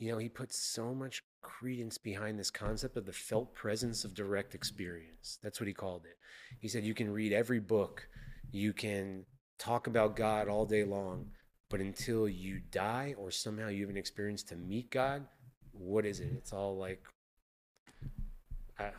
You 0.00 0.10
know, 0.10 0.18
he 0.18 0.28
puts 0.28 0.58
so 0.58 0.92
much 0.92 1.22
credence 1.40 1.98
behind 1.98 2.36
this 2.36 2.50
concept 2.50 2.96
of 2.96 3.06
the 3.06 3.12
felt 3.12 3.54
presence 3.54 4.04
of 4.04 4.12
direct 4.12 4.56
experience. 4.56 5.38
That's 5.40 5.60
what 5.60 5.68
he 5.68 5.72
called 5.72 6.04
it. 6.04 6.16
He 6.58 6.66
said 6.66 6.82
you 6.82 6.94
can 6.94 7.12
read 7.12 7.32
every 7.32 7.60
book, 7.60 8.08
you 8.50 8.72
can 8.72 9.24
talk 9.60 9.86
about 9.86 10.16
God 10.16 10.48
all 10.48 10.66
day 10.66 10.82
long, 10.82 11.26
but 11.70 11.78
until 11.78 12.28
you 12.28 12.60
die 12.72 13.14
or 13.16 13.30
somehow 13.30 13.68
you 13.68 13.82
have 13.82 13.90
an 13.90 13.96
experience 13.96 14.42
to 14.44 14.56
meet 14.56 14.90
God, 14.90 15.24
what 15.70 16.04
is 16.04 16.18
it? 16.18 16.32
It's 16.36 16.52
all 16.52 16.76
like, 16.76 17.04
uh, 18.80 18.90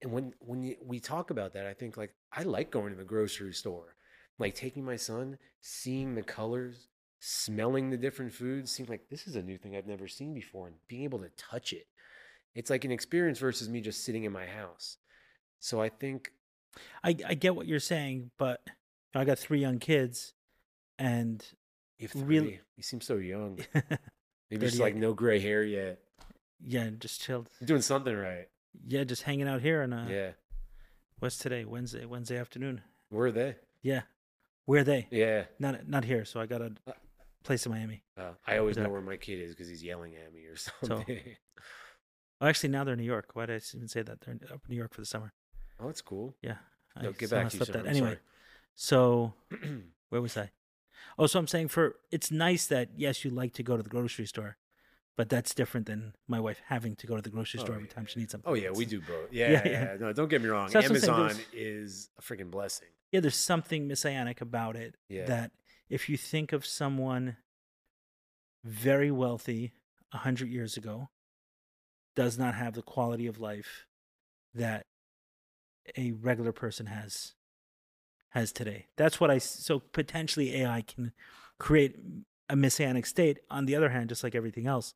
and 0.00 0.10
when 0.10 0.32
when 0.40 0.62
you, 0.62 0.76
we 0.82 0.98
talk 0.98 1.28
about 1.28 1.52
that, 1.52 1.66
I 1.66 1.74
think 1.74 1.98
like 1.98 2.14
I 2.32 2.44
like 2.44 2.70
going 2.70 2.88
to 2.88 2.96
the 2.96 3.04
grocery 3.04 3.52
store, 3.52 3.96
like 4.40 4.54
taking 4.54 4.84
my 4.84 4.96
son, 4.96 5.38
seeing 5.60 6.14
the 6.14 6.22
colors, 6.22 6.88
smelling 7.20 7.90
the 7.90 7.96
different 7.96 8.32
foods, 8.32 8.72
seeing 8.72 8.88
like 8.88 9.08
this 9.10 9.26
is 9.26 9.36
a 9.36 9.42
new 9.42 9.58
thing 9.58 9.76
I've 9.76 9.86
never 9.86 10.08
seen 10.08 10.34
before, 10.34 10.66
and 10.66 10.76
being 10.88 11.04
able 11.04 11.18
to 11.20 11.30
touch 11.36 11.72
it. 11.72 11.86
It's 12.54 12.70
like 12.70 12.84
an 12.84 12.90
experience 12.90 13.38
versus 13.38 13.68
me 13.68 13.80
just 13.80 14.04
sitting 14.04 14.24
in 14.24 14.32
my 14.32 14.46
house. 14.46 14.96
So 15.60 15.80
I 15.80 15.90
think 15.90 16.32
I 17.04 17.14
I 17.26 17.34
get 17.34 17.54
what 17.54 17.66
you're 17.66 17.78
saying, 17.78 18.30
but 18.38 18.62
I 19.14 19.24
got 19.24 19.38
three 19.38 19.60
young 19.60 19.78
kids, 19.78 20.32
and 20.98 21.44
you 21.98 22.08
have 22.08 22.28
Really-. 22.28 22.60
You 22.76 22.82
seem 22.82 23.00
so 23.00 23.16
young. 23.16 23.60
Maybe 24.50 24.66
just 24.66 24.80
like 24.80 24.96
no 24.96 25.12
gray 25.12 25.38
hair 25.38 25.62
yet. 25.62 26.00
yeah, 26.64 26.90
just 26.98 27.20
chilled. 27.20 27.48
You're 27.60 27.66
doing 27.66 27.82
something 27.82 28.16
right. 28.16 28.48
Yeah, 28.86 29.04
just 29.04 29.22
hanging 29.22 29.46
out 29.46 29.60
here 29.60 29.82
and 29.82 29.94
uh, 29.94 30.04
yeah. 30.08 30.30
what's 31.18 31.36
today? 31.36 31.64
Wednesday, 31.64 32.04
Wednesday 32.04 32.38
afternoon. 32.38 32.80
Where 33.10 33.26
are 33.26 33.32
they? 33.32 33.56
Yeah, 33.82 34.02
where 34.70 34.80
are 34.82 34.84
they? 34.84 35.06
Yeah. 35.10 35.44
Not 35.58 35.88
not 35.88 36.04
here. 36.04 36.24
So 36.24 36.40
I 36.40 36.46
got 36.46 36.60
a 36.62 36.70
Uh, 36.86 36.92
place 37.42 37.66
in 37.66 37.72
Miami. 37.72 38.02
Uh, 38.16 38.32
I 38.46 38.58
always 38.58 38.76
know 38.76 38.88
where 38.94 39.00
my 39.12 39.16
kid 39.16 39.38
is 39.46 39.50
because 39.54 39.68
he's 39.68 39.82
yelling 39.90 40.14
at 40.22 40.32
me 40.32 40.42
or 40.46 40.56
something. 40.88 41.20
Oh, 42.40 42.46
actually, 42.46 42.70
now 42.70 42.84
they're 42.84 42.94
in 42.94 43.00
New 43.00 43.12
York. 43.16 43.30
Why 43.34 43.46
did 43.46 43.60
I 43.62 43.76
even 43.76 43.88
say 43.88 44.02
that? 44.02 44.20
They're 44.20 44.34
in- 44.34 44.44
up 44.54 44.62
in 44.66 44.70
New 44.72 44.76
York 44.76 44.92
for 44.94 45.00
the 45.02 45.06
summer. 45.14 45.32
oh, 45.80 45.86
that's 45.86 46.02
cool. 46.02 46.36
Yeah. 46.42 46.56
I 46.96 47.02
No, 47.04 47.12
get 47.12 47.30
back 47.30 47.50
to 47.50 47.58
you, 47.58 47.64
that. 47.64 47.76
I'm 47.76 47.86
Anyway, 47.86 48.18
so 48.74 49.34
where 50.10 50.20
was 50.22 50.36
I? 50.36 50.50
Oh, 51.18 51.26
so 51.26 51.38
I'm 51.38 51.46
saying 51.46 51.68
for 51.68 51.96
it's 52.10 52.30
nice 52.30 52.66
that 52.74 52.88
yes, 52.96 53.24
you 53.24 53.30
like 53.30 53.52
to 53.54 53.62
go 53.62 53.76
to 53.76 53.82
the 53.82 53.88
grocery 53.96 54.26
store, 54.26 54.56
but 55.16 55.28
that's 55.28 55.54
different 55.54 55.86
than 55.86 56.14
my 56.28 56.40
wife 56.40 56.60
having 56.66 56.94
to 56.96 57.06
go 57.06 57.14
to 57.16 57.22
the 57.22 57.30
grocery 57.30 57.60
Oh, 57.60 57.64
store 57.64 57.74
every 57.76 57.88
yeah. 57.88 57.94
time 57.94 58.06
she 58.06 58.20
needs 58.20 58.32
something. 58.32 58.50
oh 58.50 58.54
yeah, 58.54 58.70
we 58.70 58.84
do 58.84 59.00
both. 59.00 59.28
Yeah, 59.40 59.50
Yeah, 59.52 59.68
yeah. 59.68 59.96
No, 60.00 60.12
don't 60.12 60.28
get 60.28 60.40
me 60.42 60.48
wrong. 60.48 60.68
So 60.68 60.80
saying, 60.80 60.90
Amazon 60.92 61.36
is 61.52 62.10
a 62.18 62.22
freaking 62.22 62.50
blessing. 62.50 62.88
Yeah, 63.12 63.20
there's 63.20 63.36
something 63.36 63.88
messianic 63.88 64.40
about 64.40 64.76
it 64.76 64.94
Yeah. 65.08 65.26
that 65.26 65.52
if 65.88 66.08
you 66.08 66.16
think 66.16 66.52
of 66.52 66.64
someone 66.64 67.36
very 68.64 69.10
wealthy 69.10 69.74
a 70.12 70.18
hundred 70.18 70.48
years 70.50 70.76
ago, 70.76 71.08
does 72.14 72.38
not 72.38 72.54
have 72.54 72.74
the 72.74 72.82
quality 72.82 73.26
of 73.26 73.38
life 73.40 73.86
that 74.54 74.86
a 75.96 76.12
regular 76.12 76.52
person 76.52 76.86
has 76.86 77.34
has 78.30 78.52
today. 78.52 78.86
That's 78.96 79.18
what 79.18 79.30
I 79.30 79.38
so 79.38 79.80
potentially 79.80 80.54
AI 80.62 80.82
can 80.82 81.12
create 81.58 81.96
a 82.48 82.54
messianic 82.54 83.06
state. 83.06 83.38
On 83.50 83.66
the 83.66 83.74
other 83.74 83.88
hand, 83.88 84.08
just 84.08 84.22
like 84.22 84.36
everything 84.36 84.66
else, 84.68 84.94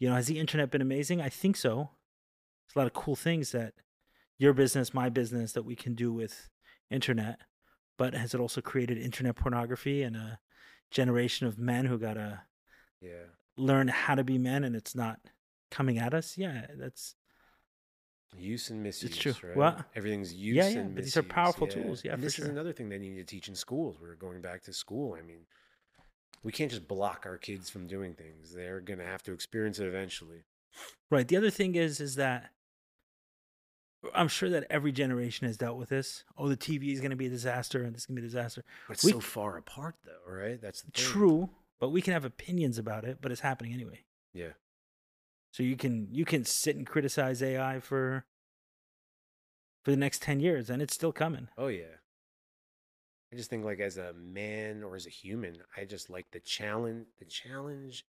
you 0.00 0.08
know, 0.08 0.16
has 0.16 0.26
the 0.26 0.40
internet 0.40 0.70
been 0.72 0.80
amazing? 0.82 1.20
I 1.20 1.28
think 1.28 1.56
so. 1.56 1.90
There's 2.66 2.74
a 2.74 2.78
lot 2.80 2.86
of 2.88 2.92
cool 2.94 3.14
things 3.14 3.52
that 3.52 3.74
your 4.38 4.52
business, 4.54 4.92
my 4.92 5.08
business, 5.08 5.52
that 5.52 5.64
we 5.64 5.76
can 5.76 5.94
do 5.94 6.12
with 6.12 6.48
internet. 6.94 7.40
But 7.96 8.14
has 8.14 8.34
it 8.34 8.40
also 8.40 8.60
created 8.60 8.98
internet 8.98 9.36
pornography 9.36 10.02
and 10.02 10.16
a 10.16 10.38
generation 10.90 11.46
of 11.46 11.58
men 11.58 11.86
who 11.86 11.98
gotta 11.98 12.42
Yeah. 13.00 13.26
learn 13.56 13.88
how 13.88 14.14
to 14.14 14.24
be 14.24 14.38
men 14.38 14.64
and 14.64 14.74
it's 14.74 14.94
not 14.94 15.20
coming 15.70 15.98
at 15.98 16.14
us? 16.14 16.36
Yeah, 16.38 16.66
that's 16.76 17.14
Use 18.36 18.68
and 18.70 18.82
misuse. 18.82 19.10
It's 19.12 19.16
true. 19.38 19.50
Right? 19.50 19.56
What? 19.56 19.84
Everything's 19.94 20.34
use 20.34 20.56
Yeah, 20.56 20.68
yeah, 20.68 20.78
and 20.80 20.94
but 20.96 21.04
these 21.04 21.16
are 21.16 21.22
misuse, 21.22 21.32
powerful 21.32 21.68
tools, 21.68 22.04
yeah, 22.04 22.12
and 22.14 22.20
for 22.20 22.24
this 22.26 22.34
sure. 22.34 22.46
is 22.46 22.50
another 22.50 22.72
thing 22.72 22.88
they 22.88 22.98
need 22.98 23.14
to 23.14 23.22
teach 23.24 23.46
in 23.48 23.54
schools. 23.54 23.96
We're 24.00 24.16
going 24.16 24.40
back 24.40 24.62
to 24.64 24.72
school. 24.72 25.14
I 25.16 25.22
mean, 25.22 25.46
we 26.42 26.50
can't 26.50 26.68
just 26.70 26.88
block 26.88 27.26
our 27.26 27.38
kids 27.38 27.70
from 27.70 27.86
doing 27.86 28.12
things. 28.14 28.52
They're 28.52 28.80
going 28.80 28.98
to 28.98 29.04
have 29.06 29.22
to 29.24 29.32
experience 29.32 29.78
it 29.78 29.86
eventually. 29.86 30.42
right. 31.10 31.28
The 31.28 31.36
other 31.36 31.50
thing 31.50 31.76
is 31.76 32.00
is 32.00 32.16
that 32.16 32.50
I'm 34.14 34.28
sure 34.28 34.50
that 34.50 34.66
every 34.70 34.92
generation 34.92 35.46
has 35.46 35.56
dealt 35.56 35.78
with 35.78 35.88
this. 35.88 36.24
Oh, 36.36 36.48
the 36.48 36.56
TV 36.56 36.92
is 36.92 37.00
going 37.00 37.10
to 37.10 37.16
be 37.16 37.26
a 37.26 37.30
disaster 37.30 37.82
and 37.84 37.94
this 37.94 38.02
is 38.02 38.06
going 38.06 38.16
to 38.16 38.22
be 38.22 38.26
a 38.26 38.30
disaster. 38.30 38.64
But 38.88 38.94
it's 38.98 39.04
We- 39.04 39.12
so 39.12 39.20
far 39.20 39.56
apart, 39.56 39.94
though, 40.04 40.30
right? 40.30 40.60
That's 40.60 40.82
the 40.82 40.90
thing. 40.90 41.04
True, 41.04 41.50
but 41.80 41.90
we 41.90 42.02
can 42.02 42.12
have 42.12 42.24
opinions 42.24 42.78
about 42.78 43.04
it, 43.04 43.18
but 43.20 43.32
it's 43.32 43.40
happening 43.42 43.72
anyway. 43.72 44.04
Yeah. 44.32 44.52
So 45.52 45.62
you 45.62 45.76
can 45.76 46.08
you 46.10 46.24
can 46.24 46.44
sit 46.44 46.74
and 46.74 46.84
criticize 46.84 47.40
AI 47.42 47.78
for 47.78 48.24
for 49.84 49.90
the 49.92 49.96
next 49.96 50.22
10 50.22 50.40
years 50.40 50.68
and 50.68 50.82
it's 50.82 50.94
still 50.94 51.12
coming. 51.12 51.48
Oh 51.56 51.68
yeah. 51.68 51.84
I 53.32 53.36
just 53.36 53.50
think 53.50 53.64
like 53.64 53.78
as 53.80 53.96
a 53.96 54.12
man 54.14 54.82
or 54.82 54.96
as 54.96 55.06
a 55.06 55.10
human, 55.10 55.58
I 55.76 55.84
just 55.84 56.10
like 56.10 56.26
the 56.32 56.40
challenge. 56.40 57.06
The 57.18 57.24
challenge. 57.24 58.04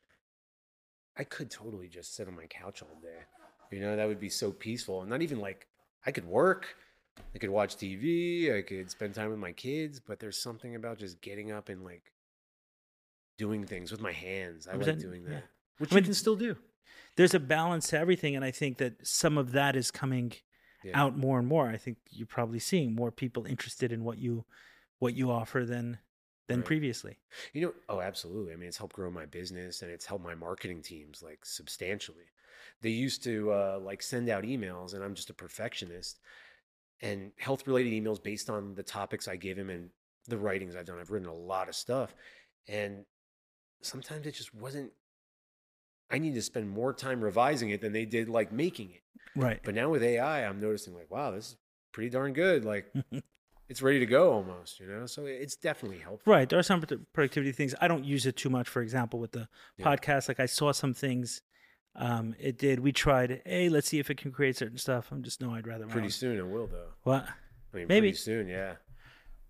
I 1.18 1.24
could 1.24 1.50
totally 1.52 1.88
just 1.88 2.16
sit 2.16 2.28
on 2.28 2.36
my 2.36 2.46
couch 2.48 2.82
all 2.82 3.00
day. 3.02 3.24
You 3.72 3.80
know, 3.82 3.96
that 3.96 4.08
would 4.08 4.20
be 4.20 4.30
so 4.30 4.52
peaceful. 4.52 5.02
And 5.02 5.10
not 5.10 5.22
even 5.22 5.40
like 5.40 5.68
I 6.06 6.12
could 6.12 6.26
work. 6.26 6.76
I 7.34 7.38
could 7.38 7.50
watch 7.50 7.78
TV. 7.78 8.56
I 8.58 8.62
could 8.62 8.90
spend 8.92 9.16
time 9.16 9.30
with 9.30 9.40
my 9.40 9.52
kids. 9.52 10.00
But 10.00 10.20
there's 10.20 10.38
something 10.38 10.76
about 10.76 10.98
just 10.98 11.22
getting 11.22 11.52
up 11.52 11.70
and 11.70 11.84
like 11.84 12.12
doing 13.38 13.66
things 13.66 13.92
with 13.92 14.02
my 14.02 14.12
hands. 14.12 14.68
I 14.68 14.76
like 14.76 14.88
100%, 14.88 15.02
doing 15.02 15.24
that, 15.26 15.32
yeah. 15.32 15.40
which 15.78 15.92
I 15.94 15.98
you 15.98 16.04
can 16.04 16.14
still 16.14 16.36
do. 16.36 16.56
There's 17.18 17.34
a 17.34 17.40
balance 17.40 17.88
to 17.90 17.98
everything 18.00 18.36
and 18.36 18.44
I 18.46 18.52
think 18.52 18.78
that 18.78 19.06
some 19.06 19.38
of 19.38 19.52
that 19.54 19.76
is 19.76 19.92
coming 19.92 20.34
Yeah. 20.84 21.00
out 21.02 21.18
more 21.18 21.40
and 21.40 21.48
more. 21.48 21.68
I 21.70 21.78
think 21.78 21.98
you're 22.10 22.28
probably 22.28 22.60
seeing 22.60 22.94
more 22.94 23.12
people 23.12 23.46
interested 23.46 23.92
in 23.92 24.04
what 24.04 24.18
you 24.18 24.46
what 25.00 25.14
you 25.16 25.32
offer 25.32 25.66
than 25.66 26.00
than 26.48 26.58
Right. 26.60 26.66
previously. 26.66 27.18
You 27.54 27.62
know, 27.62 27.74
oh, 27.90 28.02
absolutely. 28.02 28.54
I 28.54 28.56
mean, 28.56 28.68
it's 28.68 28.78
helped 28.78 28.96
grow 28.96 29.10
my 29.10 29.26
business 29.26 29.82
and 29.82 29.90
it's 29.92 30.06
helped 30.06 30.24
my 30.24 30.36
marketing 30.36 30.82
teams 30.82 31.24
like 31.24 31.46
substantially. 31.46 32.26
They 32.82 32.90
used 32.90 33.24
to 33.24 33.52
uh, 33.52 33.80
like 33.82 34.02
send 34.02 34.30
out 34.30 34.44
emails, 34.44 34.94
and 34.94 35.04
I'm 35.04 35.16
just 35.16 35.30
a 35.30 35.34
perfectionist, 35.34 36.20
and 37.02 37.32
health 37.40 37.66
related 37.68 37.92
emails 37.94 38.22
based 38.22 38.50
on 38.50 38.76
the 38.76 38.84
topics 38.84 39.28
I 39.28 39.36
give 39.38 39.58
him 39.58 39.70
and 39.70 39.90
the 40.28 40.38
writings 40.38 40.76
I've 40.76 40.86
done. 40.86 41.00
I've 41.00 41.12
written 41.12 41.28
a 41.28 41.34
lot 41.34 41.70
of 41.70 41.76
stuff, 41.76 42.14
and 42.68 43.06
sometimes 43.82 44.26
it 44.28 44.34
just 44.36 44.54
wasn't. 44.54 44.92
I 46.12 46.20
need 46.20 46.36
to 46.36 46.42
spend 46.42 46.70
more 46.70 46.94
time 46.94 47.22
revising 47.22 47.72
it 47.72 47.82
than 47.82 47.92
they 47.94 48.06
did 48.06 48.30
like 48.30 48.52
making 48.52 48.92
it. 48.92 49.02
Right. 49.36 49.60
But 49.64 49.74
now 49.74 49.90
with 49.90 50.04
AI, 50.04 50.46
I'm 50.46 50.62
noticing 50.62 50.94
like, 50.94 51.10
wow, 51.10 51.32
this 51.32 51.50
is 51.50 51.56
pretty 51.94 52.12
darn 52.12 52.34
good. 52.34 52.64
Like, 52.64 52.86
it's 53.70 53.82
ready 53.82 53.98
to 54.00 54.06
go 54.06 54.32
almost, 54.32 54.80
you 54.80 54.86
know. 54.88 55.08
So 55.08 55.26
it's 55.26 55.56
definitely 55.56 55.98
helpful. 55.98 56.32
Right. 56.32 56.48
There 56.48 56.60
are 56.60 56.64
some 56.64 56.84
productivity 57.14 57.52
things. 57.52 57.74
I 57.82 57.88
don't 57.88 58.06
use 58.06 58.28
it 58.28 58.38
too 58.38 58.50
much. 58.52 58.70
For 58.70 58.82
example, 58.84 59.20
with 59.20 59.32
the 59.32 59.48
Yeah. 59.78 59.86
podcast, 59.96 60.28
like 60.28 60.40
I 60.40 60.46
saw 60.46 60.72
some 60.72 60.94
things. 60.94 61.42
Um, 61.96 62.36
it 62.40 62.58
did. 62.58 62.80
We 62.82 62.92
tried. 62.92 63.42
Hey, 63.46 63.70
let's 63.70 63.88
see 63.88 64.00
if 64.00 64.10
it 64.10 64.18
can 64.18 64.32
create 64.32 64.58
certain 64.58 64.78
stuff. 64.78 65.10
I'm 65.12 65.24
just 65.24 65.40
no. 65.42 65.54
I'd 65.54 65.66
rather. 65.68 65.88
Pretty 65.88 66.10
soon 66.10 66.38
it 66.38 66.46
will 66.48 66.68
though. 66.68 66.90
What? 67.04 67.26
I 67.74 67.78
mean, 67.78 67.88
Maybe. 67.88 68.08
pretty 68.10 68.18
soon, 68.18 68.48
yeah. 68.48 68.76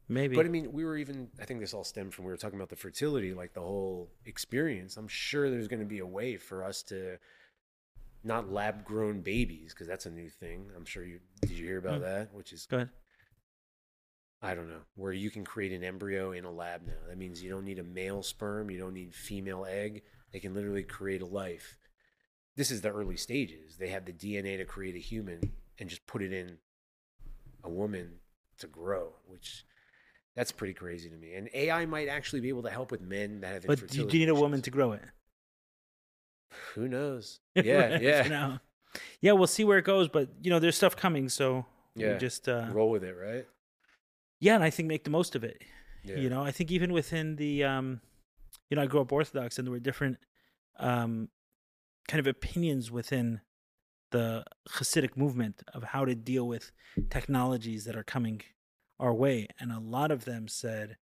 Maybe. 0.07 0.35
But 0.35 0.45
I 0.45 0.49
mean, 0.49 0.71
we 0.71 0.85
were 0.85 0.97
even. 0.97 1.29
I 1.41 1.45
think 1.45 1.59
this 1.59 1.73
all 1.73 1.83
stemmed 1.83 2.13
from 2.13 2.25
we 2.25 2.31
were 2.31 2.37
talking 2.37 2.57
about 2.59 2.69
the 2.69 2.75
fertility, 2.75 3.33
like 3.33 3.53
the 3.53 3.61
whole 3.61 4.11
experience. 4.25 4.97
I'm 4.97 5.07
sure 5.07 5.49
there's 5.49 5.67
going 5.67 5.79
to 5.79 5.85
be 5.87 5.99
a 5.99 6.05
way 6.05 6.37
for 6.37 6.63
us 6.63 6.83
to 6.83 7.17
not 8.23 8.51
lab 8.51 8.83
grown 8.85 9.21
babies 9.21 9.73
because 9.73 9.87
that's 9.87 10.05
a 10.05 10.11
new 10.11 10.29
thing. 10.29 10.67
I'm 10.75 10.85
sure 10.85 11.03
you 11.03 11.19
did 11.41 11.51
you 11.51 11.65
hear 11.65 11.77
about 11.79 12.01
Mm. 12.01 12.03
that, 12.03 12.33
which 12.33 12.53
is 12.53 12.67
Go 12.67 12.77
ahead. 12.77 12.89
I 14.41 14.53
don't 14.53 14.69
know 14.69 14.81
where 14.95 15.13
you 15.13 15.31
can 15.31 15.43
create 15.43 15.71
an 15.71 15.83
embryo 15.83 16.31
in 16.31 16.45
a 16.45 16.51
lab 16.51 16.85
now. 16.85 16.93
That 17.07 17.17
means 17.17 17.41
you 17.41 17.49
don't 17.49 17.65
need 17.65 17.79
a 17.79 17.83
male 17.83 18.21
sperm, 18.21 18.69
you 18.69 18.77
don't 18.77 18.93
need 18.93 19.13
female 19.15 19.65
egg. 19.67 20.03
They 20.31 20.39
can 20.39 20.53
literally 20.53 20.83
create 20.83 21.21
a 21.21 21.25
life. 21.25 21.77
This 22.55 22.71
is 22.71 22.81
the 22.81 22.91
early 22.91 23.17
stages. 23.17 23.77
They 23.77 23.89
have 23.89 24.05
the 24.05 24.13
DNA 24.13 24.57
to 24.57 24.65
create 24.65 24.95
a 24.95 24.99
human 24.99 25.51
and 25.77 25.89
just 25.89 26.05
put 26.07 26.21
it 26.21 26.31
in 26.31 26.57
a 27.63 27.69
woman 27.69 28.19
to 28.59 28.67
grow, 28.67 29.09
which 29.27 29.65
that's 30.35 30.51
pretty 30.51 30.73
crazy 30.73 31.09
to 31.09 31.15
me. 31.15 31.33
And 31.33 31.49
AI 31.53 31.85
might 31.85 32.07
actually 32.07 32.39
be 32.41 32.49
able 32.49 32.63
to 32.63 32.69
help 32.69 32.91
with 32.91 33.01
men 33.01 33.41
that 33.41 33.53
have 33.53 33.67
But 33.67 33.79
do 33.79 33.81
you, 33.81 33.83
infertility 33.83 34.11
do 34.11 34.17
you 34.19 34.25
need 34.27 34.31
a 34.31 34.35
woman 34.35 34.61
to 34.61 34.71
grow 34.71 34.93
it? 34.93 35.01
Who 36.75 36.87
knows? 36.87 37.39
Yeah, 37.55 37.97
yeah. 37.99 38.27
now. 38.27 38.61
Yeah, 39.21 39.33
we'll 39.33 39.47
see 39.47 39.63
where 39.65 39.77
it 39.77 39.85
goes. 39.85 40.07
But 40.07 40.29
you 40.41 40.49
know, 40.49 40.59
there's 40.59 40.77
stuff 40.77 40.95
coming, 40.95 41.29
so 41.29 41.65
We 41.95 42.03
Yeah. 42.03 42.17
just 42.17 42.47
uh, 42.47 42.67
Roll 42.71 42.89
with 42.89 43.03
it, 43.03 43.13
right? 43.13 43.45
yeah, 44.39 44.55
and 44.55 44.63
I 44.63 44.69
think 44.69 44.87
make 44.87 45.03
the 45.03 45.09
most 45.09 45.35
of 45.35 45.43
it. 45.43 45.61
Yeah. 46.03 46.17
You 46.17 46.29
know, 46.29 46.43
I 46.43 46.51
think 46.51 46.69
even 46.71 46.93
within 46.93 47.35
the, 47.35 47.63
um, 47.63 47.99
you 48.69 48.75
know, 48.75 48.83
I 48.83 48.85
grew 48.85 49.01
up 49.01 49.11
Orthodox, 49.11 49.57
and 49.57 49.65
there 49.65 49.71
were 49.71 49.79
different 49.79 50.17
um, 50.77 51.29
kind 52.07 52.19
of 52.19 52.27
opinions 52.27 52.91
within 52.91 53.41
the 54.11 54.45
Hasidic 54.69 55.17
movement 55.17 55.63
of 55.73 55.83
how 55.83 56.05
to 56.05 56.15
deal 56.15 56.47
with 56.47 56.71
technologies 57.09 57.85
that 57.85 57.95
are 57.95 58.03
coming 58.03 58.41
our 58.99 59.13
way, 59.13 59.47
and 59.59 59.71
a 59.71 59.79
lot 59.79 60.11
of 60.11 60.25
them 60.25 60.47
said, 60.47 60.97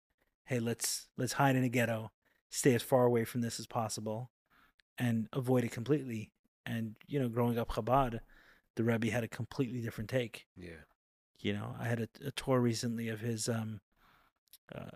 "Hey, 0.45 0.59
let's 0.59 1.07
let's 1.17 1.33
hide 1.33 1.55
in 1.55 1.63
a 1.63 1.69
ghetto, 1.69 2.11
stay 2.49 2.75
as 2.75 2.83
far 2.83 3.05
away 3.05 3.25
from 3.25 3.41
this 3.41 3.59
as 3.59 3.65
possible, 3.67 4.31
and 4.97 5.27
avoid 5.33 5.63
it 5.63 5.71
completely." 5.71 6.31
And 6.65 6.95
you 7.07 7.19
know, 7.19 7.29
growing 7.29 7.57
up 7.57 7.69
Chabad, 7.69 8.19
the 8.75 8.83
Rebbe 8.83 9.11
had 9.11 9.23
a 9.23 9.27
completely 9.27 9.81
different 9.81 10.09
take 10.09 10.45
Yeah. 10.55 10.83
you 11.39 11.51
know 11.51 11.75
i 11.77 11.85
had 11.85 11.99
a, 11.99 12.27
a 12.27 12.31
tour 12.31 12.59
recently 12.61 13.09
of 13.09 13.19
his 13.19 13.49
um 13.49 13.81
uh, 14.73 14.91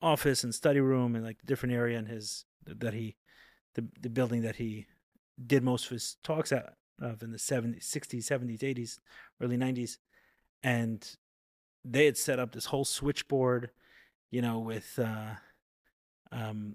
office 0.00 0.42
and 0.44 0.54
study 0.54 0.80
room 0.80 1.14
and 1.14 1.24
like 1.24 1.38
the 1.38 1.46
different 1.46 1.74
area 1.74 1.98
in 1.98 2.06
his 2.06 2.46
that 2.64 2.94
he 2.94 3.16
the 3.74 3.86
the 4.00 4.08
building 4.08 4.42
that 4.42 4.56
he 4.56 4.86
did 5.44 5.62
most 5.62 5.84
of 5.86 5.90
his 5.90 6.16
talks 6.22 6.52
out 6.52 6.74
of 7.00 7.22
in 7.22 7.30
the 7.30 7.38
70s 7.38 7.84
60s 7.84 8.24
70s 8.24 8.60
80s 8.60 8.98
early 9.40 9.56
90s 9.56 9.98
and 10.62 11.16
they 11.84 12.04
had 12.04 12.16
set 12.16 12.38
up 12.38 12.52
this 12.52 12.66
whole 12.66 12.84
switchboard 12.84 13.70
you 14.30 14.42
know 14.42 14.58
with 14.58 14.98
uh 14.98 15.34
um 16.30 16.74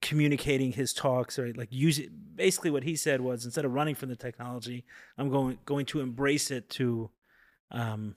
communicating 0.00 0.72
his 0.72 0.92
talks 0.92 1.38
or 1.38 1.52
like 1.54 1.68
use 1.70 1.98
it 1.98 2.10
basically 2.34 2.70
what 2.70 2.82
he 2.82 2.96
said 2.96 3.20
was 3.20 3.44
instead 3.44 3.64
of 3.64 3.72
running 3.72 3.94
from 3.94 4.08
the 4.08 4.16
technology 4.16 4.84
i'm 5.18 5.30
going 5.30 5.58
going 5.64 5.86
to 5.86 6.00
embrace 6.00 6.50
it 6.50 6.68
to 6.68 7.10
um 7.70 8.16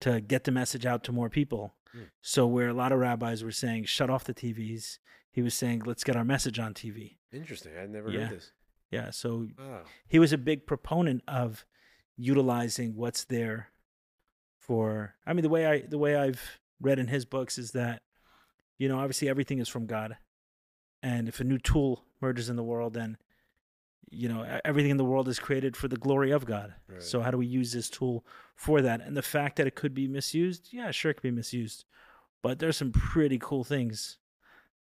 to 0.00 0.20
get 0.20 0.44
the 0.44 0.52
message 0.52 0.84
out 0.84 1.04
to 1.04 1.12
more 1.12 1.30
people. 1.30 1.74
Hmm. 1.92 2.02
so 2.20 2.46
where 2.46 2.68
a 2.68 2.74
lot 2.74 2.92
of 2.92 2.98
rabbis 2.98 3.44
were 3.44 3.52
saying 3.52 3.84
shut 3.84 4.10
off 4.10 4.24
the 4.24 4.34
tvs 4.34 4.98
he 5.36 5.42
was 5.42 5.54
saying 5.54 5.82
let's 5.84 6.02
get 6.02 6.16
our 6.16 6.24
message 6.24 6.58
on 6.58 6.72
tv 6.74 7.16
Interesting. 7.32 7.72
I'd 7.78 7.90
never 7.90 8.10
Yeah. 8.10 8.20
heard 8.26 8.36
this. 8.38 8.52
yeah 8.90 9.10
so 9.10 9.46
Wow. 9.58 9.82
he 10.08 10.18
was 10.18 10.32
a 10.32 10.38
big 10.38 10.66
proponent 10.66 11.22
of 11.28 11.64
utilizing 12.16 12.96
what's 12.96 13.24
there 13.24 13.68
for 14.58 15.14
i 15.26 15.32
mean 15.32 15.42
the 15.42 15.48
way 15.48 15.66
i 15.66 15.80
the 15.80 15.98
way 15.98 16.16
i've 16.16 16.58
read 16.80 16.98
in 16.98 17.08
his 17.08 17.24
books 17.24 17.58
is 17.58 17.72
that 17.72 18.02
you 18.78 18.88
know 18.88 18.98
obviously 18.98 19.28
everything 19.28 19.58
is 19.58 19.68
from 19.68 19.86
god 19.86 20.16
and 21.02 21.28
if 21.28 21.40
a 21.40 21.44
new 21.44 21.58
tool 21.58 22.04
emerges 22.20 22.48
in 22.48 22.56
the 22.56 22.62
world 22.64 22.94
then 22.94 23.16
you 24.10 24.28
know 24.28 24.60
everything 24.64 24.90
in 24.90 24.96
the 24.96 25.04
world 25.04 25.28
is 25.28 25.38
created 25.38 25.76
for 25.76 25.88
the 25.88 25.96
glory 25.96 26.30
of 26.30 26.46
god 26.46 26.74
Right. 26.88 27.02
so 27.02 27.20
how 27.20 27.30
do 27.30 27.38
we 27.38 27.46
use 27.46 27.72
this 27.72 27.90
tool 27.90 28.24
for 28.54 28.80
that 28.82 29.00
and 29.02 29.16
the 29.16 29.22
fact 29.22 29.56
that 29.56 29.66
it 29.66 29.74
could 29.74 29.94
be 29.94 30.08
misused 30.08 30.68
yeah 30.72 30.90
sure 30.90 31.10
it 31.10 31.14
could 31.14 31.22
be 31.22 31.30
misused 31.30 31.84
but 32.42 32.58
there's 32.58 32.76
some 32.76 32.92
pretty 32.92 33.38
cool 33.38 33.64
things 33.64 34.18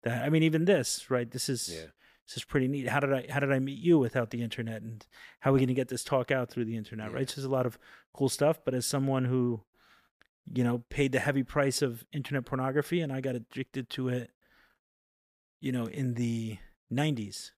that 0.06 0.24
i 0.24 0.30
mean 0.30 0.44
even 0.44 0.64
this 0.66 1.12
right 1.12 1.30
this 1.32 1.50
is 1.50 1.70
Yeah. 1.70 1.88
this 2.28 2.38
is 2.38 2.44
pretty 2.46 2.68
neat. 2.68 2.88
How 2.88 3.00
did 3.02 3.12
I 3.14 3.26
how 3.30 3.40
did 3.40 3.52
I 3.52 3.60
meet 3.60 3.78
you 3.78 4.00
without 4.00 4.30
the 4.32 4.42
internet, 4.42 4.82
and 4.82 5.06
how 5.42 5.50
are 5.50 5.54
we 5.54 5.60
going 5.60 5.68
to 5.76 5.82
get 5.82 5.90
this 5.90 6.04
talk 6.04 6.32
out 6.32 6.50
through 6.50 6.66
the 6.66 6.78
internet? 6.78 7.10
Yeah. 7.12 7.16
Right, 7.18 7.30
so 7.30 7.36
there's 7.36 7.46
a 7.54 7.58
lot 7.60 7.66
of 7.68 7.78
cool 8.14 8.30
stuff. 8.30 8.58
But 8.66 8.74
as 8.74 8.86
someone 8.88 9.26
who, 9.26 9.62
you 10.52 10.64
know, 10.64 10.84
paid 10.90 11.12
the 11.12 11.20
heavy 11.20 11.44
price 11.44 11.82
of 11.84 12.04
internet 12.12 12.46
pornography, 12.46 13.02
and 13.02 13.12
I 13.14 13.22
got 13.22 13.36
addicted 13.36 13.90
to 13.92 14.10
it, 14.10 14.32
you 15.62 15.72
know, 15.72 15.86
in 15.86 16.16
the 16.16 16.58
'90s, 16.92 17.52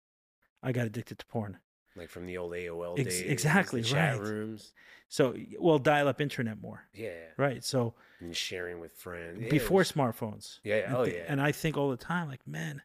I 0.61 0.71
got 0.73 0.85
addicted 0.85 1.19
to 1.19 1.25
porn. 1.27 1.59
Like 1.97 2.09
from 2.09 2.25
the 2.25 2.37
old 2.37 2.53
AOL 2.53 2.99
Ex- 2.99 3.15
days. 3.19 3.21
exactly, 3.31 3.81
the 3.81 3.87
chat 3.87 4.19
right. 4.19 4.27
rooms. 4.27 4.73
So, 5.09 5.35
well, 5.59 5.79
dial-up 5.79 6.19
internet 6.21 6.59
more, 6.61 6.83
Yeah. 6.93 7.11
right? 7.37 7.63
So 7.63 7.95
And 8.19 8.35
sharing 8.35 8.79
with 8.79 8.91
friends. 8.93 9.41
Yeah, 9.41 9.49
before 9.49 9.79
was- 9.79 9.91
smartphones, 9.91 10.59
Yeah, 10.63 10.75
and 10.87 10.95
oh, 10.95 11.05
thi- 11.05 11.15
yeah. 11.15 11.25
and 11.27 11.41
I 11.41 11.51
think 11.53 11.77
all 11.77 11.89
the 11.89 11.97
time, 11.97 12.27
like, 12.27 12.45
man, 12.45 12.81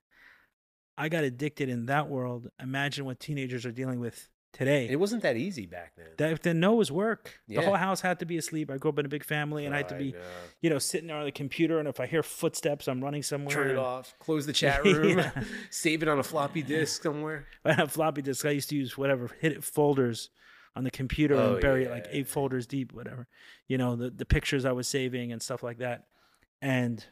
I 0.97 1.09
got 1.09 1.25
addicted 1.25 1.69
in 1.69 1.87
that 1.87 2.09
world. 2.09 2.51
Imagine 2.61 3.05
what 3.07 3.19
teenagers 3.19 3.67
are 3.67 3.73
dealing 3.73 3.99
with 3.99 4.29
today. 4.53 4.87
It 4.91 4.97
wasn't 5.01 5.23
that 5.23 5.37
easy 5.37 5.66
back 5.66 5.93
then. 5.97 6.07
that 6.19 6.43
then 6.43 6.61
no 6.61 6.74
was 6.74 6.93
work. 6.93 7.41
The 7.49 7.62
whole 7.62 7.74
house 7.74 8.01
had 8.01 8.19
to 8.20 8.27
be 8.27 8.37
asleep. 8.37 8.70
I 8.70 8.77
grew 8.77 8.91
up 8.91 8.99
in 8.99 9.07
a 9.07 9.09
big 9.09 9.24
family, 9.24 9.65
and 9.66 9.74
I 9.74 9.79
had 9.79 9.89
to 9.91 9.95
be, 9.97 10.15
you 10.61 10.70
know, 10.70 10.79
sitting 10.79 11.09
there 11.09 11.16
on 11.16 11.24
the 11.24 11.33
computer. 11.33 11.79
And 11.79 11.89
if 11.89 12.01
I 12.01 12.07
hear 12.07 12.23
footsteps, 12.23 12.87
I'm 12.89 13.03
running 13.03 13.23
somewhere. 13.23 13.55
Turn 13.55 13.66
it 13.69 13.70
and- 13.70 13.79
off. 13.79 14.15
Close 14.19 14.47
the 14.47 14.53
chat 14.62 14.85
room. 14.85 15.19
Yeah. 15.19 15.31
Save 15.70 16.03
it 16.03 16.09
on 16.09 16.19
a 16.19 16.23
floppy 16.23 16.62
disk 16.62 17.03
somewhere. 17.03 17.47
I 17.65 17.73
have 17.73 17.91
floppy 17.93 18.23
disks. 18.23 18.45
I 18.45 18.51
used 18.51 18.69
to 18.70 18.77
use 18.77 18.97
whatever 18.99 19.31
hit 19.41 19.53
it 19.53 19.65
folders 19.65 20.31
on 20.74 20.85
the 20.85 20.91
computer 20.91 21.35
Oh, 21.35 21.53
and 21.53 21.61
bury 21.61 21.85
it 21.85 21.91
like 21.91 22.07
yeah. 22.07 22.19
eight 22.20 22.29
folders 22.29 22.66
deep, 22.66 22.93
whatever. 22.93 23.27
You 23.69 23.79
know, 23.79 23.97
the 23.97 24.11
the 24.11 24.24
pictures 24.24 24.65
I 24.65 24.73
was 24.73 24.89
saving 24.89 25.33
and 25.33 25.43
stuff 25.43 25.62
like 25.62 25.79
that. 25.79 26.05
And 26.61 27.05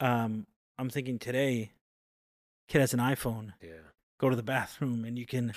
um, 0.00 0.46
I'm 0.78 0.90
thinking 0.90 1.18
today, 1.18 1.72
kid 2.68 2.80
has 2.80 2.94
an 2.94 3.00
iPhone. 3.00 3.52
Yeah. 3.62 3.70
Go 4.20 4.28
to 4.28 4.36
the 4.36 4.42
bathroom 4.42 5.04
and 5.04 5.18
you 5.18 5.24
can 5.24 5.52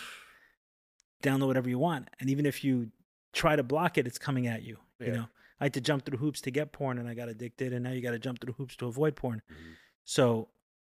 download 1.21 1.47
whatever 1.47 1.69
you 1.69 1.79
want. 1.79 2.09
And 2.19 2.29
even 2.29 2.45
if 2.45 2.63
you 2.63 2.91
try 3.33 3.55
to 3.55 3.63
block 3.63 3.97
it, 3.97 4.07
it's 4.07 4.17
coming 4.17 4.47
at 4.47 4.63
you. 4.63 4.77
You 4.99 5.11
know, 5.11 5.25
I 5.59 5.65
had 5.65 5.73
to 5.73 5.81
jump 5.81 6.05
through 6.05 6.17
hoops 6.17 6.39
to 6.41 6.51
get 6.51 6.71
porn 6.71 6.97
and 6.97 7.09
I 7.09 7.13
got 7.13 7.27
addicted 7.27 7.73
and 7.73 7.83
now 7.83 7.91
you 7.91 8.01
got 8.01 8.11
to 8.11 8.19
jump 8.19 8.39
through 8.39 8.53
hoops 8.53 8.75
to 8.77 8.87
avoid 8.87 9.15
porn. 9.17 9.41
Mhm. 9.51 9.73
So, 10.05 10.49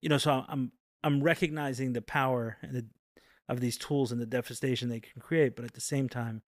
you 0.03 0.09
know, 0.11 0.19
so 0.19 0.45
I'm 0.47 0.73
I'm 1.03 1.23
recognizing 1.23 1.93
the 1.93 2.03
power 2.03 2.57
and 2.63 2.75
the, 2.75 2.87
of 3.49 3.61
these 3.61 3.77
tools 3.77 4.11
and 4.13 4.21
the 4.21 4.27
devastation 4.27 4.89
they 4.89 5.01
can 5.01 5.21
create, 5.21 5.55
but 5.55 5.65
at 5.65 5.75
the 5.75 5.81
same 5.81 6.09
time 6.09 6.43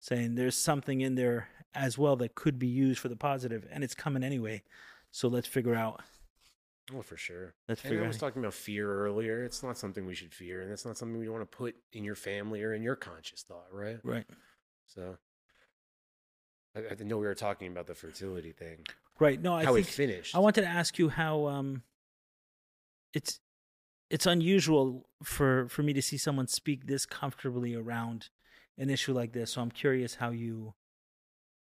saying 0.00 0.34
there's 0.34 0.56
something 0.56 1.00
in 1.00 1.14
there 1.16 1.48
as 1.74 1.98
well 1.98 2.16
that 2.16 2.34
could 2.34 2.58
be 2.58 2.68
used 2.68 3.00
for 3.00 3.08
the 3.08 3.16
positive 3.16 3.66
and 3.70 3.82
it's 3.84 3.94
coming 3.94 4.22
anyway. 4.22 4.62
So 5.10 5.28
let's 5.28 5.48
figure 5.48 5.74
out 5.74 6.02
Oh, 6.94 7.02
for 7.02 7.16
sure. 7.16 7.54
let's 7.68 7.84
And 7.84 8.00
I 8.00 8.06
was 8.06 8.18
talking 8.18 8.40
about 8.40 8.54
fear 8.54 8.90
earlier. 9.04 9.44
It's 9.44 9.62
not 9.62 9.76
something 9.76 10.06
we 10.06 10.14
should 10.14 10.32
fear, 10.32 10.62
and 10.62 10.70
that's 10.70 10.84
not 10.84 10.96
something 10.96 11.18
we 11.18 11.28
want 11.28 11.42
to 11.42 11.56
put 11.56 11.74
in 11.92 12.04
your 12.04 12.14
family 12.14 12.62
or 12.62 12.74
in 12.74 12.82
your 12.82 12.96
conscious 12.96 13.42
thought, 13.42 13.66
right? 13.72 13.98
right. 14.04 14.24
So, 14.86 15.16
I, 16.76 16.80
I 16.90 17.04
know 17.04 17.18
we 17.18 17.26
were 17.26 17.34
talking 17.34 17.72
about 17.72 17.86
the 17.86 17.94
fertility 17.94 18.52
thing, 18.52 18.86
Right. 19.18 19.40
No, 19.40 19.54
I 19.54 19.64
how 19.64 19.74
think 19.74 19.88
it 19.88 19.92
finished. 19.92 20.34
I 20.34 20.38
wanted 20.38 20.62
to 20.62 20.66
ask 20.66 20.98
you 20.98 21.08
how 21.08 21.46
um 21.46 21.82
it's 23.14 23.40
it's 24.10 24.26
unusual 24.26 25.08
for 25.22 25.68
for 25.68 25.82
me 25.82 25.92
to 25.94 26.02
see 26.02 26.18
someone 26.18 26.46
speak 26.46 26.86
this 26.86 27.06
comfortably 27.06 27.74
around 27.74 28.28
an 28.78 28.90
issue 28.90 29.14
like 29.14 29.32
this. 29.32 29.52
So 29.52 29.62
I'm 29.62 29.70
curious 29.70 30.16
how 30.16 30.30
you 30.30 30.74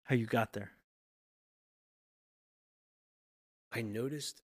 how 0.04 0.16
you 0.16 0.26
got 0.26 0.52
there. 0.52 0.72
I 3.72 3.82
noticed 3.82 4.42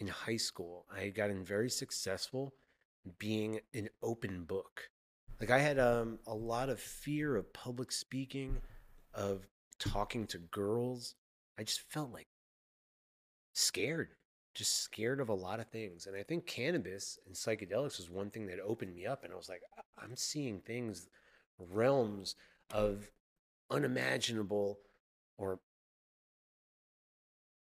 in 0.00 0.08
high 0.08 0.36
school, 0.36 0.86
I 0.94 1.00
had 1.02 1.14
gotten 1.14 1.44
very 1.44 1.70
successful 1.70 2.54
being 3.18 3.60
an 3.74 3.88
open 4.02 4.44
book. 4.44 4.90
Like 5.40 5.50
I 5.50 5.58
had 5.58 5.78
um, 5.78 6.18
a 6.26 6.34
lot 6.34 6.68
of 6.68 6.80
fear 6.80 7.36
of 7.36 7.52
public 7.52 7.92
speaking, 7.92 8.58
of 9.12 9.46
talking 9.78 10.26
to 10.28 10.38
girls. 10.38 11.14
I 11.58 11.64
just 11.64 11.80
felt 11.80 12.12
like 12.12 12.26
scared, 13.52 14.10
just 14.54 14.78
scared 14.82 15.20
of 15.20 15.28
a 15.28 15.34
lot 15.34 15.60
of 15.60 15.68
things. 15.68 16.06
And 16.06 16.16
I 16.16 16.22
think 16.22 16.46
cannabis 16.46 17.18
and 17.26 17.34
psychedelics 17.34 17.98
was 17.98 18.10
one 18.10 18.30
thing 18.30 18.46
that 18.46 18.60
opened 18.60 18.94
me 18.94 19.06
up. 19.06 19.24
And 19.24 19.32
I 19.32 19.36
was 19.36 19.48
like, 19.48 19.62
"I- 19.76 20.04
I'm 20.04 20.16
seeing 20.16 20.60
things, 20.60 21.08
realms 21.58 22.36
of 22.70 23.10
unimaginable 23.70 24.80
or 25.38 25.60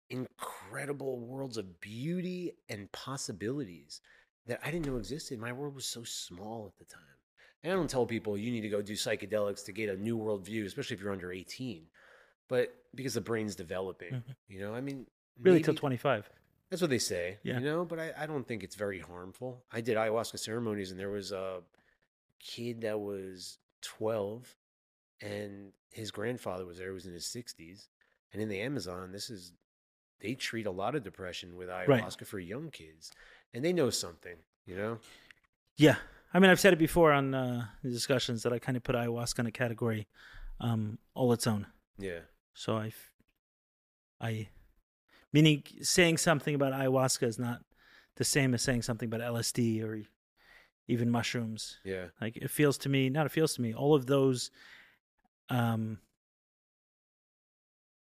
incredible 0.09 1.19
worlds 1.19 1.57
of 1.57 1.79
beauty 1.81 2.53
and 2.69 2.91
possibilities 2.91 4.01
that 4.45 4.59
I 4.63 4.71
didn't 4.71 4.85
know 4.87 4.97
existed. 4.97 5.39
My 5.39 5.51
world 5.51 5.75
was 5.75 5.85
so 5.85 6.03
small 6.03 6.65
at 6.71 6.77
the 6.77 6.85
time. 6.91 7.01
And 7.63 7.73
I 7.73 7.75
don't 7.75 7.89
tell 7.89 8.05
people 8.05 8.37
you 8.37 8.51
need 8.51 8.61
to 8.61 8.69
go 8.69 8.81
do 8.81 8.93
psychedelics 8.93 9.65
to 9.65 9.71
get 9.71 9.89
a 9.89 9.97
new 9.97 10.15
world 10.15 10.45
view, 10.45 10.65
especially 10.65 10.95
if 10.95 11.01
you're 11.01 11.11
under 11.11 11.31
18. 11.31 11.87
But 12.47 12.73
because 12.95 13.13
the 13.15 13.21
brain's 13.21 13.55
developing, 13.55 14.13
Mhm. 14.13 14.35
you 14.47 14.59
know, 14.59 14.73
I 14.73 14.81
mean, 14.81 15.05
Really 15.41 15.61
till 15.61 15.75
25. 15.75 16.29
that's 16.69 16.81
what 16.81 16.89
they 16.89 16.99
say, 16.99 17.39
Yeah. 17.43 17.59
you 17.59 17.65
know, 17.65 17.83
but 17.83 17.99
I, 17.99 18.13
I 18.17 18.25
don't 18.25 18.47
think 18.47 18.63
it's 18.63 18.75
very 18.75 18.99
harmful. 18.99 19.65
I 19.71 19.81
did 19.81 19.97
ayahuasca 19.97 20.39
ceremonies 20.39 20.91
and 20.91 20.99
there 20.99 21.09
was 21.09 21.31
a 21.31 21.61
kid 22.39 22.81
that 22.81 22.99
was 22.99 23.57
12 23.81 24.55
and 25.19 25.73
his 25.91 26.11
grandfather 26.11 26.65
was 26.65 26.77
there, 26.77 26.87
who 26.89 26.93
was 26.93 27.05
in 27.07 27.13
his 27.13 27.25
60s. 27.25 27.89
And 28.31 28.41
in 28.41 28.49
the 28.49 28.61
Amazon, 28.61 29.11
this 29.11 29.29
is, 29.29 29.53
they 30.19 30.33
treat 30.33 30.65
a 30.65 30.71
lot 30.71 30.95
of 30.95 31.03
depression 31.03 31.55
with 31.55 31.69
ayahuasca 31.69 32.25
for 32.25 32.39
young 32.39 32.69
kids. 32.69 33.11
And 33.53 33.63
they 33.63 33.73
know 33.73 33.89
something, 33.89 34.35
you 34.65 34.75
know? 34.75 34.99
Yeah. 35.77 35.95
I 36.33 36.39
mean, 36.39 36.49
I've 36.49 36.59
said 36.59 36.73
it 36.73 36.79
before 36.79 37.11
on 37.11 37.33
uh, 37.33 37.65
the 37.83 37.89
discussions 37.89 38.43
that 38.43 38.53
I 38.53 38.59
kind 38.59 38.75
of 38.75 38.83
put 38.83 38.95
ayahuasca 38.95 39.39
in 39.39 39.47
a 39.47 39.51
category 39.51 40.07
um, 40.59 40.97
all 41.13 41.31
its 41.33 41.47
own. 41.47 41.67
Yeah. 41.97 42.19
So 42.53 42.77
I, 42.77 42.91
I, 44.19 44.49
meaning 45.31 45.63
saying 45.81 46.17
something 46.17 46.55
about 46.55 46.73
ayahuasca 46.73 47.23
is 47.23 47.39
not 47.39 47.61
the 48.15 48.23
same 48.23 48.53
as 48.53 48.61
saying 48.61 48.81
something 48.81 49.07
about 49.07 49.21
LSD 49.21 49.83
or 49.83 50.01
even 50.87 51.09
mushrooms. 51.09 51.77
Yeah. 51.85 52.07
Like 52.19 52.37
it 52.37 52.49
feels 52.49 52.77
to 52.79 52.89
me, 52.89 53.09
not 53.09 53.25
it 53.25 53.31
feels 53.31 53.53
to 53.55 53.61
me, 53.61 53.73
all 53.73 53.95
of 53.95 54.07
those 54.07 54.51
um, 55.49 55.99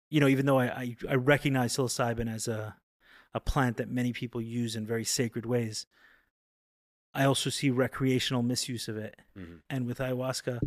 you 0.09 0.19
know, 0.19 0.27
even 0.27 0.45
though 0.45 0.59
I, 0.59 0.65
I, 0.65 0.95
I 1.09 1.15
recognize 1.15 1.75
psilocybin 1.75 2.34
as 2.34 2.47
a, 2.47 2.75
a 3.34 3.39
plant 3.39 3.77
that 3.77 3.89
many 3.89 4.13
people 4.13 4.41
use 4.41 4.75
in 4.75 4.85
very 4.85 5.03
sacred 5.03 5.45
ways, 5.45 5.85
I 7.13 7.25
also 7.25 7.49
see 7.49 7.69
recreational 7.69 8.43
misuse 8.43 8.88
of 8.88 8.97
it. 8.97 9.15
Mhm. 9.38 9.61
And 9.69 9.85
with 9.85 9.99
ayahuasca, 9.99 10.59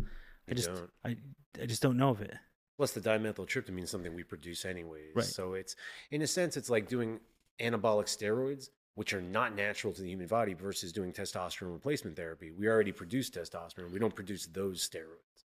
I 0.49 0.53
just 0.53 0.69
don't. 0.69 0.89
I, 1.05 1.17
I 1.61 1.65
just 1.65 1.81
don't 1.81 1.97
know 1.97 2.09
of 2.09 2.21
it. 2.21 2.33
Plus, 2.77 2.91
the 2.93 3.01
dimethyltryptamine 3.01 3.83
is 3.83 3.89
something 3.89 4.15
we 4.15 4.23
produce 4.23 4.65
anyways. 4.65 5.15
Right. 5.15 5.25
So 5.25 5.53
it's, 5.53 5.75
in 6.09 6.21
a 6.21 6.27
sense, 6.27 6.57
it's 6.57 6.69
like 6.69 6.87
doing 6.87 7.19
anabolic 7.59 8.05
steroids, 8.05 8.69
which 8.95 9.13
are 9.13 9.21
not 9.21 9.55
natural 9.55 9.93
to 9.93 10.01
the 10.01 10.09
human 10.09 10.27
body, 10.27 10.53
versus 10.53 10.91
doing 10.91 11.13
testosterone 11.13 11.73
replacement 11.73 12.15
therapy. 12.15 12.51
We 12.51 12.67
already 12.67 12.91
produce 12.91 13.29
testosterone. 13.29 13.91
We 13.91 13.99
don't 13.99 14.15
produce 14.15 14.47
those 14.47 14.87
steroids. 14.87 15.45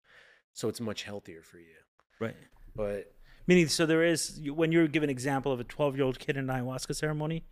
So 0.52 0.68
it's 0.68 0.80
much 0.80 1.02
healthier 1.02 1.42
for 1.42 1.58
you. 1.58 1.74
Right. 2.20 2.36
But 2.76 3.13
Meaning, 3.46 3.68
so 3.68 3.84
there 3.86 4.02
is 4.04 4.40
when 4.46 4.72
you 4.72 4.88
give 4.88 5.02
an 5.02 5.10
example 5.10 5.52
of 5.52 5.60
a 5.60 5.64
12 5.64 5.96
year 5.96 6.04
old 6.04 6.18
kid 6.18 6.36
in 6.36 6.48
an 6.48 6.56
ayahuasca 6.56 6.94
ceremony, 6.96 7.44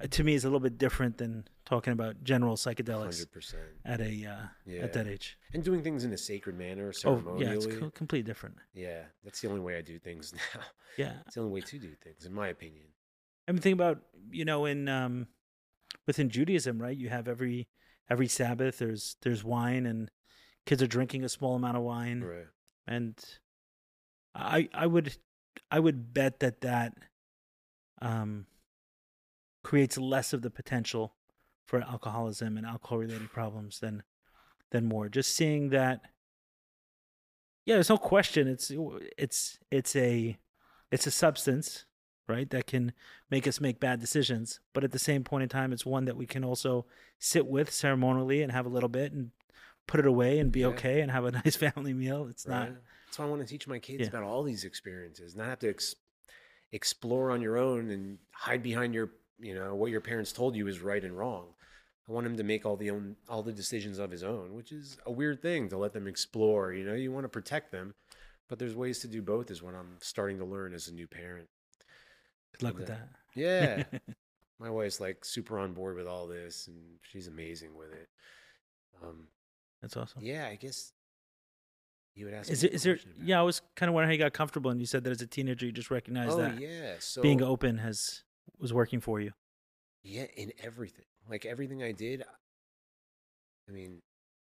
uh, 0.00 0.06
to 0.08 0.24
me 0.24 0.34
is 0.34 0.44
a 0.44 0.48
little 0.48 0.60
bit 0.60 0.76
different 0.78 1.18
than 1.18 1.46
talking 1.64 1.92
about 1.92 2.22
general 2.22 2.56
psychedelics 2.56 3.24
100%. 3.26 3.54
at 3.84 4.00
a 4.00 4.26
uh, 4.26 4.46
Yeah. 4.66 4.82
at 4.82 4.92
that 4.92 5.06
age. 5.06 5.38
And 5.54 5.62
doing 5.64 5.82
things 5.82 6.04
in 6.04 6.12
a 6.12 6.18
sacred 6.18 6.58
manner, 6.58 6.92
ceremonially. 6.92 7.46
Oh, 7.46 7.50
yeah, 7.50 7.56
it's 7.56 7.66
co- 7.66 7.90
completely 7.90 8.26
different. 8.26 8.56
Yeah, 8.74 9.04
that's 9.24 9.40
the 9.40 9.48
only 9.48 9.60
way 9.60 9.76
I 9.78 9.82
do 9.82 9.98
things 9.98 10.32
now. 10.54 10.60
Yeah, 10.98 11.14
It's 11.26 11.34
the 11.36 11.40
only 11.40 11.52
way 11.52 11.60
to 11.62 11.78
do 11.78 11.94
things, 12.02 12.26
in 12.26 12.34
my 12.34 12.48
opinion. 12.48 12.84
I 13.48 13.52
mean, 13.52 13.60
think 13.62 13.74
about 13.74 14.00
you 14.30 14.44
know 14.44 14.66
in 14.66 14.88
um, 14.88 15.26
within 16.06 16.28
Judaism, 16.28 16.80
right? 16.80 16.96
You 16.96 17.08
have 17.08 17.26
every 17.26 17.68
every 18.10 18.28
Sabbath 18.28 18.78
there's 18.78 19.16
there's 19.22 19.42
wine 19.42 19.86
and 19.86 20.10
kids 20.66 20.82
are 20.82 20.86
drinking 20.86 21.24
a 21.24 21.28
small 21.28 21.56
amount 21.56 21.76
of 21.76 21.82
wine, 21.82 22.20
Right. 22.22 22.46
and 22.86 23.18
I 24.34 24.68
I 24.74 24.86
would 24.86 25.16
I 25.70 25.78
would 25.80 26.12
bet 26.14 26.40
that 26.40 26.60
that 26.62 26.94
um 28.00 28.46
creates 29.62 29.96
less 29.98 30.32
of 30.32 30.42
the 30.42 30.50
potential 30.50 31.14
for 31.66 31.80
alcoholism 31.82 32.56
and 32.56 32.66
alcohol 32.66 32.98
related 32.98 33.32
problems 33.32 33.78
than 33.80 34.02
than 34.70 34.86
more. 34.86 35.08
Just 35.08 35.34
seeing 35.36 35.68
that, 35.70 36.00
yeah, 37.64 37.76
there's 37.76 37.88
no 37.90 37.98
question. 37.98 38.48
It's 38.48 38.72
it's 39.16 39.58
it's 39.70 39.94
a 39.94 40.38
it's 40.90 41.06
a 41.06 41.10
substance, 41.10 41.84
right, 42.28 42.48
that 42.50 42.66
can 42.66 42.92
make 43.30 43.46
us 43.46 43.60
make 43.60 43.78
bad 43.80 44.00
decisions. 44.00 44.60
But 44.72 44.84
at 44.84 44.92
the 44.92 44.98
same 44.98 45.24
point 45.24 45.44
in 45.44 45.48
time, 45.48 45.72
it's 45.72 45.86
one 45.86 46.04
that 46.06 46.16
we 46.16 46.26
can 46.26 46.44
also 46.44 46.86
sit 47.18 47.46
with 47.46 47.70
ceremonially 47.70 48.42
and 48.42 48.50
have 48.52 48.66
a 48.66 48.70
little 48.70 48.88
bit 48.88 49.12
and 49.12 49.30
put 49.86 50.00
it 50.00 50.06
away 50.06 50.38
and 50.38 50.50
be 50.50 50.60
Yeah. 50.60 50.68
okay 50.68 51.00
and 51.00 51.10
have 51.10 51.24
a 51.24 51.30
nice 51.44 51.56
family 51.56 51.92
meal. 51.94 52.26
It's 52.28 52.46
Right. 52.46 52.70
not 52.70 52.82
That's 53.12 53.18
why 53.18 53.26
I 53.26 53.28
want 53.28 53.42
to 53.42 53.46
teach 53.46 53.68
my 53.68 53.78
kids 53.78 54.00
Yeah. 54.04 54.06
about 54.06 54.22
all 54.22 54.42
these 54.42 54.64
experiences, 54.64 55.36
not 55.36 55.44
have 55.44 55.58
to 55.58 55.68
ex- 55.68 55.96
explore 56.72 57.30
on 57.30 57.42
your 57.42 57.58
own 57.58 57.90
and 57.90 58.18
hide 58.32 58.62
behind 58.62 58.94
your, 58.94 59.10
you 59.38 59.54
know, 59.54 59.74
what 59.74 59.90
your 59.90 60.00
parents 60.00 60.32
told 60.32 60.56
you 60.56 60.66
is 60.66 60.80
right 60.80 61.04
and 61.04 61.18
wrong. 61.18 61.52
I 62.08 62.12
want 62.12 62.26
him 62.26 62.38
to 62.38 62.42
make 62.42 62.64
all 62.64 62.78
the 62.78 62.90
own 62.90 63.16
all 63.28 63.42
the 63.42 63.52
decisions 63.52 63.98
of 63.98 64.10
his 64.10 64.22
own, 64.22 64.54
which 64.54 64.72
is 64.72 64.96
a 65.04 65.12
weird 65.12 65.42
thing 65.42 65.68
to 65.68 65.76
let 65.76 65.92
them 65.92 66.06
explore. 66.08 66.72
You 66.72 66.86
know, 66.86 66.94
you 66.94 67.12
want 67.12 67.24
to 67.24 67.28
protect 67.28 67.70
them, 67.70 67.94
but 68.48 68.58
there's 68.58 68.74
ways 68.74 69.00
to 69.00 69.08
do 69.08 69.20
both. 69.20 69.50
Is 69.50 69.62
what 69.62 69.74
I'm 69.74 69.98
starting 70.00 70.38
to 70.38 70.46
learn 70.46 70.72
as 70.72 70.88
a 70.88 70.94
new 70.94 71.06
parent. 71.06 71.50
good 72.52 72.62
luck 72.62 72.78
with 72.78 72.88
uh, 72.88 72.94
that. 72.94 73.08
Yeah, 73.34 73.82
my 74.58 74.70
wife's 74.70 75.00
like 75.00 75.22
super 75.22 75.58
on 75.58 75.74
board 75.74 75.96
with 75.96 76.06
all 76.06 76.26
this, 76.26 76.66
and 76.66 76.78
she's 77.02 77.28
amazing 77.28 77.76
with 77.76 77.92
it. 77.92 78.08
Um, 79.02 79.28
That's 79.82 79.98
awesome. 79.98 80.22
yeah, 80.24 80.48
I 80.50 80.54
guess 80.56 80.92
you 82.14 82.26
would 82.26 82.34
ask. 82.34 82.50
Is 82.50 82.62
me 82.62 82.68
there, 82.70 82.78
there, 82.78 82.98
yeah, 83.22 83.40
I 83.40 83.42
was 83.42 83.62
kind 83.74 83.88
of 83.88 83.94
wondering 83.94 84.10
how 84.10 84.12
you 84.12 84.18
got 84.18 84.32
comfortable 84.32 84.70
and 84.70 84.80
you 84.80 84.86
said 84.86 85.04
that 85.04 85.10
as 85.10 85.22
a 85.22 85.26
teenager 85.26 85.66
you 85.66 85.72
just 85.72 85.90
recognized 85.90 86.32
Oh 86.32 86.38
that 86.38 86.60
yeah, 86.60 86.94
so 86.98 87.22
being 87.22 87.42
open 87.42 87.78
has 87.78 88.22
was 88.58 88.72
working 88.72 89.00
for 89.00 89.20
you. 89.20 89.32
Yeah, 90.02 90.26
in 90.36 90.52
everything. 90.62 91.06
Like 91.28 91.46
everything 91.46 91.82
I 91.82 91.92
did, 91.92 92.24
I 93.68 93.72
mean, 93.72 94.02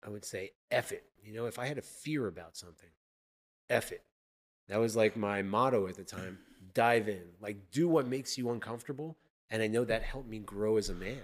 I 0.04 0.10
would 0.10 0.24
say 0.24 0.50
F 0.70 0.92
it. 0.92 1.04
You 1.22 1.34
know, 1.34 1.46
if 1.46 1.58
I 1.58 1.66
had 1.66 1.78
a 1.78 1.82
fear 1.82 2.26
about 2.26 2.56
something, 2.56 2.90
F 3.68 3.92
it. 3.92 4.04
That 4.68 4.78
was 4.78 4.94
like 4.96 5.16
my 5.16 5.42
motto 5.42 5.88
at 5.88 5.96
the 5.96 6.04
time. 6.04 6.38
Dive 6.74 7.08
in. 7.08 7.22
Like 7.40 7.70
do 7.70 7.88
what 7.88 8.06
makes 8.06 8.38
you 8.38 8.50
uncomfortable. 8.50 9.18
And 9.50 9.62
I 9.62 9.66
know 9.66 9.84
that 9.84 10.02
helped 10.02 10.28
me 10.28 10.38
grow 10.38 10.76
as 10.76 10.88
a 10.88 10.94
man 10.94 11.22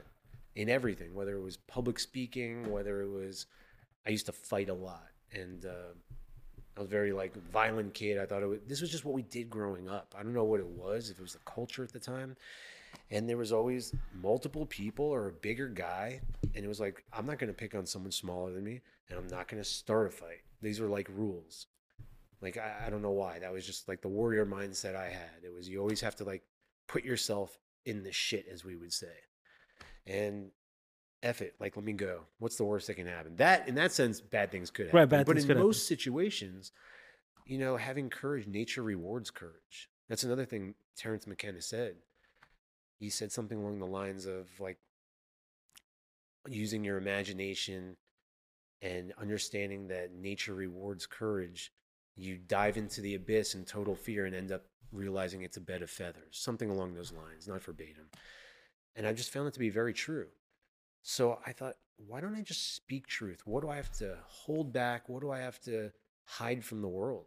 in 0.56 0.68
everything, 0.68 1.14
whether 1.14 1.36
it 1.36 1.42
was 1.42 1.56
public 1.56 1.98
speaking, 2.00 2.72
whether 2.72 3.02
it 3.02 3.08
was 3.08 3.46
I 4.06 4.10
used 4.10 4.26
to 4.26 4.32
fight 4.32 4.68
a 4.68 4.74
lot. 4.74 5.06
And 5.32 5.64
uh, 5.64 5.94
I 6.76 6.80
was 6.80 6.90
very 6.90 7.12
like 7.12 7.34
violent 7.50 7.94
kid. 7.94 8.18
I 8.18 8.26
thought 8.26 8.42
it 8.42 8.46
was, 8.46 8.58
this 8.66 8.80
was 8.80 8.90
just 8.90 9.04
what 9.04 9.14
we 9.14 9.22
did 9.22 9.48
growing 9.48 9.88
up. 9.88 10.14
I 10.18 10.22
don't 10.22 10.34
know 10.34 10.44
what 10.44 10.60
it 10.60 10.66
was, 10.66 11.10
if 11.10 11.18
it 11.18 11.22
was 11.22 11.32
the 11.32 11.38
culture 11.50 11.82
at 11.82 11.92
the 11.92 11.98
time. 11.98 12.36
And 13.10 13.28
there 13.28 13.36
was 13.36 13.52
always 13.52 13.94
multiple 14.14 14.66
people 14.66 15.06
or 15.06 15.28
a 15.28 15.32
bigger 15.32 15.68
guy 15.68 16.20
and 16.56 16.64
it 16.64 16.68
was 16.68 16.80
like 16.80 17.04
i'm 17.12 17.26
not 17.26 17.38
going 17.38 17.48
to 17.48 17.54
pick 17.54 17.74
on 17.74 17.86
someone 17.86 18.10
smaller 18.10 18.52
than 18.52 18.64
me 18.64 18.80
and 19.08 19.18
i'm 19.18 19.28
not 19.28 19.46
going 19.46 19.62
to 19.62 19.68
start 19.68 20.08
a 20.08 20.10
fight. 20.10 20.40
These 20.62 20.80
were 20.80 20.88
like 20.88 21.08
rules. 21.14 21.66
Like 22.40 22.56
I, 22.56 22.86
I 22.86 22.90
don't 22.90 23.02
know 23.02 23.10
why. 23.10 23.38
That 23.38 23.52
was 23.52 23.66
just 23.66 23.88
like 23.88 24.00
the 24.00 24.08
warrior 24.08 24.46
mindset 24.46 24.96
i 24.96 25.08
had. 25.08 25.44
It 25.44 25.52
was 25.54 25.68
you 25.68 25.80
always 25.80 26.00
have 26.00 26.16
to 26.16 26.24
like 26.24 26.42
put 26.88 27.04
yourself 27.04 27.58
in 27.84 28.02
the 28.02 28.12
shit 28.12 28.46
as 28.50 28.64
we 28.64 28.76
would 28.76 28.92
say. 28.92 29.12
And 30.06 30.50
F 31.26 31.42
it, 31.42 31.54
like 31.60 31.76
let 31.76 31.84
me 31.84 31.92
go. 31.92 32.20
What's 32.38 32.56
the 32.56 32.64
worst 32.64 32.86
that 32.86 32.94
can 32.94 33.06
happen? 33.06 33.36
That 33.36 33.68
in 33.68 33.74
that 33.74 33.92
sense, 33.92 34.20
bad 34.20 34.50
things 34.50 34.70
could 34.70 34.86
happen. 34.86 35.00
Right, 35.00 35.08
bad 35.08 35.26
but 35.26 35.36
in 35.36 35.42
could 35.42 35.56
happen. 35.56 35.66
most 35.66 35.86
situations, 35.88 36.72
you 37.44 37.58
know, 37.58 37.76
having 37.76 38.08
courage, 38.10 38.46
nature 38.46 38.82
rewards 38.82 39.30
courage. 39.30 39.90
That's 40.08 40.22
another 40.22 40.44
thing 40.44 40.74
Terence 40.96 41.26
McKenna 41.26 41.60
said. 41.60 41.96
He 42.98 43.10
said 43.10 43.32
something 43.32 43.58
along 43.58 43.80
the 43.80 43.86
lines 43.86 44.24
of 44.26 44.48
like 44.60 44.78
using 46.48 46.84
your 46.84 46.96
imagination 46.96 47.96
and 48.80 49.12
understanding 49.20 49.88
that 49.88 50.12
nature 50.12 50.54
rewards 50.54 51.06
courage. 51.06 51.72
You 52.14 52.38
dive 52.38 52.76
into 52.76 53.00
the 53.00 53.14
abyss 53.14 53.54
in 53.54 53.64
total 53.64 53.94
fear 53.94 54.26
and 54.26 54.34
end 54.34 54.52
up 54.52 54.64
realizing 54.92 55.42
it's 55.42 55.56
a 55.56 55.60
bed 55.60 55.82
of 55.82 55.90
feathers, 55.90 56.38
something 56.38 56.70
along 56.70 56.94
those 56.94 57.12
lines, 57.12 57.48
not 57.48 57.62
verbatim. 57.62 58.06
And 58.94 59.06
I 59.06 59.12
just 59.12 59.32
found 59.32 59.48
it 59.48 59.54
to 59.54 59.60
be 59.60 59.68
very 59.68 59.92
true. 59.92 60.28
So 61.08 61.38
I 61.46 61.52
thought, 61.52 61.76
why 62.08 62.20
don't 62.20 62.34
I 62.34 62.40
just 62.40 62.74
speak 62.74 63.06
truth? 63.06 63.42
What 63.44 63.62
do 63.62 63.70
I 63.70 63.76
have 63.76 63.92
to 63.98 64.18
hold 64.26 64.72
back? 64.72 65.08
What 65.08 65.22
do 65.22 65.30
I 65.30 65.38
have 65.38 65.60
to 65.60 65.92
hide 66.24 66.64
from 66.64 66.82
the 66.82 66.88
world? 66.88 67.26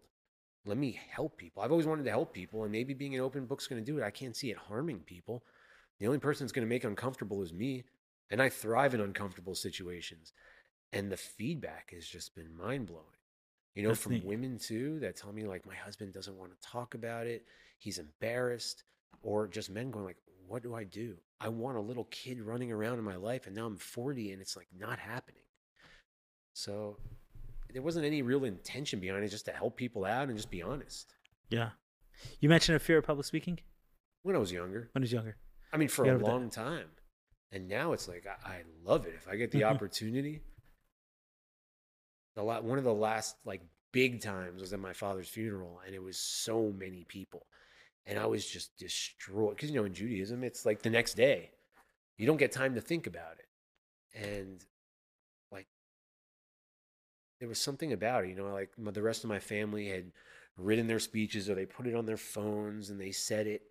Let 0.66 0.78
me 0.78 1.00
help 1.10 1.38
people. 1.38 1.64
I've 1.64 1.72
always 1.72 1.88
wanted 1.88 2.04
to 2.04 2.10
help 2.10 2.34
people, 2.34 2.64
and 2.64 2.74
maybe 2.74 2.94
being 2.94 3.16
an 3.16 3.22
open 3.22 3.46
book's 3.46 3.68
going 3.68 3.82
to 3.82 3.92
do 3.92 3.98
it. 3.98 4.04
I 4.04 4.12
can't 4.12 4.36
see 4.36 4.52
it 4.52 4.58
harming 4.58 5.00
people. 5.06 5.46
The 5.98 6.08
only 6.08 6.20
person 6.20 6.46
that's 6.46 6.52
going 6.52 6.68
to 6.68 6.70
make 6.70 6.84
uncomfortable 6.84 7.42
is 7.42 7.54
me, 7.54 7.86
and 8.30 8.42
I 8.42 8.50
thrive 8.50 8.94
in 8.94 9.00
uncomfortable 9.00 9.56
situations. 9.56 10.34
And 10.92 11.10
the 11.10 11.16
feedback 11.16 11.92
has 11.94 12.06
just 12.06 12.36
been 12.36 12.54
mind 12.54 12.88
blowing. 12.88 13.06
You 13.76 13.84
know, 13.84 13.90
That's 13.90 14.02
from 14.02 14.12
neat. 14.16 14.26
women 14.26 14.60
too 14.60 15.00
that 15.00 15.16
tell 15.16 15.32
me 15.32 15.46
like 15.46 15.66
my 15.66 15.76
husband 15.76 16.14
doesn't 16.14 16.38
want 16.38 16.52
to 16.52 16.68
talk 16.68 16.96
about 16.96 17.28
it. 17.28 17.46
He's 17.78 17.98
embarrassed, 17.98 18.84
or 19.22 19.48
just 19.48 19.70
men 19.70 19.90
going 19.90 20.04
like, 20.04 20.18
"What 20.48 20.64
do 20.64 20.76
I 20.76 20.84
do? 20.84 21.16
I 21.42 21.50
want 21.50 21.78
a 21.78 21.82
little 21.82 22.06
kid 22.06 22.42
running 22.42 22.72
around 22.72 22.98
in 23.00 23.04
my 23.06 23.16
life, 23.16 23.48
and 23.48 23.56
now 23.56 23.66
I'm 23.66 23.78
40, 23.78 24.32
and 24.32 24.42
it's 24.42 24.56
like 24.58 24.68
not 24.78 25.00
happening." 25.00 25.44
So 26.54 26.98
there 27.72 27.82
wasn't 27.82 28.06
any 28.06 28.22
real 28.22 28.44
intention 28.44 29.00
behind 29.00 29.24
it, 29.24 29.30
just 29.30 29.46
to 29.46 29.52
help 29.52 29.78
people 29.78 30.04
out 30.06 30.28
and 30.28 30.38
just 30.38 30.52
be 30.52 30.62
honest. 30.62 31.14
Yeah. 31.50 31.72
You 32.40 32.50
mentioned 32.50 32.76
a 32.76 32.80
fear 32.80 32.98
of 32.98 33.06
public 33.06 33.26
speaking 33.26 33.60
When 34.24 34.36
I 34.36 34.40
was 34.40 34.52
younger, 34.52 34.90
when 34.92 35.02
I 35.02 35.06
was 35.06 35.14
younger. 35.14 35.38
I 35.72 35.78
mean, 35.78 35.88
for 35.88 36.04
a 36.04 36.18
but 36.18 36.26
that- 36.26 36.26
long 36.32 36.50
time, 36.50 36.90
and 37.52 37.68
now 37.70 37.94
it's 37.94 38.08
like 38.10 38.26
I, 38.28 38.50
I 38.58 38.64
love 38.84 39.06
it 39.08 39.14
if 39.16 39.28
I 39.28 39.36
get 39.38 39.52
the 39.52 39.62
Mhm. 39.62 39.72
opportunity. 39.76 40.42
The 42.36 42.44
la- 42.44 42.60
one 42.62 42.78
of 42.78 42.84
the 42.84 42.94
last 42.94 43.38
like 43.46 43.62
big 43.92 44.22
times 44.22 44.62
was 44.62 44.74
at 44.74 44.80
my 44.80 44.94
father's 44.94 45.30
funeral, 45.30 45.80
and 45.86 45.96
it 45.96 46.04
was 46.04 46.18
so 46.20 46.72
many 46.72 47.06
people, 47.06 47.48
and 48.10 48.18
I 48.18 48.26
was 48.26 48.46
just 48.46 48.76
destroyed 48.78 49.56
because 49.56 49.70
you 49.70 49.78
know 49.78 49.86
in 49.86 49.94
Judaism 49.94 50.44
it's 50.44 50.66
like 50.66 50.82
the 50.82 50.90
next 50.90 51.14
day, 51.14 51.52
you 52.18 52.26
don't 52.26 52.38
get 52.38 52.52
time 52.52 52.74
to 52.74 52.82
think 52.82 53.08
about 53.08 53.38
it, 53.38 54.26
and 54.26 54.66
like 55.52 55.68
there 57.40 57.48
was 57.48 57.60
something 57.62 57.94
about 57.94 58.26
it, 58.26 58.30
you 58.30 58.36
know, 58.36 58.52
like 58.52 58.72
the 58.78 59.02
rest 59.02 59.24
of 59.24 59.30
my 59.30 59.40
family 59.40 59.88
had 59.88 60.12
written 60.58 60.88
their 60.88 61.00
speeches 61.00 61.50
or 61.50 61.56
they 61.56 61.66
put 61.66 61.88
it 61.88 61.96
on 61.96 62.06
their 62.06 62.18
phones 62.18 62.90
and 62.90 63.00
they 63.00 63.12
said 63.12 63.48
it. 63.48 63.62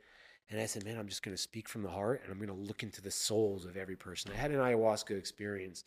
And 0.50 0.58
I 0.58 0.64
said, 0.64 0.84
man, 0.84 0.98
I'm 0.98 1.08
just 1.08 1.22
going 1.22 1.36
to 1.36 1.42
speak 1.42 1.68
from 1.68 1.82
the 1.82 1.90
heart 1.90 2.22
and 2.22 2.32
I'm 2.32 2.38
going 2.38 2.48
to 2.48 2.66
look 2.66 2.82
into 2.82 3.02
the 3.02 3.10
souls 3.10 3.66
of 3.66 3.76
every 3.76 3.96
person. 3.96 4.30
I 4.32 4.40
had 4.40 4.50
an 4.50 4.56
ayahuasca 4.56 5.16
experience 5.18 5.84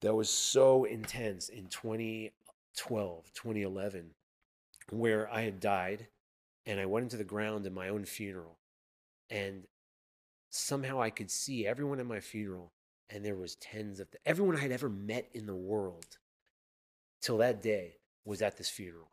that 0.00 0.12
was 0.12 0.28
so 0.28 0.84
intense 0.84 1.48
in 1.48 1.66
2012, 1.68 3.32
2011, 3.32 4.10
where 4.90 5.32
I 5.32 5.42
had 5.42 5.60
died 5.60 6.08
and 6.70 6.78
I 6.78 6.86
went 6.86 7.02
into 7.02 7.16
the 7.16 7.24
ground 7.24 7.66
in 7.66 7.74
my 7.74 7.88
own 7.88 8.04
funeral. 8.04 8.56
And 9.28 9.64
somehow 10.50 11.02
I 11.02 11.10
could 11.10 11.28
see 11.28 11.66
everyone 11.66 11.98
at 11.98 12.06
my 12.06 12.20
funeral 12.20 12.72
and 13.10 13.24
there 13.24 13.34
was 13.34 13.56
tens 13.56 13.98
of 13.98 14.06
everyone 14.24 14.54
I 14.54 14.60
had 14.60 14.70
ever 14.70 14.88
met 14.88 15.28
in 15.34 15.46
the 15.46 15.54
world 15.56 16.18
till 17.20 17.38
that 17.38 17.60
day 17.60 17.96
was 18.24 18.40
at 18.40 18.56
this 18.56 18.70
funeral. 18.70 19.10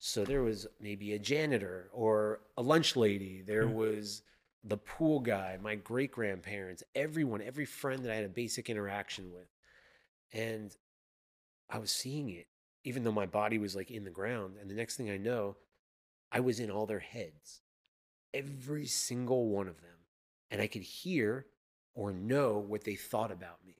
So 0.00 0.24
there 0.24 0.42
was 0.42 0.66
maybe 0.80 1.12
a 1.12 1.18
janitor 1.20 1.90
or 1.92 2.40
a 2.56 2.62
lunch 2.62 2.96
lady. 2.96 3.40
There 3.40 3.66
Mm. 3.66 3.74
was 3.74 4.22
the 4.64 4.76
pool 4.76 5.20
guy, 5.20 5.58
my 5.58 5.76
great 5.76 6.10
grandparents, 6.10 6.82
everyone, 6.96 7.40
every 7.40 7.66
friend 7.66 8.04
that 8.04 8.10
I 8.10 8.16
had 8.16 8.24
a 8.24 8.28
basic 8.28 8.68
interaction 8.68 9.30
with. 9.32 9.46
And 10.32 10.76
I 11.68 11.78
was 11.78 11.92
seeing 11.92 12.30
it, 12.30 12.48
even 12.82 13.04
though 13.04 13.12
my 13.12 13.26
body 13.26 13.58
was 13.58 13.76
like 13.76 13.92
in 13.92 14.02
the 14.02 14.10
ground. 14.10 14.56
And 14.60 14.68
the 14.68 14.74
next 14.74 14.96
thing 14.96 15.08
I 15.08 15.18
know, 15.18 15.56
I 16.32 16.40
was 16.40 16.60
in 16.60 16.70
all 16.70 16.86
their 16.86 17.00
heads, 17.00 17.60
every 18.32 18.86
single 18.86 19.48
one 19.48 19.68
of 19.68 19.80
them. 19.80 19.90
And 20.50 20.60
I 20.60 20.66
could 20.66 20.82
hear 20.82 21.46
or 21.94 22.12
know 22.12 22.58
what 22.58 22.84
they 22.84 22.96
thought 22.96 23.30
about 23.32 23.64
me 23.66 23.76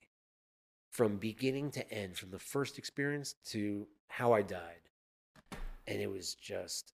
from 0.91 1.17
beginning 1.17 1.71
to 1.73 1.93
end, 1.93 2.17
from 2.17 2.31
the 2.31 2.39
first 2.39 2.79
experience 2.79 3.35
to 3.47 3.87
how 4.09 4.33
I 4.33 4.43
died. 4.43 4.89
And 5.87 6.01
it 6.01 6.11
was 6.11 6.35
just 6.35 6.93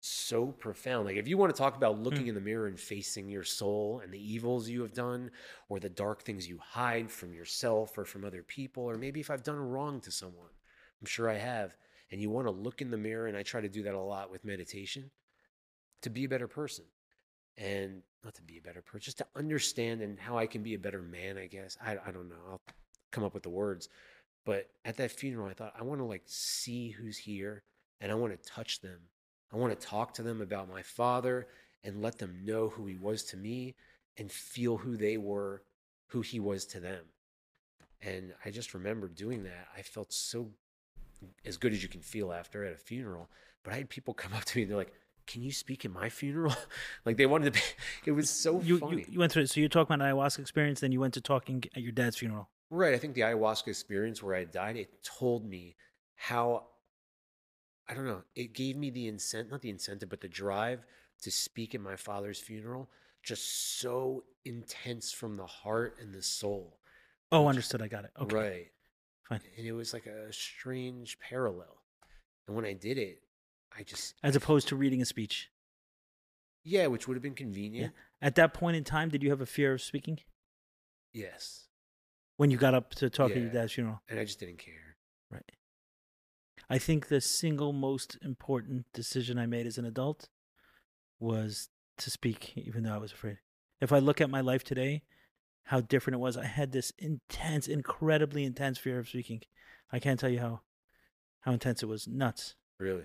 so 0.00 0.46
profound. 0.46 1.06
Like, 1.06 1.16
if 1.16 1.26
you 1.26 1.36
want 1.36 1.54
to 1.54 1.58
talk 1.58 1.76
about 1.76 1.98
looking 1.98 2.26
Mm. 2.26 2.28
in 2.28 2.34
the 2.36 2.40
mirror 2.40 2.66
and 2.66 2.78
facing 2.78 3.28
your 3.28 3.42
soul 3.42 4.00
and 4.00 4.12
the 4.12 4.34
evils 4.34 4.68
you 4.68 4.82
have 4.82 4.94
done, 4.94 5.32
or 5.68 5.80
the 5.80 5.88
dark 5.88 6.22
things 6.22 6.48
you 6.48 6.58
hide 6.58 7.10
from 7.10 7.34
yourself 7.34 7.98
or 7.98 8.04
from 8.04 8.24
other 8.24 8.42
people, 8.42 8.84
or 8.84 8.96
maybe 8.96 9.20
if 9.20 9.30
I've 9.30 9.42
done 9.42 9.58
wrong 9.58 10.00
to 10.02 10.12
someone, 10.12 10.50
I'm 11.00 11.06
sure 11.06 11.28
I 11.28 11.38
have, 11.38 11.76
and 12.10 12.20
you 12.20 12.30
want 12.30 12.46
to 12.46 12.52
look 12.52 12.80
in 12.80 12.90
the 12.90 12.96
mirror, 12.96 13.26
and 13.26 13.36
I 13.36 13.42
try 13.42 13.60
to 13.60 13.68
do 13.68 13.82
that 13.84 13.94
a 13.94 14.00
lot 14.00 14.30
with 14.30 14.44
meditation 14.44 15.10
to 16.02 16.10
be 16.10 16.24
a 16.24 16.28
better 16.28 16.48
person. 16.48 16.84
And 17.58 18.02
not 18.22 18.34
to 18.34 18.42
be 18.42 18.58
a 18.58 18.60
better 18.60 18.82
person, 18.82 19.00
just 19.00 19.18
to 19.18 19.26
understand 19.34 20.02
and 20.02 20.18
how 20.18 20.36
I 20.36 20.46
can 20.46 20.62
be 20.62 20.74
a 20.74 20.78
better 20.78 21.00
man, 21.00 21.38
I 21.38 21.46
guess. 21.46 21.78
I, 21.84 21.92
I 21.92 22.10
don't 22.10 22.28
know. 22.28 22.36
I'll 22.50 22.60
come 23.12 23.24
up 23.24 23.32
with 23.32 23.44
the 23.44 23.50
words. 23.50 23.88
But 24.44 24.68
at 24.84 24.96
that 24.98 25.10
funeral, 25.10 25.48
I 25.48 25.54
thought, 25.54 25.74
I 25.78 25.82
want 25.82 26.00
to 26.00 26.04
like 26.04 26.22
see 26.26 26.90
who's 26.90 27.16
here 27.16 27.62
and 28.00 28.12
I 28.12 28.14
want 28.14 28.32
to 28.32 28.48
touch 28.48 28.80
them. 28.80 28.98
I 29.52 29.56
want 29.56 29.78
to 29.78 29.86
talk 29.86 30.14
to 30.14 30.22
them 30.22 30.40
about 30.40 30.68
my 30.68 30.82
father 30.82 31.48
and 31.82 32.02
let 32.02 32.18
them 32.18 32.40
know 32.44 32.68
who 32.68 32.86
he 32.86 32.96
was 32.96 33.22
to 33.24 33.36
me 33.36 33.74
and 34.18 34.30
feel 34.30 34.76
who 34.76 34.96
they 34.96 35.16
were, 35.16 35.62
who 36.08 36.20
he 36.20 36.40
was 36.40 36.64
to 36.66 36.80
them. 36.80 37.04
And 38.02 38.34
I 38.44 38.50
just 38.50 38.74
remember 38.74 39.08
doing 39.08 39.44
that. 39.44 39.68
I 39.76 39.82
felt 39.82 40.12
so 40.12 40.50
as 41.44 41.56
good 41.56 41.72
as 41.72 41.82
you 41.82 41.88
can 41.88 42.00
feel 42.00 42.32
after 42.32 42.64
at 42.64 42.72
a 42.74 42.76
funeral. 42.76 43.28
But 43.62 43.74
I 43.74 43.78
had 43.78 43.88
people 43.88 44.14
come 44.14 44.32
up 44.32 44.44
to 44.44 44.58
me 44.58 44.62
and 44.62 44.70
they're 44.70 44.78
like, 44.78 44.92
Can 45.26 45.42
you 45.42 45.52
speak 45.52 45.84
at 45.84 45.90
my 45.90 46.08
funeral? 46.08 46.54
like 47.04 47.16
they 47.16 47.26
wanted 47.26 47.46
to 47.46 47.50
be, 47.52 47.60
it 48.06 48.12
was 48.12 48.30
so 48.30 48.60
you, 48.60 48.78
funny. 48.78 48.98
you 49.02 49.06
you 49.12 49.18
went 49.18 49.32
through 49.32 49.42
it. 49.42 49.50
So 49.50 49.60
you're 49.60 49.68
talking 49.68 49.94
about 49.94 50.06
an 50.06 50.16
ayahuasca 50.16 50.38
experience, 50.38 50.80
then 50.80 50.92
you 50.92 51.00
went 51.00 51.14
to 51.14 51.20
talking 51.20 51.64
at 51.74 51.82
your 51.82 51.92
dad's 51.92 52.16
funeral. 52.16 52.48
Right. 52.70 52.94
I 52.94 52.98
think 52.98 53.14
the 53.14 53.20
ayahuasca 53.22 53.68
experience 53.68 54.22
where 54.22 54.34
I 54.34 54.44
died, 54.44 54.76
it 54.76 54.90
told 55.04 55.48
me 55.48 55.76
how, 56.16 56.64
I 57.88 57.94
don't 57.94 58.06
know, 58.06 58.22
it 58.34 58.52
gave 58.54 58.76
me 58.76 58.90
the 58.90 59.06
incentive, 59.06 59.52
not 59.52 59.62
the 59.62 59.70
incentive, 59.70 60.08
but 60.08 60.20
the 60.20 60.28
drive 60.28 60.84
to 61.22 61.30
speak 61.30 61.74
at 61.74 61.80
my 61.80 61.96
father's 61.96 62.38
funeral, 62.40 62.90
just 63.22 63.78
so 63.80 64.24
intense 64.44 65.12
from 65.12 65.36
the 65.36 65.46
heart 65.46 65.96
and 66.00 66.12
the 66.14 66.22
soul. 66.22 66.78
Oh, 67.32 67.46
understood. 67.48 67.82
I 67.82 67.88
got 67.88 68.04
it. 68.04 68.10
Okay, 68.20 68.36
Right. 68.36 68.66
Fine. 69.28 69.40
And 69.56 69.66
it 69.66 69.72
was 69.72 69.92
like 69.92 70.06
a 70.06 70.32
strange 70.32 71.18
parallel. 71.18 71.82
And 72.46 72.56
when 72.56 72.64
I 72.64 72.72
did 72.72 72.98
it, 72.98 73.22
I 73.76 73.82
just, 73.82 74.14
As 74.22 74.36
opposed 74.36 74.68
to 74.68 74.76
reading 74.76 75.02
a 75.02 75.04
speech. 75.04 75.50
yeah, 76.64 76.86
which 76.86 77.06
would 77.06 77.14
have 77.14 77.22
been 77.22 77.34
convenient. 77.34 77.92
At 78.22 78.34
that 78.36 78.54
point 78.54 78.76
in 78.76 78.84
time, 78.84 79.08
did 79.10 79.22
you 79.22 79.30
have 79.30 79.40
a 79.40 79.46
fear 79.46 79.74
of 79.74 79.82
speaking 79.82 80.20
Yes. 81.12 81.68
when 82.36 82.50
you 82.50 82.56
got 82.56 82.74
up 82.74 82.94
to 82.96 83.10
talk 83.10 83.30
at 83.32 83.36
your 83.36 83.50
dad's 83.50 83.72
funeral? 83.72 84.00
And 84.08 84.18
I 84.18 84.24
just 84.24 84.40
didn't 84.40 84.58
care. 84.58 84.96
Right. 85.30 85.50
I 86.70 86.78
think 86.78 87.08
the 87.08 87.20
single 87.20 87.72
most 87.72 88.16
important 88.22 88.86
decision 88.92 89.38
I 89.38 89.46
made 89.46 89.66
as 89.66 89.78
an 89.78 89.84
adult 89.84 90.28
was 91.20 91.68
to 91.98 92.10
speak, 92.10 92.56
even 92.56 92.82
though 92.84 92.94
I 92.94 92.98
was 92.98 93.12
afraid. 93.12 93.38
If 93.80 93.92
I 93.92 93.98
look 93.98 94.20
at 94.20 94.30
my 94.30 94.40
life 94.40 94.64
today, 94.64 95.02
how 95.66 95.80
different 95.80 96.14
it 96.14 96.20
was. 96.20 96.36
I 96.36 96.44
had 96.46 96.72
this 96.72 96.92
intense, 96.98 97.68
incredibly 97.68 98.44
intense 98.44 98.78
fear 98.78 98.98
of 98.98 99.08
speaking. 99.08 99.42
I 99.92 99.98
can't 99.98 100.18
tell 100.18 100.30
you 100.30 100.40
how 100.40 100.60
how 101.40 101.52
intense 101.52 101.82
it 101.82 101.86
was. 101.86 102.08
Nuts. 102.08 102.54
Really. 102.78 103.04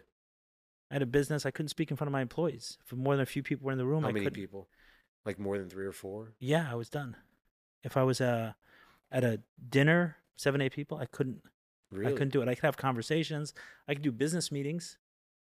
I 0.89 0.95
had 0.95 1.01
a 1.01 1.05
business. 1.07 1.45
I 1.45 1.51
couldn't 1.51 1.69
speak 1.69 1.91
in 1.91 1.97
front 1.97 2.07
of 2.09 2.11
my 2.11 2.21
employees. 2.21 2.77
If 2.85 2.91
more 2.93 3.15
than 3.15 3.23
a 3.23 3.25
few 3.27 3.43
people 3.43 3.65
were 3.65 3.71
in 3.71 3.77
the 3.77 3.85
room, 3.85 4.03
How 4.03 4.09
I 4.09 4.11
many 4.11 4.25
couldn't. 4.25 4.41
people? 4.41 4.67
Like 5.25 5.39
more 5.39 5.57
than 5.57 5.69
three 5.69 5.85
or 5.85 5.91
four? 5.91 6.33
Yeah, 6.39 6.67
I 6.69 6.75
was 6.75 6.89
done. 6.89 7.15
If 7.83 7.95
I 7.95 8.03
was 8.03 8.19
uh, 8.19 8.53
at 9.11 9.23
a 9.23 9.41
dinner, 9.69 10.17
seven, 10.35 10.59
eight 10.61 10.73
people, 10.73 10.97
I 10.97 11.05
couldn't. 11.05 11.41
Really? 11.91 12.11
I 12.11 12.15
couldn't 12.15 12.33
do 12.33 12.41
it. 12.41 12.47
I 12.47 12.55
could 12.55 12.65
have 12.65 12.77
conversations. 12.77 13.53
I 13.87 13.93
could 13.93 14.01
do 14.03 14.11
business 14.11 14.51
meetings, 14.51 14.97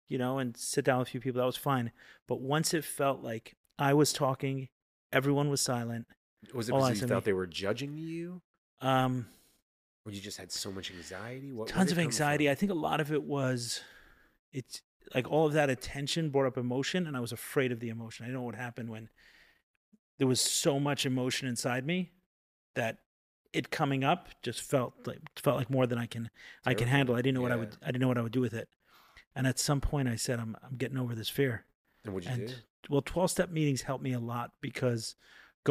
you 0.09 0.19
know, 0.19 0.39
and 0.39 0.57
sit 0.57 0.85
down 0.85 0.99
with 0.99 1.09
a 1.09 1.11
few 1.13 1.21
people. 1.21 1.39
That 1.41 1.47
was 1.47 1.57
fine. 1.57 1.93
But 2.27 2.41
once 2.41 2.75
it 2.75 2.85
felt 2.85 3.23
like 3.23 3.57
I 3.79 3.95
was 3.95 4.13
talking, 4.13 4.69
everyone 5.13 5.49
was 5.51 5.61
silent. 5.61 6.07
Was 6.55 6.69
it 6.69 6.73
all 6.73 6.79
because 6.81 6.91
eyes 6.91 7.01
you 7.01 7.05
on 7.05 7.09
felt 7.09 7.25
me. 7.25 7.31
they 7.31 7.33
were 7.35 7.47
judging 7.47 7.97
you? 7.99 8.41
Um, 8.81 9.27
Or 10.05 10.13
you 10.13 10.21
just 10.21 10.39
had 10.39 10.53
so 10.53 10.71
much 10.71 10.91
anxiety? 10.91 11.53
What, 11.53 11.67
where'd 11.67 11.69
tons 11.69 11.91
it 11.91 11.93
of 11.93 11.97
come 11.99 12.05
anxiety. 12.05 12.47
from? 12.47 12.53
I 12.53 12.55
think 12.55 12.73
a 12.73 12.75
lot 12.77 13.01
of 13.01 13.13
it 13.13 13.23
was, 13.25 13.81
it's 14.53 14.83
like 15.15 15.31
all 15.31 15.47
of 15.47 15.53
that 15.55 15.69
attention 15.71 16.31
brought 16.31 16.47
up 16.47 16.57
emotion, 16.57 17.07
and 17.07 17.17
I 17.17 17.21
was 17.21 17.33
afraid 17.33 17.73
of 17.73 17.81
the 17.81 17.89
emotion. 17.89 18.25
I 18.25 18.29
didn't 18.29 18.41
know 18.41 18.47
what 18.47 18.55
happened 18.55 18.89
when 18.91 19.09
there 20.19 20.27
was 20.29 20.41
so 20.41 20.79
much 20.81 21.05
emotion 21.07 21.49
inside 21.49 21.85
me 21.87 22.13
that 22.75 22.99
it 23.53 23.71
coming 23.71 24.05
up 24.05 24.29
just 24.43 24.61
felt 24.61 24.93
like 25.07 25.19
felt 25.37 25.57
like 25.57 25.71
more 25.71 25.87
than 25.87 25.99
I 25.99 26.07
can 26.07 26.29
I 26.67 26.75
can 26.75 26.87
Terrible. 26.87 26.97
handle. 26.97 27.15
I 27.17 27.23
didn't 27.23 27.35
know 27.37 27.41
what 27.43 27.53
I 27.53 27.55
Yeah. 27.55 27.61
would 27.61 27.77
I 27.83 27.87
didn't 27.87 28.01
know 28.03 28.09
what 28.09 28.19
I 28.19 28.23
would 28.23 28.33
do 28.33 28.41
with 28.43 28.53
it. 28.53 28.69
And 29.35 29.47
at 29.47 29.59
some 29.59 29.81
point, 29.81 30.07
I 30.09 30.17
said, 30.17 30.39
"I'm 30.39 30.55
I'm 30.63 30.77
getting 30.77 30.99
over 30.99 31.15
this 31.15 31.29
fear." 31.31 31.65
And 32.05 32.13
what'd 32.15 32.29
you 32.29 32.35
and 32.35 32.49
do? 32.49 32.55
well 32.91 33.01
12 33.03 33.31
step 33.31 33.51
meetings 33.51 33.83
helped 33.83 34.05
me 34.05 34.13
a 34.13 34.19
lot 34.21 34.53
because 34.61 35.15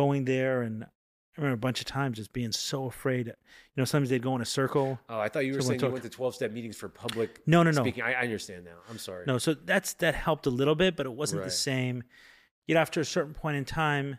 going 0.04 0.26
there 0.26 0.62
and 0.62 0.84
i 0.84 0.88
remember 1.38 1.56
a 1.56 1.66
bunch 1.68 1.80
of 1.80 1.86
times 1.86 2.18
just 2.18 2.32
being 2.34 2.52
so 2.52 2.86
afraid 2.86 3.28
you 3.28 3.34
know 3.78 3.86
sometimes 3.86 4.10
they'd 4.10 4.22
go 4.30 4.36
in 4.36 4.42
a 4.42 4.46
circle 4.60 5.00
Oh, 5.10 5.20
I 5.20 5.30
thought 5.30 5.46
you 5.46 5.54
were 5.54 5.62
Someone 5.62 5.80
saying 5.80 5.90
you 5.90 5.94
went 5.94 6.04
to 6.04 6.10
12 6.10 6.36
step 6.36 6.52
meetings 6.52 6.78
for 6.78 6.90
public 6.90 7.30
no 7.46 7.64
no 7.64 7.72
no 7.72 7.82
speaking. 7.84 8.04
I, 8.04 8.14
I 8.14 8.22
understand 8.30 8.66
now. 8.66 8.80
I'm 8.90 8.98
sorry. 8.98 9.24
no 9.28 9.38
so 9.38 9.54
that's 9.54 9.94
that 10.04 10.16
helped 10.16 10.46
a 10.46 10.50
little 10.62 10.76
bit 10.76 10.96
but 10.98 11.06
it 11.06 11.14
wasn't 11.22 11.44
the 11.44 11.52
same 11.52 12.04
know 12.68 12.78
after 12.86 13.00
a 13.02 13.06
certain 13.06 13.34
point 13.34 13.58
in 13.58 13.66
time 13.66 14.18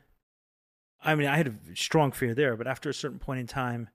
i 1.02 1.14
mean 1.14 1.28
i 1.28 1.36
had 1.36 1.48
a 1.48 1.55
strong 1.88 2.10
fear 2.12 2.34
there 2.34 2.56
but 2.56 2.66
after 2.66 2.88
a 2.90 2.94
certain 3.02 3.18
point 3.26 3.40
in 3.40 3.46
time 3.46 3.88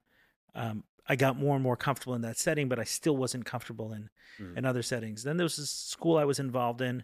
um, 0.56 0.84
i 1.12 1.16
got 1.16 1.34
more 1.38 1.56
and 1.56 1.64
more 1.64 1.76
comfortable 1.78 2.14
in 2.16 2.22
that 2.22 2.38
setting 2.38 2.70
but 2.70 2.80
i 2.80 2.84
still 2.86 3.18
wasn't 3.18 3.44
comfortable 3.46 3.92
in 3.98 4.10
Mhm. 4.40 4.58
in 4.58 4.66
other 4.66 4.82
settings 4.82 5.24
then 5.24 5.36
there 5.38 5.44
was 5.52 5.58
this 5.58 5.70
school 5.70 6.18
i 6.18 6.26
was 6.32 6.40
involved 6.40 6.82
in 6.82 7.04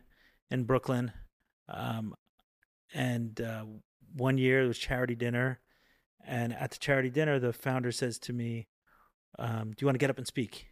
in 0.51 0.63
brooklyn 0.63 1.11
um, 1.67 2.13
and 2.93 3.39
uh, 3.41 3.65
one 4.13 4.37
year 4.37 4.63
it 4.63 4.67
was 4.67 4.77
charity 4.77 5.15
dinner. 5.15 5.59
And 6.25 6.53
at 6.53 6.71
the 6.71 6.77
charity 6.77 7.09
dinner 7.09 7.39
the 7.39 7.53
founder 7.53 7.91
says 7.91 8.17
to 8.19 8.33
me 8.33 8.67
um, 9.37 9.71
do 9.71 9.75
you 9.79 9.87
want 9.87 9.95
to 9.95 9.99
get 9.99 10.09
up 10.09 10.17
and 10.17 10.27
speak? 10.27 10.67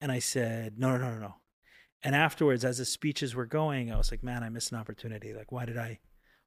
And 0.00 0.12
i 0.12 0.18
said 0.18 0.78
no 0.78 0.90
no 0.90 0.98
no 0.98 1.14
no 1.14 1.20
no. 1.20 1.34
And 2.02 2.14
afterwards 2.14 2.64
as 2.64 2.78
the 2.78 2.84
speeches 2.84 3.34
were 3.34 3.46
going 3.46 3.92
i 3.92 3.96
was 3.96 4.10
like 4.10 4.22
man 4.22 4.42
i 4.42 4.48
missed 4.48 4.72
an 4.72 4.78
opportunity. 4.78 5.34
Like 5.34 5.52
why 5.52 5.64
did 5.64 5.76
i 5.78 5.98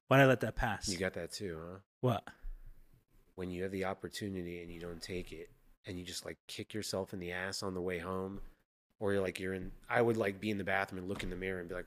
why 0.08 0.18
did 0.18 0.24
i 0.24 0.26
let 0.26 0.40
that 0.40 0.56
pass? 0.56 0.88
You 0.88 0.98
got 0.98 1.14
that 1.14 1.32
too, 1.32 1.58
huh? 1.60 1.78
what? 2.00 2.24
When 3.34 3.50
you 3.50 3.62
have 3.62 3.72
the 3.72 3.86
opportunity 3.86 4.62
and 4.62 4.70
you 4.70 4.80
don't 4.80 5.00
take 5.02 5.32
it 5.32 5.50
and 5.86 5.98
you 5.98 6.04
just 6.04 6.24
like 6.24 6.38
kick 6.48 6.74
yourself 6.74 7.12
in 7.12 7.18
the 7.18 7.32
ass 7.32 7.62
on 7.62 7.74
the 7.74 7.80
way 7.80 7.98
home 7.98 8.40
or 9.00 9.12
you're 9.12 9.22
like 9.22 9.40
you're 9.40 9.54
in 9.54 9.70
I 9.88 10.02
would 10.02 10.16
like 10.16 10.40
be 10.40 10.50
in 10.50 10.58
the 10.58 10.64
bathroom 10.64 10.98
and 11.00 11.08
look 11.08 11.22
in 11.22 11.30
the 11.30 11.36
mirror 11.36 11.60
and 11.60 11.68
be 11.68 11.74
like 11.74 11.86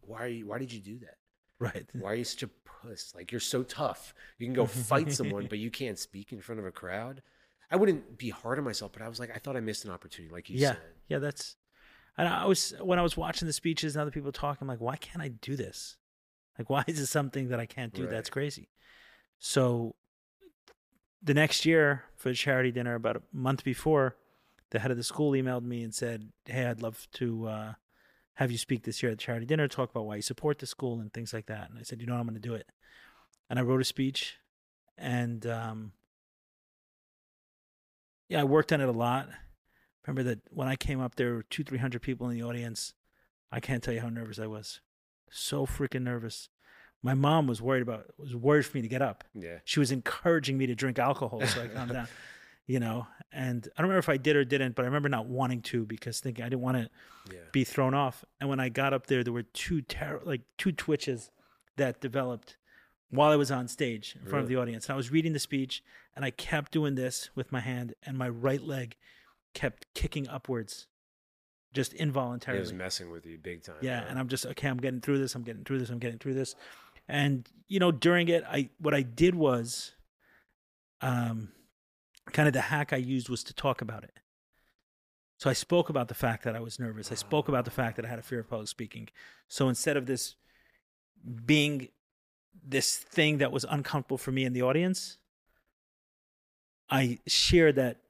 why 0.00 0.24
are 0.24 0.28
you 0.28 0.46
why 0.46 0.58
did 0.58 0.72
you 0.72 0.80
do 0.80 0.98
that? 1.00 1.16
Right 1.64 1.86
Why 1.92 2.12
are 2.12 2.14
you 2.14 2.24
such 2.24 2.42
a 2.42 2.48
puss? 2.64 3.12
Like 3.14 3.32
you're 3.32 3.40
so 3.40 3.62
tough. 3.62 4.14
You 4.38 4.46
can 4.46 4.54
go 4.54 4.66
fight 4.66 5.12
someone, 5.12 5.46
but 5.48 5.58
you 5.58 5.70
can't 5.70 5.98
speak 5.98 6.32
in 6.32 6.40
front 6.40 6.58
of 6.60 6.66
a 6.66 6.70
crowd. 6.70 7.22
I 7.70 7.76
wouldn't 7.76 8.18
be 8.18 8.30
hard 8.30 8.58
on 8.58 8.64
myself, 8.64 8.92
but 8.92 9.02
I 9.02 9.08
was 9.08 9.18
like, 9.18 9.30
I 9.34 9.38
thought 9.38 9.56
I 9.56 9.60
missed 9.60 9.84
an 9.84 9.90
opportunity, 9.90 10.32
like 10.32 10.48
you 10.50 10.58
yeah 10.58 10.72
said. 10.72 10.78
yeah 11.08 11.18
that's 11.18 11.56
and 12.16 12.28
i 12.28 12.44
was 12.46 12.72
when 12.80 12.98
i 12.98 13.02
was 13.02 13.16
watching 13.16 13.46
the 13.46 13.52
speeches 13.52 13.96
and 13.96 14.02
other 14.02 14.10
people 14.12 14.30
talking 14.30 14.58
I'm 14.62 14.68
like 14.68 14.80
why 14.80 14.96
can't 14.96 15.20
i 15.22 15.28
do 15.28 15.56
this 15.56 15.96
like 16.58 16.70
why 16.70 16.84
is 16.86 16.98
this 17.00 17.10
something 17.10 17.48
that 17.48 17.58
i 17.58 17.66
can't 17.66 17.92
do 17.92 18.06
that's 18.06 18.30
crazy 18.30 18.68
so 19.40 19.94
the 21.22 21.34
next 21.34 21.64
year 21.66 22.04
for 22.16 22.28
the 22.28 22.34
charity 22.34 22.70
dinner 22.70 22.94
about 22.94 23.16
a 23.16 23.22
month 23.32 23.64
before 23.64 24.16
the 24.70 24.78
head 24.78 24.90
of 24.90 24.96
the 24.96 25.02
school 25.02 25.32
emailed 25.32 25.64
me 25.64 25.82
and 25.82 25.92
said 25.94 26.30
hey 26.46 26.66
i'd 26.66 26.82
love 26.82 27.08
to 27.14 27.46
uh, 27.46 27.72
have 28.34 28.50
you 28.50 28.58
speak 28.58 28.84
this 28.84 29.02
year 29.02 29.12
at 29.12 29.18
the 29.18 29.22
charity 29.22 29.46
dinner 29.46 29.68
talk 29.68 29.90
about 29.90 30.06
why 30.06 30.16
you 30.16 30.22
support 30.22 30.58
the 30.58 30.66
school 30.66 31.00
and 31.00 31.12
things 31.12 31.32
like 31.32 31.46
that 31.46 31.70
and 31.70 31.78
i 31.78 31.82
said 31.82 32.00
you 32.00 32.06
know 32.06 32.14
what, 32.14 32.20
i'm 32.20 32.26
going 32.26 32.34
to 32.34 32.40
do 32.40 32.54
it 32.54 32.68
and 33.48 33.58
i 33.58 33.62
wrote 33.62 33.80
a 33.80 33.84
speech 33.84 34.36
and 34.96 35.46
um, 35.46 35.92
yeah 38.28 38.40
i 38.40 38.44
worked 38.44 38.72
on 38.72 38.80
it 38.80 38.88
a 38.88 38.92
lot 38.92 39.28
remember 40.06 40.28
that 40.30 40.40
when 40.50 40.68
I 40.68 40.76
came 40.76 41.00
up, 41.00 41.16
there 41.16 41.34
were 41.34 41.42
two, 41.42 41.64
three 41.64 41.78
hundred 41.78 42.02
people 42.02 42.28
in 42.28 42.36
the 42.36 42.42
audience. 42.44 42.94
I 43.50 43.60
can't 43.60 43.82
tell 43.82 43.94
you 43.94 44.00
how 44.00 44.08
nervous 44.08 44.38
I 44.38 44.46
was. 44.46 44.80
So 45.30 45.66
freaking 45.66 46.02
nervous. 46.02 46.48
My 47.02 47.14
mom 47.14 47.46
was 47.46 47.60
worried 47.60 47.82
about 47.82 48.06
was 48.18 48.34
worried 48.34 48.66
for 48.66 48.76
me 48.76 48.82
to 48.82 48.88
get 48.88 49.02
up. 49.02 49.24
Yeah. 49.34 49.58
She 49.64 49.78
was 49.78 49.90
encouraging 49.90 50.58
me 50.58 50.66
to 50.66 50.74
drink 50.74 50.98
alcohol 50.98 51.44
so 51.46 51.62
I 51.62 51.68
calmed 51.68 51.92
down. 51.92 52.08
you 52.66 52.80
know. 52.80 53.06
And 53.32 53.66
I 53.76 53.80
don't 53.82 53.88
remember 53.88 53.98
if 53.98 54.08
I 54.08 54.16
did 54.16 54.36
or 54.36 54.44
didn't, 54.44 54.74
but 54.76 54.82
I 54.82 54.86
remember 54.86 55.08
not 55.08 55.26
wanting 55.26 55.62
to 55.62 55.84
because 55.84 56.20
thinking 56.20 56.44
I 56.44 56.48
didn't 56.48 56.62
want 56.62 56.76
to 56.78 56.90
Yeah. 57.34 57.40
be 57.52 57.64
thrown 57.64 57.94
off. 57.94 58.24
And 58.40 58.48
when 58.48 58.60
I 58.60 58.68
got 58.68 58.92
up 58.92 59.06
there, 59.08 59.24
there 59.24 59.32
were 59.32 59.42
two 59.42 59.82
ter- 59.82 60.20
like 60.24 60.42
two 60.58 60.72
twitches 60.72 61.30
that 61.76 62.00
developed 62.00 62.56
while 63.10 63.30
I 63.32 63.36
was 63.36 63.50
on 63.50 63.68
stage 63.68 64.16
in 64.20 64.28
front 64.28 64.42
of 64.44 64.48
the 64.48 64.56
audience. 64.56 64.86
And 64.86 64.94
I 64.94 64.96
was 64.96 65.10
reading 65.10 65.32
the 65.32 65.38
speech, 65.38 65.82
and 66.16 66.24
I 66.24 66.30
kept 66.30 66.72
doing 66.72 66.94
this 66.94 67.30
with 67.34 67.50
my 67.52 67.60
hand, 67.60 67.94
and 68.04 68.16
my 68.18 68.28
right 68.28 68.62
leg 68.62 68.96
kept 69.52 69.86
kicking 69.94 70.28
upwards, 70.28 70.86
just 71.72 71.92
involuntarily. 71.94 72.58
It 72.58 72.62
was 72.62 72.72
messing 72.72 73.10
with 73.10 73.24
you 73.26 73.38
big 73.38 73.62
time. 73.62 73.76
Yeah, 73.82 74.04
and 74.08 74.18
I'm 74.18 74.28
just 74.28 74.46
okay. 74.46 74.68
I'm 74.68 74.78
getting 74.78 75.00
through 75.00 75.18
this. 75.18 75.34
I'm 75.34 75.42
getting 75.42 75.64
through 75.64 75.78
this. 75.80 75.90
I'm 75.90 75.98
getting 75.98 76.18
through 76.18 76.34
this. 76.34 76.54
And 77.08 77.48
you 77.68 77.78
know, 77.80 77.90
during 77.92 78.28
it, 78.28 78.44
I 78.48 78.70
what 78.78 78.94
I 78.94 79.02
did 79.02 79.34
was, 79.34 79.92
um, 81.00 81.52
kind 82.32 82.48
of 82.48 82.54
the 82.54 82.62
hack 82.62 82.92
I 82.92 82.96
used 82.96 83.28
was 83.28 83.44
to 83.44 83.54
talk 83.54 83.80
about 83.80 84.04
it. 84.04 84.18
So 85.38 85.50
I 85.50 85.52
spoke 85.52 85.88
about 85.88 86.08
the 86.08 86.14
fact 86.14 86.44
that 86.44 86.54
I 86.54 86.60
was 86.60 86.78
nervous. 86.78 87.10
I 87.10 87.16
spoke 87.16 87.48
about 87.48 87.64
the 87.64 87.70
ah. 87.70 87.74
fact 87.74 87.96
that 87.96 88.04
I 88.04 88.08
had 88.08 88.18
a 88.18 88.22
fear 88.22 88.40
of 88.40 88.48
public 88.48 88.68
speaking. 88.68 89.08
So 89.48 89.68
instead 89.68 89.96
of 89.96 90.06
this 90.06 90.36
being 91.44 91.88
this 92.66 92.96
thing 92.96 93.38
that 93.38 93.50
was 93.50 93.64
uncomfortable 93.68 94.18
for 94.18 94.32
me 94.32 94.44
in 94.44 94.52
the 94.52 94.62
audience, 94.62 95.18
I 96.88 97.18
shared 97.26 97.76
that 97.76 98.00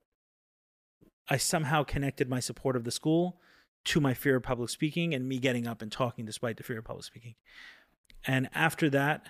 I 1.28 1.38
somehow 1.38 1.84
connected 1.84 2.28
my 2.28 2.40
support 2.40 2.76
of 2.76 2.84
the 2.84 2.90
school 2.90 3.40
to 3.84 4.00
my 4.00 4.14
fear 4.14 4.36
of 4.36 4.42
public 4.42 4.70
speaking 4.70 5.14
and 5.14 5.28
me 5.28 5.38
getting 5.38 5.66
up 5.66 5.80
and 5.80 5.90
talking 5.90 6.24
despite 6.24 6.56
the 6.56 6.62
fear 6.62 6.78
of 6.78 6.84
public 6.84 7.04
speaking. 7.04 7.34
And 8.26 8.48
after 8.54 8.90
that, 8.90 9.26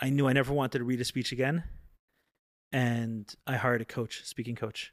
I 0.00 0.10
knew 0.10 0.26
I 0.26 0.32
never 0.32 0.52
wanted 0.52 0.78
to 0.78 0.84
read 0.84 1.00
a 1.00 1.04
speech 1.04 1.32
again. 1.32 1.64
And 2.72 3.32
I 3.46 3.56
hired 3.56 3.82
a 3.82 3.84
coach, 3.84 4.24
speaking 4.24 4.56
coach, 4.56 4.92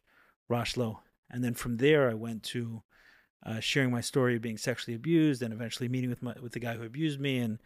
Rosh 0.49 0.75
Lowe. 0.75 0.99
And 1.29 1.43
then 1.43 1.53
from 1.53 1.77
there, 1.77 2.09
I 2.09 2.13
went 2.13 2.43
to 2.43 2.83
uh, 3.45 3.59
sharing 3.59 3.91
my 3.91 4.01
story 4.01 4.35
of 4.35 4.41
being 4.41 4.57
sexually 4.57 4.95
abused 4.95 5.41
and 5.41 5.53
eventually 5.53 5.87
meeting 5.87 6.09
with 6.09 6.21
my, 6.21 6.35
with 6.41 6.51
the 6.51 6.59
guy 6.59 6.75
who 6.75 6.83
abused 6.83 7.19
me 7.19 7.37
and 7.37 7.59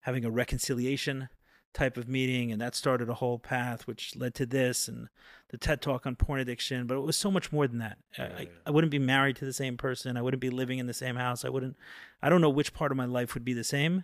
having 0.00 0.24
a 0.24 0.30
reconciliation 0.30 1.28
type 1.72 1.96
of 1.96 2.08
meeting. 2.08 2.50
And 2.50 2.60
that 2.60 2.74
started 2.74 3.08
a 3.08 3.14
whole 3.14 3.38
path, 3.38 3.86
which 3.86 4.16
led 4.16 4.34
to 4.36 4.46
this 4.46 4.88
and 4.88 5.08
the 5.50 5.58
TED 5.58 5.80
talk 5.80 6.04
on 6.04 6.16
porn 6.16 6.40
addiction. 6.40 6.88
But 6.88 6.96
it 6.96 7.02
was 7.02 7.16
so 7.16 7.30
much 7.30 7.52
more 7.52 7.68
than 7.68 7.78
that. 7.78 7.98
I, 8.18 8.22
I, 8.22 8.48
I 8.66 8.70
wouldn't 8.72 8.90
be 8.90 8.98
married 8.98 9.36
to 9.36 9.44
the 9.44 9.52
same 9.52 9.76
person. 9.76 10.16
I 10.16 10.22
wouldn't 10.22 10.40
be 10.40 10.50
living 10.50 10.80
in 10.80 10.86
the 10.86 10.94
same 10.94 11.14
house. 11.14 11.44
I 11.44 11.48
wouldn't, 11.48 11.76
I 12.20 12.28
don't 12.28 12.40
know 12.40 12.50
which 12.50 12.74
part 12.74 12.90
of 12.90 12.96
my 12.96 13.04
life 13.04 13.34
would 13.34 13.44
be 13.44 13.52
the 13.52 13.62
same 13.62 14.02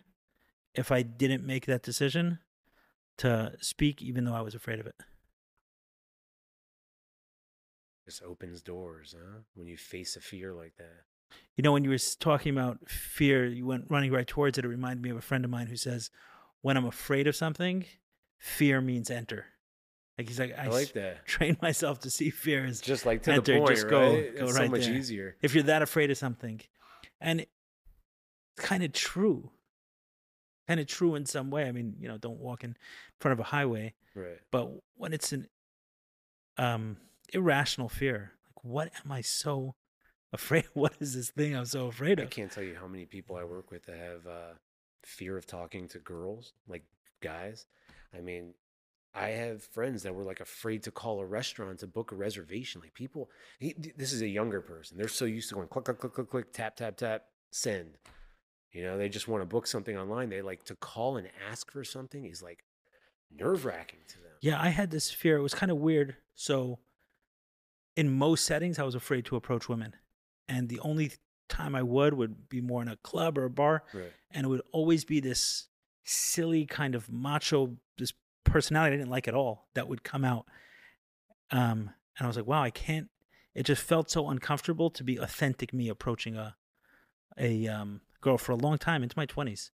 if 0.75 0.93
I 0.93 1.03
didn't 1.03 1.45
make 1.45 1.67
that 1.67 1.83
decision 1.83 2.39
to 3.17 3.55
speak, 3.61 4.01
even 4.01 4.25
though 4.25 4.35
I 4.35 4.43
was 4.43 4.55
afraid 4.55 4.79
of 4.79 4.87
it. 4.87 4.95
Just 8.07 8.23
opens 8.23 8.63
doors, 8.63 9.15
huh? 9.19 9.41
When 9.55 9.67
you 9.67 9.77
face 9.77 10.17
a 10.17 10.21
fear 10.21 10.53
like 10.55 10.75
that. 10.79 11.03
You 11.57 11.63
know, 11.63 11.73
when 11.73 11.83
you 11.85 11.91
were 11.91 11.99
talking 12.21 12.53
about 12.57 12.89
fear, 12.89 13.45
you 13.47 13.67
went 13.67 13.87
running 13.91 14.13
right 14.13 14.27
towards 14.27 14.59
it. 14.59 14.65
It 14.65 14.69
reminded 14.69 15.03
me 15.03 15.11
of 15.11 15.17
a 15.17 15.21
friend 15.23 15.45
of 15.45 15.51
mine 15.51 15.67
who 15.67 15.77
says, 15.77 16.11
"When 16.63 16.77
I'm 16.77 16.85
afraid 16.87 17.27
of 17.27 17.35
something, 17.35 17.85
fear 18.39 18.81
means 18.81 19.11
enter." 19.11 19.47
Like 20.17 20.29
he's 20.29 20.39
like, 20.41 20.57
I, 20.59 20.65
I 20.65 20.69
like 20.69 20.93
that. 20.93 21.27
train 21.27 21.57
myself 21.63 22.01
to 22.01 22.11
see 22.11 22.31
fear 22.31 22.65
as 22.65 22.81
Just 22.81 23.05
like 23.05 23.23
to 23.25 23.33
enter. 23.33 23.53
the 23.55 23.59
point, 23.59 23.71
just 23.77 23.89
go, 23.89 24.01
right? 24.15 24.37
go 24.37 24.45
it's 24.47 24.55
right 24.55 24.67
so 24.67 24.71
much 24.71 24.87
there. 24.87 24.95
easier. 24.95 25.37
If 25.43 25.53
you're 25.55 25.65
that 25.65 25.83
afraid 25.83 26.11
of 26.11 26.17
something, 26.17 26.61
and 27.21 27.41
it's 27.41 27.51
kind 28.57 28.83
of 28.85 28.93
true, 28.93 29.51
kind 30.69 30.79
of 30.81 30.87
true 30.87 31.17
in 31.17 31.27
some 31.27 31.51
way. 31.51 31.67
I 31.67 31.73
mean, 31.73 31.97
you 31.99 32.07
know, 32.09 32.17
don't 32.19 32.39
walk 32.39 32.63
in 32.65 32.77
front 33.21 33.33
of 33.33 33.41
a 33.41 33.49
highway, 33.49 33.95
Right. 34.15 34.39
but 34.53 34.71
when 34.95 35.13
it's 35.13 35.33
an 35.33 35.49
um 36.57 36.97
irrational 37.33 37.89
fear, 37.89 38.33
like 38.47 38.65
what 38.65 38.93
am 39.05 39.13
I 39.13 39.21
so 39.21 39.75
afraid? 40.33 40.65
What 40.75 40.95
is 41.01 41.15
this 41.15 41.31
thing 41.31 41.57
I'm 41.57 41.65
so 41.65 41.87
afraid 41.87 42.19
of? 42.19 42.27
I 42.27 42.29
can't 42.29 42.51
tell 42.51 42.65
you 42.65 42.77
how 42.81 42.87
many 42.87 43.07
people 43.07 43.37
I 43.37 43.45
work 43.45 43.71
with 43.71 43.87
that 43.87 43.97
have 43.97 44.27
uh, 44.27 44.55
fear 45.05 45.37
of 45.37 45.47
talking 45.47 45.89
to 45.89 45.99
girls, 45.99 46.53
like 46.69 46.85
guys. 47.21 47.67
I 48.17 48.21
mean, 48.21 48.55
I 49.15 49.29
have 49.29 49.63
friends 49.63 50.03
that 50.03 50.15
were 50.15 50.25
like 50.25 50.41
afraid 50.41 50.83
to 50.83 50.91
call 50.91 51.21
a 51.21 51.27
restaurant 51.27 51.79
to 51.79 51.87
book 51.87 52.13
a 52.13 52.15
reservation. 52.15 52.83
Like 52.83 52.93
people, 52.93 53.31
he, 53.59 53.75
this 53.97 54.13
is 54.13 54.21
a 54.21 54.29
younger 54.29 54.61
person. 54.61 54.99
They're 54.99 55.09
so 55.09 55.25
used 55.25 55.49
to 55.49 55.55
going 55.55 55.69
click, 55.69 55.87
click, 55.87 55.99
click, 55.99 56.13
click, 56.13 56.31
click, 56.31 56.53
tap, 56.53 56.77
tap, 56.77 56.97
tap, 56.97 57.25
send. 57.51 57.97
You 58.73 58.83
know, 58.83 58.99
they 58.99 59.09
just 59.09 59.27
want 59.27 59.41
to 59.41 59.47
book 59.47 59.67
something 59.67 59.97
online. 59.97 60.29
They 60.29 60.43
like 60.43 60.65
to 60.65 60.75
call 60.75 61.17
and 61.17 61.29
ask 61.51 61.71
for 61.71 61.83
something 61.83 62.27
is 62.27 62.43
like 62.43 62.65
nerve 63.35 63.65
wracking 63.65 64.01
to 64.09 64.17
them. 64.17 64.33
Yeah, 64.43 64.61
I 64.61 64.69
had 64.69 64.91
this 64.91 65.11
fear. 65.11 65.39
It 65.39 65.43
was 65.43 65.55
kind 65.55 65.73
of 65.73 65.79
weird. 65.79 66.17
So, 66.35 66.81
in 67.97 68.13
most 68.17 68.45
settings, 68.45 68.79
I 68.79 68.83
was 68.85 68.95
afraid 68.95 69.25
to 69.27 69.37
approach 69.37 69.69
women, 69.69 69.95
and 70.49 70.69
the 70.69 70.81
only 70.81 71.13
time 71.49 71.75
I 71.75 71.83
would 71.83 72.15
would 72.15 72.49
be 72.49 72.61
more 72.61 72.83
in 72.83 72.89
a 72.89 72.97
club 72.97 73.39
or 73.39 73.45
a 73.45 73.51
bar, 73.51 73.85
Right. 73.95 74.13
and 74.31 74.45
it 74.45 74.49
would 74.49 74.63
always 74.73 75.05
be 75.05 75.21
this 75.21 75.69
silly 76.05 76.67
kind 76.67 76.95
of 76.95 77.11
macho, 77.11 77.77
this 77.99 78.13
personality 78.45 78.95
I 78.95 78.99
didn't 78.99 79.11
like 79.11 79.27
at 79.29 79.35
all 79.35 79.69
that 79.75 79.89
would 79.89 80.03
come 80.05 80.25
out. 80.25 80.47
Um, 81.51 81.91
and 82.19 82.25
I 82.25 82.27
was 82.27 82.37
like, 82.37 82.47
wow, 82.47 82.63
I 82.63 82.71
can't. 82.71 83.09
It 83.55 83.65
just 83.65 83.83
felt 83.83 84.11
so 84.11 84.29
uncomfortable 84.29 84.91
to 84.91 85.05
be 85.05 85.17
authentic 85.17 85.73
me 85.73 85.89
approaching 85.89 86.37
a 86.37 86.57
a 87.39 87.67
um, 87.69 88.01
girl 88.21 88.39
for 88.39 88.53
a 88.53 88.57
long 88.57 88.79
time 88.79 89.03
into 89.03 89.17
my 89.17 89.27
twenties, 89.27 89.71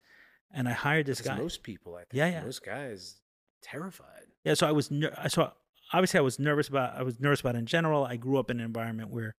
and 0.52 0.68
I 0.68 0.72
hired 0.72 1.06
this 1.06 1.20
guy. 1.20 1.36
most 1.36 1.62
people, 1.62 1.94
I 1.96 2.00
think, 2.00 2.14
Yeah, 2.14 2.28
yeah. 2.28 2.42
most 2.44 2.64
guys 2.64 3.20
terrified. 3.62 4.26
Yeah, 4.44 4.54
so 4.54 4.66
I 4.66 4.72
was 4.72 4.90
ner- 4.90 5.16
so 5.28 5.52
obviously 5.92 6.18
I 6.18 6.22
was 6.22 6.38
nervous 6.38 6.68
about 6.68 6.96
I 6.96 7.02
was 7.02 7.18
nervous 7.20 7.40
about 7.40 7.54
it 7.54 7.58
in 7.58 7.66
general. 7.66 8.04
I 8.04 8.16
grew 8.16 8.38
up 8.38 8.50
in 8.50 8.58
an 8.60 8.66
environment 8.66 9.10
where 9.10 9.34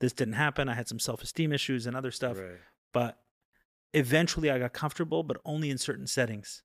this 0.00 0.12
didn't 0.12 0.34
happen. 0.34 0.68
I 0.68 0.74
had 0.74 0.88
some 0.88 0.98
self-esteem 0.98 1.52
issues 1.52 1.86
and 1.86 1.96
other 1.96 2.10
stuff, 2.10 2.38
Right. 2.38 2.58
but 2.92 3.18
eventually 3.92 4.50
I 4.50 4.58
got 4.58 4.72
comfortable, 4.72 5.22
but 5.22 5.36
only 5.44 5.70
in 5.70 5.78
certain 5.78 6.06
settings. 6.06 6.62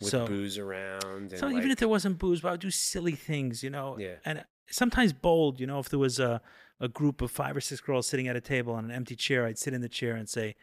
With 0.00 0.10
so 0.10 0.26
booze 0.26 0.56
around. 0.56 1.04
And 1.04 1.38
so 1.38 1.50
even 1.50 1.70
if 1.70 1.78
there 1.78 1.88
wasn't 1.88 2.18
booze, 2.18 2.40
but 2.40 2.48
I 2.48 2.50
would 2.52 2.60
do 2.60 2.70
silly 2.70 3.14
things, 3.16 3.62
you 3.62 3.70
know. 3.70 3.98
Yeah. 3.98 4.14
And 4.24 4.44
sometimes 4.70 5.12
bold, 5.12 5.60
you 5.60 5.66
know, 5.66 5.78
if 5.78 5.88
there 5.88 5.98
was 5.98 6.18
a 6.18 6.40
a 6.82 6.88
group 6.88 7.20
of 7.20 7.30
five 7.30 7.54
or 7.54 7.60
six 7.60 7.78
girls 7.82 8.06
sitting 8.06 8.26
at 8.26 8.36
a 8.36 8.40
table 8.40 8.72
on 8.72 8.86
an 8.86 8.90
empty 8.90 9.14
chair, 9.14 9.44
I'd 9.44 9.58
sit 9.58 9.74
in 9.74 9.82
the 9.82 9.88
chair 9.88 10.14
and 10.16 10.26
say, 10.26 10.56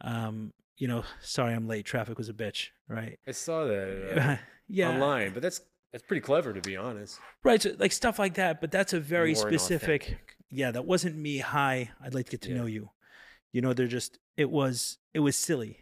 um, 0.00 0.54
you 0.78 0.88
know, 0.88 1.04
sorry 1.20 1.52
I'm 1.52 1.68
late. 1.68 1.84
Traffic 1.84 2.16
was 2.16 2.30
a 2.30 2.32
bitch, 2.32 2.68
right? 2.88 3.18
I 3.26 3.32
saw 3.32 3.64
that 3.66 4.18
uh, 4.18 4.36
yeah. 4.68 4.88
online, 4.88 5.34
but 5.34 5.42
that's 5.42 5.60
that's 5.92 6.04
pretty 6.04 6.20
clever 6.20 6.52
to 6.52 6.60
be 6.60 6.76
honest. 6.76 7.18
Right, 7.42 7.60
so 7.60 7.72
like 7.78 7.92
stuff 7.92 8.18
like 8.18 8.34
that, 8.34 8.60
but 8.60 8.70
that's 8.70 8.92
a 8.92 9.00
very 9.00 9.34
More 9.34 9.48
specific. 9.48 10.18
Yeah, 10.50 10.70
that 10.72 10.84
wasn't 10.84 11.16
me. 11.16 11.38
Hi, 11.38 11.90
I'd 12.02 12.14
like 12.14 12.26
to 12.26 12.32
get 12.32 12.42
to 12.42 12.50
Yeah. 12.50 12.56
know 12.56 12.66
you. 12.66 12.90
You 13.52 13.60
know, 13.60 13.72
they're 13.72 13.86
just 13.86 14.18
it 14.36 14.50
was 14.50 14.98
it 15.14 15.20
was 15.20 15.36
silly, 15.36 15.78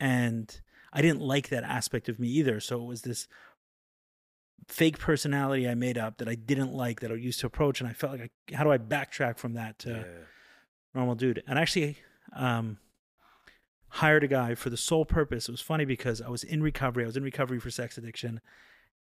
and 0.00 0.60
I 0.92 1.02
didn't 1.02 1.20
like 1.20 1.48
that 1.48 1.64
aspect 1.64 2.08
of 2.08 2.18
me 2.18 2.28
either. 2.28 2.60
So 2.60 2.82
it 2.82 2.86
was 2.86 3.02
this 3.02 3.28
fake 4.68 4.98
personality 4.98 5.68
I 5.68 5.74
made 5.74 5.98
up 5.98 6.18
that 6.18 6.28
I 6.28 6.34
didn't 6.34 6.72
like 6.72 7.00
that 7.00 7.10
I 7.10 7.14
used 7.14 7.40
to 7.40 7.46
approach, 7.46 7.80
and 7.80 7.88
I 7.88 7.92
felt 7.92 8.18
like, 8.18 8.30
I, 8.50 8.54
how 8.56 8.64
do 8.64 8.72
I 8.72 8.78
backtrack 8.78 9.38
from 9.38 9.54
that 9.54 9.78
to 9.80 9.90
yeah. 9.90 10.24
normal 10.94 11.14
dude? 11.14 11.42
And 11.46 11.58
actually, 11.58 11.98
um, 12.34 12.78
hired 13.88 14.24
a 14.24 14.28
guy 14.28 14.54
for 14.54 14.70
the 14.70 14.76
sole 14.76 15.04
purpose. 15.04 15.48
It 15.48 15.52
was 15.52 15.60
funny 15.60 15.84
because 15.84 16.20
I 16.20 16.28
was 16.28 16.42
in 16.42 16.62
recovery. 16.62 17.04
I 17.04 17.06
was 17.06 17.16
in 17.16 17.22
recovery 17.22 17.60
for 17.60 17.70
sex 17.70 17.98
addiction, 17.98 18.40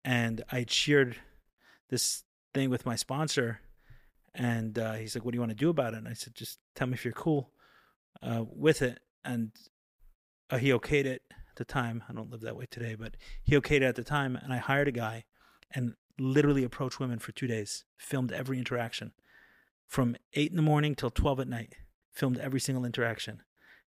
and 0.08 0.42
I 0.50 0.66
shared 0.70 1.18
this 1.90 2.24
thing 2.54 2.70
with 2.70 2.86
my 2.86 2.96
sponsor, 2.96 3.60
and 4.34 4.80
uh, 4.80 4.94
he's 4.94 5.14
like, 5.14 5.26
"What 5.26 5.32
do 5.32 5.36
you 5.36 5.42
want 5.42 5.52
to 5.52 5.56
do 5.58 5.70
about 5.70 5.94
it?" 5.94 5.98
And 5.98 6.08
I 6.08 6.14
said, 6.14 6.34
"Just 6.34 6.60
tell 6.76 6.88
me 6.88 6.94
if 6.94 7.04
you're 7.04 7.12
cool 7.12 7.52
uh, 8.24 8.46
with 8.50 8.82
it." 8.82 9.00
And 9.26 9.52
uh, 10.50 10.60
he 10.60 10.70
okayed 10.70 11.04
it 11.04 11.24
at 11.30 11.58
the 11.58 11.66
time. 11.66 12.04
I 12.08 12.14
don't 12.14 12.32
live 12.32 12.40
that 12.42 12.56
way 12.56 12.68
today, 12.72 12.96
but 12.96 13.18
he 13.44 13.54
okayed 13.58 13.82
it 13.82 13.84
at 13.84 13.96
the 13.96 14.04
time, 14.06 14.38
and 14.38 14.54
I 14.54 14.58
hired 14.58 14.88
a 14.88 14.94
guy 14.94 15.26
and 15.72 15.96
literally 16.18 16.64
approached 16.64 17.02
women 17.02 17.20
for 17.20 17.34
two 17.34 17.48
days, 17.48 17.84
filmed 17.98 18.32
every 18.32 18.58
interaction 18.58 19.12
from 19.88 20.16
eight 20.36 20.52
in 20.52 20.56
the 20.56 20.62
morning 20.62 20.96
till 20.96 21.10
twelve 21.10 21.42
at 21.42 21.50
night, 21.50 21.76
filmed 22.14 22.40
every 22.40 22.62
single 22.62 22.86
interaction 22.86 23.42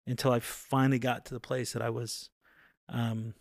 until 0.05 0.33
I 0.33 0.41
finally 0.41 0.99
got 0.99 1.25
to 1.27 1.33
the 1.33 1.39
place 1.39 1.71
that 1.71 1.81
I 1.81 1.89
was 1.89 2.29
um, 2.89 3.35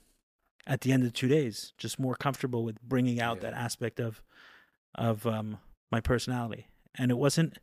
at 0.69 0.82
the 0.82 0.93
end 0.93 1.03
of 1.05 1.12
two 1.12 1.27
days, 1.28 1.73
just 1.78 1.99
more 1.99 2.15
comfortable 2.15 2.62
with 2.62 2.81
bringing 2.82 3.20
out 3.20 3.39
Yeah. 3.39 3.51
that 3.51 3.55
aspect 3.55 3.99
of 3.99 4.23
of 4.95 5.27
um, 5.27 5.59
my 5.90 6.01
personality. 6.01 6.69
And 6.97 7.11
it 7.11 7.16
wasn't 7.19 7.59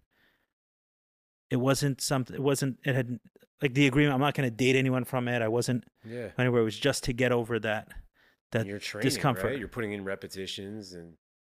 it 1.49 1.57
wasn't 1.57 2.01
something 2.01 2.35
it 2.35 2.41
wasn't 2.41 2.79
it 2.83 2.95
had 2.95 3.19
like 3.61 3.73
the 3.73 3.87
agreement 3.87 4.13
I'm 4.13 4.19
not 4.21 4.33
going 4.33 4.49
to 4.49 4.55
date 4.55 4.75
anyone 4.75 5.03
from 5.05 5.27
it. 5.27 5.41
I 5.41 5.47
wasn't 5.47 5.83
Yeah. 6.05 6.29
anywhere. 6.37 6.61
It 6.61 6.65
was 6.65 6.77
just 6.79 7.03
to 7.05 7.13
get 7.13 7.31
over 7.31 7.59
that 7.59 7.89
that 8.51 8.65
you're 8.65 8.79
training, 8.79 9.05
discomfort. 9.09 9.43
right? 9.45 9.59
You're 9.59 9.67
putting 9.67 9.91
in 9.93 10.03
repetitions 10.03 10.93
and 10.93 11.13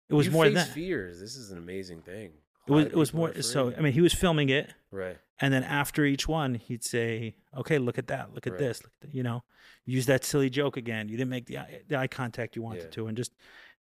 it 0.08 0.14
was 0.14 0.30
more 0.30 0.44
than 0.44 0.54
that. 0.54 0.68
fears. 0.68 1.20
This 1.20 1.36
is 1.36 1.50
an 1.50 1.58
amazing 1.58 2.02
thing. 2.02 2.32
It 2.68 2.72
was 2.72 2.84
it 2.86 2.94
was 2.94 3.14
more 3.14 3.32
so 3.42 3.68
afraid. 3.68 3.78
I 3.78 3.82
mean 3.82 3.92
he 3.92 4.00
was 4.00 4.12
filming 4.14 4.48
it 4.50 4.72
right. 4.90 5.18
And 5.40 5.52
then 5.54 5.62
after 5.62 6.04
each 6.04 6.26
one, 6.26 6.54
he'd 6.56 6.82
say, 6.82 7.36
"Okay, 7.56 7.78
look 7.78 7.96
at 7.96 8.08
that. 8.08 8.34
Look 8.34 8.46
at 8.48 8.54
Right. 8.54 8.58
this. 8.58 8.82
Look 8.82 8.92
at 9.02 9.08
the, 9.10 9.16
you 9.16 9.22
know, 9.22 9.44
use 9.84 10.06
that 10.06 10.24
silly 10.24 10.50
joke 10.50 10.76
again. 10.76 11.08
You 11.08 11.16
didn't 11.16 11.30
make 11.30 11.46
the 11.46 11.58
eye, 11.58 11.82
the 11.86 11.96
eye 11.96 12.08
contact 12.08 12.56
you 12.56 12.62
wanted 12.62 12.82
Yeah. 12.84 12.90
to, 12.90 13.06
and 13.06 13.16
just 13.16 13.32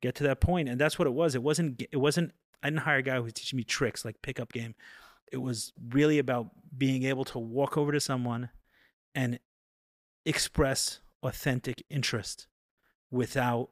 get 0.00 0.16
to 0.16 0.24
that 0.24 0.40
point." 0.40 0.68
And 0.68 0.80
that's 0.80 0.98
what 0.98 1.06
it 1.06 1.12
was. 1.12 1.34
It 1.36 1.42
wasn't. 1.44 1.80
It 1.92 1.96
wasn't 1.98 2.32
I 2.62 2.70
didn't 2.70 2.80
hire 2.82 2.98
a 2.98 3.02
guy 3.02 3.16
who 3.16 3.22
was 3.22 3.34
teaching 3.34 3.56
me 3.56 3.62
tricks 3.64 4.04
like 4.04 4.20
pickup 4.22 4.52
game. 4.52 4.74
It 5.30 5.36
was 5.38 5.72
really 5.90 6.18
about 6.18 6.50
being 6.76 7.04
able 7.04 7.24
to 7.26 7.38
walk 7.38 7.76
over 7.76 7.92
to 7.92 8.00
someone 8.00 8.50
and 9.14 9.38
express 10.24 11.00
authentic 11.22 11.82
interest 11.90 12.46
without 13.10 13.70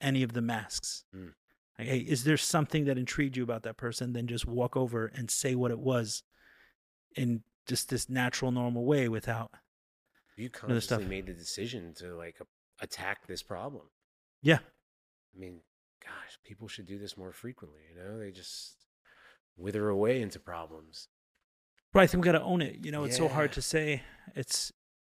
any 0.00 0.22
of 0.22 0.32
the 0.32 0.42
masks. 0.42 1.04
Mm. 1.14 1.32
Like, 1.78 1.88
hey, 1.88 1.98
is 1.98 2.24
there 2.24 2.36
something 2.36 2.86
that 2.86 2.98
intrigued 2.98 3.36
you 3.36 3.42
about 3.42 3.62
that 3.64 3.76
person? 3.76 4.12
Then 4.12 4.26
just 4.26 4.46
walk 4.46 4.76
over 4.76 5.06
and 5.06 5.30
say 5.30 5.54
what 5.54 5.70
it 5.70 5.78
was 5.78 6.22
in 7.14 7.42
just 7.66 7.90
this 7.90 8.08
natural, 8.08 8.50
normal 8.50 8.84
way 8.84 9.08
without. 9.08 9.50
You 10.36 10.50
consciously 10.50 11.04
made 11.04 11.26
the 11.26 11.32
decision 11.32 11.94
to 11.98 12.14
like 12.16 12.36
attack 12.80 13.26
this 13.26 13.42
problem. 13.42 13.84
Yeah. 14.42 14.58
I 15.34 15.38
mean, 15.38 15.60
gosh, 16.02 16.38
people 16.44 16.68
should 16.68 16.86
do 16.86 16.98
this 16.98 17.16
more 17.16 17.32
frequently. 17.32 17.80
You 17.90 18.02
know, 18.02 18.18
they 18.18 18.30
just 18.30 18.76
wither 19.56 19.88
away 19.88 20.22
into 20.22 20.38
problems. 20.38 21.08
But 21.92 22.02
I 22.02 22.06
think 22.06 22.22
we 22.22 22.26
got 22.26 22.38
to 22.38 22.44
own 22.44 22.60
it. 22.62 22.84
You 22.84 22.92
know, 22.92 23.04
it's 23.04 23.16
so 23.16 23.28
hard 23.28 23.52
to 23.52 23.62
say. 23.62 24.02
It's 24.34 24.72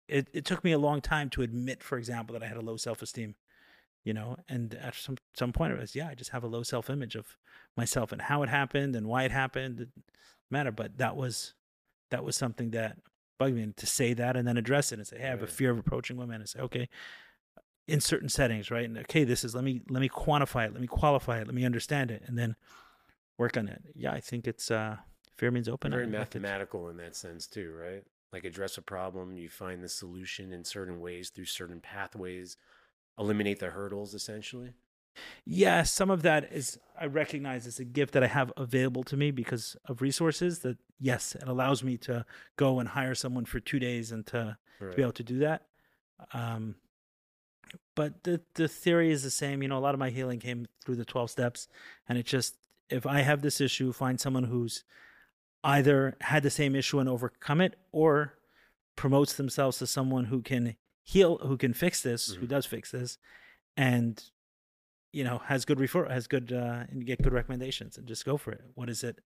it. 0.09 0.27
It 0.33 0.43
took 0.43 0.63
me 0.63 0.73
a 0.73 0.77
long 0.77 0.99
time 0.99 1.29
to 1.31 1.41
admit, 1.41 1.81
for 1.81 1.97
example, 1.97 2.33
that 2.33 2.43
I 2.43 2.47
had 2.47 2.57
a 2.57 2.61
low 2.61 2.75
self 2.75 3.01
esteem. 3.01 3.35
You 4.03 4.13
know, 4.13 4.35
and 4.49 4.73
at 4.75 4.95
some 4.95 5.17
some 5.33 5.53
point 5.53 5.71
it 5.73 5.79
was, 5.79 5.95
yeah, 5.95 6.09
I 6.09 6.15
just 6.15 6.31
have 6.31 6.43
a 6.43 6.47
low 6.47 6.63
self 6.63 6.89
image 6.89 7.15
of 7.15 7.37
myself 7.77 8.11
and 8.11 8.21
how 8.21 8.43
it 8.43 8.49
happened 8.49 8.95
and 8.95 9.07
why 9.07 9.23
it 9.23 9.31
happened. 9.31 9.79
It 9.79 9.89
matter, 10.51 10.71
but 10.71 10.97
that 10.97 11.15
was 11.15 11.53
that 12.11 12.23
was 12.23 12.35
something 12.35 12.71
that 12.71 12.97
bugged 13.39 13.55
me. 13.55 13.61
And 13.63 13.77
to 13.77 13.85
say 13.87 14.13
that 14.13 14.35
and 14.35 14.47
then 14.47 14.57
address 14.57 14.91
it 14.91 14.99
and 14.99 15.07
say, 15.07 15.19
hey, 15.19 15.27
I 15.27 15.29
have 15.29 15.41
a 15.41 15.47
fear 15.47 15.71
of 15.71 15.79
approaching 15.79 16.17
women, 16.17 16.41
and 16.41 16.49
say, 16.49 16.59
okay, 16.59 16.89
in 17.87 17.99
certain 17.99 18.29
settings, 18.29 18.69
right? 18.69 18.85
And 18.85 18.97
okay, 18.99 19.23
this 19.23 19.43
is 19.43 19.55
let 19.55 19.63
me 19.63 19.81
let 19.89 20.01
me 20.01 20.09
quantify 20.09 20.65
it, 20.67 20.73
let 20.73 20.81
me 20.81 20.87
qualify 20.87 21.39
it, 21.39 21.47
let 21.47 21.55
me 21.55 21.65
understand 21.65 22.11
it, 22.11 22.23
and 22.25 22.37
then 22.37 22.55
work 23.37 23.57
on 23.57 23.67
it. 23.67 23.81
Yeah, 23.95 24.11
I 24.11 24.19
think 24.19 24.47
it's 24.47 24.69
uh 24.69 24.97
fear 25.37 25.49
means 25.51 25.69
open. 25.69 25.91
Very 25.91 26.03
I 26.03 26.05
think 26.05 26.13
it's- 26.15 26.27
mathematical 26.27 26.89
in 26.89 26.97
that 26.97 27.15
sense 27.15 27.47
too, 27.47 27.73
right? 27.73 28.03
Like 28.31 28.45
address 28.45 28.77
a 28.77 28.81
problem, 28.81 29.37
you 29.37 29.47
find 29.47 29.83
the 29.83 29.89
solution 29.89 30.51
in 30.53 30.63
certain 30.63 30.99
ways 30.99 31.29
through 31.29 31.45
certain 31.45 31.79
pathways, 31.79 32.57
eliminate 33.19 33.59
the 33.59 33.69
hurdles 33.71 34.13
essentially. 34.13 34.73
yeah 35.45 35.83
some 35.83 36.09
of 36.09 36.23
that 36.23 36.51
is 36.51 36.79
i 36.99 37.05
recognize 37.05 37.67
as 37.67 37.79
a 37.79 37.85
gift 37.85 38.13
that 38.13 38.23
i 38.23 38.27
have 38.27 38.51
available 38.57 39.03
to 39.03 39.15
me 39.15 39.29
because 39.29 39.77
of 39.85 40.01
resources 40.01 40.59
that 40.59 40.77
yes 40.99 41.35
it 41.35 41.47
allows 41.47 41.83
me 41.83 41.97
to 41.97 42.25
go 42.57 42.79
and 42.79 42.89
hire 42.89 43.13
someone 43.13 43.45
for 43.45 43.59
two 43.59 43.77
days 43.79 44.11
and 44.11 44.25
to, 44.25 44.57
to 44.79 44.95
be 44.95 45.01
able 45.01 45.11
to 45.11 45.23
do 45.23 45.39
that. 45.39 45.67
Um 46.33 46.75
but 47.95 48.23
the 48.23 48.41
the 48.55 48.67
theory 48.67 49.11
is 49.11 49.23
the 49.23 49.29
same. 49.31 49.61
You 49.61 49.67
know 49.69 49.77
a 49.77 49.85
lot 49.87 49.93
of 49.93 49.99
my 49.99 50.09
healing 50.09 50.39
came 50.39 50.65
through 50.83 50.95
the 50.95 51.05
12 51.05 51.29
steps 51.31 51.67
and 52.07 52.17
it 52.17 52.25
just 52.25 52.55
if 52.89 53.05
i 53.05 53.21
have 53.21 53.41
this 53.41 53.61
issue 53.61 53.91
find 53.93 54.19
someone 54.19 54.43
who's 54.45 54.83
either 55.63 56.15
had 56.21 56.43
the 56.43 56.49
same 56.49 56.75
issue 56.75 56.99
and 56.99 57.07
overcome 57.09 57.61
it 57.61 57.75
or 57.91 58.33
promotes 58.95 59.33
themselves 59.33 59.81
as 59.81 59.89
someone 59.89 60.25
who 60.25 60.41
can 60.41 60.75
heal 61.03 61.37
who 61.39 61.57
can 61.57 61.73
fix 61.73 62.01
this 62.01 62.33
who 62.35 62.45
Mhm. 62.45 62.49
does 62.49 62.65
fix 62.65 62.91
this 62.91 63.17
and 63.77 64.23
you 65.11 65.23
know 65.23 65.39
has 65.39 65.65
good 65.65 65.79
refer 65.79 66.07
has 66.09 66.27
good 66.27 66.51
uh 66.53 66.85
and 66.89 67.05
get 67.05 67.21
good 67.21 67.33
recommendations 67.33 67.97
and 67.97 68.07
just 68.07 68.23
go 68.25 68.37
for 68.37 68.51
it. 68.51 68.61
What 68.75 68.89
is 68.89 69.03
it? 69.03 69.19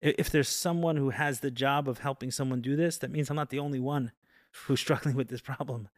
If 0.00 0.30
there's 0.30 0.48
someone 0.48 0.96
who 0.96 1.10
has 1.10 1.40
the 1.40 1.50
job 1.50 1.88
of 1.88 1.98
helping 1.98 2.30
someone 2.30 2.60
do 2.60 2.76
this 2.76 2.98
that 2.98 3.10
means 3.10 3.30
i'm 3.30 3.36
not 3.36 3.50
the 3.50 3.58
only 3.58 3.80
one 3.80 4.12
who's 4.66 4.80
struggling 4.86 5.16
with 5.16 5.28
this 5.28 5.40
problem. 5.40 5.88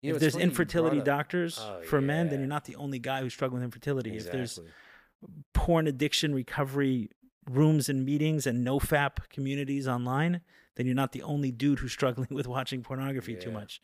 You 0.00 0.10
know, 0.12 0.16
if 0.16 0.20
there's 0.20 0.34
infertility 0.36 1.00
doctors 1.00 1.58
Oh, 1.60 1.82
for 1.82 2.00
men 2.00 2.28
then 2.28 2.38
you're 2.40 2.48
not 2.48 2.66
the 2.66 2.76
only 2.76 2.98
guy 3.00 3.20
who's 3.22 3.34
struggling 3.34 3.60
with 3.62 3.64
infertility. 3.68 4.16
If 4.16 4.30
there's 4.30 4.58
porn 5.54 5.88
addiction 5.88 6.34
recovery 6.34 7.10
rooms 7.50 7.88
and 7.88 8.04
meetings 8.04 8.46
and 8.46 8.62
no 8.62 8.78
fap 8.78 9.28
communities 9.30 9.88
online 9.88 10.42
then 10.78 10.86
you're 10.86 10.94
not 10.94 11.12
the 11.12 11.22
only 11.22 11.50
dude 11.50 11.80
who's 11.80 11.92
struggling 11.92 12.28
with 12.38 12.46
watching 12.46 12.82
pornography 12.82 13.36
too 13.36 13.50
much 13.50 13.82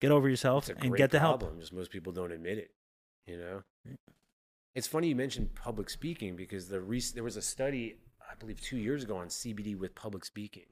get 0.00 0.12
over 0.12 0.28
yourself 0.28 0.68
and 0.68 0.94
get 0.96 1.10
the 1.10 1.18
help 1.18 1.40
problem, 1.40 1.58
Just 1.60 1.72
most 1.72 1.90
people 1.90 2.12
don't 2.12 2.30
admit 2.32 2.56
it. 2.58 2.70
You 3.26 3.36
know, 3.36 3.62
it's 4.74 4.86
funny 4.86 5.08
you 5.08 5.16
mentioned 5.16 5.54
public 5.54 5.90
speaking 5.90 6.36
because 6.36 6.68
the 6.68 6.80
rec- 6.80 7.12
there 7.14 7.24
was 7.24 7.36
a 7.36 7.42
study 7.42 7.96
I 8.30 8.34
believe 8.36 8.60
two 8.60 8.78
years 8.78 9.02
ago 9.02 9.16
on 9.16 9.26
CBD 9.28 9.76
with 9.76 9.94
public 9.96 10.24
speaking, 10.24 10.66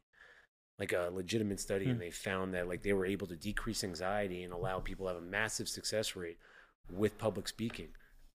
like 0.78 0.92
a 0.92 1.10
legitimate 1.12 1.58
study, 1.60 1.86
Hmm. 1.86 1.90
and 1.92 2.00
they 2.00 2.10
found 2.10 2.54
that 2.54 2.68
like 2.68 2.82
they 2.82 2.92
were 2.92 3.04
able 3.06 3.26
to 3.26 3.36
decrease 3.36 3.82
anxiety 3.82 4.44
and 4.44 4.52
allow 4.52 4.78
people 4.78 5.06
to 5.06 5.14
have 5.14 5.22
a 5.22 5.26
massive 5.26 5.68
success 5.68 6.14
rate 6.16 6.38
with 6.88 7.18
public 7.18 7.48
speaking 7.48 7.88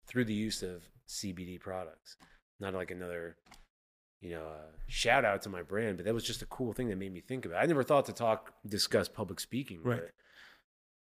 through 0.05 0.25
the 0.25 0.33
use 0.33 0.61
of 0.61 0.83
CBD 1.07 1.59
products. 1.59 2.17
Not 2.59 2.73
like 2.73 2.91
another. 2.91 3.37
You 4.23 4.29
know, 4.31 4.45
uh, 4.45 4.71
shout 4.87 5.25
out 5.25 5.41
to 5.41 5.49
my 5.49 5.63
brand, 5.63 5.97
but 5.97 6.05
that 6.05 6.13
was 6.13 6.23
just 6.23 6.41
a 6.41 6.45
cool 6.45 6.71
thing 6.71 6.87
that 6.87 6.97
made 6.97 7.11
me 7.13 7.19
think 7.19 7.45
about. 7.45 7.57
it. 7.59 7.63
I 7.63 7.65
never 7.65 7.83
thought 7.83 8.05
to 8.05 8.13
talk, 8.13 8.53
discuss 8.65 9.09
public 9.09 9.39
speaking, 9.41 9.81
Right. 9.83 9.99
but 9.99 10.11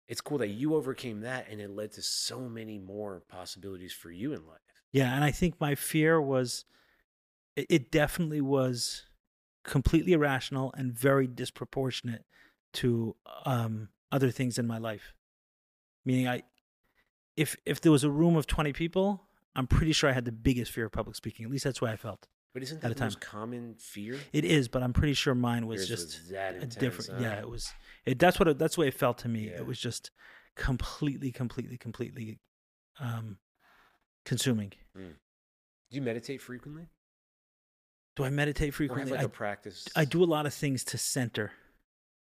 it's 0.07 0.21
cool 0.21 0.37
that 0.37 0.49
you 0.49 0.75
overcame 0.75 1.21
that 1.21 1.47
and 1.49 1.59
it 1.59 1.71
led 1.71 1.93
to 1.93 2.01
so 2.03 2.41
many 2.41 2.77
more 2.77 3.23
possibilities 3.27 3.91
for 3.91 4.11
you 4.11 4.33
in 4.33 4.45
life. 4.45 4.59
Yeah, 4.91 5.15
and 5.15 5.23
I 5.23 5.31
think 5.31 5.59
my 5.59 5.73
fear 5.73 6.21
was 6.21 6.63
it, 7.55 7.65
it 7.69 7.91
definitely 7.91 8.39
was 8.39 9.07
completely 9.63 10.13
irrational 10.13 10.71
and 10.77 10.93
very 10.93 11.25
disproportionate 11.25 12.23
to 12.73 13.15
um, 13.45 13.89
other 14.11 14.29
things 14.29 14.59
in 14.59 14.67
my 14.67 14.77
life. 14.77 15.13
Meaning, 16.05 16.27
I 16.27 16.43
if 17.35 17.57
if 17.65 17.81
there 17.81 17.91
was 17.91 18.03
a 18.03 18.11
room 18.11 18.35
of 18.35 18.45
twenty 18.47 18.73
people, 18.73 19.23
I'm 19.55 19.65
pretty 19.67 19.91
sure 19.91 20.07
I 20.09 20.13
had 20.13 20.25
the 20.25 20.31
biggest 20.31 20.71
fear 20.71 20.85
of 20.85 20.91
public 20.91 21.15
speaking. 21.15 21.45
At 21.45 21.51
least 21.51 21.63
that's 21.65 21.81
what 21.81 21.89
I 21.91 21.95
felt. 21.97 22.27
But 22.57 22.63
isn't 22.63 22.77
At 22.77 22.81
that 22.81 22.87
a 22.87 22.93
the 22.95 22.99
time. 23.01 23.05
most 23.05 23.21
common 23.21 23.75
fear? 23.77 24.17
It 24.33 24.43
is, 24.43 24.67
but 24.67 24.81
I'm 24.81 24.91
pretty 24.91 25.13
sure 25.13 25.35
mine 25.35 25.67
was 25.67 25.87
Yours 25.87 25.91
was 25.91 26.15
just 26.15 26.29
that 26.31 26.53
a 26.53 26.55
intense, 26.55 26.75
different. 26.77 27.11
huh? 27.11 27.17
Yeah, 27.21 27.39
it 27.39 27.47
was. 27.47 27.71
It 28.03 28.17
that's 28.17 28.39
what 28.39 28.47
it, 28.47 28.57
that's 28.57 28.73
the 28.73 28.81
way 28.81 28.87
it 28.87 28.95
felt 28.95 29.19
to 29.19 29.27
me. 29.27 29.41
Yeah. 29.49 29.57
It 29.57 29.67
was 29.67 29.79
just 29.79 30.09
completely, 30.55 31.31
completely, 31.31 31.77
completely 31.77 32.39
um, 32.99 33.37
consuming. 34.25 34.73
Do 34.95 35.03
you 35.91 36.01
meditate 36.01 36.41
frequently? 36.41 36.87
Do 38.15 38.23
I 38.23 38.31
meditate 38.31 38.73
frequently? 38.73 39.11
like 39.11 39.21
I 39.21 39.25
a 39.25 39.29
practice? 39.29 39.87
I 39.95 40.05
do 40.05 40.23
a 40.23 40.25
lot 40.25 40.47
of 40.47 40.53
things 40.55 40.83
to 40.85 40.97
center. 40.97 41.51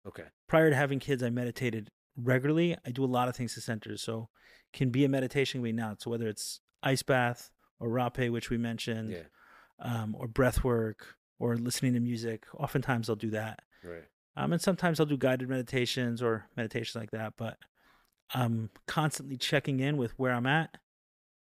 Okay. 0.06 0.24
Prior 0.50 0.68
to 0.68 0.76
having 0.76 0.98
kids, 0.98 1.22
I 1.22 1.30
meditated 1.30 1.88
regularly. 2.14 2.76
I 2.84 2.90
do 2.90 3.04
a 3.04 3.06
lot 3.06 3.28
of 3.28 3.36
things 3.36 3.54
to 3.54 3.62
center. 3.62 3.96
So 3.96 4.28
can 4.74 4.90
be 4.90 5.02
a 5.06 5.08
meditation, 5.08 5.60
can 5.60 5.64
be 5.64 5.72
not. 5.72 6.02
So 6.02 6.10
whether 6.10 6.28
it's 6.28 6.60
ice 6.82 7.02
bath 7.02 7.50
or 7.78 7.88
rapé, 7.88 8.30
which 8.30 8.50
we 8.50 8.58
mentioned, 8.58 9.12
Yeah. 9.12 9.22
Um, 9.80 10.14
or 10.18 10.28
breath 10.28 10.62
work 10.64 11.16
or 11.38 11.56
listening 11.56 11.94
to 11.94 12.00
music, 12.00 12.44
oftentimes 12.54 13.08
I'll 13.08 13.16
do 13.16 13.30
that. 13.30 13.60
Right. 13.82 14.04
Um, 14.36 14.52
and 14.52 14.60
sometimes 14.62 15.00
I'll 15.00 15.06
do 15.06 15.16
guided 15.16 15.48
meditations 15.48 16.22
or 16.22 16.46
meditations 16.56 16.94
like 17.00 17.10
that. 17.10 17.34
But 17.36 17.56
I'm 18.32 18.70
constantly 18.86 19.36
checking 19.36 19.80
in 19.80 19.96
with 19.96 20.12
where 20.18 20.32
I'm 20.32 20.46
at 20.46 20.76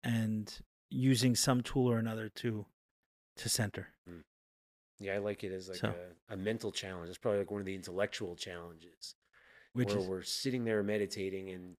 and 0.03 0.53
using 0.89 1.35
some 1.35 1.61
tool 1.61 1.89
or 1.91 1.97
another 1.97 2.29
to 2.29 2.65
to 3.37 3.49
center. 3.49 3.87
Yeah, 4.99 5.15
I 5.15 5.17
like 5.17 5.43
it 5.43 5.51
as 5.51 5.67
like 5.67 5.79
So- 5.79 5.95
a, 6.29 6.33
a 6.33 6.37
mental 6.37 6.71
challenge. 6.71 7.09
It's 7.09 7.17
probably 7.17 7.39
like 7.39 7.49
one 7.49 7.59
of 7.61 7.65
the 7.65 7.73
intellectual 7.73 8.35
challenges 8.35 9.15
Which 9.73 9.89
where 9.89 9.97
is 9.97 10.05
we're 10.07 10.21
sitting 10.21 10.63
there 10.63 10.83
meditating 10.83 11.49
and 11.49 11.75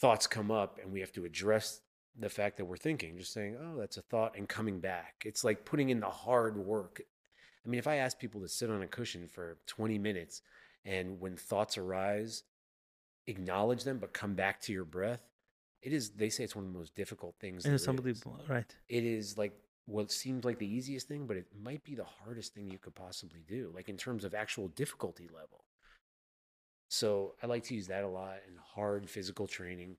thoughts 0.00 0.26
come 0.26 0.50
up 0.50 0.78
and 0.82 0.92
we 0.92 1.00
have 1.00 1.12
to 1.12 1.24
address 1.24 1.80
the 2.18 2.28
fact 2.28 2.56
that 2.56 2.64
we're 2.64 2.76
thinking, 2.76 3.18
just 3.18 3.32
saying, 3.32 3.56
oh, 3.60 3.78
that's 3.78 3.96
a 3.96 4.02
thought 4.02 4.36
and 4.36 4.48
coming 4.48 4.80
back. 4.80 5.22
It's 5.24 5.44
like 5.44 5.64
putting 5.64 5.90
in 5.90 6.00
the 6.00 6.10
hard 6.10 6.56
work. 6.56 7.02
I 7.64 7.68
mean, 7.68 7.78
if 7.78 7.86
I 7.86 7.96
ask 7.96 8.18
people 8.18 8.40
to 8.40 8.48
sit 8.48 8.70
on 8.70 8.82
a 8.82 8.86
cushion 8.86 9.28
for 9.28 9.58
20 9.66 9.98
minutes 9.98 10.42
and 10.84 11.20
when 11.20 11.36
thoughts 11.36 11.76
arise, 11.76 12.44
acknowledge 13.26 13.84
them, 13.84 13.98
but 13.98 14.12
come 14.12 14.34
back 14.34 14.60
to 14.62 14.72
your 14.72 14.84
breath, 14.84 15.22
it 15.82 15.92
is, 15.92 16.10
they 16.10 16.30
say 16.30 16.44
it's 16.44 16.56
one 16.56 16.64
of 16.64 16.72
the 16.72 16.78
most 16.78 16.94
difficult 16.94 17.34
things. 17.40 17.64
and 17.64 17.74
it's 17.74 17.82
is. 17.82 17.88
unbelievable, 17.88 18.40
right? 18.48 18.74
It 18.88 19.04
is 19.04 19.36
like 19.36 19.52
what 19.86 20.10
seems 20.10 20.44
like 20.44 20.58
the 20.58 20.66
easiest 20.66 21.08
thing, 21.08 21.26
but 21.26 21.36
it 21.36 21.46
might 21.62 21.84
be 21.84 21.94
the 21.94 22.04
hardest 22.04 22.54
thing 22.54 22.70
you 22.70 22.78
could 22.78 22.94
possibly 22.94 23.42
do, 23.46 23.70
like 23.74 23.88
in 23.88 23.96
terms 23.96 24.24
of 24.24 24.34
actual 24.34 24.68
difficulty 24.68 25.28
level. 25.32 25.64
So 26.88 27.34
I 27.42 27.46
like 27.46 27.64
to 27.64 27.74
use 27.74 27.88
that 27.88 28.04
a 28.04 28.08
lot 28.08 28.36
in 28.48 28.54
hard 28.74 29.08
physical 29.08 29.46
training. 29.46 29.96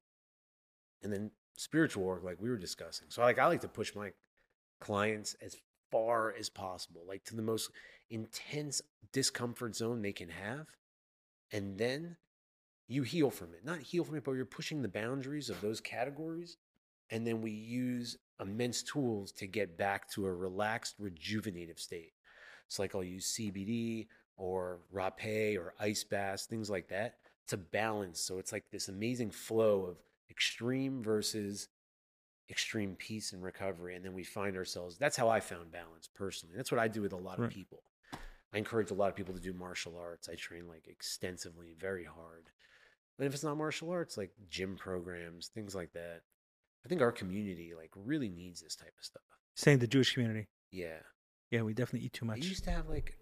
And 1.03 1.11
then 1.11 1.31
spiritual 1.57 2.05
work, 2.05 2.23
like 2.23 2.37
we 2.39 2.49
were 2.49 2.57
discussing. 2.57 3.07
So 3.09 3.21
like 3.21 3.39
I 3.39 3.47
like 3.47 3.61
to 3.61 3.67
push 3.67 3.93
my 3.93 4.11
clients 4.79 5.35
as 5.41 5.57
far 5.91 6.33
as 6.37 6.49
possible, 6.49 7.01
like 7.05 7.25
to 7.25 7.35
the 7.35 7.41
most 7.41 7.71
intense 8.09 8.81
discomfort 9.11 9.75
zone 9.75 10.01
they 10.01 10.13
can 10.13 10.29
have. 10.29 10.67
And 11.51 11.77
then 11.77 12.17
you 12.87 13.03
heal 13.03 13.29
from 13.29 13.53
it. 13.53 13.65
Not 13.65 13.79
heal 13.79 14.03
from 14.03 14.15
it, 14.15 14.23
but 14.23 14.31
you're 14.31 14.45
pushing 14.45 14.81
the 14.81 14.87
boundaries 14.87 15.49
of 15.49 15.59
those 15.61 15.81
categories. 15.81 16.57
And 17.09 17.25
then 17.25 17.41
we 17.41 17.51
use 17.51 18.17
immense 18.39 18.83
tools 18.83 19.31
to 19.33 19.47
get 19.47 19.77
back 19.77 20.09
to 20.11 20.25
a 20.25 20.33
relaxed, 20.33 20.95
rejuvenative 20.99 21.79
state. 21.79 22.13
So, 22.67 22.83
like, 22.83 22.95
I'll 22.95 23.03
use 23.03 23.37
CBD 23.37 24.07
or 24.35 24.79
rapé 24.93 25.57
or 25.57 25.73
ice 25.79 26.03
baths, 26.03 26.45
things 26.45 26.69
like 26.69 26.89
that 26.89 27.15
to 27.47 27.57
balance. 27.57 28.19
So, 28.19 28.39
it's 28.39 28.51
like 28.51 28.65
this 28.71 28.89
amazing 28.89 29.31
flow 29.31 29.85
of 29.85 29.97
extreme 30.29 31.01
versus 31.03 31.67
extreme 32.49 32.95
peace 32.95 33.33
and 33.33 33.43
recovery 33.43 33.95
and 33.95 34.05
then 34.05 34.13
we 34.13 34.23
find 34.23 34.55
ourselves 34.55 34.97
that's 34.97 35.17
how 35.17 35.27
i 35.27 35.39
found 35.39 35.71
balance 35.71 36.07
personally 36.15 36.55
that's 36.55 36.71
what 36.71 36.79
i 36.79 36.87
do 36.87 37.01
with 37.01 37.11
a 37.13 37.17
lot 37.17 37.37
Right. 37.39 37.47
of 37.47 37.53
people 37.53 37.83
i 38.53 38.57
encourage 38.57 38.89
a 38.89 38.93
lot 38.93 39.09
of 39.09 39.15
people 39.15 39.33
to 39.33 39.41
do 39.41 39.51
martial 39.53 39.97
arts 39.97 40.29
i 40.29 40.35
train 40.35 40.67
like 40.67 40.87
extensively 40.87 41.75
very 41.77 42.05
hard 42.05 42.45
but 43.17 43.27
if 43.27 43.33
it's 43.33 43.43
not 43.43 43.57
martial 43.57 43.89
arts 43.89 44.17
like 44.17 44.31
gym 44.49 44.77
programs 44.77 45.47
things 45.49 45.75
like 45.75 45.91
that 45.93 46.21
i 46.85 46.87
think 46.87 47.01
our 47.01 47.11
community 47.11 47.73
like 47.75 47.91
really 47.95 48.29
needs 48.29 48.61
this 48.61 48.75
type 48.75 48.93
of 48.97 49.03
stuff 49.05 49.23
Saying 49.55 49.79
the 49.79 49.87
Jewish 49.87 50.13
community. 50.13 50.47
yeah 50.71 50.99
Yeah, 51.51 51.63
we 51.63 51.73
definitely 51.73 52.05
eat 52.05 52.13
too 52.13 52.25
much. 52.25 52.35
I 52.35 52.39
much. 52.39 52.47
used 52.47 52.63
to 52.65 52.71
have 52.71 52.87
like 52.87 53.17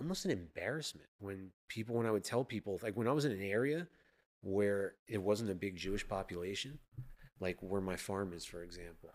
almost 0.00 0.24
an 0.24 0.30
embarrassment 0.32 1.08
when 1.20 1.50
people, 1.68 1.94
when 1.96 2.04
I 2.06 2.10
would 2.10 2.24
tell 2.24 2.42
people, 2.44 2.80
like 2.82 2.96
when 2.96 3.06
I 3.06 3.12
was 3.12 3.24
in 3.24 3.30
an 3.32 3.42
area 3.42 3.86
where 4.40 4.94
it 5.06 5.22
wasn't 5.22 5.50
a 5.50 5.54
big 5.54 5.76
Jewish 5.76 6.06
population, 6.06 6.78
like 7.40 7.56
where 7.60 7.80
my 7.80 7.96
farm 7.96 8.32
is, 8.32 8.44
for 8.44 8.62
example, 8.62 9.10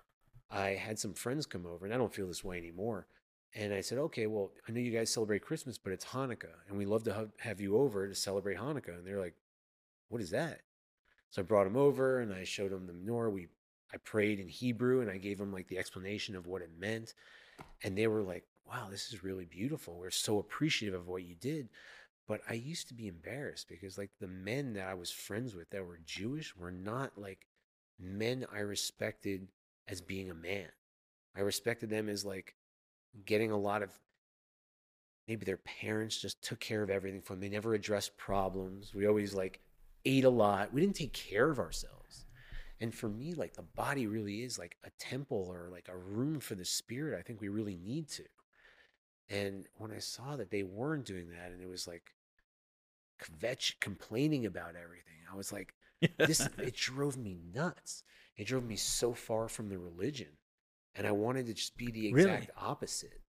I 0.49 0.69
had 0.69 0.99
some 0.99 1.13
friends 1.13 1.45
come 1.45 1.65
over, 1.65 1.85
and 1.85 1.93
I 1.93 1.97
don't 1.97 2.13
feel 2.13 2.27
this 2.27 2.43
way 2.43 2.57
anymore. 2.57 3.07
And 3.55 3.73
I 3.73 3.81
said, 3.81 3.97
okay, 3.99 4.27
well, 4.27 4.51
I 4.67 4.71
know 4.71 4.79
you 4.79 4.91
guys 4.91 5.11
celebrate 5.11 5.43
Christmas, 5.43 5.77
but 5.77 5.93
it's 5.93 6.05
Hanukkah, 6.05 6.55
and 6.67 6.77
we 6.77 6.85
love 6.85 7.03
to 7.03 7.13
ha- 7.13 7.25
have 7.39 7.61
you 7.61 7.77
over 7.77 8.07
to 8.07 8.15
celebrate 8.15 8.57
Hanukkah. 8.57 8.97
And 8.97 9.05
they're 9.05 9.19
like, 9.19 9.35
what 10.09 10.21
is 10.21 10.31
that? 10.31 10.61
So 11.33 11.41
I 11.41 11.45
brought 11.45 11.63
them 11.63 11.75
over 11.75 12.19
and 12.19 12.31
I 12.31 12.43
showed 12.43 12.71
them 12.71 12.85
the 12.85 12.93
menorah. 12.93 13.31
We, 13.31 13.47
I 13.91 13.97
prayed 13.97 14.39
in 14.39 14.47
Hebrew 14.47 15.01
and 15.01 15.09
I 15.09 15.17
gave 15.17 15.39
them 15.39 15.51
like 15.51 15.67
the 15.67 15.79
explanation 15.79 16.35
of 16.35 16.45
what 16.45 16.61
it 16.61 16.69
meant. 16.77 17.15
And 17.83 17.97
they 17.97 18.05
were 18.05 18.21
like, 18.21 18.43
wow, 18.67 18.87
this 18.91 19.11
is 19.11 19.23
really 19.23 19.45
beautiful. 19.45 19.97
We're 19.97 20.11
so 20.11 20.37
appreciative 20.37 20.99
of 20.99 21.07
what 21.07 21.23
you 21.23 21.33
did. 21.33 21.69
But 22.27 22.41
I 22.49 22.53
used 22.53 22.87
to 22.87 22.93
be 22.93 23.07
embarrassed 23.07 23.67
because 23.67 23.97
like 23.97 24.11
the 24.19 24.27
men 24.27 24.73
that 24.73 24.87
I 24.87 24.93
was 24.93 25.11
friends 25.11 25.55
with 25.55 25.69
that 25.71 25.85
were 25.85 25.99
Jewish 26.05 26.55
were 26.55 26.71
not 26.71 27.17
like 27.17 27.47
men 27.99 28.45
I 28.53 28.59
respected 28.59 29.47
as 29.87 30.01
being 30.01 30.31
a 30.31 30.35
man. 30.35 30.69
I 31.35 31.41
respected 31.41 31.89
them 31.89 32.07
as 32.07 32.23
like 32.23 32.55
getting 33.25 33.51
a 33.51 33.57
lot 33.57 33.81
of 33.83 33.91
maybe 35.27 35.45
their 35.45 35.57
parents 35.57 36.17
just 36.17 36.41
took 36.41 36.59
care 36.59 36.83
of 36.83 36.89
everything 36.89 37.21
for 37.21 37.33
them. 37.33 37.41
They 37.41 37.49
never 37.49 37.73
addressed 37.73 38.17
problems. 38.17 38.93
We 38.93 39.05
always 39.05 39.33
like 39.33 39.59
ate 40.05 40.25
a 40.25 40.29
lot. 40.29 40.73
We 40.73 40.81
didn't 40.81 40.95
take 40.95 41.13
care 41.13 41.49
of 41.49 41.59
ourselves. 41.59 42.25
And 42.79 42.93
for 42.93 43.07
me, 43.07 43.33
like 43.33 43.53
the 43.53 43.61
body 43.61 44.07
really 44.07 44.43
is 44.43 44.59
like 44.59 44.77
a 44.83 44.89
temple 44.99 45.47
or 45.49 45.69
like 45.71 45.87
a 45.89 45.97
room 45.97 46.39
for 46.39 46.55
the 46.55 46.65
spirit. 46.65 47.17
I 47.17 47.21
think 47.21 47.39
we 47.39 47.47
really 47.49 47.77
need 47.77 48.09
to. 48.09 48.23
And 49.29 49.67
when 49.77 49.91
I 49.91 49.99
saw 49.99 50.35
that 50.35 50.51
they 50.51 50.63
weren't 50.63 51.05
doing 51.05 51.29
that 51.29 51.51
and 51.51 51.61
it 51.61 51.69
was 51.69 51.87
like 51.87 52.12
kvetch 53.21 53.79
complaining 53.79 54.45
about 54.45 54.75
everything, 54.75 55.13
I 55.31 55.35
was 55.35 55.51
like, 55.51 55.73
this 56.17 56.41
it 56.57 56.75
drove 56.75 57.17
me 57.17 57.37
nuts. 57.53 58.03
It 58.37 58.47
drove 58.47 58.63
me 58.65 58.75
so 58.75 59.13
far 59.13 59.47
from 59.47 59.69
the 59.69 59.77
religion. 59.77 60.29
And 60.95 61.07
I 61.07 61.11
wanted 61.11 61.45
to 61.47 61.53
just 61.53 61.75
be 61.77 61.91
the 61.91 62.11
Really? 62.13 62.29
exact 62.31 62.51
opposite. 62.57 63.21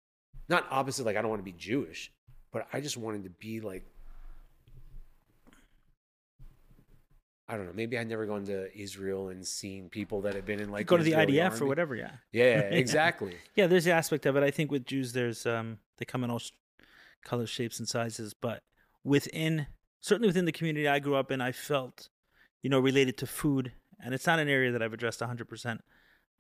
Not 0.49 0.67
opposite, 0.71 1.07
like 1.07 1.17
I 1.17 1.23
don't 1.23 1.31
want 1.31 1.41
to 1.41 1.45
be 1.45 1.53
Jewish, 1.53 2.13
but 2.53 2.67
I 2.73 2.81
just 2.81 2.97
wanted 2.97 3.25
to 3.25 3.31
be 3.31 3.61
like 3.61 3.85
I 7.49 7.57
don't 7.57 7.67
know. 7.67 7.73
Maybe 7.75 7.99
I'd 7.99 8.09
never 8.09 8.25
gone 8.25 8.47
to 8.47 8.75
Israel 8.79 9.29
and 9.29 9.47
seen 9.47 9.91
people 9.91 10.23
that 10.23 10.35
had 10.35 10.47
been 10.47 10.59
in 10.61 10.71
like 10.71 10.87
go 10.87 10.97
to 10.97 11.03
the 11.03 11.11
Israeli 11.11 11.35
IDF 11.35 11.61
or 11.61 11.67
whatever. 11.67 11.95
Yeah. 11.95 12.13
Yeah, 12.33 12.61
exactly. 12.61 13.37
Yeah, 13.57 13.67
there's 13.67 13.85
the 13.85 13.93
aspect 13.93 14.25
of 14.25 14.37
it. 14.37 14.43
I 14.43 14.51
think 14.51 14.71
with 14.71 14.87
Jews, 14.87 15.13
there's 15.13 15.45
um, 15.45 15.79
they 15.99 16.05
come 16.07 16.25
in 16.25 16.31
all 16.31 16.41
colors, 17.25 17.51
shapes, 17.51 17.79
and 17.79 17.87
sizes. 17.87 18.33
But 18.33 18.63
within, 19.05 19.67
certainly 20.01 20.29
within 20.29 20.45
the 20.45 20.53
community 20.53 20.89
I 20.89 20.99
grew 20.99 21.17
up 21.17 21.31
in, 21.31 21.41
I 21.41 21.53
felt, 21.53 22.09
you 22.63 22.71
know, 22.71 22.81
related 22.81 23.17
to 23.19 23.27
food, 23.27 23.73
and 24.03 24.15
it's 24.15 24.27
not 24.27 24.39
an 24.39 24.49
area 24.49 24.73
that 24.73 24.83
I've 24.83 24.93
addressed 24.93 25.21
100 25.21 25.49
percent 25.49 25.83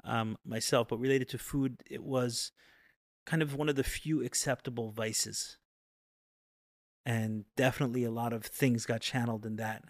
um, 0.04 0.36
myself, 0.44 0.88
but 0.88 0.98
related 0.98 1.28
to 1.30 1.38
food, 1.38 1.82
it 1.88 2.02
was 2.02 2.52
kind 3.24 3.42
of 3.42 3.54
one 3.54 3.68
of 3.68 3.76
the 3.76 3.84
few 3.84 4.22
acceptable 4.24 4.90
vices, 4.90 5.58
and 7.04 7.44
definitely 7.56 8.04
a 8.04 8.10
lot 8.10 8.32
of 8.32 8.44
things 8.44 8.86
got 8.86 9.00
channeled 9.00 9.46
in 9.46 9.56
that, 9.56 9.84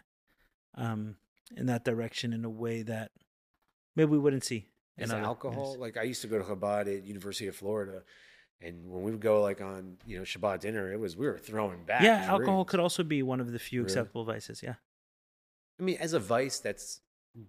um, 0.74 1.16
in 1.56 1.66
that 1.66 1.84
direction 1.84 2.32
in 2.32 2.44
a 2.44 2.50
way 2.50 2.82
that 2.82 3.10
maybe 3.96 4.10
we 4.10 4.18
wouldn't 4.18 4.44
see. 4.44 4.68
in 4.98 5.04
Is 5.04 5.12
alcohol 5.12 5.64
areas. 5.64 5.78
like 5.78 5.96
I 5.96 6.02
used 6.02 6.22
to 6.22 6.28
go 6.28 6.38
to 6.38 6.44
Chabad 6.44 6.82
at 6.94 7.04
University 7.04 7.46
of 7.46 7.56
Florida, 7.56 8.02
and 8.64 8.90
when 8.90 9.02
we 9.02 9.10
would 9.10 9.20
go 9.20 9.40
like 9.42 9.60
on 9.60 9.96
you 10.06 10.18
know 10.18 10.24
Shabbat 10.24 10.60
dinner, 10.60 10.92
it 10.92 10.98
was 10.98 11.16
we 11.16 11.26
were 11.26 11.38
throwing 11.38 11.84
back. 11.84 12.02
yeah, 12.02 12.24
alcohol 12.28 12.64
could 12.64 12.80
also 12.80 13.02
be 13.02 13.22
one 13.22 13.40
of 13.40 13.52
the 13.52 13.58
few 13.58 13.80
Really? 13.80 13.92
acceptable 13.92 14.24
vices. 14.24 14.62
Yeah. 14.62 14.74
I 15.80 15.82
mean, 15.82 15.96
as 15.98 16.12
a 16.12 16.20
vice 16.20 16.58
that's 16.60 17.00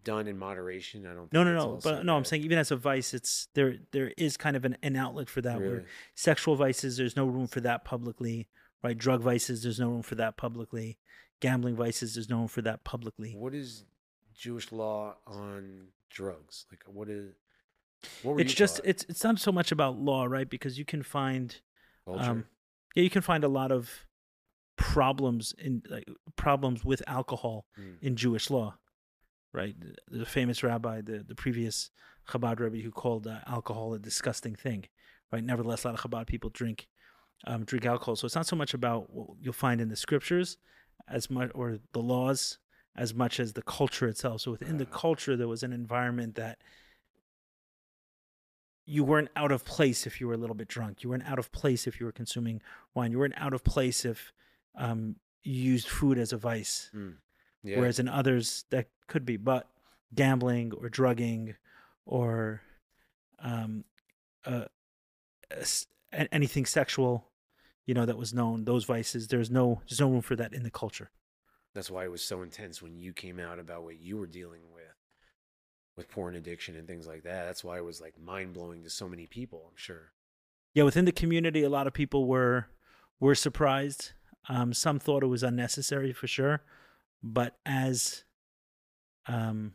done 0.03 0.27
in 0.27 0.37
moderation, 0.37 1.05
I 1.05 1.13
don't. 1.13 1.31
No, 1.33 1.43
no, 1.43 1.53
no. 1.53 1.79
But 1.83 2.05
no, 2.05 2.15
I'm 2.15 2.25
saying 2.25 2.43
even 2.43 2.57
as 2.57 2.71
a 2.71 2.75
vice, 2.75 3.13
it's 3.13 3.47
there. 3.53 3.75
There 3.91 4.13
is 4.17 4.37
kind 4.37 4.55
of 4.55 4.65
an, 4.65 4.77
an 4.81 4.95
outlet 4.95 5.29
for 5.29 5.41
that. 5.41 5.59
Where 5.59 5.85
sexual 6.15 6.55
vices, 6.55 6.97
there's 6.97 7.15
no 7.15 7.25
room 7.25 7.47
for 7.47 7.61
that 7.61 7.83
publicly. 7.85 8.47
Right? 8.83 8.97
Drug 8.97 9.21
vices, 9.21 9.63
there's 9.63 9.79
no 9.79 9.89
room 9.89 10.01
for 10.01 10.15
that 10.15 10.35
publicly. 10.37 10.97
Gambling 11.41 11.75
vices, 11.75 12.15
there's 12.15 12.29
no 12.29 12.39
room 12.39 12.47
for 12.47 12.61
that 12.61 12.83
publicly. 12.83 13.35
What 13.37 13.53
is 13.53 13.83
Jewish 14.33 14.71
law 14.71 15.15
on 15.27 15.87
drugs? 16.09 16.65
Like, 16.71 16.83
what 16.87 17.09
is? 17.09 17.33
It's 18.39 18.53
just 18.53 18.77
taught? 18.77 18.85
it's 18.87 19.05
it's 19.09 19.23
not 19.23 19.39
so 19.39 19.51
much 19.51 19.71
about 19.71 19.97
law, 19.97 20.25
right? 20.25 20.49
Because 20.49 20.77
you 20.77 20.85
can 20.85 21.03
find 21.03 21.55
um, 22.29 22.45
yeah, 22.95 23.03
you 23.03 23.09
can 23.09 23.21
find 23.21 23.43
a 23.43 23.47
lot 23.47 23.71
of 23.71 24.05
problems 24.75 25.53
in 25.57 25.83
like, 25.89 26.07
problems 26.35 26.83
with 26.83 27.01
alcohol 27.07 27.65
Mm. 27.79 27.97
in 28.01 28.15
Jewish 28.15 28.49
law, 28.49 28.77
right? 29.53 29.75
The, 29.79 30.19
the 30.19 30.25
famous 30.25 30.63
rabbi, 30.63 31.01
the 31.01 31.23
the 31.27 31.35
previous 31.35 31.91
Chabad 32.29 32.59
rabbi, 32.59 32.81
who 32.81 32.91
called 32.91 33.27
uh, 33.27 33.39
alcohol 33.47 33.93
a 33.93 33.99
disgusting 33.99 34.55
thing, 34.55 34.85
right? 35.31 35.43
Nevertheless, 35.43 35.83
a 35.83 35.89
lot 35.89 35.99
of 36.03 36.09
Chabad 36.09 36.27
people 36.27 36.49
drink 36.49 36.87
um, 37.45 37.63
drink 37.65 37.85
alcohol, 37.85 38.15
so 38.15 38.25
it's 38.25 38.35
not 38.35 38.47
so 38.47 38.55
much 38.55 38.73
about 38.73 39.13
what 39.13 39.37
you'll 39.39 39.53
find 39.53 39.81
in 39.81 39.89
the 39.89 39.95
scriptures 39.95 40.57
as 41.07 41.29
much 41.29 41.51
or 41.53 41.79
the 41.91 41.99
laws 42.01 42.57
as 42.95 43.13
much 43.13 43.39
as 43.39 43.53
the 43.53 43.61
culture 43.63 44.07
itself. 44.07 44.41
So 44.41 44.51
within 44.51 44.77
the 44.77 44.85
culture, 44.85 45.35
there 45.35 45.47
was 45.47 45.63
an 45.63 45.73
environment 45.73 46.35
that 46.35 46.59
you 48.85 49.03
weren't 49.03 49.29
out 49.35 49.51
of 49.51 49.63
place 49.63 50.05
if 50.05 50.19
you 50.19 50.27
were 50.27 50.33
a 50.33 50.37
little 50.37 50.55
bit 50.55 50.67
drunk. 50.67 51.03
You 51.03 51.09
weren't 51.09 51.27
out 51.29 51.39
of 51.39 51.51
place 51.51 51.87
if 51.87 51.99
you 51.99 52.05
were 52.05 52.11
consuming 52.11 52.61
wine. 52.93 53.11
You 53.11 53.19
weren't 53.19 53.37
out 53.37 53.53
of 53.53 53.63
place 53.63 54.03
if 54.05 54.33
um, 54.75 55.15
you 55.43 55.53
used 55.53 55.87
food 55.87 56.17
as 56.17 56.33
a 56.33 56.37
vice. 56.37 56.91
Mm. 56.93 57.15
Yeah. 57.63 57.79
Whereas 57.79 57.99
in 57.99 58.09
others, 58.09 58.65
that 58.71 58.87
could 59.07 59.25
be, 59.25 59.37
but 59.37 59.69
gambling 60.13 60.73
or 60.73 60.89
drugging 60.89 61.55
or 62.05 62.61
um, 63.39 63.85
uh, 64.45 64.65
a- 66.11 66.33
anything 66.33 66.65
sexual, 66.65 67.29
you 67.85 67.93
know, 67.93 68.05
that 68.05 68.17
was 68.17 68.33
known, 68.33 68.65
those 68.65 68.83
vices, 68.83 69.27
there's 69.29 69.49
no, 69.49 69.81
there's 69.89 70.01
no 70.01 70.09
room 70.09 70.21
for 70.21 70.35
that 70.35 70.53
in 70.53 70.63
the 70.63 70.71
culture. 70.71 71.09
That's 71.73 71.89
why 71.89 72.03
it 72.03 72.11
was 72.11 72.23
so 72.23 72.41
intense 72.41 72.81
when 72.81 72.97
you 72.97 73.13
came 73.13 73.39
out 73.39 73.59
about 73.59 73.83
what 73.83 73.99
you 73.99 74.17
were 74.17 74.27
dealing 74.27 74.61
with, 74.73 74.92
with 75.95 76.09
porn 76.09 76.35
addiction 76.35 76.75
and 76.75 76.87
things 76.87 77.05
like 77.07 77.23
that. 77.23 77.45
That's 77.45 77.63
why 77.63 77.77
it 77.77 77.85
was 77.85 78.01
like 78.01 78.19
mind 78.19 78.53
blowing 78.53 78.83
to 78.83 78.89
so 78.89 79.07
many 79.07 79.27
people. 79.27 79.65
I'm 79.69 79.77
sure. 79.77 80.11
yeah 80.73 80.83
within 80.83 81.05
the 81.05 81.11
community 81.11 81.63
a 81.63 81.69
lot 81.69 81.85
of 81.87 81.93
people 81.93 82.25
were 82.27 82.67
were 83.19 83.35
surprised 83.35 84.13
um 84.49 84.73
some 84.73 84.99
thought 84.99 85.23
it 85.23 85.27
was 85.27 85.43
unnecessary 85.43 86.11
for 86.13 86.27
sure 86.27 86.63
but 87.21 87.55
as 87.65 88.23
um 89.27 89.73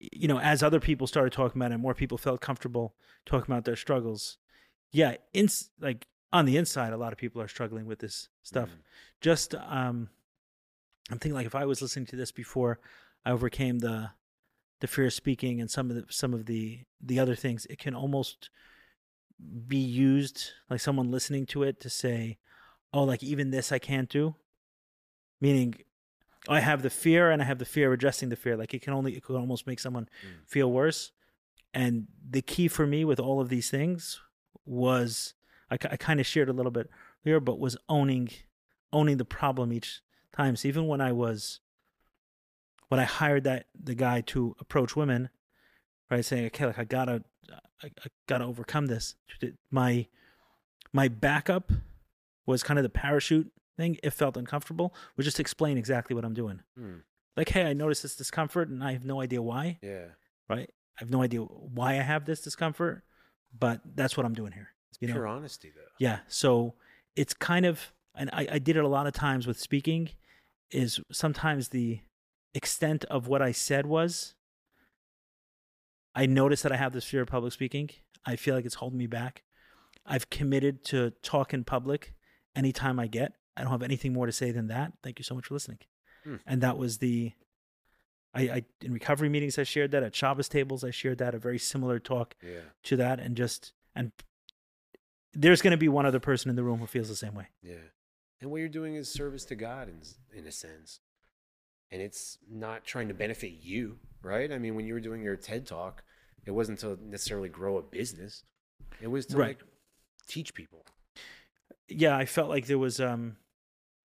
you 0.00 0.28
know 0.28 0.38
as 0.40 0.62
other 0.62 0.80
people 0.80 1.06
started 1.06 1.32
talking 1.32 1.60
about 1.60 1.72
it 1.72 1.78
more 1.78 1.94
people 1.94 2.18
felt 2.18 2.40
comfortable 2.40 2.94
talking 3.24 3.50
about 3.52 3.64
their 3.64 3.76
struggles 3.76 4.36
yeah 4.92 5.14
in 5.32 5.48
like 5.80 6.06
on 6.32 6.44
the 6.44 6.56
inside 6.56 6.92
a 6.92 6.96
lot 6.98 7.12
of 7.12 7.18
people 7.18 7.40
are 7.40 7.48
struggling 7.48 7.86
with 7.86 8.00
this 8.00 8.28
stuff 8.42 8.68
Mm. 8.68 8.82
just 9.22 9.54
um 9.54 10.08
i'm 11.10 11.18
thinking 11.18 11.34
like 11.34 11.46
if 11.46 11.54
i 11.54 11.64
was 11.64 11.80
listening 11.80 12.06
to 12.06 12.16
this 12.16 12.32
before 12.32 12.78
i 13.26 13.30
overcame 13.30 13.80
the 13.80 14.10
the 14.80 14.86
fear 14.86 15.06
of 15.06 15.12
speaking 15.12 15.60
and 15.60 15.70
some 15.70 15.90
of 15.90 15.96
the 15.96 16.04
some 16.08 16.32
of 16.32 16.46
the 16.46 16.80
the 17.00 17.18
other 17.18 17.34
things 17.34 17.66
it 17.68 17.78
can 17.78 17.94
almost 17.94 18.48
be 19.68 19.76
used 19.76 20.52
like 20.70 20.80
someone 20.80 21.10
listening 21.10 21.44
to 21.46 21.62
it 21.62 21.78
to 21.80 21.90
say 21.90 22.38
oh 22.94 23.04
like 23.04 23.22
even 23.22 23.50
this 23.50 23.70
i 23.72 23.78
can't 23.78 24.08
do. 24.08 24.34
Meaning 25.40 25.74
i 26.48 26.60
have 26.60 26.80
the 26.82 26.90
fear 26.90 27.30
and 27.30 27.42
i 27.42 27.44
have 27.44 27.58
the 27.58 27.64
fear 27.66 27.88
of 27.88 27.92
addressing 27.92 28.28
the 28.30 28.36
fear. 28.36 28.56
Like 28.56 28.72
it 28.74 28.80
can 28.82 28.94
only 28.94 29.14
it 29.16 29.22
could 29.22 29.36
almost 29.36 29.66
make 29.66 29.80
someone 29.80 30.08
Mm. 30.24 30.48
feel 30.48 30.70
worse. 30.72 31.12
And 31.74 32.06
the 32.36 32.40
key 32.42 32.68
for 32.68 32.86
me 32.86 33.04
with 33.04 33.20
all 33.20 33.40
of 33.40 33.48
these 33.50 33.68
things 33.70 34.20
was 34.64 35.34
i, 35.70 35.74
I 35.74 35.96
kind 35.96 36.20
of 36.20 36.26
shared 36.26 36.48
a 36.48 36.52
little 36.54 36.72
bit 36.72 36.88
here 37.22 37.40
but 37.40 37.58
was 37.58 37.76
owning 37.88 38.30
owning 38.92 39.16
the 39.18 39.24
problem 39.24 39.72
each 39.72 40.00
time. 40.32 40.56
So 40.56 40.68
even 40.68 40.86
when 40.86 41.00
i 41.00 41.12
was 41.12 41.60
when 42.88 43.00
i 43.00 43.04
hired 43.04 43.44
that 43.44 43.66
the 43.80 43.94
guy 43.94 44.20
to 44.20 44.54
approach 44.60 44.94
women 44.96 45.28
right 46.10 46.24
saying 46.24 46.46
okay 46.46 46.66
like 46.66 46.78
i 46.78 46.84
gotta 46.84 47.22
I, 47.82 47.86
I 47.88 48.06
gotta 48.26 48.44
overcome 48.44 48.86
this 48.86 49.14
my 49.70 50.06
my 50.92 51.08
backup 51.08 51.70
was 52.46 52.62
kind 52.62 52.78
of 52.78 52.82
the 52.82 52.88
parachute 52.90 53.50
thing 53.76 53.98
it 54.02 54.10
felt 54.10 54.36
uncomfortable 54.36 54.94
would 55.16 55.24
just 55.24 55.38
explain 55.40 55.76
exactly 55.78 56.14
what 56.14 56.24
i'm 56.24 56.34
doing 56.34 56.60
Mm. 56.78 57.02
like 57.36 57.48
hey 57.50 57.64
i 57.64 57.72
noticed 57.72 58.02
this 58.02 58.16
discomfort 58.16 58.68
and 58.68 58.82
i 58.82 58.92
have 58.92 59.04
no 59.04 59.20
idea 59.20 59.42
why 59.42 59.78
Yeah. 59.82 60.06
right? 60.48 60.70
I 60.98 61.02
have 61.02 61.10
no 61.10 61.20
idea 61.22 61.40
why 61.42 61.90
I 61.98 62.02
have 62.02 62.24
this 62.24 62.40
discomfort, 62.40 63.02
but 63.58 63.82
that's 63.94 64.16
what 64.16 64.24
I'm 64.24 64.32
doing 64.32 64.52
here. 64.52 64.68
It's 64.88 64.98
you 65.02 65.08
know? 65.08 65.12
pure 65.12 65.26
honesty, 65.26 65.70
though. 65.76 65.82
Yeah. 65.98 66.20
So 66.26 66.72
it's 67.14 67.34
kind 67.34 67.66
of, 67.66 67.92
and 68.14 68.30
I, 68.32 68.48
I 68.52 68.58
did 68.58 68.78
it 68.78 68.84
a 68.84 68.88
lot 68.88 69.06
of 69.06 69.12
times 69.12 69.46
with 69.46 69.60
speaking, 69.60 70.08
is 70.70 70.98
sometimes 71.12 71.68
the 71.68 72.00
extent 72.56 73.04
of 73.06 73.28
what 73.28 73.42
I 73.42 73.52
said 73.52 73.86
was 73.86 74.34
I 76.14 76.26
notice 76.26 76.62
that 76.62 76.72
I 76.72 76.76
have 76.76 76.92
this 76.92 77.04
fear 77.04 77.22
of 77.22 77.28
public 77.28 77.52
speaking. 77.52 77.90
I 78.24 78.36
feel 78.36 78.54
like 78.54 78.64
it's 78.64 78.76
holding 78.76 78.98
me 78.98 79.06
back. 79.06 79.42
I've 80.06 80.30
committed 80.30 80.84
to 80.86 81.10
talk 81.22 81.52
in 81.52 81.64
public 81.64 82.14
anytime 82.54 82.98
I 82.98 83.06
get. 83.06 83.32
I 83.56 83.62
don't 83.62 83.70
have 83.70 83.82
anything 83.82 84.12
more 84.12 84.26
to 84.26 84.32
say 84.32 84.50
than 84.50 84.68
that. 84.68 84.92
Thank 85.02 85.18
you 85.18 85.24
so 85.24 85.34
much 85.34 85.46
for 85.46 85.54
listening. 85.54 85.78
Hmm. 86.24 86.36
And 86.46 86.60
that 86.62 86.78
was 86.78 86.98
the, 86.98 87.32
I, 88.34 88.40
I 88.42 88.62
in 88.82 88.92
recovery 88.92 89.28
meetings 89.28 89.58
I 89.58 89.64
shared 89.64 89.90
that 89.92 90.02
at 90.02 90.14
Shabbos 90.14 90.48
tables 90.48 90.84
I 90.84 90.90
shared 90.90 91.18
that 91.18 91.34
a 91.34 91.38
very 91.38 91.58
similar 91.58 91.98
talk 91.98 92.34
Yeah. 92.42 92.60
to 92.84 92.96
that 92.96 93.20
and 93.20 93.36
just 93.36 93.72
and 93.94 94.12
there's 95.32 95.60
going 95.62 95.72
to 95.72 95.76
be 95.76 95.88
one 95.88 96.06
other 96.06 96.20
person 96.20 96.48
in 96.50 96.56
the 96.56 96.62
room 96.64 96.78
who 96.80 96.86
feels 96.86 97.08
the 97.08 97.16
same 97.16 97.34
way. 97.34 97.48
Yeah. 97.62 97.74
And 98.40 98.50
what 98.50 98.58
you're 98.58 98.68
doing 98.68 98.94
is 98.94 99.10
service 99.10 99.44
to 99.46 99.54
God 99.54 99.88
in, 99.88 100.00
in 100.38 100.46
a 100.46 100.52
sense. 100.52 101.00
And 101.90 102.02
it's 102.02 102.38
not 102.50 102.84
trying 102.84 103.08
to 103.08 103.14
benefit 103.14 103.52
you, 103.62 103.98
right? 104.22 104.50
I 104.52 104.58
mean, 104.58 104.74
when 104.74 104.86
you 104.86 104.94
were 104.94 105.00
doing 105.00 105.22
your 105.22 105.36
TED 105.36 105.66
talk, 105.66 106.02
it 106.44 106.50
wasn't 106.50 106.80
to 106.80 106.98
necessarily 107.02 107.48
grow 107.48 107.78
a 107.78 107.82
business. 107.82 108.42
It 109.00 109.08
was 109.08 109.26
to 109.26 109.36
Right. 109.36 109.58
like 109.58 109.64
teach 110.26 110.54
people. 110.54 110.84
Yeah, 111.88 112.16
I 112.16 112.24
felt 112.24 112.48
like 112.48 112.66
there 112.66 112.78
was 112.78 113.00
um 113.00 113.36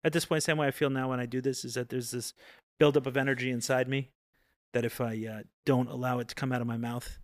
at 0.04 0.14
this 0.14 0.26
point 0.26 0.44
same 0.44 0.58
way 0.58 0.68
I 0.68 0.72
feel 0.72 0.90
now 0.90 1.10
when 1.10 1.20
I 1.20 1.26
do 1.26 1.42
this 1.42 1.66
is 1.66 1.76
that 1.76 1.90
there's 1.90 2.12
this 2.12 2.34
buildup 2.80 3.06
of 3.06 3.18
energy 3.18 3.50
inside 3.50 3.88
me 3.88 4.10
that 4.74 4.86
if 4.86 5.02
I 5.02 5.26
uh, 5.30 5.44
don't 5.66 5.90
allow 5.90 6.20
it 6.20 6.28
to 6.30 6.36
come 6.36 6.52
out 6.52 6.62
of 6.62 6.68
my 6.68 6.78
mouth, 6.78 7.20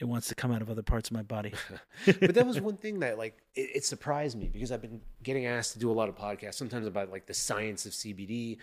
it 0.00 0.06
wants 0.06 0.28
to 0.28 0.34
come 0.34 0.50
out 0.50 0.62
of 0.62 0.70
other 0.70 0.82
parts 0.82 1.08
of 1.08 1.14
my 1.14 1.22
body. 1.22 1.52
but 2.06 2.34
that 2.34 2.46
was 2.46 2.60
one 2.60 2.76
thing 2.76 3.00
that 3.00 3.18
like 3.18 3.38
it, 3.54 3.70
it 3.76 3.84
surprised 3.84 4.36
me 4.38 4.48
because 4.52 4.72
I've 4.72 4.82
been 4.82 5.00
getting 5.22 5.46
asked 5.46 5.72
to 5.74 5.78
do 5.78 5.90
a 5.90 5.94
lot 5.94 6.08
of 6.08 6.16
podcasts, 6.16 6.54
sometimes 6.54 6.86
about 6.86 7.10
like 7.10 7.26
the 7.26 7.34
science 7.34 7.86
of 7.86 7.92
CBD, 7.92 8.58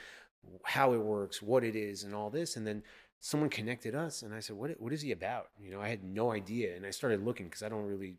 how 0.63 0.93
it 0.93 0.99
works, 0.99 1.41
what 1.41 1.63
it 1.63 1.75
is, 1.75 2.03
and 2.03 2.13
all 2.15 2.29
this. 2.29 2.55
And 2.55 2.65
then 2.65 2.83
someone 3.19 3.49
connected 3.49 3.95
us, 3.95 4.21
and 4.23 4.33
I 4.33 4.39
said, 4.39 4.55
"What 4.55 4.71
what 4.79 4.93
is 4.93 5.01
he 5.01 5.11
about?" 5.11 5.47
You 5.59 5.71
know, 5.71 5.81
I 5.81 5.89
had 5.89 6.03
no 6.03 6.31
idea, 6.31 6.75
and 6.75 6.85
I 6.85 6.91
started 6.91 7.23
looking 7.23 7.45
because 7.47 7.63
I 7.63 7.69
don't 7.69 7.85
really. 7.85 8.17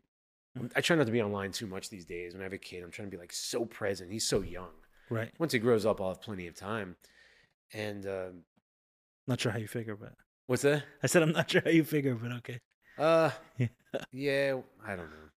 I 0.76 0.82
try 0.82 0.96
not 0.96 1.06
to 1.06 1.12
be 1.12 1.22
online 1.22 1.50
too 1.50 1.66
much 1.66 1.88
these 1.88 2.04
days. 2.04 2.34
When 2.34 2.42
I 2.42 2.44
have 2.44 2.52
a 2.52 2.58
kid, 2.58 2.82
I'm 2.82 2.90
trying 2.90 3.08
to 3.08 3.10
be 3.10 3.18
like 3.18 3.32
so 3.32 3.64
present. 3.64 4.12
He's 4.12 4.26
so 4.26 4.42
young. 4.42 4.68
right. 5.08 5.30
Once 5.38 5.52
he 5.54 5.58
grows 5.58 5.86
up, 5.86 5.98
I'll 6.00 6.08
have 6.08 6.20
plenty 6.20 6.46
of 6.46 6.54
time. 6.54 6.96
And 7.72 8.06
um 8.06 8.44
Not 9.26 9.40
sure 9.40 9.50
how 9.50 9.58
you 9.58 9.66
figure, 9.68 9.96
but 9.96 10.12
what's 10.46 10.60
that? 10.62 10.84
I 11.02 11.06
said 11.06 11.22
I'm 11.22 11.32
not 11.32 11.50
sure 11.50 11.62
how 11.64 11.70
you 11.70 11.84
figure, 11.84 12.14
but 12.14 12.32
okay. 12.32 12.60
Uh, 12.98 13.30
Yeah. 13.58 13.68
yeah, 14.12 14.60
I 14.86 14.94
don't 14.94 15.08
know. 15.10 15.28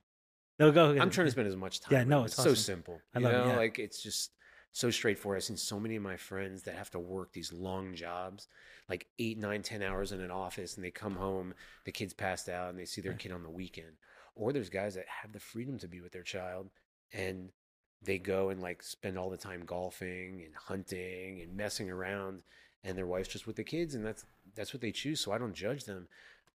No, 0.59 0.71
go. 0.71 0.93
go. 0.93 1.01
I'm 1.01 1.09
trying 1.09 1.27
to 1.27 1.31
spend 1.31 1.47
as 1.47 1.55
much 1.55 1.79
time. 1.79 1.93
Yeah, 1.93 2.03
no, 2.03 2.23
it. 2.23 2.25
it's 2.25 2.35
so 2.35 2.53
simple. 2.53 2.99
I 3.13 3.19
you 3.19 3.25
love 3.25 3.33
it, 3.33 3.49
yeah. 3.51 3.55
like 3.57 3.79
it's 3.79 4.01
just 4.03 4.31
so 4.75 4.91
straightforward. 4.91 5.37
I've 5.37 5.43
seen 5.45 5.55
so 5.55 5.79
many 5.79 5.95
of 5.95 6.03
my 6.03 6.17
friends 6.17 6.63
that 6.63 6.75
have 6.75 6.89
to 6.91 6.99
work 6.99 7.31
these 7.31 7.53
long 7.53 7.95
jobs, 7.95 8.49
like 8.89 9.07
eight, 9.19 9.37
nine, 9.37 9.61
ten 9.63 9.81
hours 9.81 10.11
in 10.11 10.19
an 10.19 10.31
office, 10.31 10.75
and 10.75 10.83
they 10.83 10.91
come 10.91 11.15
home, 11.15 11.53
the 11.85 11.93
kid's 11.93 12.13
passed 12.13 12.49
out, 12.49 12.71
and 12.71 12.77
they 12.77 12.83
see 12.83 12.99
their 12.99 13.13
Right. 13.13 13.19
kid 13.21 13.31
on 13.31 13.41
the 13.43 13.49
weekend. 13.49 13.95
Or 14.35 14.51
there's 14.51 14.69
guys 14.69 14.95
that 14.95 15.07
have 15.07 15.31
the 15.31 15.39
freedom 15.39 15.79
to 15.79 15.87
be 15.87 16.01
with 16.01 16.11
their 16.11 16.23
child, 16.23 16.71
and 17.13 17.53
they 18.01 18.17
go 18.19 18.49
and 18.49 18.61
like 18.61 18.83
spend 18.83 19.17
all 19.17 19.29
the 19.29 19.37
time 19.37 19.63
golfing 19.63 20.43
and 20.43 20.53
hunting 20.53 21.39
and 21.39 21.55
messing 21.55 21.89
around, 21.89 22.43
and 22.83 22.97
their 22.97 23.07
wife's 23.07 23.29
just 23.29 23.47
with 23.47 23.55
the 23.55 23.63
kids, 23.63 23.95
and 23.95 24.05
that's 24.05 24.25
that's 24.55 24.73
what 24.73 24.81
they 24.81 24.91
choose. 24.91 25.21
So 25.21 25.31
I 25.31 25.37
don't 25.37 25.53
judge 25.53 25.85
them. 25.85 26.09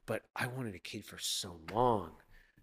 But 0.04 0.24
I 0.36 0.46
wanted 0.46 0.74
a 0.74 0.78
kid 0.78 1.06
for 1.06 1.18
so 1.18 1.58
long. 1.72 2.10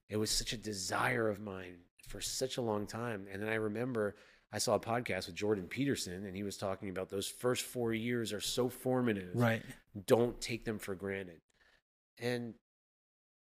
It 0.08 0.18
was 0.18 0.30
such 0.30 0.54
a 0.54 0.58
desire 0.58 1.30
of 1.30 1.40
mine 1.40 1.80
for 2.08 2.22
such 2.22 2.58
a 2.58 2.62
long 2.62 2.86
time. 2.86 3.26
And 3.32 3.42
then 3.42 3.50
I 3.50 3.56
remember 3.56 4.16
I 4.52 4.60
saw 4.60 4.76
a 4.76 4.80
podcast 4.80 5.28
with 5.28 5.36
Jordan 5.36 5.66
Peterson, 5.66 6.26
and 6.26 6.36
he 6.36 6.44
was 6.44 6.58
talking 6.58 6.90
about 6.90 7.10
those 7.10 7.28
first 7.28 7.66
four 7.66 7.94
years 7.94 8.32
are 8.32 8.40
so 8.40 8.70
formative. 8.70 9.32
Right. 9.34 9.62
Don't 10.06 10.40
take 10.40 10.64
them 10.64 10.80
for 10.80 10.96
granted. 10.96 11.42
And 12.20 12.54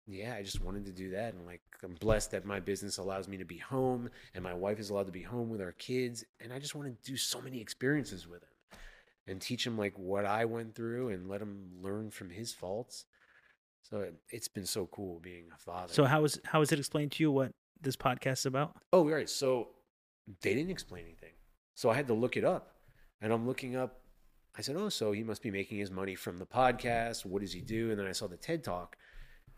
yeah, 0.07 0.35
I 0.37 0.43
just 0.43 0.62
wanted 0.62 0.87
to 0.87 0.93
do 0.93 1.11
that. 1.11 1.35
And 1.35 1.47
like, 1.47 1.62
I'm 1.85 1.95
blessed 1.95 2.33
that 2.33 2.45
my 2.45 2.59
business 2.59 2.99
allows 2.99 3.29
me 3.29 3.37
to 3.37 3.45
be 3.45 3.59
home, 3.59 4.11
and 4.35 4.43
my 4.43 4.55
wife 4.55 4.81
is 4.81 4.91
allowed 4.91 5.07
to 5.07 5.12
be 5.12 5.23
home 5.23 5.49
with 5.49 5.61
our 5.61 5.73
kids. 5.73 6.25
And 6.41 6.53
I 6.53 6.59
just 6.59 6.75
want 6.75 6.89
to 6.89 7.11
do 7.11 7.17
so 7.17 7.41
many 7.41 7.61
experiences 7.61 8.27
with 8.27 8.43
him 8.43 8.79
and 9.29 9.41
teach 9.41 9.65
him 9.65 9.79
like 9.79 9.97
what 9.97 10.25
I 10.25 10.45
went 10.45 10.75
through 10.75 11.11
and 11.11 11.29
let 11.29 11.41
him 11.41 11.71
learn 11.81 12.11
from 12.11 12.31
his 12.31 12.53
faults. 12.53 13.07
So 13.83 14.01
it, 14.01 14.15
it's 14.31 14.49
been 14.49 14.67
so 14.67 14.87
cool 14.87 15.21
being 15.21 15.45
a 15.55 15.59
father. 15.59 15.93
So 15.93 16.05
how 16.05 16.25
is 16.25 16.41
how 16.45 16.61
is 16.62 16.73
it 16.73 16.79
explained 16.79 17.12
to 17.12 17.23
you 17.23 17.31
what 17.31 17.53
this 17.81 17.97
podcast 17.97 18.39
is 18.39 18.47
about? 18.47 18.77
Oh, 18.93 19.09
right. 19.09 19.29
So 19.29 19.69
they 20.43 20.55
didn't 20.55 20.70
explain 20.70 21.05
anything. 21.05 21.32
So 21.74 21.90
I 21.90 21.94
had 21.94 22.07
to 22.09 22.15
look 22.15 22.36
it 22.36 22.44
up. 22.44 22.74
And 23.20 23.32
I'm 23.32 23.47
looking 23.47 23.77
up. 23.77 24.01
I 24.57 24.62
said, 24.62 24.77
oh, 24.77 24.89
so 24.89 25.12
he 25.12 25.23
must 25.23 25.43
be 25.43 25.51
making 25.51 25.78
his 25.78 25.90
money 25.90 26.15
from 26.15 26.39
the 26.39 26.47
podcast. 26.47 27.24
What 27.24 27.43
does 27.43 27.52
he 27.52 27.61
do? 27.61 27.90
And 27.90 27.98
then 27.98 28.07
I 28.07 28.12
saw 28.12 28.27
the 28.27 28.36
TED 28.36 28.65
Talk. 28.65 28.97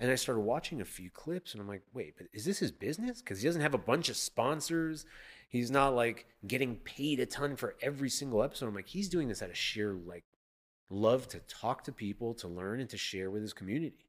And 0.00 0.10
I 0.10 0.16
started 0.16 0.40
watching 0.40 0.80
a 0.80 0.84
few 0.84 1.10
clips. 1.10 1.52
And 1.52 1.60
I'm 1.60 1.68
like, 1.68 1.82
wait, 1.94 2.14
but 2.16 2.26
is 2.32 2.44
this 2.44 2.58
his 2.58 2.72
business? 2.72 3.20
Because 3.20 3.40
he 3.40 3.48
doesn't 3.48 3.62
have 3.62 3.74
a 3.74 3.78
bunch 3.78 4.08
of 4.08 4.16
sponsors. 4.16 5.06
He's 5.48 5.70
not 5.70 5.94
like 5.94 6.26
getting 6.46 6.76
paid 6.76 7.20
a 7.20 7.26
ton 7.26 7.56
for 7.56 7.76
every 7.80 8.10
single 8.10 8.42
episode. 8.42 8.66
I'm 8.66 8.74
like, 8.74 8.88
he's 8.88 9.08
doing 9.08 9.28
this 9.28 9.42
out 9.42 9.50
of 9.50 9.56
sheer 9.56 9.92
like 9.92 10.24
love 10.90 11.28
to 11.28 11.40
talk 11.40 11.84
to 11.84 11.92
people, 11.92 12.34
to 12.34 12.48
learn, 12.48 12.80
and 12.80 12.90
to 12.90 12.96
share 12.96 13.30
with 13.30 13.42
his 13.42 13.52
community, 13.52 14.06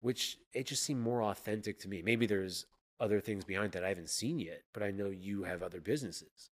which 0.00 0.38
it 0.52 0.66
just 0.66 0.82
seemed 0.82 1.00
more 1.00 1.22
authentic 1.22 1.78
to 1.80 1.88
me. 1.88 2.02
Maybe 2.02 2.26
there's 2.26 2.66
other 3.00 3.20
things 3.20 3.44
behind 3.44 3.72
that 3.72 3.84
I 3.84 3.88
haven't 3.88 4.10
seen 4.10 4.38
yet, 4.38 4.62
but 4.72 4.82
I 4.82 4.90
know 4.90 5.10
you 5.10 5.44
have 5.44 5.62
other 5.62 5.80
businesses. 5.80 6.50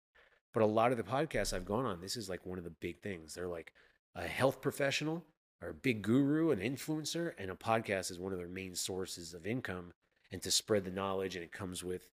But 0.53 0.63
a 0.63 0.67
lot 0.67 0.91
of 0.91 0.97
the 0.97 1.03
podcasts 1.03 1.53
I've 1.53 1.65
gone 1.65 1.85
on, 1.85 2.01
this 2.01 2.15
is 2.15 2.29
like 2.29 2.45
one 2.45 2.57
of 2.57 2.63
the 2.63 2.69
big 2.69 3.01
things. 3.01 3.33
They're 3.33 3.47
like 3.47 3.73
a 4.15 4.27
health 4.27 4.61
professional 4.61 5.23
or 5.61 5.69
a 5.69 5.73
big 5.73 6.01
guru, 6.01 6.51
an 6.51 6.59
influencer, 6.59 7.31
and 7.37 7.51
a 7.51 7.55
podcast 7.55 8.11
is 8.11 8.19
one 8.19 8.31
of 8.31 8.37
their 8.37 8.47
main 8.47 8.75
sources 8.75 9.33
of 9.33 9.45
income 9.45 9.93
and 10.31 10.41
to 10.41 10.51
spread 10.51 10.85
the 10.85 10.91
knowledge. 10.91 11.35
And 11.35 11.43
it 11.43 11.51
comes 11.51 11.83
with 11.83 12.07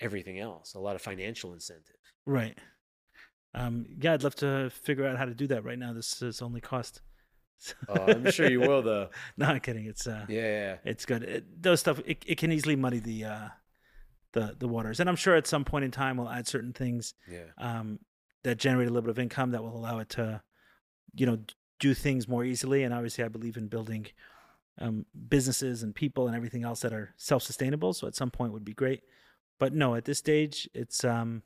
everything 0.00 0.38
else, 0.38 0.74
a 0.74 0.80
lot 0.80 0.96
of 0.96 1.02
financial 1.02 1.52
incentive. 1.52 1.96
Right. 2.24 2.58
Um, 3.54 3.86
yeah, 4.00 4.14
I'd 4.14 4.22
love 4.22 4.34
to 4.36 4.70
figure 4.70 5.06
out 5.06 5.16
how 5.16 5.24
to 5.24 5.34
do 5.34 5.46
that 5.48 5.64
right 5.64 5.78
now. 5.78 5.92
This 5.92 6.20
is 6.22 6.42
only 6.42 6.60
cost. 6.60 7.00
Oh, 7.88 7.94
I'm 8.06 8.30
sure 8.30 8.48
you 8.50 8.60
will, 8.60 8.82
though. 8.82 9.08
no, 9.36 9.46
I'm 9.46 9.60
kidding. 9.60 9.86
It's 9.86 10.06
uh, 10.06 10.26
Yeah, 10.28 10.42
yeah. 10.42 10.76
it's 10.84 11.04
good. 11.06 11.22
It, 11.22 11.62
those 11.62 11.80
stuff 11.80 12.00
it, 12.06 12.22
it 12.26 12.38
can 12.38 12.52
easily 12.52 12.76
muddy 12.76 12.98
the 13.00 13.24
uh, 13.24 13.48
the 14.32 14.54
the 14.58 14.68
waters, 14.68 15.00
and 15.00 15.08
I'm 15.08 15.16
sure 15.16 15.34
at 15.34 15.46
some 15.46 15.64
point 15.64 15.84
in 15.84 15.90
time 15.90 16.16
we'll 16.18 16.28
add 16.28 16.46
certain 16.46 16.72
things 16.72 17.14
Yeah. 17.30 17.46
um, 17.58 17.98
that 18.44 18.58
generate 18.58 18.88
a 18.88 18.90
little 18.90 19.02
bit 19.02 19.10
of 19.10 19.18
income 19.18 19.50
that 19.52 19.62
will 19.62 19.76
allow 19.76 19.98
it 19.98 20.08
to, 20.10 20.42
you 21.14 21.26
know, 21.26 21.38
do 21.80 21.94
things 21.94 22.28
more 22.28 22.44
easily. 22.44 22.82
And 22.84 22.92
obviously, 22.94 23.24
I 23.24 23.28
believe 23.28 23.56
in 23.56 23.68
building 23.68 24.06
um, 24.78 25.06
businesses 25.28 25.82
and 25.82 25.94
people 25.94 26.26
and 26.26 26.36
everything 26.36 26.62
else 26.64 26.80
that 26.80 26.92
are 26.92 27.14
self 27.16 27.42
sustainable. 27.42 27.92
So 27.94 28.06
at 28.06 28.14
some 28.14 28.30
point 28.30 28.52
would 28.52 28.64
be 28.64 28.74
great, 28.74 29.02
but 29.58 29.72
no, 29.72 29.94
at 29.94 30.04
this 30.04 30.18
stage, 30.18 30.68
it's 30.74 31.04
um, 31.04 31.42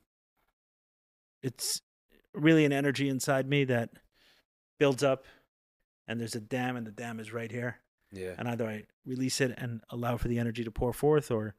it's 1.43 1.81
really 2.35 2.65
an 2.65 2.73
energy 2.73 3.09
inside 3.09 3.49
me 3.49 3.65
that 3.65 3.91
builds 4.79 5.03
up, 5.03 5.25
and 6.11 6.21
there's 6.21 6.35
a 6.35 6.41
dam, 6.41 6.77
and 6.77 6.87
the 6.87 6.91
dam 6.91 7.21
is 7.21 7.33
right 7.33 7.51
here 7.53 7.79
Yeah. 8.13 8.35
and 8.39 8.49
either 8.49 8.67
I 8.69 8.85
release 9.07 9.41
it 9.41 9.55
and 9.57 9.81
allow 9.91 10.17
for 10.17 10.29
the 10.29 10.39
energy 10.39 10.65
to 10.65 10.71
pour 10.71 10.93
forth, 10.93 11.31
or 11.31 11.55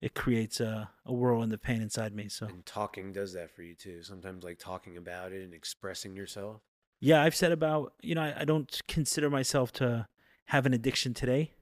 it 0.00 0.14
creates 0.14 0.60
a, 0.60 0.90
a 1.06 1.12
whirlwind 1.14 1.52
of 1.54 1.62
pain 1.62 1.80
inside 1.80 2.14
me. 2.14 2.28
So 2.28 2.46
And 2.46 2.66
talking 2.66 3.12
does 3.12 3.32
that 3.32 3.50
for 3.50 3.62
you 3.62 3.74
too. 3.74 4.02
Sometimes 4.02 4.44
like 4.44 4.58
talking 4.58 4.96
about 4.98 5.32
it 5.32 5.42
and 5.42 5.54
expressing 5.54 6.14
yourself. 6.14 6.60
yeah, 7.00 7.22
I've 7.22 7.34
said 7.34 7.52
about 7.52 7.94
you 8.02 8.14
know 8.14 8.22
I, 8.22 8.42
I 8.42 8.44
don't 8.44 8.70
consider 8.88 9.30
myself 9.30 9.72
to 9.74 10.06
have 10.46 10.66
an 10.66 10.74
addiction 10.74 11.14
today, 11.14 11.52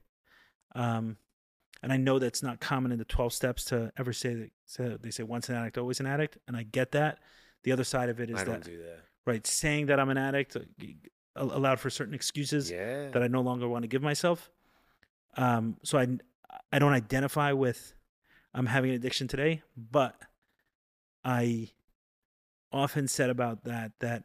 um, 0.75 1.17
and 1.81 1.91
I 1.93 1.97
know 1.97 2.19
that's 2.19 2.43
not 2.43 2.59
common 2.59 2.91
in 2.91 2.97
the 2.99 3.05
twelve 3.05 3.33
steps 3.33 3.63
to 3.65 3.91
ever 3.97 4.13
say 4.13 4.33
that. 4.33 4.51
So 4.65 4.97
they 5.01 5.11
say 5.11 5.23
once 5.23 5.49
an 5.49 5.55
addict, 5.55 5.77
always 5.77 5.99
an 5.99 6.05
addict, 6.07 6.37
and 6.47 6.57
I 6.57 6.63
get 6.63 6.91
that. 6.91 7.19
The 7.63 7.71
other 7.71 7.83
side 7.85 8.09
of 8.09 8.19
it 8.19 8.29
is 8.29 8.35
I 8.41 8.43
that 8.43 8.51
don't 8.51 8.63
do 8.65 8.77
that. 8.79 8.99
right 9.25 9.45
saying 9.47 9.85
that 9.87 9.99
I'm 9.99 10.09
an 10.09 10.17
addict 10.17 10.57
allowed 11.35 11.79
for 11.79 11.89
certain 11.89 12.13
excuses 12.13 12.69
Yeah. 12.69 13.09
that 13.09 13.23
I 13.23 13.27
no 13.27 13.41
longer 13.41 13.67
want 13.67 13.83
to 13.83 13.87
give 13.87 14.01
myself. 14.01 14.51
Um, 15.35 15.77
so 15.83 15.97
I 15.97 16.07
I 16.71 16.79
don't 16.79 16.93
identify 16.93 17.51
with 17.53 17.93
I'm 18.53 18.67
having 18.67 18.91
an 18.91 18.95
addiction 18.95 19.27
today, 19.27 19.63
but 19.75 20.19
I 21.23 21.71
often 22.71 23.07
said 23.07 23.29
about 23.29 23.63
that 23.63 23.93
that 23.99 24.23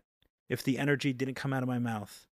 if 0.48 0.62
the 0.62 0.78
energy 0.78 1.12
didn't 1.12 1.34
come 1.34 1.52
out 1.52 1.62
of 1.62 1.68
my 1.68 1.78
mouth, 1.78 2.26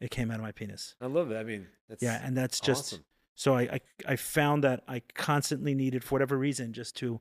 it 0.00 0.10
came 0.10 0.30
out 0.30 0.36
of 0.36 0.42
my 0.42 0.52
penis. 0.52 0.94
I 1.00 1.06
love 1.06 1.28
that. 1.30 1.38
I 1.40 1.44
mean, 1.44 1.66
that's 1.88 2.02
yeah, 2.02 2.20
and 2.24 2.36
that's 2.36 2.60
just 2.60 2.94
awesome. 2.94 3.04
so 3.34 3.54
I, 3.54 3.62
I 3.62 3.80
I 4.08 4.16
found 4.16 4.64
that 4.64 4.82
I 4.88 5.02
constantly 5.14 5.74
needed 5.74 6.04
for 6.04 6.14
whatever 6.14 6.38
reason 6.38 6.72
just 6.72 6.96
to 6.96 7.20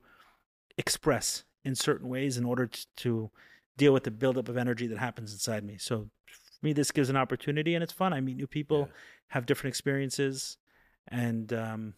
express 0.78 1.44
in 1.64 1.76
certain 1.76 2.10
ways 2.10 2.38
in 2.38 2.46
order 2.46 2.68
to, 2.68 2.86
to 2.98 3.32
deal 3.78 3.94
with 3.94 4.04
the 4.04 4.12
buildup 4.12 4.48
of 4.50 4.58
energy 4.58 4.88
that 4.88 4.98
happens 4.98 5.32
inside 5.34 5.64
me. 5.64 5.78
So 5.78 6.10
me, 6.64 6.74
this 6.74 6.92
gives 6.92 7.10
an 7.10 7.16
opportunity, 7.18 7.76
and 7.76 7.84
it's 7.84 7.94
fun. 7.94 8.14
I 8.14 8.22
meet 8.22 8.38
new 8.38 8.48
people, 8.48 8.80
Yeah. 8.80 8.94
have 9.30 9.46
different 9.46 9.72
experiences, 9.72 10.58
and 11.08 11.52
um, 11.54 11.94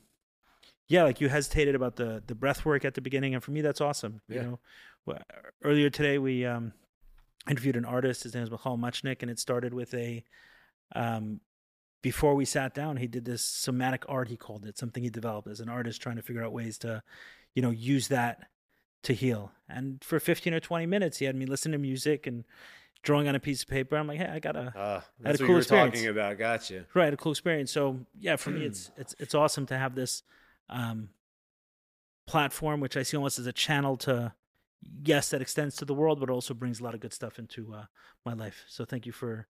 yeah, 0.88 1.04
like 1.04 1.22
you 1.22 1.30
hesitated 1.30 1.76
about 1.76 1.96
the 1.96 2.24
the 2.26 2.36
breath 2.36 2.66
work 2.66 2.86
at 2.86 2.94
the 2.94 3.02
beginning, 3.02 3.34
and 3.34 3.44
for 3.44 3.52
me, 3.52 3.62
that's 3.62 3.82
awesome. 3.82 4.22
You 4.28 4.60
know, 5.08 5.18
earlier 5.64 5.90
today 5.90 6.18
we 6.18 6.46
um, 6.46 6.74
interviewed 7.50 7.76
an 7.76 7.86
artist. 7.86 8.24
His 8.24 8.34
name 8.34 8.44
is 8.44 8.52
Michal 8.52 8.78
Muchnik, 8.78 9.22
and 9.22 9.32
it 9.32 9.40
started 9.40 9.74
with 9.74 9.94
a. 9.94 10.24
Um, 10.96 11.42
before 12.02 12.36
we 12.36 12.44
sat 12.44 12.74
down, 12.74 12.98
he 12.98 13.08
did 13.08 13.24
this 13.24 13.44
somatic 13.44 14.04
art. 14.10 14.28
He 14.28 14.36
called 14.36 14.66
it 14.66 14.78
something 14.78 15.02
he 15.02 15.10
developed 15.10 15.48
as 15.48 15.62
an 15.62 15.70
artist, 15.70 16.02
trying 16.02 16.18
to 16.18 16.22
figure 16.22 16.44
out 16.44 16.52
ways 16.52 16.78
to, 16.80 17.02
you 17.56 17.62
know, 17.62 17.72
use 17.72 18.10
that 18.10 18.50
to 19.04 19.14
heal. 19.14 19.52
And 19.70 20.04
for 20.04 20.20
fifteen 20.20 20.54
or 20.54 20.60
twenty 20.60 20.86
minutes, 20.86 21.18
he 21.20 21.26
had 21.26 21.36
me 21.36 21.46
listen 21.46 21.72
to 21.72 21.78
music 21.78 22.28
and 22.28 22.44
drawing 23.04 23.28
on 23.28 23.36
a 23.36 23.40
piece 23.40 23.62
of 23.62 23.68
paper. 23.70 23.96
I'm 23.96 24.08
like, 24.08 24.18
hey, 24.18 24.26
I 24.28 24.40
gotta 24.40 24.74
Uh, 24.76 25.00
Had 25.00 25.04
that's 25.20 25.40
a 25.40 25.44
what 25.44 25.48
cool 25.48 25.48
you 25.48 25.54
were 25.54 25.60
experience. 25.60 25.94
talking 25.96 26.08
about. 26.10 26.38
Gotcha. 26.38 26.86
right 26.94 27.14
a 27.14 27.18
cool 27.18 27.32
experience. 27.34 27.72
So 27.72 28.00
yeah, 28.20 28.36
for 28.38 28.50
me, 28.50 28.66
it's 28.66 28.92
it's 28.98 29.16
it's 29.20 29.36
awesome 29.36 29.66
to 29.68 29.78
have 29.78 29.94
this 29.96 30.24
um, 30.70 31.10
platform, 32.26 32.80
which 32.80 32.98
I 32.98 33.04
see 33.04 33.18
almost 33.18 33.40
as 33.40 33.48
a 33.48 33.54
channel 33.54 33.98
to 33.98 34.34
yes, 35.06 35.30
that 35.30 35.42
extends 35.42 35.76
to 35.78 35.86
the 35.86 35.94
world, 35.94 36.20
but 36.20 36.30
also 36.30 36.54
brings 36.54 36.80
a 36.80 36.84
lot 36.84 36.94
of 36.94 37.00
good 37.00 37.14
stuff 37.14 37.40
into 37.40 37.74
uh, 37.74 37.86
my 38.26 38.34
life. 38.34 38.64
So 38.68 38.86
thank 38.86 39.06
you 39.06 39.12
for 39.12 39.48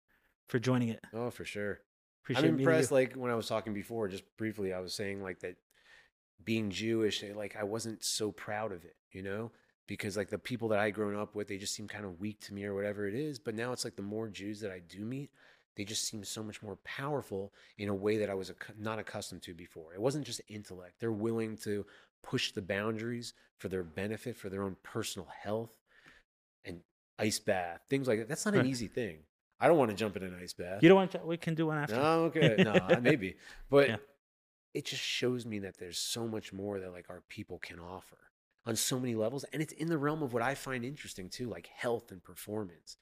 for 0.47 0.59
joining 0.59 0.89
it. 0.89 1.01
Oh, 1.13 1.29
for 1.29 1.45
sure. 1.45 1.79
Appreciate 2.23 2.45
I'm 2.49 2.59
impressed. 2.59 2.91
Like 2.91 3.13
when 3.15 3.31
I 3.31 3.35
was 3.35 3.47
talking 3.47 3.73
before, 3.73 4.07
just 4.07 4.23
briefly, 4.37 4.73
I 4.73 4.79
was 4.79 4.93
saying 4.93 5.21
like 5.21 5.39
that 5.41 5.55
being 6.43 6.71
Jewish, 6.71 7.23
like 7.35 7.55
I 7.55 7.63
wasn't 7.63 8.03
so 8.03 8.31
proud 8.31 8.71
of 8.71 8.83
it, 8.83 8.95
you 9.11 9.21
know, 9.21 9.51
because 9.87 10.15
like 10.17 10.29
the 10.29 10.37
people 10.37 10.69
that 10.69 10.79
I 10.79 10.89
grown 10.89 11.15
up 11.15 11.35
with, 11.35 11.47
they 11.47 11.57
just 11.57 11.73
seem 11.75 11.87
kind 11.87 12.05
of 12.05 12.19
weak 12.19 12.39
to 12.41 12.53
me 12.53 12.65
or 12.65 12.73
whatever 12.73 13.07
it 13.07 13.15
is. 13.15 13.39
But 13.39 13.55
now 13.55 13.71
it's 13.71 13.83
like 13.83 13.95
the 13.95 14.01
more 14.01 14.27
Jews 14.29 14.59
that 14.61 14.71
I 14.71 14.79
do 14.79 14.99
meet, 15.05 15.31
they 15.75 15.83
just 15.83 16.07
seem 16.07 16.23
so 16.23 16.43
much 16.43 16.61
more 16.61 16.77
powerful 16.83 17.53
in 17.77 17.89
a 17.89 17.95
way 17.95 18.17
that 18.17 18.29
I 18.29 18.33
was 18.33 18.49
ac- 18.49 18.73
not 18.79 18.99
accustomed 18.99 19.41
to 19.43 19.53
before. 19.53 19.93
It 19.93 20.01
wasn't 20.01 20.25
just 20.25 20.41
intellect; 20.47 20.99
they're 20.99 21.11
willing 21.11 21.57
to 21.57 21.85
push 22.21 22.51
the 22.51 22.61
boundaries 22.61 23.33
for 23.57 23.67
their 23.69 23.83
benefit, 23.83 24.35
for 24.37 24.49
their 24.49 24.63
own 24.63 24.77
personal 24.83 25.27
health, 25.43 25.71
and 26.63 26.81
ice 27.19 27.39
bath 27.39 27.81
things 27.89 28.07
like 28.07 28.19
that. 28.19 28.29
That's 28.29 28.45
not 28.45 28.55
an 28.55 28.65
easy 28.65 28.87
thing. 28.87 29.19
I 29.59 29.67
don't 29.67 29.77
want 29.77 29.91
to 29.91 29.97
jump 29.97 30.17
in 30.17 30.23
an 30.23 30.37
ice 30.41 30.53
bath. 30.53 30.83
You 30.83 30.89
don't 30.89 30.97
want 30.97 31.11
to, 31.11 31.21
we 31.23 31.37
can 31.37 31.55
do 31.55 31.67
one 31.67 31.77
after. 31.77 31.95
No, 31.95 32.23
okay. 32.25 32.61
No, 32.63 32.99
maybe. 33.01 33.35
But 33.69 33.87
Yeah. 33.89 33.97
it 34.73 34.85
just 34.85 35.01
shows 35.01 35.45
me 35.45 35.59
that 35.59 35.77
there's 35.77 35.99
so 35.99 36.27
much 36.27 36.51
more 36.51 36.79
that 36.79 36.91
like 36.91 37.09
our 37.09 37.21
people 37.29 37.59
can 37.59 37.79
offer 37.79 38.17
on 38.65 38.75
so 38.75 38.99
many 38.99 39.15
levels. 39.15 39.43
And 39.53 39.61
it's 39.61 39.73
in 39.73 39.89
the 39.89 39.97
realm 39.97 40.23
of 40.23 40.33
what 40.33 40.41
I 40.41 40.55
find 40.55 40.85
interesting 40.85 41.29
too, 41.29 41.49
like 41.49 41.67
health 41.67 42.11
and 42.11 42.23
performance. 42.23 42.97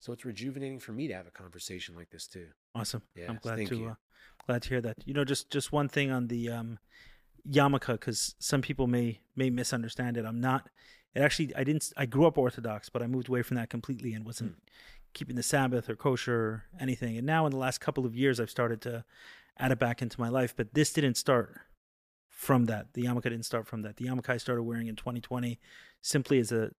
So 0.00 0.12
it's 0.12 0.24
rejuvenating 0.24 0.80
for 0.80 0.92
me 0.92 1.08
to 1.08 1.14
have 1.14 1.26
a 1.26 1.30
conversation 1.30 1.94
like 1.96 2.10
this 2.10 2.26
too. 2.26 2.48
Awesome. 2.74 3.02
Yes, 3.14 3.30
I'm 3.30 3.38
glad 3.40 3.66
to 3.66 3.88
uh, 3.88 3.94
glad 4.46 4.62
to 4.62 4.68
hear 4.68 4.80
that. 4.82 4.96
You 5.06 5.14
know, 5.14 5.24
just 5.24 5.50
just 5.50 5.72
one 5.72 5.88
thing 5.88 6.10
on 6.10 6.26
the 6.26 6.50
um, 6.50 6.78
yarmulke, 7.48 7.92
because 7.92 8.34
some 8.38 8.60
people 8.60 8.86
may 8.86 9.20
may 9.36 9.50
misunderstand 9.50 10.16
it. 10.16 10.26
I'm 10.26 10.40
not. 10.40 10.68
It 11.14 11.20
actually, 11.20 11.54
I 11.54 11.64
didn't. 11.64 11.92
I 11.96 12.06
grew 12.06 12.26
up 12.26 12.36
Orthodox, 12.36 12.88
but 12.88 13.02
I 13.02 13.06
moved 13.06 13.28
away 13.28 13.42
from 13.42 13.56
that 13.56 13.70
completely 13.70 14.12
and 14.14 14.26
wasn't 14.26 14.52
Hmm. 14.52 14.58
keeping 15.14 15.36
the 15.36 15.42
Sabbath 15.44 15.88
or 15.88 15.94
kosher 15.96 16.34
or 16.34 16.64
anything. 16.80 17.16
And 17.16 17.26
now, 17.26 17.46
in 17.46 17.52
the 17.52 17.56
last 17.56 17.80
couple 17.80 18.04
of 18.04 18.16
years, 18.16 18.40
I've 18.40 18.50
started 18.50 18.82
to 18.82 19.04
add 19.56 19.70
it 19.70 19.78
back 19.78 20.02
into 20.02 20.20
my 20.20 20.28
life. 20.28 20.54
But 20.56 20.74
this 20.74 20.92
didn't 20.92 21.16
start 21.16 21.60
from 22.34 22.66
that. 22.66 22.92
The 22.94 23.04
yarmulke 23.04 23.22
didn't 23.22 23.44
start 23.44 23.66
from 23.66 23.82
that. 23.82 23.96
The 23.96 24.06
yarmulke 24.06 24.28
I 24.28 24.36
started 24.36 24.64
wearing 24.64 24.88
in 24.88 24.96
2020 24.96 25.58
simply 26.02 26.38
as 26.38 26.52
a 26.52 26.70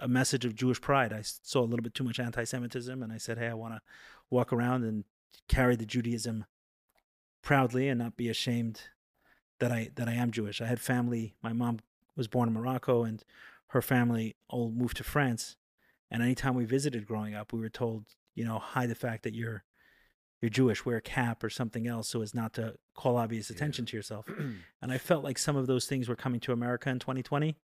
a 0.00 0.08
message 0.08 0.44
of 0.44 0.54
Jewish 0.54 0.80
pride. 0.80 1.12
I 1.12 1.22
saw 1.22 1.60
a 1.60 1.68
little 1.68 1.82
bit 1.82 1.94
too 1.94 2.04
much 2.04 2.18
anti-Semitism, 2.18 3.02
and 3.02 3.12
I 3.12 3.18
said, 3.18 3.38
"Hey, 3.38 3.48
I 3.48 3.54
want 3.54 3.74
to 3.74 3.82
walk 4.30 4.52
around 4.52 4.84
and 4.84 5.04
carry 5.48 5.76
the 5.76 5.86
Judaism 5.86 6.46
proudly 7.42 7.88
and 7.88 7.98
not 7.98 8.16
be 8.16 8.28
ashamed 8.28 8.82
that 9.58 9.70
I 9.70 9.90
that 9.94 10.08
I 10.08 10.14
am 10.14 10.30
Jewish." 10.30 10.60
I 10.60 10.66
had 10.66 10.80
family. 10.80 11.34
My 11.42 11.52
mom 11.52 11.80
was 12.16 12.28
born 12.28 12.48
in 12.48 12.54
Morocco, 12.54 13.04
and 13.04 13.24
her 13.68 13.82
family 13.82 14.36
all 14.48 14.70
moved 14.70 14.96
to 14.98 15.04
France. 15.04 15.56
And 16.10 16.22
anytime 16.22 16.54
we 16.54 16.64
visited 16.64 17.06
growing 17.06 17.34
up, 17.34 17.52
we 17.52 17.60
were 17.60 17.70
told, 17.70 18.04
you 18.34 18.44
know, 18.44 18.58
hide 18.58 18.90
the 18.90 18.94
fact 18.94 19.22
that 19.22 19.34
you're 19.34 19.64
you're 20.42 20.50
Jewish, 20.50 20.84
wear 20.84 20.96
a 20.96 21.00
cap 21.00 21.42
or 21.44 21.48
something 21.50 21.86
else, 21.86 22.08
so 22.08 22.20
as 22.20 22.34
not 22.34 22.52
to 22.54 22.74
call 22.94 23.16
obvious 23.16 23.48
Yeah. 23.48 23.56
attention 23.56 23.86
to 23.86 23.96
yourself. 23.96 24.26
And 24.82 24.90
I 24.92 24.98
felt 24.98 25.22
like 25.24 25.38
some 25.38 25.56
of 25.56 25.66
those 25.68 25.86
things 25.86 26.08
were 26.08 26.16
coming 26.16 26.40
to 26.40 26.52
America 26.52 26.90
in 26.90 26.98
2020, 26.98 27.56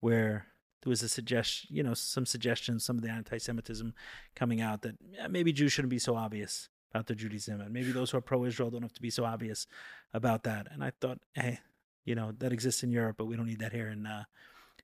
where 0.00 0.46
there 0.82 0.90
was 0.90 1.02
a 1.02 1.08
suggestion, 1.08 1.74
you 1.74 1.82
know, 1.82 1.94
some 1.94 2.26
suggestions, 2.26 2.84
some 2.84 2.96
of 2.96 3.02
the 3.02 3.08
anti-Semitism 3.10 3.94
coming 4.36 4.60
out 4.60 4.82
that 4.82 4.96
eh, 5.18 5.26
maybe 5.28 5.52
Jews 5.52 5.72
shouldn't 5.72 5.90
be 5.90 5.98
so 5.98 6.14
obvious 6.14 6.68
about 6.90 7.06
their 7.06 7.16
Judaism, 7.16 7.60
and 7.60 7.72
maybe 7.72 7.90
those 7.90 8.10
who 8.10 8.18
are 8.18 8.20
pro-Israel 8.20 8.70
don't 8.70 8.82
have 8.82 8.92
to 8.92 9.02
be 9.02 9.10
so 9.10 9.24
obvious 9.24 9.66
about 10.12 10.44
that. 10.44 10.68
And 10.70 10.84
I 10.84 10.92
thought, 11.00 11.18
hey, 11.32 11.60
you 12.04 12.14
know, 12.14 12.32
that 12.38 12.52
exists 12.52 12.82
in 12.82 12.90
Europe, 12.90 13.16
but 13.16 13.24
we 13.24 13.34
don't 13.36 13.46
need 13.46 13.60
that 13.60 13.72
here 13.72 13.88
in 13.88 14.06
uh, 14.06 14.24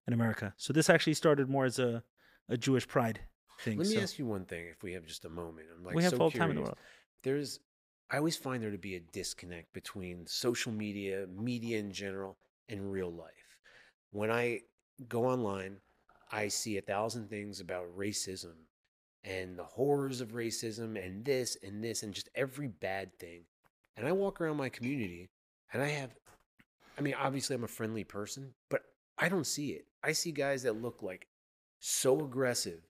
in 0.07 0.15
America. 0.15 0.55
So 0.57 0.73
this 0.73 0.89
actually 0.89 1.15
started 1.15 1.49
more 1.51 1.67
as 1.67 1.79
a 1.79 2.03
a 2.49 2.57
Jewish 2.57 2.89
pride 2.89 3.21
thing. 3.61 3.77
Let 3.79 3.87
me 3.87 3.95
so 3.95 4.01
ask 4.01 4.19
you 4.19 4.27
one 4.27 4.47
thing 4.47 4.67
if 4.67 4.83
we 4.83 4.93
have 4.95 5.05
just 5.05 5.25
a 5.27 5.29
moment. 5.29 5.69
I'm 5.77 5.85
like 5.85 5.95
we 5.95 6.03
have 6.03 6.13
so 6.13 6.19
all 6.19 6.31
the 6.31 6.39
time 6.39 6.51
in 6.51 6.57
the 6.57 6.63
world. 6.63 6.79
There's 7.23 7.61
I 8.11 8.17
always 8.17 8.37
find 8.37 8.63
there 8.63 8.73
to 8.73 8.79
be 8.79 8.97
a 8.97 9.01
disconnect 9.01 9.73
between 9.73 10.27
social 10.27 10.73
media, 10.73 11.27
media 11.33 11.79
in 11.79 11.93
general, 11.93 12.37
and 12.69 12.91
real 12.91 13.13
life. 13.13 13.59
When 14.11 14.33
I 14.33 14.63
go 15.09 15.27
online, 15.27 15.77
I 16.33 16.49
see 16.49 16.77
a 16.77 16.83
thousand 16.83 17.31
things 17.31 17.61
about 17.61 17.97
racism 17.97 18.55
and 19.23 19.57
the 19.57 19.65
horrors 19.65 20.21
of 20.21 20.33
racism 20.33 21.03
and 21.05 21.25
this 21.25 21.57
and 21.63 21.85
this 21.85 22.03
and 22.03 22.13
just 22.13 22.29
every 22.35 22.69
bad 22.69 23.17
thing. 23.19 23.43
And 23.97 24.09
I 24.09 24.13
walk 24.13 24.41
around 24.41 24.57
my 24.57 24.69
community 24.69 25.29
and 25.73 25.83
I 25.83 25.89
have 25.89 26.11
I 26.99 27.03
mean, 27.03 27.15
obviously 27.15 27.57
I'm 27.57 27.65
a 27.65 27.69
friendly 27.69 28.05
person, 28.05 28.53
but 28.69 28.83
I 29.17 29.29
don't 29.29 29.47
see 29.47 29.71
it. 29.71 29.87
I 30.03 30.13
see 30.13 30.33
guys 30.33 30.65
that 30.65 30.83
look 30.83 31.03
like 31.03 31.29
so 31.79 32.21
aggressive 32.21 32.81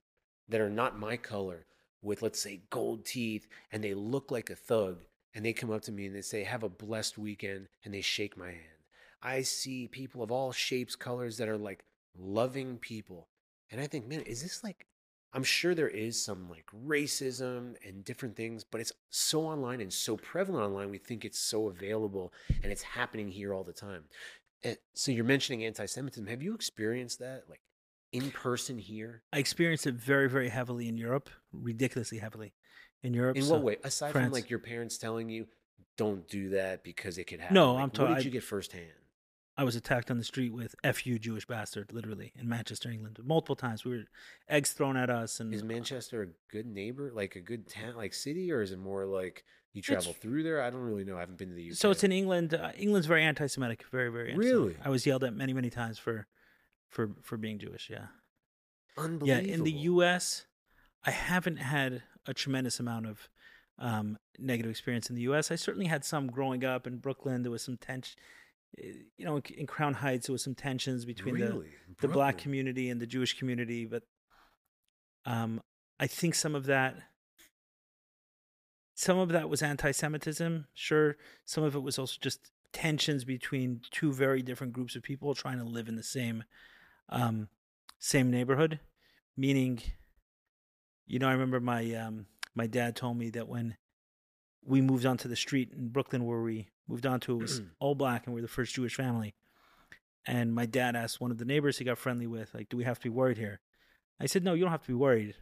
that 0.49 0.59
are 0.59 0.69
not 0.69 0.99
my 0.99 1.15
color 1.15 1.65
with 2.01 2.21
let's 2.21 2.41
say 2.41 2.61
gold 2.69 3.05
teeth 3.05 3.47
and 3.71 3.83
they 3.83 3.93
look 3.93 4.31
like 4.31 4.49
a 4.49 4.55
thug 4.55 5.03
and 5.33 5.45
they 5.45 5.53
come 5.53 5.71
up 5.71 5.81
to 5.83 5.91
me 5.91 6.05
and 6.07 6.15
they 6.15 6.21
say 6.21 6.43
have 6.43 6.63
a 6.63 6.69
blessed 6.69 7.17
weekend 7.17 7.67
and 7.83 7.93
they 7.93 8.01
shake 8.01 8.37
my 8.37 8.49
hand. 8.49 8.85
I 9.21 9.43
see 9.43 9.87
people 9.87 10.23
of 10.23 10.31
all 10.31 10.51
shapes 10.51 10.95
colors 10.95 11.37
that 11.37 11.47
are 11.47 11.57
like 11.57 11.83
loving 12.17 12.77
people 12.77 13.27
and 13.71 13.79
i 13.79 13.87
think 13.87 14.07
man 14.07 14.21
is 14.21 14.43
this 14.43 14.63
like 14.63 14.85
i'm 15.33 15.43
sure 15.43 15.73
there 15.73 15.87
is 15.87 16.21
some 16.21 16.49
like 16.49 16.65
racism 16.85 17.75
and 17.87 18.03
different 18.03 18.35
things 18.35 18.63
but 18.63 18.81
it's 18.81 18.91
so 19.09 19.43
online 19.43 19.79
and 19.79 19.93
so 19.93 20.17
prevalent 20.17 20.65
online 20.65 20.89
we 20.89 20.97
think 20.97 21.23
it's 21.23 21.39
so 21.39 21.69
available 21.69 22.33
and 22.63 22.71
it's 22.71 22.81
happening 22.81 23.29
here 23.29 23.53
all 23.53 23.63
the 23.63 23.73
time. 23.73 24.03
And 24.63 24.77
so 24.93 25.11
you're 25.11 25.25
mentioning 25.25 25.65
anti-semitism. 25.65 26.27
Have 26.27 26.43
you 26.43 26.53
experienced 26.53 27.19
that? 27.19 27.43
Like 27.49 27.61
in 28.11 28.31
person 28.31 28.77
here 28.77 29.23
I 29.31 29.39
experienced 29.39 29.87
it 29.87 29.95
very, 29.95 30.29
very 30.29 30.49
heavily 30.49 30.87
in 30.87 30.97
Europe, 30.97 31.29
ridiculously 31.53 32.17
heavily 32.19 32.53
in 33.03 33.13
Europe. 33.13 33.37
In 33.37 33.43
so- 33.43 33.53
what 33.53 33.63
way? 33.63 33.77
Aside 33.83 34.11
from 34.11 34.31
like 34.31 34.49
your 34.49 34.59
parents 34.59 34.97
telling 34.97 35.29
you, 35.29 35.47
"Don't 35.97 36.27
do 36.27 36.49
that 36.49 36.83
because 36.83 37.17
it 37.17 37.25
could 37.25 37.39
happen." 37.39 37.55
No, 37.55 37.73
like, 37.73 37.83
I'm 37.83 37.89
What 37.89 37.93
talking- 37.95 38.15
did 38.15 38.21
I- 38.21 38.25
you 38.25 38.31
get 38.31 38.43
firsthand? 38.43 38.91
I 39.57 39.63
was 39.65 39.75
attacked 39.75 40.09
on 40.09 40.17
the 40.17 40.23
street 40.23 40.51
with 40.53 40.75
"Fu 40.95 41.19
Jewish 41.19 41.45
bastard," 41.45 41.91
literally 41.93 42.31
in 42.35 42.47
Manchester, 42.47 42.89
England, 42.89 43.19
multiple 43.23 43.55
times. 43.55 43.83
We 43.83 43.97
were 43.97 44.03
eggs 44.47 44.71
thrown 44.71 44.95
at 44.97 45.09
us, 45.09 45.39
and 45.39 45.53
Is 45.53 45.61
Manchester 45.63 46.21
a 46.23 46.27
good 46.51 46.65
neighbor, 46.65 47.11
like 47.11 47.35
a 47.35 47.41
good 47.41 47.67
town, 47.67 47.95
like 47.95 48.13
city, 48.13 48.51
or 48.51 48.61
is 48.61 48.71
it 48.71 48.79
more 48.79 49.05
like 49.05 49.43
you 49.73 49.81
travel 49.81 50.13
through 50.13 50.43
there? 50.43 50.61
I 50.61 50.69
don't 50.69 50.81
really 50.81 51.03
know. 51.03 51.17
I 51.17 51.19
haven't 51.19 51.37
been 51.37 51.49
to 51.49 51.55
the 51.55 51.63
UK. 51.69 51.75
so 51.75 51.91
it's 51.91 52.03
in 52.03 52.11
England. 52.11 52.53
Uh, 52.53 52.71
England's 52.75 53.07
very 53.07 53.23
anti-Semitic, 53.23 53.83
very, 53.91 54.09
very. 54.09 54.35
Really? 54.35 54.77
I 54.83 54.89
was 54.89 55.05
yelled 55.05 55.23
at 55.25 55.33
many, 55.33 55.53
many 55.53 55.69
times 55.69 55.99
for, 55.99 56.27
for, 56.91 57.11
for 57.23 57.37
being 57.37 57.57
Jewish. 57.57 57.89
Yeah, 57.89 58.07
yeah. 59.23 59.39
In 59.39 59.63
the 59.63 59.71
U.S., 59.71 60.45
I 61.03 61.11
haven't 61.11 61.57
had 61.57 62.03
a 62.27 62.33
tremendous 62.33 62.79
amount 62.79 63.07
of 63.07 63.29
um, 63.79 64.17
negative 64.37 64.69
experience 64.69 65.09
in 65.09 65.15
the 65.15 65.23
U.S. 65.23 65.51
I 65.51 65.55
certainly 65.55 65.87
had 65.87 66.05
some 66.05 66.27
growing 66.27 66.63
up 66.63 66.85
in 66.85 66.97
Brooklyn. 66.97 67.41
There 67.41 67.51
was 67.51 67.63
some 67.63 67.77
tension. 67.77 68.19
You 69.17 69.25
know, 69.25 69.41
in, 69.57 69.67
Crown 69.67 69.95
Heights, 69.95 70.27
there 70.27 70.33
was 70.33 70.43
some 70.43 70.55
tensions 70.55 71.03
between 71.03 71.37
the 71.37 71.47
really? 71.47 71.69
the 71.99 72.07
black 72.07 72.37
community 72.37 72.89
and 72.89 73.01
the 73.01 73.05
Jewish 73.05 73.37
community, 73.37 73.85
but 73.85 74.03
um, 75.25 75.61
I 75.99 76.07
think 76.07 76.35
some 76.35 76.55
of 76.55 76.67
that, 76.67 76.95
some 78.95 79.17
of 79.17 79.29
that 79.29 79.49
was 79.49 79.61
anti-Semitism. 79.61 80.67
Sure, 80.73 81.17
some 81.43 81.65
of 81.65 81.75
it 81.75 81.81
was 81.81 81.99
also 81.99 82.17
just 82.21 82.51
tensions 82.71 83.25
between 83.25 83.81
two 83.91 84.13
very 84.13 84.41
different 84.41 84.71
groups 84.71 84.95
of 84.95 85.03
people 85.03 85.33
trying 85.35 85.57
to 85.57 85.65
live 85.65 85.89
in 85.89 85.97
the 85.97 86.03
same, 86.03 86.43
um, 87.11 87.49
same 87.99 88.31
neighborhood. 88.31 88.79
Meaning, 89.37 89.81
you 91.05 91.19
know, 91.19 91.27
I 91.27 91.31
remember 91.33 91.59
my 91.59 91.93
um, 91.95 92.25
my 92.55 92.67
dad 92.67 92.95
told 92.95 93.17
me 93.17 93.29
that 93.31 93.47
when 93.47 93.77
we 94.63 94.81
moved 94.81 95.05
onto 95.05 95.27
the 95.29 95.35
street 95.35 95.71
in 95.75 95.89
Brooklyn 95.89 96.25
where 96.25 96.41
we 96.41 96.67
moved 96.87 97.05
onto, 97.05 97.35
it 97.37 97.41
was 97.41 97.61
all 97.79 97.95
black, 97.95 98.25
and 98.25 98.35
we 98.35 98.39
we're 98.41 98.47
the 98.47 98.51
first 98.53 98.75
Jewish 98.75 98.95
family. 98.95 99.33
And 100.27 100.53
my 100.53 100.67
dad 100.67 100.95
asked 100.95 101.19
one 101.19 101.31
of 101.31 101.39
the 101.39 101.45
neighbors 101.45 101.77
he 101.79 101.85
got 101.85 101.97
friendly 101.97 102.27
with, 102.27 102.53
like, 102.53 102.69
do 102.69 102.77
we 102.77 102.83
have 102.83 102.99
to 102.99 103.03
be 103.03 103.09
worried 103.09 103.37
here? 103.39 103.59
I 104.19 104.27
said, 104.27 104.43
no, 104.43 104.53
you 104.53 104.61
don't 104.61 104.69
have 104.71 104.83
to 104.83 104.87
be 104.87 104.93
worried. 104.93 105.35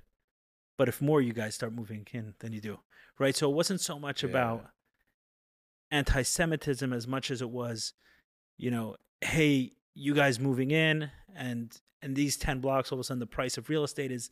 but 0.77 0.87
if 0.87 1.01
more 1.01 1.19
you 1.19 1.33
guys 1.33 1.53
start 1.55 1.73
moving 1.73 2.07
in 2.13 2.33
than 2.39 2.53
you 2.53 2.61
do, 2.61 2.79
right? 3.19 3.35
So 3.35 3.49
it 3.51 3.53
wasn't 3.53 3.81
so 3.81 3.99
much 3.99 4.23
Yeah. 4.23 4.29
about 4.29 4.69
anti-Semitism 5.91 6.93
as 6.93 7.07
much 7.07 7.31
as 7.31 7.41
it 7.41 7.49
was, 7.49 7.93
you 8.57 8.71
know, 8.71 8.95
hey, 9.21 9.73
you 9.99 10.13
guys 10.15 10.39
moving 10.39 10.71
in, 10.71 11.11
and 11.35 11.75
and 12.01 12.15
these 12.15 12.37
ten 12.37 12.59
blocks, 12.59 12.91
all 12.91 12.95
of 12.97 13.01
a 13.01 13.03
sudden 13.03 13.19
the 13.19 13.27
price 13.27 13.57
of 13.57 13.69
real 13.69 13.83
estate 13.83 14.11
is 14.11 14.29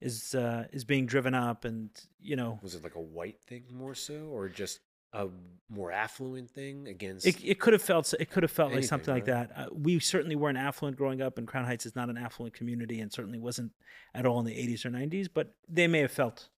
is 0.00 0.34
uh, 0.34 0.66
is 0.72 0.84
being 0.84 1.06
driven 1.06 1.34
up, 1.34 1.64
and 1.64 1.90
you 2.20 2.36
know, 2.36 2.58
Was 2.62 2.74
it 2.74 2.84
like 2.84 2.94
a 2.96 3.00
white 3.00 3.40
thing 3.46 3.64
more 3.72 3.94
so, 3.94 4.26
or 4.26 4.48
just 4.48 4.80
a 5.12 5.28
more 5.70 5.90
affluent 5.90 6.50
thing 6.50 6.86
against? 6.88 7.26
it 7.26 7.42
it 7.42 7.58
could 7.58 7.72
have 7.72 7.82
felt 7.82 8.12
it 8.20 8.30
could 8.30 8.42
have 8.42 8.52
felt 8.52 8.68
like 8.68 8.74
Anything, 8.76 8.88
something 8.88 9.14
like 9.14 9.24
that. 9.24 9.50
Uh, 9.56 9.66
we 9.72 9.98
certainly 9.98 10.36
weren't 10.36 10.58
affluent 10.58 10.96
growing 10.98 11.22
up, 11.22 11.38
and 11.38 11.48
Crown 11.48 11.64
Heights 11.64 11.86
is 11.86 11.96
not 11.96 12.10
an 12.10 12.18
affluent 12.18 12.54
community, 12.54 13.00
and 13.00 13.10
certainly 13.10 13.38
wasn't 13.38 13.72
at 14.14 14.26
all 14.26 14.38
in 14.38 14.44
the 14.44 14.52
'80s 14.52 14.84
or 14.84 14.90
'90s. 14.90 15.28
But 15.32 15.54
they 15.66 15.86
may 15.86 16.00
have 16.00 16.12
felt, 16.12 16.50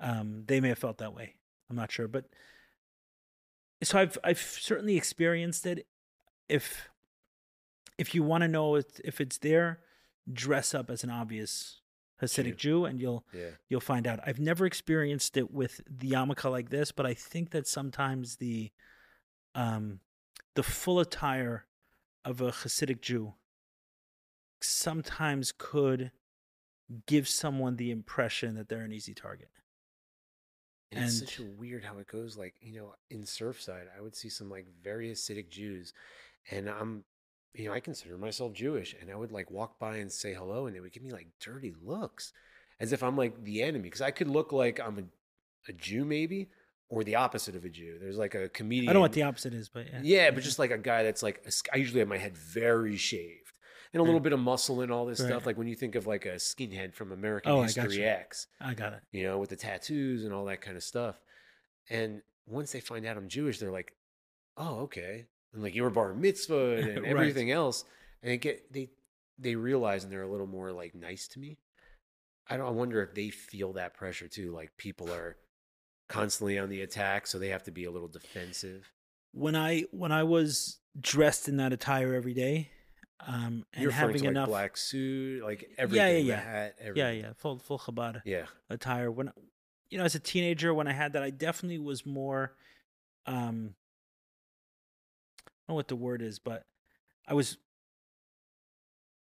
um, 0.00 0.42
they 0.46 0.60
may 0.60 0.68
have 0.68 0.78
felt 0.78 0.98
that 0.98 1.14
way. 1.14 1.36
I'm 1.70 1.76
not 1.76 1.92
sure, 1.92 2.08
but 2.08 2.24
so 3.84 3.98
I've 4.00 4.18
I've 4.24 4.40
certainly 4.40 4.96
experienced 4.96 5.64
it. 5.64 5.86
If 6.48 6.88
if 7.98 8.14
you 8.14 8.22
want 8.22 8.42
to 8.42 8.48
know 8.48 8.76
if, 8.76 8.86
if 9.04 9.20
it's 9.20 9.38
there, 9.38 9.80
dress 10.32 10.74
up 10.74 10.90
as 10.90 11.04
an 11.04 11.10
obvious 11.10 11.80
Hasidic 12.22 12.56
Jew, 12.56 12.84
and 12.84 13.00
you'll 13.00 13.24
yeah, 13.32 13.50
you'll 13.68 13.80
find 13.80 14.06
out. 14.06 14.18
I've 14.26 14.40
never 14.40 14.66
experienced 14.66 15.36
it 15.36 15.52
with 15.52 15.80
the 15.88 16.10
yarmulke 16.10 16.50
like 16.50 16.70
this, 16.70 16.90
but 16.90 17.06
I 17.06 17.14
think 17.14 17.50
that 17.50 17.66
sometimes 17.66 18.36
the 18.36 18.72
um 19.54 20.00
the 20.54 20.62
full 20.64 20.98
attire 20.98 21.66
of 22.24 22.40
a 22.40 22.50
Hasidic 22.50 23.00
Jew 23.00 23.34
sometimes 24.60 25.52
could 25.56 26.10
give 27.06 27.28
someone 27.28 27.76
the 27.76 27.90
impression 27.90 28.54
that 28.56 28.68
they're 28.68 28.80
an 28.82 28.92
easy 28.92 29.14
target. 29.14 29.50
and 30.90 31.04
it's 31.04 31.18
such 31.20 31.38
a 31.38 31.44
weird 31.44 31.84
how 31.84 31.98
it 31.98 32.08
goes. 32.08 32.36
Like 32.36 32.54
you 32.60 32.72
know, 32.74 32.94
in 33.10 33.22
Surfside, 33.22 33.86
I 33.96 34.00
would 34.00 34.16
see 34.16 34.28
some 34.28 34.50
like 34.50 34.66
very 34.82 35.10
Hasidic 35.10 35.50
Jews, 35.50 35.92
and 36.50 36.68
I'm, 36.68 37.04
you 37.54 37.66
know, 37.68 37.72
I 37.74 37.80
consider 37.80 38.16
myself 38.18 38.52
Jewish, 38.52 38.94
and 39.00 39.10
I 39.10 39.16
would 39.16 39.32
like 39.32 39.50
walk 39.50 39.78
by 39.78 39.96
and 39.96 40.10
say 40.12 40.34
hello, 40.34 40.66
and 40.66 40.74
they 40.76 40.80
would 40.80 40.92
give 40.92 41.02
me 41.02 41.12
like 41.12 41.28
dirty 41.40 41.74
looks, 41.82 42.32
as 42.80 42.92
if 42.92 43.02
I'm 43.02 43.16
like 43.16 43.44
the 43.44 43.62
enemy, 43.62 43.84
because 43.84 44.00
I 44.02 44.10
could 44.10 44.28
look 44.28 44.52
like 44.52 44.78
I'm 44.80 44.98
a, 44.98 45.70
a 45.70 45.72
Jew 45.72 46.04
maybe, 46.04 46.48
or 46.88 47.04
the 47.04 47.16
opposite 47.16 47.56
of 47.56 47.64
a 47.64 47.68
Jew. 47.68 47.98
There's 48.00 48.18
like 48.18 48.34
a 48.34 48.48
comedian. 48.48 48.88
I 48.90 48.92
don't 48.92 49.00
know 49.00 49.04
what 49.04 49.12
the 49.12 49.22
opposite 49.24 49.54
is, 49.54 49.68
but 49.68 49.86
yeah. 49.92 50.00
Yeah, 50.02 50.30
but 50.30 50.42
just 50.44 50.58
like 50.58 50.70
a 50.70 50.78
guy 50.78 51.02
that's 51.02 51.22
like, 51.22 51.44
a 51.46 51.52
I 51.74 51.78
usually 51.78 52.00
have 52.00 52.08
my 52.08 52.18
head 52.18 52.36
very 52.36 52.96
shaved 52.96 53.52
and 53.92 54.00
a 54.00 54.04
little 54.04 54.20
Right. 54.20 54.24
bit 54.24 54.32
of 54.34 54.40
muscle 54.40 54.80
and 54.82 54.92
all 54.92 55.06
this 55.06 55.18
Right. 55.20 55.26
stuff. 55.26 55.44
Like 55.46 55.56
when 55.58 55.66
you 55.66 55.74
think 55.74 55.94
of 55.94 56.06
like 56.06 56.26
a 56.26 56.34
skinhead 56.36 56.94
from 56.94 57.10
American 57.12 57.50
Oh, 57.52 57.60
I 57.60 57.64
History 57.64 57.98
gotcha. 57.98 58.18
X, 58.20 58.46
I 58.60 58.74
got 58.74 58.92
it. 58.92 59.00
you 59.12 59.22
know, 59.24 59.38
with 59.38 59.50
the 59.50 59.56
tattoos 59.56 60.24
and 60.24 60.32
all 60.32 60.44
that 60.46 60.60
kind 60.60 60.76
of 60.76 60.82
stuff. 60.82 61.20
And 61.90 62.22
once 62.46 62.72
they 62.72 62.80
find 62.80 63.04
out 63.06 63.16
I'm 63.16 63.28
Jewish, 63.28 63.58
they're 63.58 63.72
like, 63.72 63.94
oh, 64.56 64.80
okay. 64.80 65.26
And 65.52 65.62
like 65.62 65.74
you 65.74 65.82
were 65.82 65.90
bar 65.90 66.14
mitzvah 66.14 66.76
and 66.76 66.96
Right. 67.02 67.06
everything 67.06 67.50
else. 67.50 67.84
And 68.22 68.30
they 68.32 68.36
get, 68.38 68.72
they, 68.72 68.90
they 69.38 69.54
realize 69.54 70.04
and 70.04 70.12
they're 70.12 70.22
a 70.22 70.30
little 70.30 70.46
more 70.46 70.72
like 70.72 70.94
nice 70.94 71.28
to 71.28 71.38
me. 71.38 71.58
I 72.48 72.56
don't, 72.56 72.66
I 72.66 72.70
wonder 72.70 73.02
if 73.02 73.14
they 73.14 73.30
feel 73.30 73.74
that 73.74 73.94
pressure 73.94 74.28
too. 74.28 74.52
Like 74.52 74.76
people 74.76 75.12
are 75.12 75.36
constantly 76.08 76.58
on 76.58 76.68
the 76.70 76.80
attack, 76.82 77.26
so 77.26 77.38
they 77.38 77.48
have 77.50 77.64
to 77.64 77.70
be 77.70 77.84
a 77.84 77.90
little 77.90 78.08
defensive. 78.08 78.90
When 79.32 79.54
I 79.54 79.84
when 79.90 80.10
I 80.12 80.22
was 80.24 80.78
dressed 80.98 81.48
in 81.48 81.58
that 81.58 81.72
attire 81.74 82.14
every 82.14 82.32
day, 82.32 82.70
um, 83.26 83.66
and 83.74 83.82
You're 83.82 83.92
having 83.92 84.16
to 84.22 84.30
like 84.30 84.46
black 84.46 84.76
suit, 84.78 85.42
like 85.44 85.68
everything, 85.76 86.06
yeah, 86.06 86.12
the 86.14 86.20
yeah. 86.22 86.40
hat, 86.40 86.74
yeah, 86.80 86.86
everything. 86.86 87.20
yeah, 87.20 87.32
full 87.36 87.58
full 87.58 87.78
Chabad. 87.78 88.22
yeah. 88.24 88.46
attire 88.70 89.10
when 89.10 89.30
you 89.90 89.98
know 89.98 90.04
as 90.04 90.14
a 90.14 90.20
teenager 90.20 90.72
when 90.72 90.86
i 90.86 90.92
had 90.92 91.12
that 91.14 91.22
i 91.22 91.30
definitely 91.30 91.78
was 91.78 92.04
more 92.06 92.54
um 93.26 93.74
know 95.68 95.74
what 95.74 95.88
the 95.88 95.96
word 95.96 96.22
is 96.22 96.38
but 96.38 96.64
i 97.26 97.34
was 97.34 97.58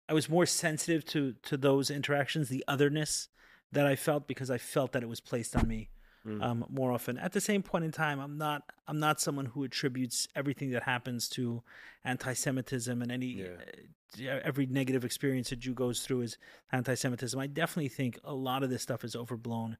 i 0.09 0.13
was 0.13 0.29
more 0.29 0.45
sensitive 0.45 1.05
to 1.05 1.33
to 1.43 1.57
those 1.57 1.89
interactions 1.89 2.49
the 2.49 2.63
otherness 2.67 3.29
that 3.71 3.85
i 3.85 3.95
felt 3.95 4.27
because 4.27 4.49
i 4.49 4.57
felt 4.57 4.91
that 4.91 5.03
it 5.03 5.09
was 5.09 5.19
placed 5.19 5.55
on 5.55 5.67
me 5.67 5.89
Mm. 6.23 6.43
um 6.43 6.65
more 6.69 6.91
often 6.91 7.17
at 7.17 7.31
the 7.31 7.41
same 7.41 7.63
point 7.63 7.83
in 7.83 7.91
time 7.91 8.19
i'm 8.19 8.37
not 8.37 8.61
i'm 8.87 8.99
not 8.99 9.19
someone 9.19 9.47
who 9.47 9.63
attributes 9.63 10.27
everything 10.35 10.69
that 10.69 10.83
happens 10.83 11.27
to 11.29 11.63
anti-semitism 12.05 13.01
and 13.01 13.11
any 13.11 13.25
Yeah. 14.19 14.31
uh, 14.35 14.39
every 14.43 14.67
negative 14.67 15.03
experience 15.03 15.51
a 15.51 15.55
Jew 15.55 15.73
goes 15.73 16.01
through 16.03 16.21
is 16.21 16.37
anti-Semitism. 16.71 17.39
I 17.39 17.47
definitely 17.47 17.89
think 17.89 18.19
a 18.23 18.35
lot 18.35 18.61
of 18.61 18.69
this 18.69 18.83
stuff 18.83 19.03
is 19.03 19.15
overblown. 19.15 19.77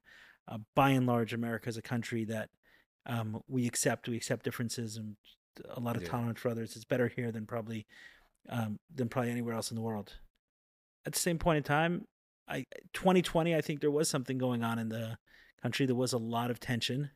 Uh, 0.48 0.58
by 0.74 0.90
and 0.90 1.06
large, 1.06 1.32
America 1.32 1.68
is 1.68 1.76
a 1.76 1.82
country 1.82 2.24
that 2.24 2.48
um, 3.06 3.40
we 3.46 3.64
accept. 3.66 4.08
We 4.08 4.16
accept 4.16 4.44
differences 4.44 4.96
and 4.96 5.14
a 5.70 5.80
lot 5.80 5.96
of 5.96 6.02
Yeah. 6.02 6.08
tolerance 6.08 6.40
for 6.40 6.48
others. 6.50 6.76
It's 6.76 6.84
better 6.84 7.08
here 7.08 7.30
than 7.32 7.46
probably 7.46 7.86
um, 8.48 8.80
than 8.92 9.08
probably 9.08 9.30
anywhere 9.30 9.54
else 9.54 9.70
in 9.70 9.76
the 9.76 9.80
world. 9.82 10.14
At 11.06 11.12
the 11.12 11.18
same 11.18 11.38
point 11.38 11.58
in 11.58 11.62
time, 11.62 12.06
I 12.48 12.64
2020, 12.92 13.54
I 13.54 13.60
think 13.60 13.80
there 13.80 13.90
was 13.90 14.08
something 14.08 14.36
going 14.36 14.64
on 14.64 14.78
in 14.80 14.88
the 14.88 15.16
country. 15.62 15.86
There 15.86 15.94
was 15.94 16.12
a 16.12 16.18
lot 16.18 16.50
of 16.50 16.58
tension, 16.58 17.10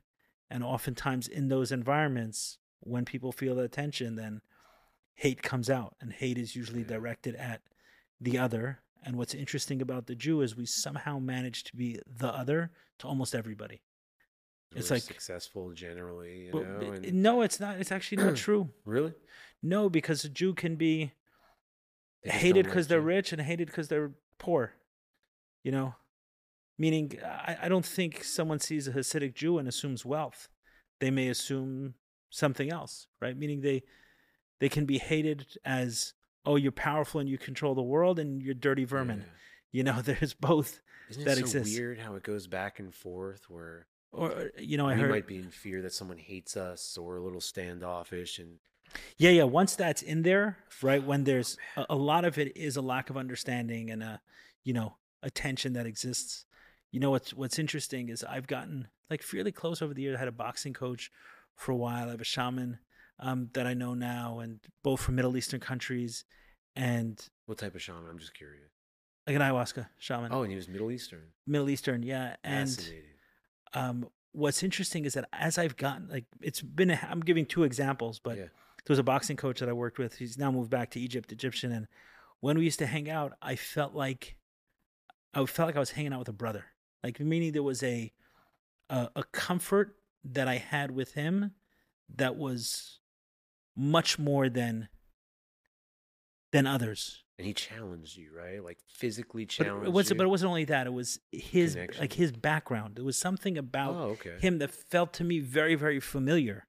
and 0.49 0.63
oftentimes 0.63 1.27
in 1.27 1.49
those 1.49 1.73
environments, 1.73 2.59
when 2.81 3.05
people 3.05 3.33
feel 3.33 3.57
that 3.57 3.73
tension, 3.73 4.15
then 4.15 4.41
hate 5.15 5.43
comes 5.43 5.69
out, 5.69 5.97
and 6.01 6.13
hate 6.13 6.39
is 6.39 6.55
usually 6.55 6.83
Yeah. 6.83 6.89
directed 6.89 7.35
at 7.35 7.63
the 8.21 8.39
other. 8.39 8.83
And 9.03 9.17
what's 9.17 9.35
interesting 9.35 9.83
about 9.83 10.07
the 10.07 10.15
Jew 10.15 10.43
is 10.43 10.55
we 10.57 10.67
somehow 10.67 11.19
manage 11.19 11.65
to 11.65 11.77
be 11.77 11.99
the 12.07 12.29
other 12.33 12.71
to 12.99 13.09
almost 13.09 13.35
everybody. 13.35 13.83
It's 14.75 14.91
like- 14.91 15.03
successful 15.03 15.73
generally, 15.73 16.47
you 16.47 16.53
But 16.53 16.69
know. 16.69 16.93
And 16.93 17.15
no, 17.23 17.43
it's 17.43 17.61
not. 17.61 17.79
It's 17.79 17.93
actually 17.93 18.25
not 18.25 18.37
true. 18.37 18.71
really, 18.85 19.15
No, 19.63 19.89
because 19.89 20.25
a 20.25 20.29
Jew 20.29 20.55
can 20.55 20.77
be 20.77 21.13
hated 22.23 22.65
like 22.67 22.73
because 22.73 22.89
they're 22.89 23.01
rich 23.01 23.33
and 23.33 23.41
hated 23.41 23.69
because 23.69 23.89
they're 23.89 24.13
poor. 24.39 24.73
You 25.63 25.73
know, 25.73 25.95
meaning 26.79 27.19
I, 27.25 27.57
I 27.63 27.69
don't 27.69 27.85
think 27.87 28.23
someone 28.23 28.59
sees 28.61 28.87
a 28.87 28.93
Hasidic 28.93 29.35
Jew 29.35 29.59
and 29.59 29.67
assumes 29.69 30.05
wealth. 30.05 30.49
They 31.01 31.11
may 31.11 31.29
assume 31.29 31.95
something 32.31 32.71
else, 32.71 33.07
right? 33.21 33.37
Meaning 33.37 33.61
they 33.63 33.83
they 34.61 34.69
can 34.69 34.85
be 34.87 34.99
hated 34.99 35.47
as 35.65 36.15
oh 36.45 36.57
you're 36.57 36.73
powerful 36.73 37.21
and 37.21 37.29
you 37.29 37.39
control 37.39 37.75
the 37.75 37.83
world 37.83 38.19
and 38.19 38.43
you're 38.43 38.55
dirty 38.55 38.85
vermin. 38.85 39.19
Yeah. 39.21 39.25
You 39.73 39.83
know, 39.85 40.01
there's 40.05 40.35
both. 40.35 40.81
Isn't 41.11 41.23
it 41.23 41.25
that 41.27 41.35
so 41.37 41.41
exists. 41.41 41.77
weird 41.79 41.99
how 42.01 42.15
it 42.17 42.23
goes 42.23 42.47
back 42.47 42.79
and 42.79 42.93
forth? 42.95 43.49
Where 43.49 43.87
Or 44.13 44.51
you 44.59 44.77
know, 44.77 44.89
I 44.89 44.95
we 44.95 45.01
heard 45.01 45.11
might 45.11 45.27
be 45.27 45.37
in 45.39 45.51
fear 45.51 45.83
that 45.83 45.93
someone 45.93 46.19
hates 46.19 46.57
us, 46.57 46.97
or 46.97 47.17
a 47.17 47.23
little 47.23 47.41
standoffish, 47.41 48.39
and 48.39 48.59
Yeah, 49.19 49.31
yeah. 49.31 49.43
Once 49.45 49.77
that's 49.77 50.03
in 50.03 50.23
there, 50.23 50.59
right? 50.83 51.03
When 51.03 51.25
there's 51.29 51.57
Oh, 51.77 51.87
a, 51.91 51.95
a 51.95 51.97
lot 51.97 52.25
of 52.25 52.39
it 52.39 52.57
is 52.57 52.77
a 52.77 52.83
lack 52.83 53.11
of 53.11 53.17
understanding 53.17 53.91
and 53.91 54.03
a, 54.03 54.21
you 54.65 54.73
know, 54.73 54.97
a 55.23 55.31
tension 55.31 55.73
that 55.75 55.87
exists. 55.87 56.45
You 56.93 57.01
know 57.01 57.11
what's 57.11 57.35
what's 57.35 57.59
interesting 57.59 58.09
is 58.09 58.25
I've 58.25 58.47
gotten 58.47 58.89
like 59.11 59.23
fairly 59.23 59.53
close 59.53 59.83
over 59.83 59.93
the 59.93 60.03
years. 60.03 60.17
I 60.17 60.21
had 60.21 60.29
a 60.29 60.33
boxing 60.33 60.73
coach 60.73 61.11
for 61.57 61.73
a 61.73 61.77
while. 61.77 62.09
I 62.09 62.11
have 62.13 62.21
a 62.21 62.25
shaman 62.25 62.79
um, 63.21 63.51
that 63.55 63.67
I 63.67 63.75
know 63.75 63.95
now, 63.95 64.39
and 64.39 64.61
both 64.83 65.01
from 65.01 65.17
Middle 65.17 65.37
Eastern 65.37 65.61
countries, 65.61 66.25
and 66.75 67.23
what 67.47 67.59
type 67.59 67.75
of 67.75 67.83
shaman? 67.83 68.09
I'm 68.09 68.19
just 68.19 68.35
curious. 68.35 68.71
like 69.27 69.37
an 69.37 69.43
ayahuasca 69.43 69.89
shaman, 69.99 70.33
Oh, 70.33 70.43
and 70.43 70.51
he 70.51 70.57
was 70.57 70.69
Middle 70.69 70.91
Eastern. 70.91 71.33
Middle 71.47 71.69
Eastern, 71.71 72.03
yeah. 72.03 72.37
And 72.45 72.69
Fascinating. 72.69 73.03
Um, 73.75 74.09
what's 74.33 74.63
interesting 74.63 75.05
is 75.05 75.15
that 75.15 75.29
as 75.33 75.59
I've 75.59 75.77
gotten 75.77 76.09
like 76.09 76.25
it's 76.41 76.61
been 76.61 76.91
a, 76.91 77.09
I'm 77.11 77.21
giving 77.21 77.47
two 77.47 77.65
examples, 77.65 78.19
but 78.19 78.37
yeah. 78.37 78.45
there 78.45 78.91
was 78.91 78.99
a 78.99 79.05
boxing 79.05 79.37
coach 79.37 79.61
that 79.61 79.69
I 79.69 79.73
worked 79.73 79.99
with. 79.99 80.17
He's 80.17 80.39
now 80.39 80.51
moved 80.51 80.71
back 80.71 80.91
to 80.93 81.01
Egypt, 81.01 81.33
Egyptian, 81.33 81.73
and 81.73 81.87
when 82.41 82.59
we 82.59 82.65
used 82.65 82.79
to 82.81 82.87
hang 82.87 83.11
out, 83.11 83.33
I 83.41 83.57
felt 83.57 83.95
like 83.95 84.37
I 85.35 85.45
felt 85.47 85.69
like 85.69 85.77
I 85.77 85.81
was 85.81 85.91
hanging 85.91 86.13
out 86.13 86.21
with 86.21 86.29
a 86.29 86.33
brother. 86.33 86.67
Like 87.03 87.21
meaning 87.21 87.53
there 87.53 87.63
was 87.63 87.83
a 87.83 88.13
a, 88.91 89.09
a 89.17 89.25
comfort 89.25 89.97
that 90.25 90.49
I 90.49 90.57
had 90.57 90.91
with 90.91 91.15
him 91.15 91.53
that 92.17 92.37
was 92.37 93.01
much 93.77 94.19
more 94.19 94.49
than 94.49 94.89
than 96.53 96.67
others. 96.67 97.23
And 97.39 97.47
he 97.47 97.53
challenged 97.53 98.17
you, 98.17 98.31
right? 98.35 98.65
Like 98.65 98.79
physically 98.89 99.45
But 99.45 99.51
challenged 99.51 99.87
it 99.89 99.93
wasn't. 99.93 100.15
you. 100.15 100.19
But 100.19 100.25
it 100.25 100.31
wasn't 100.31 100.49
only 100.49 100.65
that. 100.67 100.87
It 100.87 100.93
was 100.95 101.19
his 101.33 101.75
Connection. 101.75 102.01
like 102.01 102.13
his 102.15 102.33
background. 102.33 102.99
It 102.99 103.05
was 103.05 103.19
something 103.19 103.59
about 103.59 103.95
oh, 103.95 104.03
okay. 104.13 104.37
him 104.41 104.59
that 104.59 104.71
felt 104.71 105.13
to 105.15 105.25
me 105.25 105.41
very 105.41 105.75
very 105.75 106.01
familiar, 106.01 106.67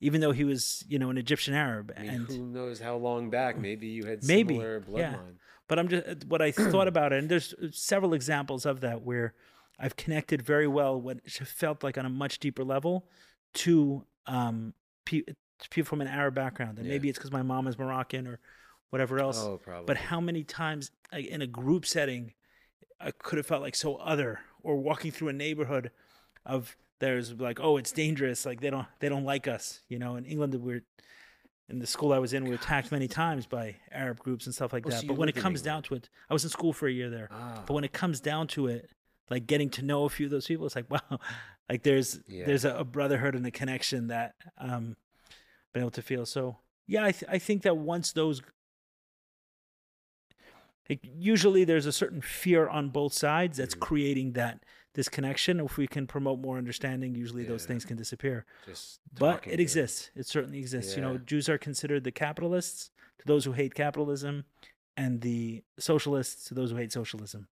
even 0.00 0.20
though 0.20 0.32
he 0.32 0.42
was 0.44 0.84
you 0.88 0.98
know 0.98 1.10
an 1.10 1.18
Egyptian 1.18 1.54
Arab. 1.54 1.92
I 1.96 2.02
mean, 2.02 2.10
and 2.10 2.26
who 2.28 2.44
knows 2.46 2.80
how 2.80 2.96
long 2.96 3.30
back? 3.30 3.56
Maybe 3.56 3.86
you 3.86 4.04
had 4.06 4.24
Maybe, 4.24 4.54
similar 4.54 4.82
yeah. 4.92 5.12
bloodline. 5.14 5.36
but 5.68 5.78
I'm 5.78 5.86
just 5.88 6.24
what 6.26 6.42
I 6.42 6.50
thought 6.50 6.88
about 6.88 7.12
it, 7.12 7.20
and 7.20 7.28
there's 7.28 7.54
several 7.70 8.14
examples 8.14 8.66
of 8.66 8.80
that 8.80 9.02
where 9.02 9.34
I've 9.78 9.94
connected 9.94 10.42
very 10.42 10.66
well 10.66 11.00
what 11.00 11.18
felt 11.30 11.84
like 11.84 11.96
on 11.98 12.04
a 12.04 12.10
much 12.10 12.40
deeper 12.40 12.64
level 12.64 13.06
to 13.54 14.04
um 14.26 14.74
pe- 15.04 15.22
people 15.70 15.86
from 15.88 16.00
an 16.00 16.08
Arab 16.08 16.34
background, 16.34 16.78
and 16.78 16.86
Yeah. 16.88 16.94
maybe 16.94 17.08
it's 17.08 17.18
because 17.18 17.30
my 17.30 17.42
mom 17.42 17.68
is 17.68 17.78
Moroccan 17.78 18.26
or 18.26 18.40
whatever 18.90 19.18
else. 19.18 19.38
Oh, 19.42 19.58
probably. 19.58 19.86
But 19.86 19.96
how 19.96 20.20
many 20.20 20.44
times 20.44 20.90
like, 21.12 21.26
in 21.26 21.42
a 21.42 21.46
group 21.46 21.86
setting, 21.86 22.32
I 23.00 23.10
could 23.10 23.36
have 23.38 23.46
felt 23.46 23.62
like 23.62 23.74
so 23.74 23.96
other 23.96 24.40
or 24.62 24.76
walking 24.76 25.10
through 25.10 25.28
a 25.28 25.32
neighborhood 25.32 25.90
of 26.46 26.76
there's 27.00 27.32
like 27.34 27.58
oh 27.60 27.76
it's 27.76 27.90
dangerous 27.92 28.46
like 28.46 28.60
they 28.60 28.70
don't 28.70 28.86
they 29.00 29.08
don't 29.08 29.24
like 29.24 29.48
us 29.48 29.80
you 29.88 29.98
know 29.98 30.16
in 30.16 30.24
england 30.24 30.54
we're 30.54 30.82
in 31.68 31.78
the 31.78 31.86
school 31.86 32.12
i 32.12 32.18
was 32.18 32.32
in 32.32 32.44
we 32.44 32.50
were 32.50 32.54
attacked 32.56 32.92
many 32.92 33.08
times 33.08 33.46
by 33.46 33.74
arab 33.90 34.18
groups 34.20 34.46
and 34.46 34.54
stuff 34.54 34.72
like 34.72 34.86
Oh, 34.86 34.90
so 34.90 34.96
that 34.96 35.02
you 35.02 35.08
but 35.08 35.16
when 35.18 35.28
it 35.28 35.34
comes 35.34 35.60
down 35.60 35.82
to 35.84 35.94
it 35.94 36.08
i 36.30 36.32
was 36.32 36.44
in 36.44 36.50
school 36.50 36.72
for 36.72 36.86
a 36.86 36.92
year 36.92 37.10
there 37.10 37.28
Ah. 37.32 37.62
but 37.66 37.74
when 37.74 37.82
it 37.84 37.92
comes 37.92 38.20
down 38.20 38.46
to 38.48 38.68
it 38.68 38.88
like 39.28 39.46
getting 39.46 39.68
to 39.70 39.82
know 39.82 40.04
a 40.04 40.08
few 40.08 40.26
of 40.26 40.30
those 40.30 40.46
people 40.46 40.64
it's 40.66 40.76
like 40.76 40.88
wow 40.90 41.18
like 41.68 41.82
there's 41.82 42.20
Yeah. 42.28 42.44
there's 42.46 42.64
a, 42.64 42.74
a 42.76 42.84
brotherhood 42.84 43.34
and 43.34 43.44
a 43.46 43.50
connection 43.50 44.06
that 44.08 44.34
um 44.58 44.96
been 45.72 45.82
able 45.82 45.90
to 45.92 46.02
feel 46.02 46.24
so 46.26 46.58
yeah 46.86 47.04
i, 47.04 47.10
th- 47.12 47.30
I 47.30 47.38
think 47.38 47.62
that 47.62 47.76
once 47.76 48.12
those 48.12 48.40
usually 51.02 51.64
there's 51.64 51.86
a 51.86 51.92
certain 51.92 52.20
fear 52.20 52.68
on 52.68 52.90
both 52.90 53.12
sides 53.12 53.56
that's 53.56 53.74
Mhm. 53.74 53.80
creating 53.80 54.32
that 54.32 54.62
disconnection 54.92 55.58
if 55.60 55.76
we 55.76 55.86
can 55.88 56.06
promote 56.06 56.38
more 56.38 56.56
understanding 56.56 57.14
usually 57.16 57.42
those 57.44 57.66
things 57.66 57.84
can 57.84 57.96
disappear 57.96 58.44
Just 58.64 59.00
but 59.18 59.44
it 59.46 59.58
exists 59.58 60.10
it 60.14 60.26
certainly 60.26 60.58
exists 60.58 60.94
you 60.94 61.02
know 61.02 61.18
jews 61.18 61.48
are 61.48 61.58
considered 61.58 62.04
the 62.04 62.12
capitalists 62.12 62.90
to 63.18 63.26
those 63.26 63.44
who 63.44 63.52
hate 63.52 63.74
capitalism 63.74 64.44
and 64.96 65.20
the 65.22 65.64
socialists 65.78 66.44
to 66.44 66.54
those 66.54 66.70
who 66.70 66.76
hate 66.76 66.92
socialism 66.92 67.48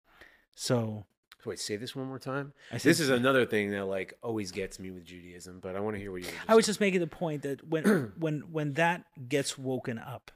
so 0.54 1.06
Wait, 1.44 1.60
say 1.60 1.76
this 1.76 1.94
one 1.94 2.06
more 2.06 2.18
time. 2.18 2.52
This 2.82 2.98
is 2.98 3.08
another 3.10 3.46
thing 3.46 3.70
that 3.70 3.84
like 3.84 4.12
always 4.22 4.50
gets 4.50 4.80
me 4.80 4.90
with 4.90 5.04
Judaism, 5.04 5.60
but 5.60 5.76
I 5.76 5.80
want 5.80 5.94
to 5.94 6.00
hear 6.00 6.10
what 6.10 6.22
you. 6.22 6.28
I 6.48 6.56
was 6.56 6.64
saying. 6.64 6.70
just 6.72 6.80
making 6.80 7.00
the 7.00 7.06
point 7.06 7.42
that 7.42 7.66
when 7.66 7.84
when 8.18 8.40
when 8.50 8.72
that 8.74 9.04
gets 9.28 9.56
woken 9.56 9.98
up, 10.00 10.32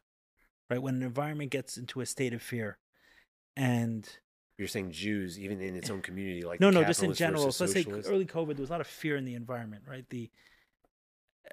right? 0.70 0.80
When 0.80 0.94
an 0.94 1.02
environment 1.02 1.50
gets 1.50 1.76
into 1.76 2.00
a 2.00 2.06
state 2.06 2.32
of 2.32 2.40
fear, 2.40 2.78
and 3.56 4.08
You're 4.58 4.68
saying 4.68 4.92
Jews, 4.92 5.38
even 5.38 5.60
in 5.60 5.76
its 5.76 5.90
eh, 5.90 5.92
own 5.92 6.02
community, 6.02 6.42
like 6.42 6.60
no, 6.60 6.70
no, 6.70 6.84
just 6.84 7.02
in 7.02 7.12
general. 7.14 7.52
So 7.52 7.64
let's 7.64 7.74
say 7.74 7.84
early 7.88 8.26
COVID, 8.26 8.56
there 8.56 8.62
was 8.62 8.70
a 8.70 8.72
lot 8.72 8.80
of 8.80 8.86
fear 8.86 9.16
in 9.16 9.24
the 9.24 9.34
environment, 9.34 9.84
right? 9.86 10.08
The 10.08 10.30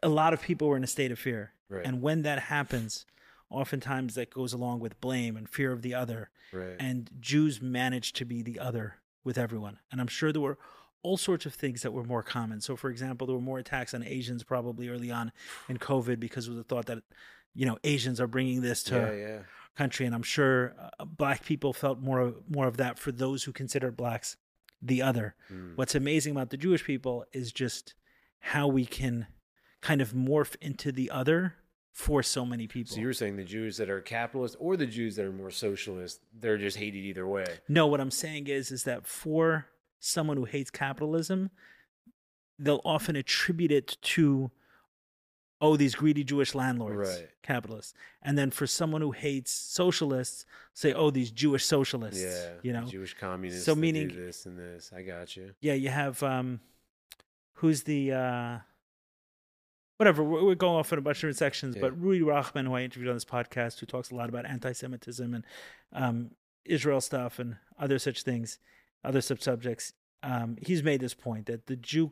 a 0.02 0.10
lot 0.10 0.34
of 0.34 0.42
people 0.42 0.68
were 0.68 0.78
in 0.78 0.84
a 0.84 0.88
state 0.88 1.12
of 1.12 1.20
fear, 1.20 1.54
Right. 1.70 1.86
and 1.86 2.02
when 2.02 2.22
that 2.24 2.40
happens, 2.40 3.06
oftentimes 3.50 4.16
that 4.16 4.30
goes 4.30 4.54
along 4.54 4.80
with 4.80 5.00
blame 5.02 5.36
and 5.36 5.50
fear 5.50 5.72
of 5.72 5.82
the 5.82 5.94
other, 5.94 6.30
right. 6.54 6.76
and 6.80 7.10
Jews 7.20 7.62
managed 7.62 8.16
to 8.18 8.26
be 8.26 8.42
the 8.42 8.60
other 8.60 8.96
with 9.24 9.38
everyone. 9.38 9.80
And 9.92 10.00
I'm 10.00 10.08
sure 10.08 10.32
there 10.32 10.42
were 10.42 10.58
all 11.04 11.18
sorts 11.18 11.46
of 11.46 11.54
things 11.54 11.82
that 11.82 11.94
were 11.94 12.04
more 12.04 12.24
common. 12.24 12.62
So, 12.62 12.76
for 12.76 12.90
example, 12.90 13.28
there 13.28 13.36
were 13.36 13.42
more 13.42 13.60
attacks 13.60 13.94
on 13.94 14.04
Asians 14.04 14.44
probably 14.44 14.90
early 14.90 15.12
on 15.12 15.32
in 15.68 15.78
COVID 15.78 16.20
because 16.20 16.48
of 16.48 16.56
the 16.56 16.64
thought 16.64 16.88
that, 16.88 17.00
you 17.54 17.66
know, 17.66 17.78
Asians 17.84 18.20
are 18.20 18.28
bringing 18.28 18.62
this 18.62 18.84
to 18.84 18.96
yeah, 18.96 19.02
our 19.02 19.18
yeah. 19.18 19.40
country. 19.76 20.06
And 20.06 20.14
I'm 20.14 20.24
sure 20.24 20.76
uh, 20.80 21.06
black 21.06 21.46
people 21.46 21.74
felt 21.74 22.00
more 22.00 22.34
more 22.50 22.68
of 22.68 22.78
that 22.78 23.00
for 23.00 23.12
those 23.12 23.44
who 23.44 23.52
consider 23.52 23.92
blacks 23.92 24.38
the 24.82 25.02
other. 25.02 25.36
Mm. 25.52 25.76
What's 25.76 25.96
amazing 25.96 26.32
about 26.32 26.50
the 26.50 26.58
Jewish 26.58 26.84
people 26.84 27.26
is 27.34 27.52
just 27.52 27.94
how 28.40 28.68
we 28.68 28.86
can 28.86 29.28
kind 29.82 30.02
of 30.02 30.14
morph 30.14 30.56
into 30.62 30.92
the 30.92 31.10
other 31.12 31.56
for 31.92 32.24
so 32.24 32.46
many 32.46 32.68
people. 32.68 32.96
So 32.96 33.02
you're 33.02 33.14
saying 33.14 33.36
the 33.36 33.44
Jews 33.44 33.78
that 33.78 33.90
are 33.90 34.00
capitalist 34.00 34.56
or 34.60 34.78
the 34.78 34.86
Jews 34.86 35.16
that 35.18 35.26
are 35.26 35.34
more 35.34 35.52
socialist, 35.52 36.22
they're 36.34 36.58
just 36.58 36.78
hated 36.78 37.00
either 37.00 37.28
way. 37.28 37.46
No, 37.68 37.88
what 37.88 38.00
I'm 38.00 38.12
saying 38.12 38.48
is 38.48 38.72
is 38.72 38.84
that 38.84 39.06
for 39.06 39.68
someone 40.00 40.38
who 40.38 40.46
hates 40.46 40.70
capitalism, 40.72 41.50
they'll 42.58 42.82
often 42.86 43.16
attribute 43.16 43.72
it 43.72 43.98
to 44.02 44.52
oh 45.62 45.76
these 45.76 45.94
greedy 45.96 46.24
Jewish 46.24 46.56
landlords, 46.56 47.10
Right. 47.18 47.30
capitalists, 47.44 47.94
and 48.22 48.38
then 48.38 48.50
for 48.50 48.66
someone 48.66 49.02
who 49.02 49.12
hates 49.12 49.52
socialists, 49.52 50.46
say 50.74 50.94
oh 50.94 51.10
these 51.12 51.32
Jewish 51.32 51.66
socialists, 51.66 52.22
Yeah, 52.24 52.54
you 52.64 52.72
know. 52.74 52.86
Jewish 52.86 53.14
communists. 53.14 53.66
So 53.66 53.76
meaning- 53.76 54.08
this 54.08 54.46
and 54.46 54.58
this. 54.58 54.92
I 54.96 55.02
got 55.04 55.36
you. 55.36 55.54
Yeah, 55.60 55.74
you 55.74 55.90
have 55.90 56.24
um, 56.24 56.62
who's 57.56 57.84
the 57.84 58.14
uh, 58.14 58.58
whatever. 59.98 60.24
We're, 60.24 60.56
going 60.56 60.78
off 60.80 60.94
in 60.94 61.00
a 61.00 61.02
bunch 61.02 61.18
of 61.18 61.22
different 61.22 61.38
sections, 61.38 61.76
Yeah. 61.76 61.82
but 61.82 62.00
Rudy 62.02 62.22
Rochman, 62.22 62.66
who 62.66 62.74
I 62.74 62.82
interviewed 62.84 63.10
on 63.10 63.16
this 63.16 63.26
podcast, 63.26 63.80
who 63.80 63.86
talks 63.86 64.12
a 64.12 64.16
lot 64.16 64.30
about 64.30 64.46
anti-Semitism 64.46 65.34
and 65.34 65.46
um, 65.92 66.32
Israel 66.66 67.02
stuff 67.02 67.38
and 67.40 67.58
other 67.78 68.00
such 68.00 68.24
things, 68.24 68.60
other 69.04 69.22
sub 69.22 69.42
subjects. 69.42 69.94
Um, 70.24 70.58
he's 70.62 70.84
made 70.84 71.00
this 71.02 71.14
point 71.14 71.46
that 71.46 71.68
the 71.68 71.76
Jew, 71.76 72.12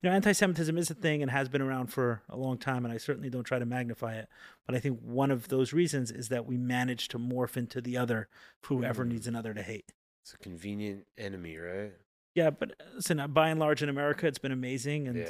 you 0.00 0.08
know, 0.08 0.10
anti-Semitism 0.10 0.76
is 0.78 0.90
a 0.90 0.94
thing 0.94 1.22
and 1.22 1.30
has 1.30 1.48
been 1.48 1.62
around 1.62 1.88
for 1.88 2.22
a 2.28 2.36
long 2.36 2.58
time, 2.58 2.84
and 2.84 2.92
I 2.94 2.96
certainly 2.98 3.30
don't 3.30 3.44
try 3.44 3.58
to 3.58 3.66
magnify 3.66 4.14
it. 4.14 4.28
But 4.66 4.76
I 4.76 4.78
think 4.80 5.00
one 5.00 5.30
of 5.30 5.48
those 5.48 5.72
reasons 5.72 6.10
is 6.10 6.28
that 6.28 6.46
we 6.46 6.56
manage 6.56 7.08
to 7.08 7.18
morph 7.18 7.56
into 7.56 7.80
the 7.80 7.96
other 7.96 8.28
whoever 8.66 9.04
Mm. 9.04 9.08
needs 9.08 9.26
another 9.26 9.54
to 9.54 9.62
hate. 9.62 9.92
It's 10.22 10.34
a 10.34 10.38
convenient 10.38 11.06
enemy, 11.18 11.56
right? 11.56 11.92
Yeah, 12.34 12.50
but 12.50 12.72
uh, 12.80 12.84
listen, 12.94 13.18
uh, 13.20 13.26
by 13.28 13.48
and 13.48 13.58
large 13.60 13.82
in 13.82 13.88
America, 13.88 14.26
it's 14.26 14.38
been 14.38 14.52
amazing, 14.52 15.08
and 15.08 15.18
yeah. 15.18 15.26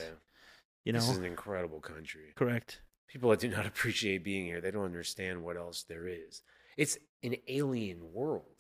you 0.84 0.92
know, 0.92 0.98
this 1.00 1.08
is 1.08 1.16
an 1.18 1.24
incredible 1.24 1.80
country. 1.80 2.32
correct. 2.34 2.80
People 3.08 3.30
that 3.30 3.40
do 3.40 3.48
not 3.48 3.66
appreciate 3.72 4.22
being 4.22 4.44
here, 4.46 4.60
they 4.60 4.70
don't 4.70 4.84
understand 4.84 5.42
what 5.42 5.56
else 5.56 5.82
there 5.82 6.06
is. 6.06 6.42
It's 6.76 6.96
an 7.22 7.36
alien 7.48 8.12
world 8.12 8.51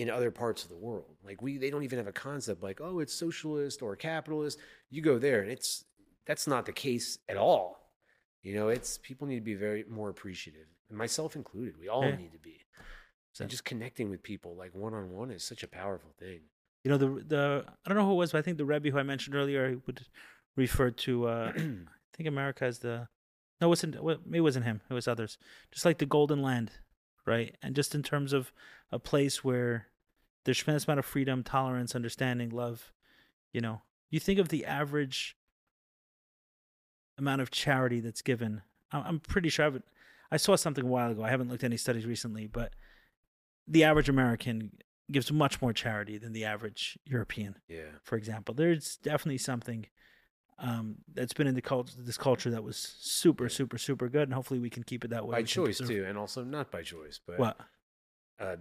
in 0.00 0.10
other 0.10 0.30
parts 0.30 0.62
of 0.62 0.68
the 0.70 0.76
world. 0.76 1.16
Like 1.24 1.42
we, 1.42 1.58
they 1.58 1.70
don't 1.70 1.82
even 1.82 1.98
have 1.98 2.06
a 2.08 2.12
concept 2.12 2.62
like, 2.62 2.80
oh, 2.80 3.00
it's 3.00 3.12
socialist 3.14 3.82
or 3.82 3.94
capitalist. 3.96 4.58
You 4.90 5.02
go 5.02 5.18
there, 5.18 5.42
and 5.42 5.50
it's 5.50 5.84
that's 6.26 6.46
not 6.46 6.66
the 6.66 6.72
case 6.72 7.18
at 7.28 7.36
all. 7.36 7.92
You 8.42 8.54
know, 8.54 8.68
it's 8.68 8.98
people 8.98 9.26
need 9.26 9.36
to 9.36 9.40
be 9.52 9.54
very 9.54 9.84
more 9.88 10.08
appreciative, 10.08 10.66
and 10.88 10.96
myself 10.98 11.36
included. 11.36 11.74
We 11.78 11.88
all 11.88 12.04
Yeah. 12.04 12.16
need 12.16 12.32
to 12.32 12.38
be. 12.38 12.60
So- 13.32 13.42
And 13.44 13.50
just 13.50 13.64
connecting 13.64 14.10
with 14.10 14.22
people 14.22 14.56
like 14.56 14.74
one 14.74 14.94
on 14.94 15.10
one 15.10 15.30
is 15.30 15.44
such 15.44 15.62
a 15.62 15.68
powerful 15.68 16.10
thing. 16.18 16.40
You 16.84 16.90
know, 16.90 16.96
the 16.98 17.08
the 17.24 17.64
I 17.84 17.88
don't 17.88 17.98
know 17.98 18.06
who 18.06 18.12
it 18.12 18.16
was, 18.24 18.32
but 18.32 18.38
I 18.38 18.42
think 18.42 18.56
the 18.58 18.64
Rebbe 18.64 18.90
who 18.90 18.98
I 18.98 19.02
mentioned 19.02 19.36
earlier 19.36 19.78
would 19.86 20.06
refer 20.56 20.90
to. 20.90 21.26
Uh, 21.28 21.52
I 21.56 22.16
think 22.16 22.28
America 22.28 22.64
as 22.64 22.78
the 22.80 23.08
no, 23.60 23.66
it 23.66 23.68
wasn't 23.68 24.02
well, 24.02 24.16
maybe 24.24 24.38
it 24.38 24.48
wasn't 24.50 24.64
him. 24.64 24.80
It 24.88 24.94
was 24.94 25.06
others. 25.06 25.36
Just 25.70 25.84
like 25.84 25.98
the 25.98 26.06
Golden 26.06 26.40
Land, 26.40 26.70
right? 27.26 27.54
And 27.62 27.76
just 27.76 27.94
in 27.94 28.02
terms 28.02 28.32
of 28.32 28.52
a 28.90 28.98
place 28.98 29.44
where 29.44 29.86
there's 30.44 30.58
tremendous 30.58 30.86
amount 30.86 30.98
of 30.98 31.04
freedom, 31.04 31.42
tolerance, 31.42 31.94
understanding, 31.94 32.50
love. 32.50 32.92
You 33.52 33.60
know, 33.60 33.82
you 34.10 34.20
think 34.20 34.38
of 34.38 34.48
the 34.48 34.64
average 34.64 35.36
amount 37.18 37.40
of 37.42 37.50
charity 37.50 38.00
that's 38.00 38.22
given. 38.22 38.62
I'm, 38.92 39.20
pretty 39.20 39.48
sure 39.50 39.66
I've, 39.66 39.82
I 40.32 40.36
saw 40.36 40.56
something 40.56 40.84
a 40.84 40.88
while 40.88 41.10
ago. 41.10 41.22
I 41.22 41.30
haven't 41.30 41.48
looked 41.48 41.62
at 41.62 41.68
any 41.68 41.76
studies 41.76 42.06
recently, 42.06 42.46
but 42.46 42.72
the 43.68 43.84
average 43.84 44.08
American 44.08 44.72
gives 45.10 45.30
much 45.30 45.60
more 45.60 45.72
charity 45.72 46.18
than 46.18 46.32
the 46.32 46.44
average 46.44 46.98
European 47.04 47.56
Yeah. 47.68 47.90
for 48.02 48.16
example. 48.16 48.54
There's 48.54 48.96
definitely 48.96 49.38
something 49.38 49.86
um, 50.58 50.96
that's 51.12 51.32
been 51.32 51.46
in 51.46 51.54
the 51.54 51.62
cult- 51.62 51.96
this 51.98 52.18
culture 52.18 52.50
that 52.50 52.62
was 52.62 52.76
super, 53.00 53.48
super, 53.48 53.78
super 53.78 54.08
good, 54.08 54.24
and 54.28 54.34
hopefully 54.34 54.60
we 54.60 54.70
can 54.70 54.82
keep 54.82 55.04
it 55.04 55.08
that 55.08 55.26
way. 55.26 55.36
by 55.38 55.42
choice 55.42 55.78
too, 55.78 56.04
and 56.06 56.16
also 56.18 56.44
not 56.44 56.70
by 56.70 56.82
choice, 56.82 57.18
but 57.26 57.38
What? 57.38 57.56
uh, 58.38 58.56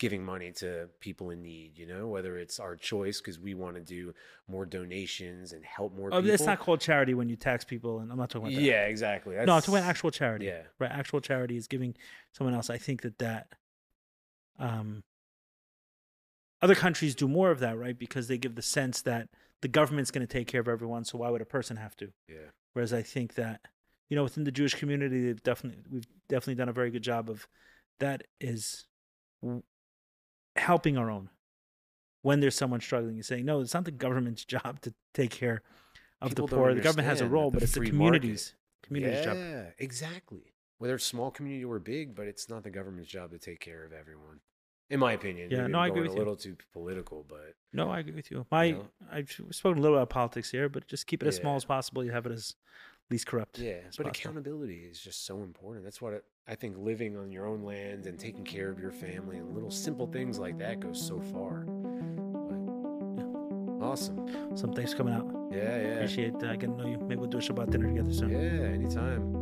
giving 0.00 0.24
money 0.24 0.50
to 0.50 0.88
people 0.98 1.30
in 1.30 1.42
need. 1.42 1.78
You 1.78 1.86
know, 1.86 2.08
whether 2.08 2.38
it's 2.38 2.58
our 2.58 2.74
choice 2.74 3.20
because 3.20 3.38
we 3.38 3.54
want 3.54 3.76
to 3.76 3.82
do 3.82 4.12
more 4.48 4.66
donations 4.66 5.52
and 5.52 5.64
help 5.64 5.94
more. 5.94 6.08
Oh, 6.10 6.20
people. 6.20 6.34
it's 6.34 6.42
not 6.42 6.58
called 6.58 6.80
charity 6.80 7.14
when 7.14 7.28
you 7.28 7.36
tax 7.36 7.64
people, 7.64 8.00
and 8.00 8.10
I'm 8.10 8.18
not 8.18 8.30
talking 8.30 8.48
about 8.48 8.56
that. 8.56 8.62
Yeah, 8.62 8.86
exactly. 8.86 9.36
no, 9.36 9.40
I'm 9.42 9.46
talking 9.46 9.74
about 9.74 9.84
actual 9.84 10.10
charity. 10.10 10.46
Yeah. 10.46 10.62
right. 10.80 10.90
Actual 10.90 11.20
charity 11.20 11.56
is 11.56 11.68
giving 11.68 11.94
someone 12.32 12.54
else. 12.54 12.70
I 12.70 12.78
think 12.78 13.02
that 13.02 13.18
that, 13.18 13.54
um, 14.58 15.04
other 16.62 16.74
countries 16.74 17.14
do 17.14 17.28
more 17.28 17.50
of 17.50 17.60
that, 17.60 17.78
right? 17.78 17.98
Because 17.98 18.26
they 18.26 18.38
give 18.38 18.54
the 18.54 18.62
sense 18.62 19.02
that 19.02 19.28
the 19.60 19.68
government's 19.68 20.10
going 20.10 20.26
to 20.26 20.32
take 20.32 20.46
care 20.46 20.60
of 20.60 20.68
everyone, 20.68 21.04
so 21.04 21.18
why 21.18 21.30
would 21.30 21.42
a 21.42 21.46
person 21.46 21.76
have 21.76 21.94
to? 21.96 22.10
Yeah. 22.28 22.50
Whereas 22.72 22.92
I 22.92 23.02
think 23.02 23.34
that, 23.34 23.60
you 24.08 24.16
know, 24.16 24.22
within 24.22 24.44
the 24.44 24.52
Jewish 24.52 24.74
community, 24.74 25.26
they've 25.26 25.42
definitely 25.42 25.82
we've 25.90 26.06
definitely 26.28 26.54
done 26.54 26.68
a 26.70 26.72
very 26.72 26.90
good 26.90 27.02
job 27.02 27.28
of 27.28 27.46
that 27.98 28.24
is 28.40 28.86
helping 30.60 30.96
our 30.96 31.10
own. 31.10 31.30
When 32.22 32.40
there's 32.40 32.54
someone 32.54 32.80
struggling, 32.80 33.16
you're 33.16 33.22
saying, 33.22 33.46
no, 33.46 33.60
it's 33.60 33.72
not 33.74 33.84
the 33.86 33.90
government's 33.90 34.44
job 34.54 34.80
to 34.82 34.92
take 35.14 35.30
care 35.30 35.62
of 36.20 36.30
People 36.30 36.46
the 36.46 36.56
poor. 36.56 36.74
The 36.74 36.80
government 36.82 37.08
has 37.08 37.20
a 37.22 37.26
role, 37.26 37.50
but 37.50 37.62
it's 37.62 37.72
the 37.72 37.80
market- 37.80 37.90
community's 37.92 38.54
community's 38.82 39.24
yeah, 39.24 39.64
job. 39.64 39.72
exactly. 39.78 40.52
Whether 40.78 40.94
it's 40.94 41.04
small 41.06 41.30
community 41.30 41.64
or 41.64 41.78
big, 41.78 42.14
but 42.14 42.26
it's 42.26 42.48
not 42.48 42.62
the 42.62 42.70
government's 42.70 43.10
job 43.10 43.30
to 43.32 43.38
take 43.38 43.60
care 43.60 43.84
of 43.84 43.92
everyone. 43.92 44.40
In 44.90 44.98
my 44.98 45.12
opinion. 45.12 45.50
Yeah, 45.50 45.66
no, 45.68 45.78
I'm 45.78 45.90
agree 45.90 46.02
with 46.02 46.10
a 46.10 46.14
you. 46.14 46.18
little 46.18 46.36
too 46.36 46.56
political, 46.72 47.24
but 47.28 47.54
No, 47.72 47.90
I 47.90 48.00
agree 48.00 48.14
with 48.14 48.30
you. 48.30 48.44
My, 48.50 48.72
know? 48.72 48.86
I've 49.10 49.30
spoken 49.52 49.78
a 49.78 49.82
little 49.82 49.96
about 49.98 50.10
politics 50.10 50.50
here, 50.50 50.68
but 50.68 50.88
just 50.88 51.06
keep 51.06 51.22
it 51.22 51.26
as 51.28 51.36
small 51.36 51.54
as 51.56 51.64
possible. 51.64 52.02
You 52.04 52.10
have 52.10 52.26
it 52.26 52.32
as 52.32 52.56
least 53.10 53.26
corrupt. 53.26 53.58
yeah. 53.58 53.74
But 53.96 54.06
possible. 54.06 54.10
accountability 54.10 54.88
is 54.90 55.00
just 55.00 55.26
so 55.26 55.42
important. 55.42 55.84
That's 55.84 56.00
what 56.00 56.12
it, 56.12 56.24
I 56.46 56.54
think. 56.54 56.76
Living 56.78 57.16
on 57.16 57.32
your 57.32 57.46
own 57.46 57.62
land 57.62 58.06
and 58.06 58.18
taking 58.18 58.44
care 58.44 58.70
of 58.70 58.78
your 58.78 58.92
family 58.92 59.38
and 59.38 59.52
little 59.54 59.70
simple 59.70 60.06
things 60.06 60.38
like 60.38 60.58
that 60.58 60.80
goes 60.80 61.04
so 61.04 61.20
far. 61.32 61.64
But, 62.40 63.84
awesome. 63.84 64.56
Some 64.56 64.72
thanks 64.72 64.94
coming 64.94 65.14
out. 65.14 65.26
Yeah, 65.52 65.80
yeah. 65.80 65.88
Appreciate 65.94 66.34
uh, 66.36 66.52
getting 66.54 66.76
to 66.76 66.82
know 66.82 66.88
you. 66.88 66.98
Maybe 66.98 67.16
we'll 67.16 67.28
do 67.28 67.38
a 67.38 67.40
Shabbat 67.40 67.70
dinner 67.70 67.88
together 67.88 68.12
soon. 68.12 68.30
Yeah, 68.30 68.68
anytime. 68.68 69.39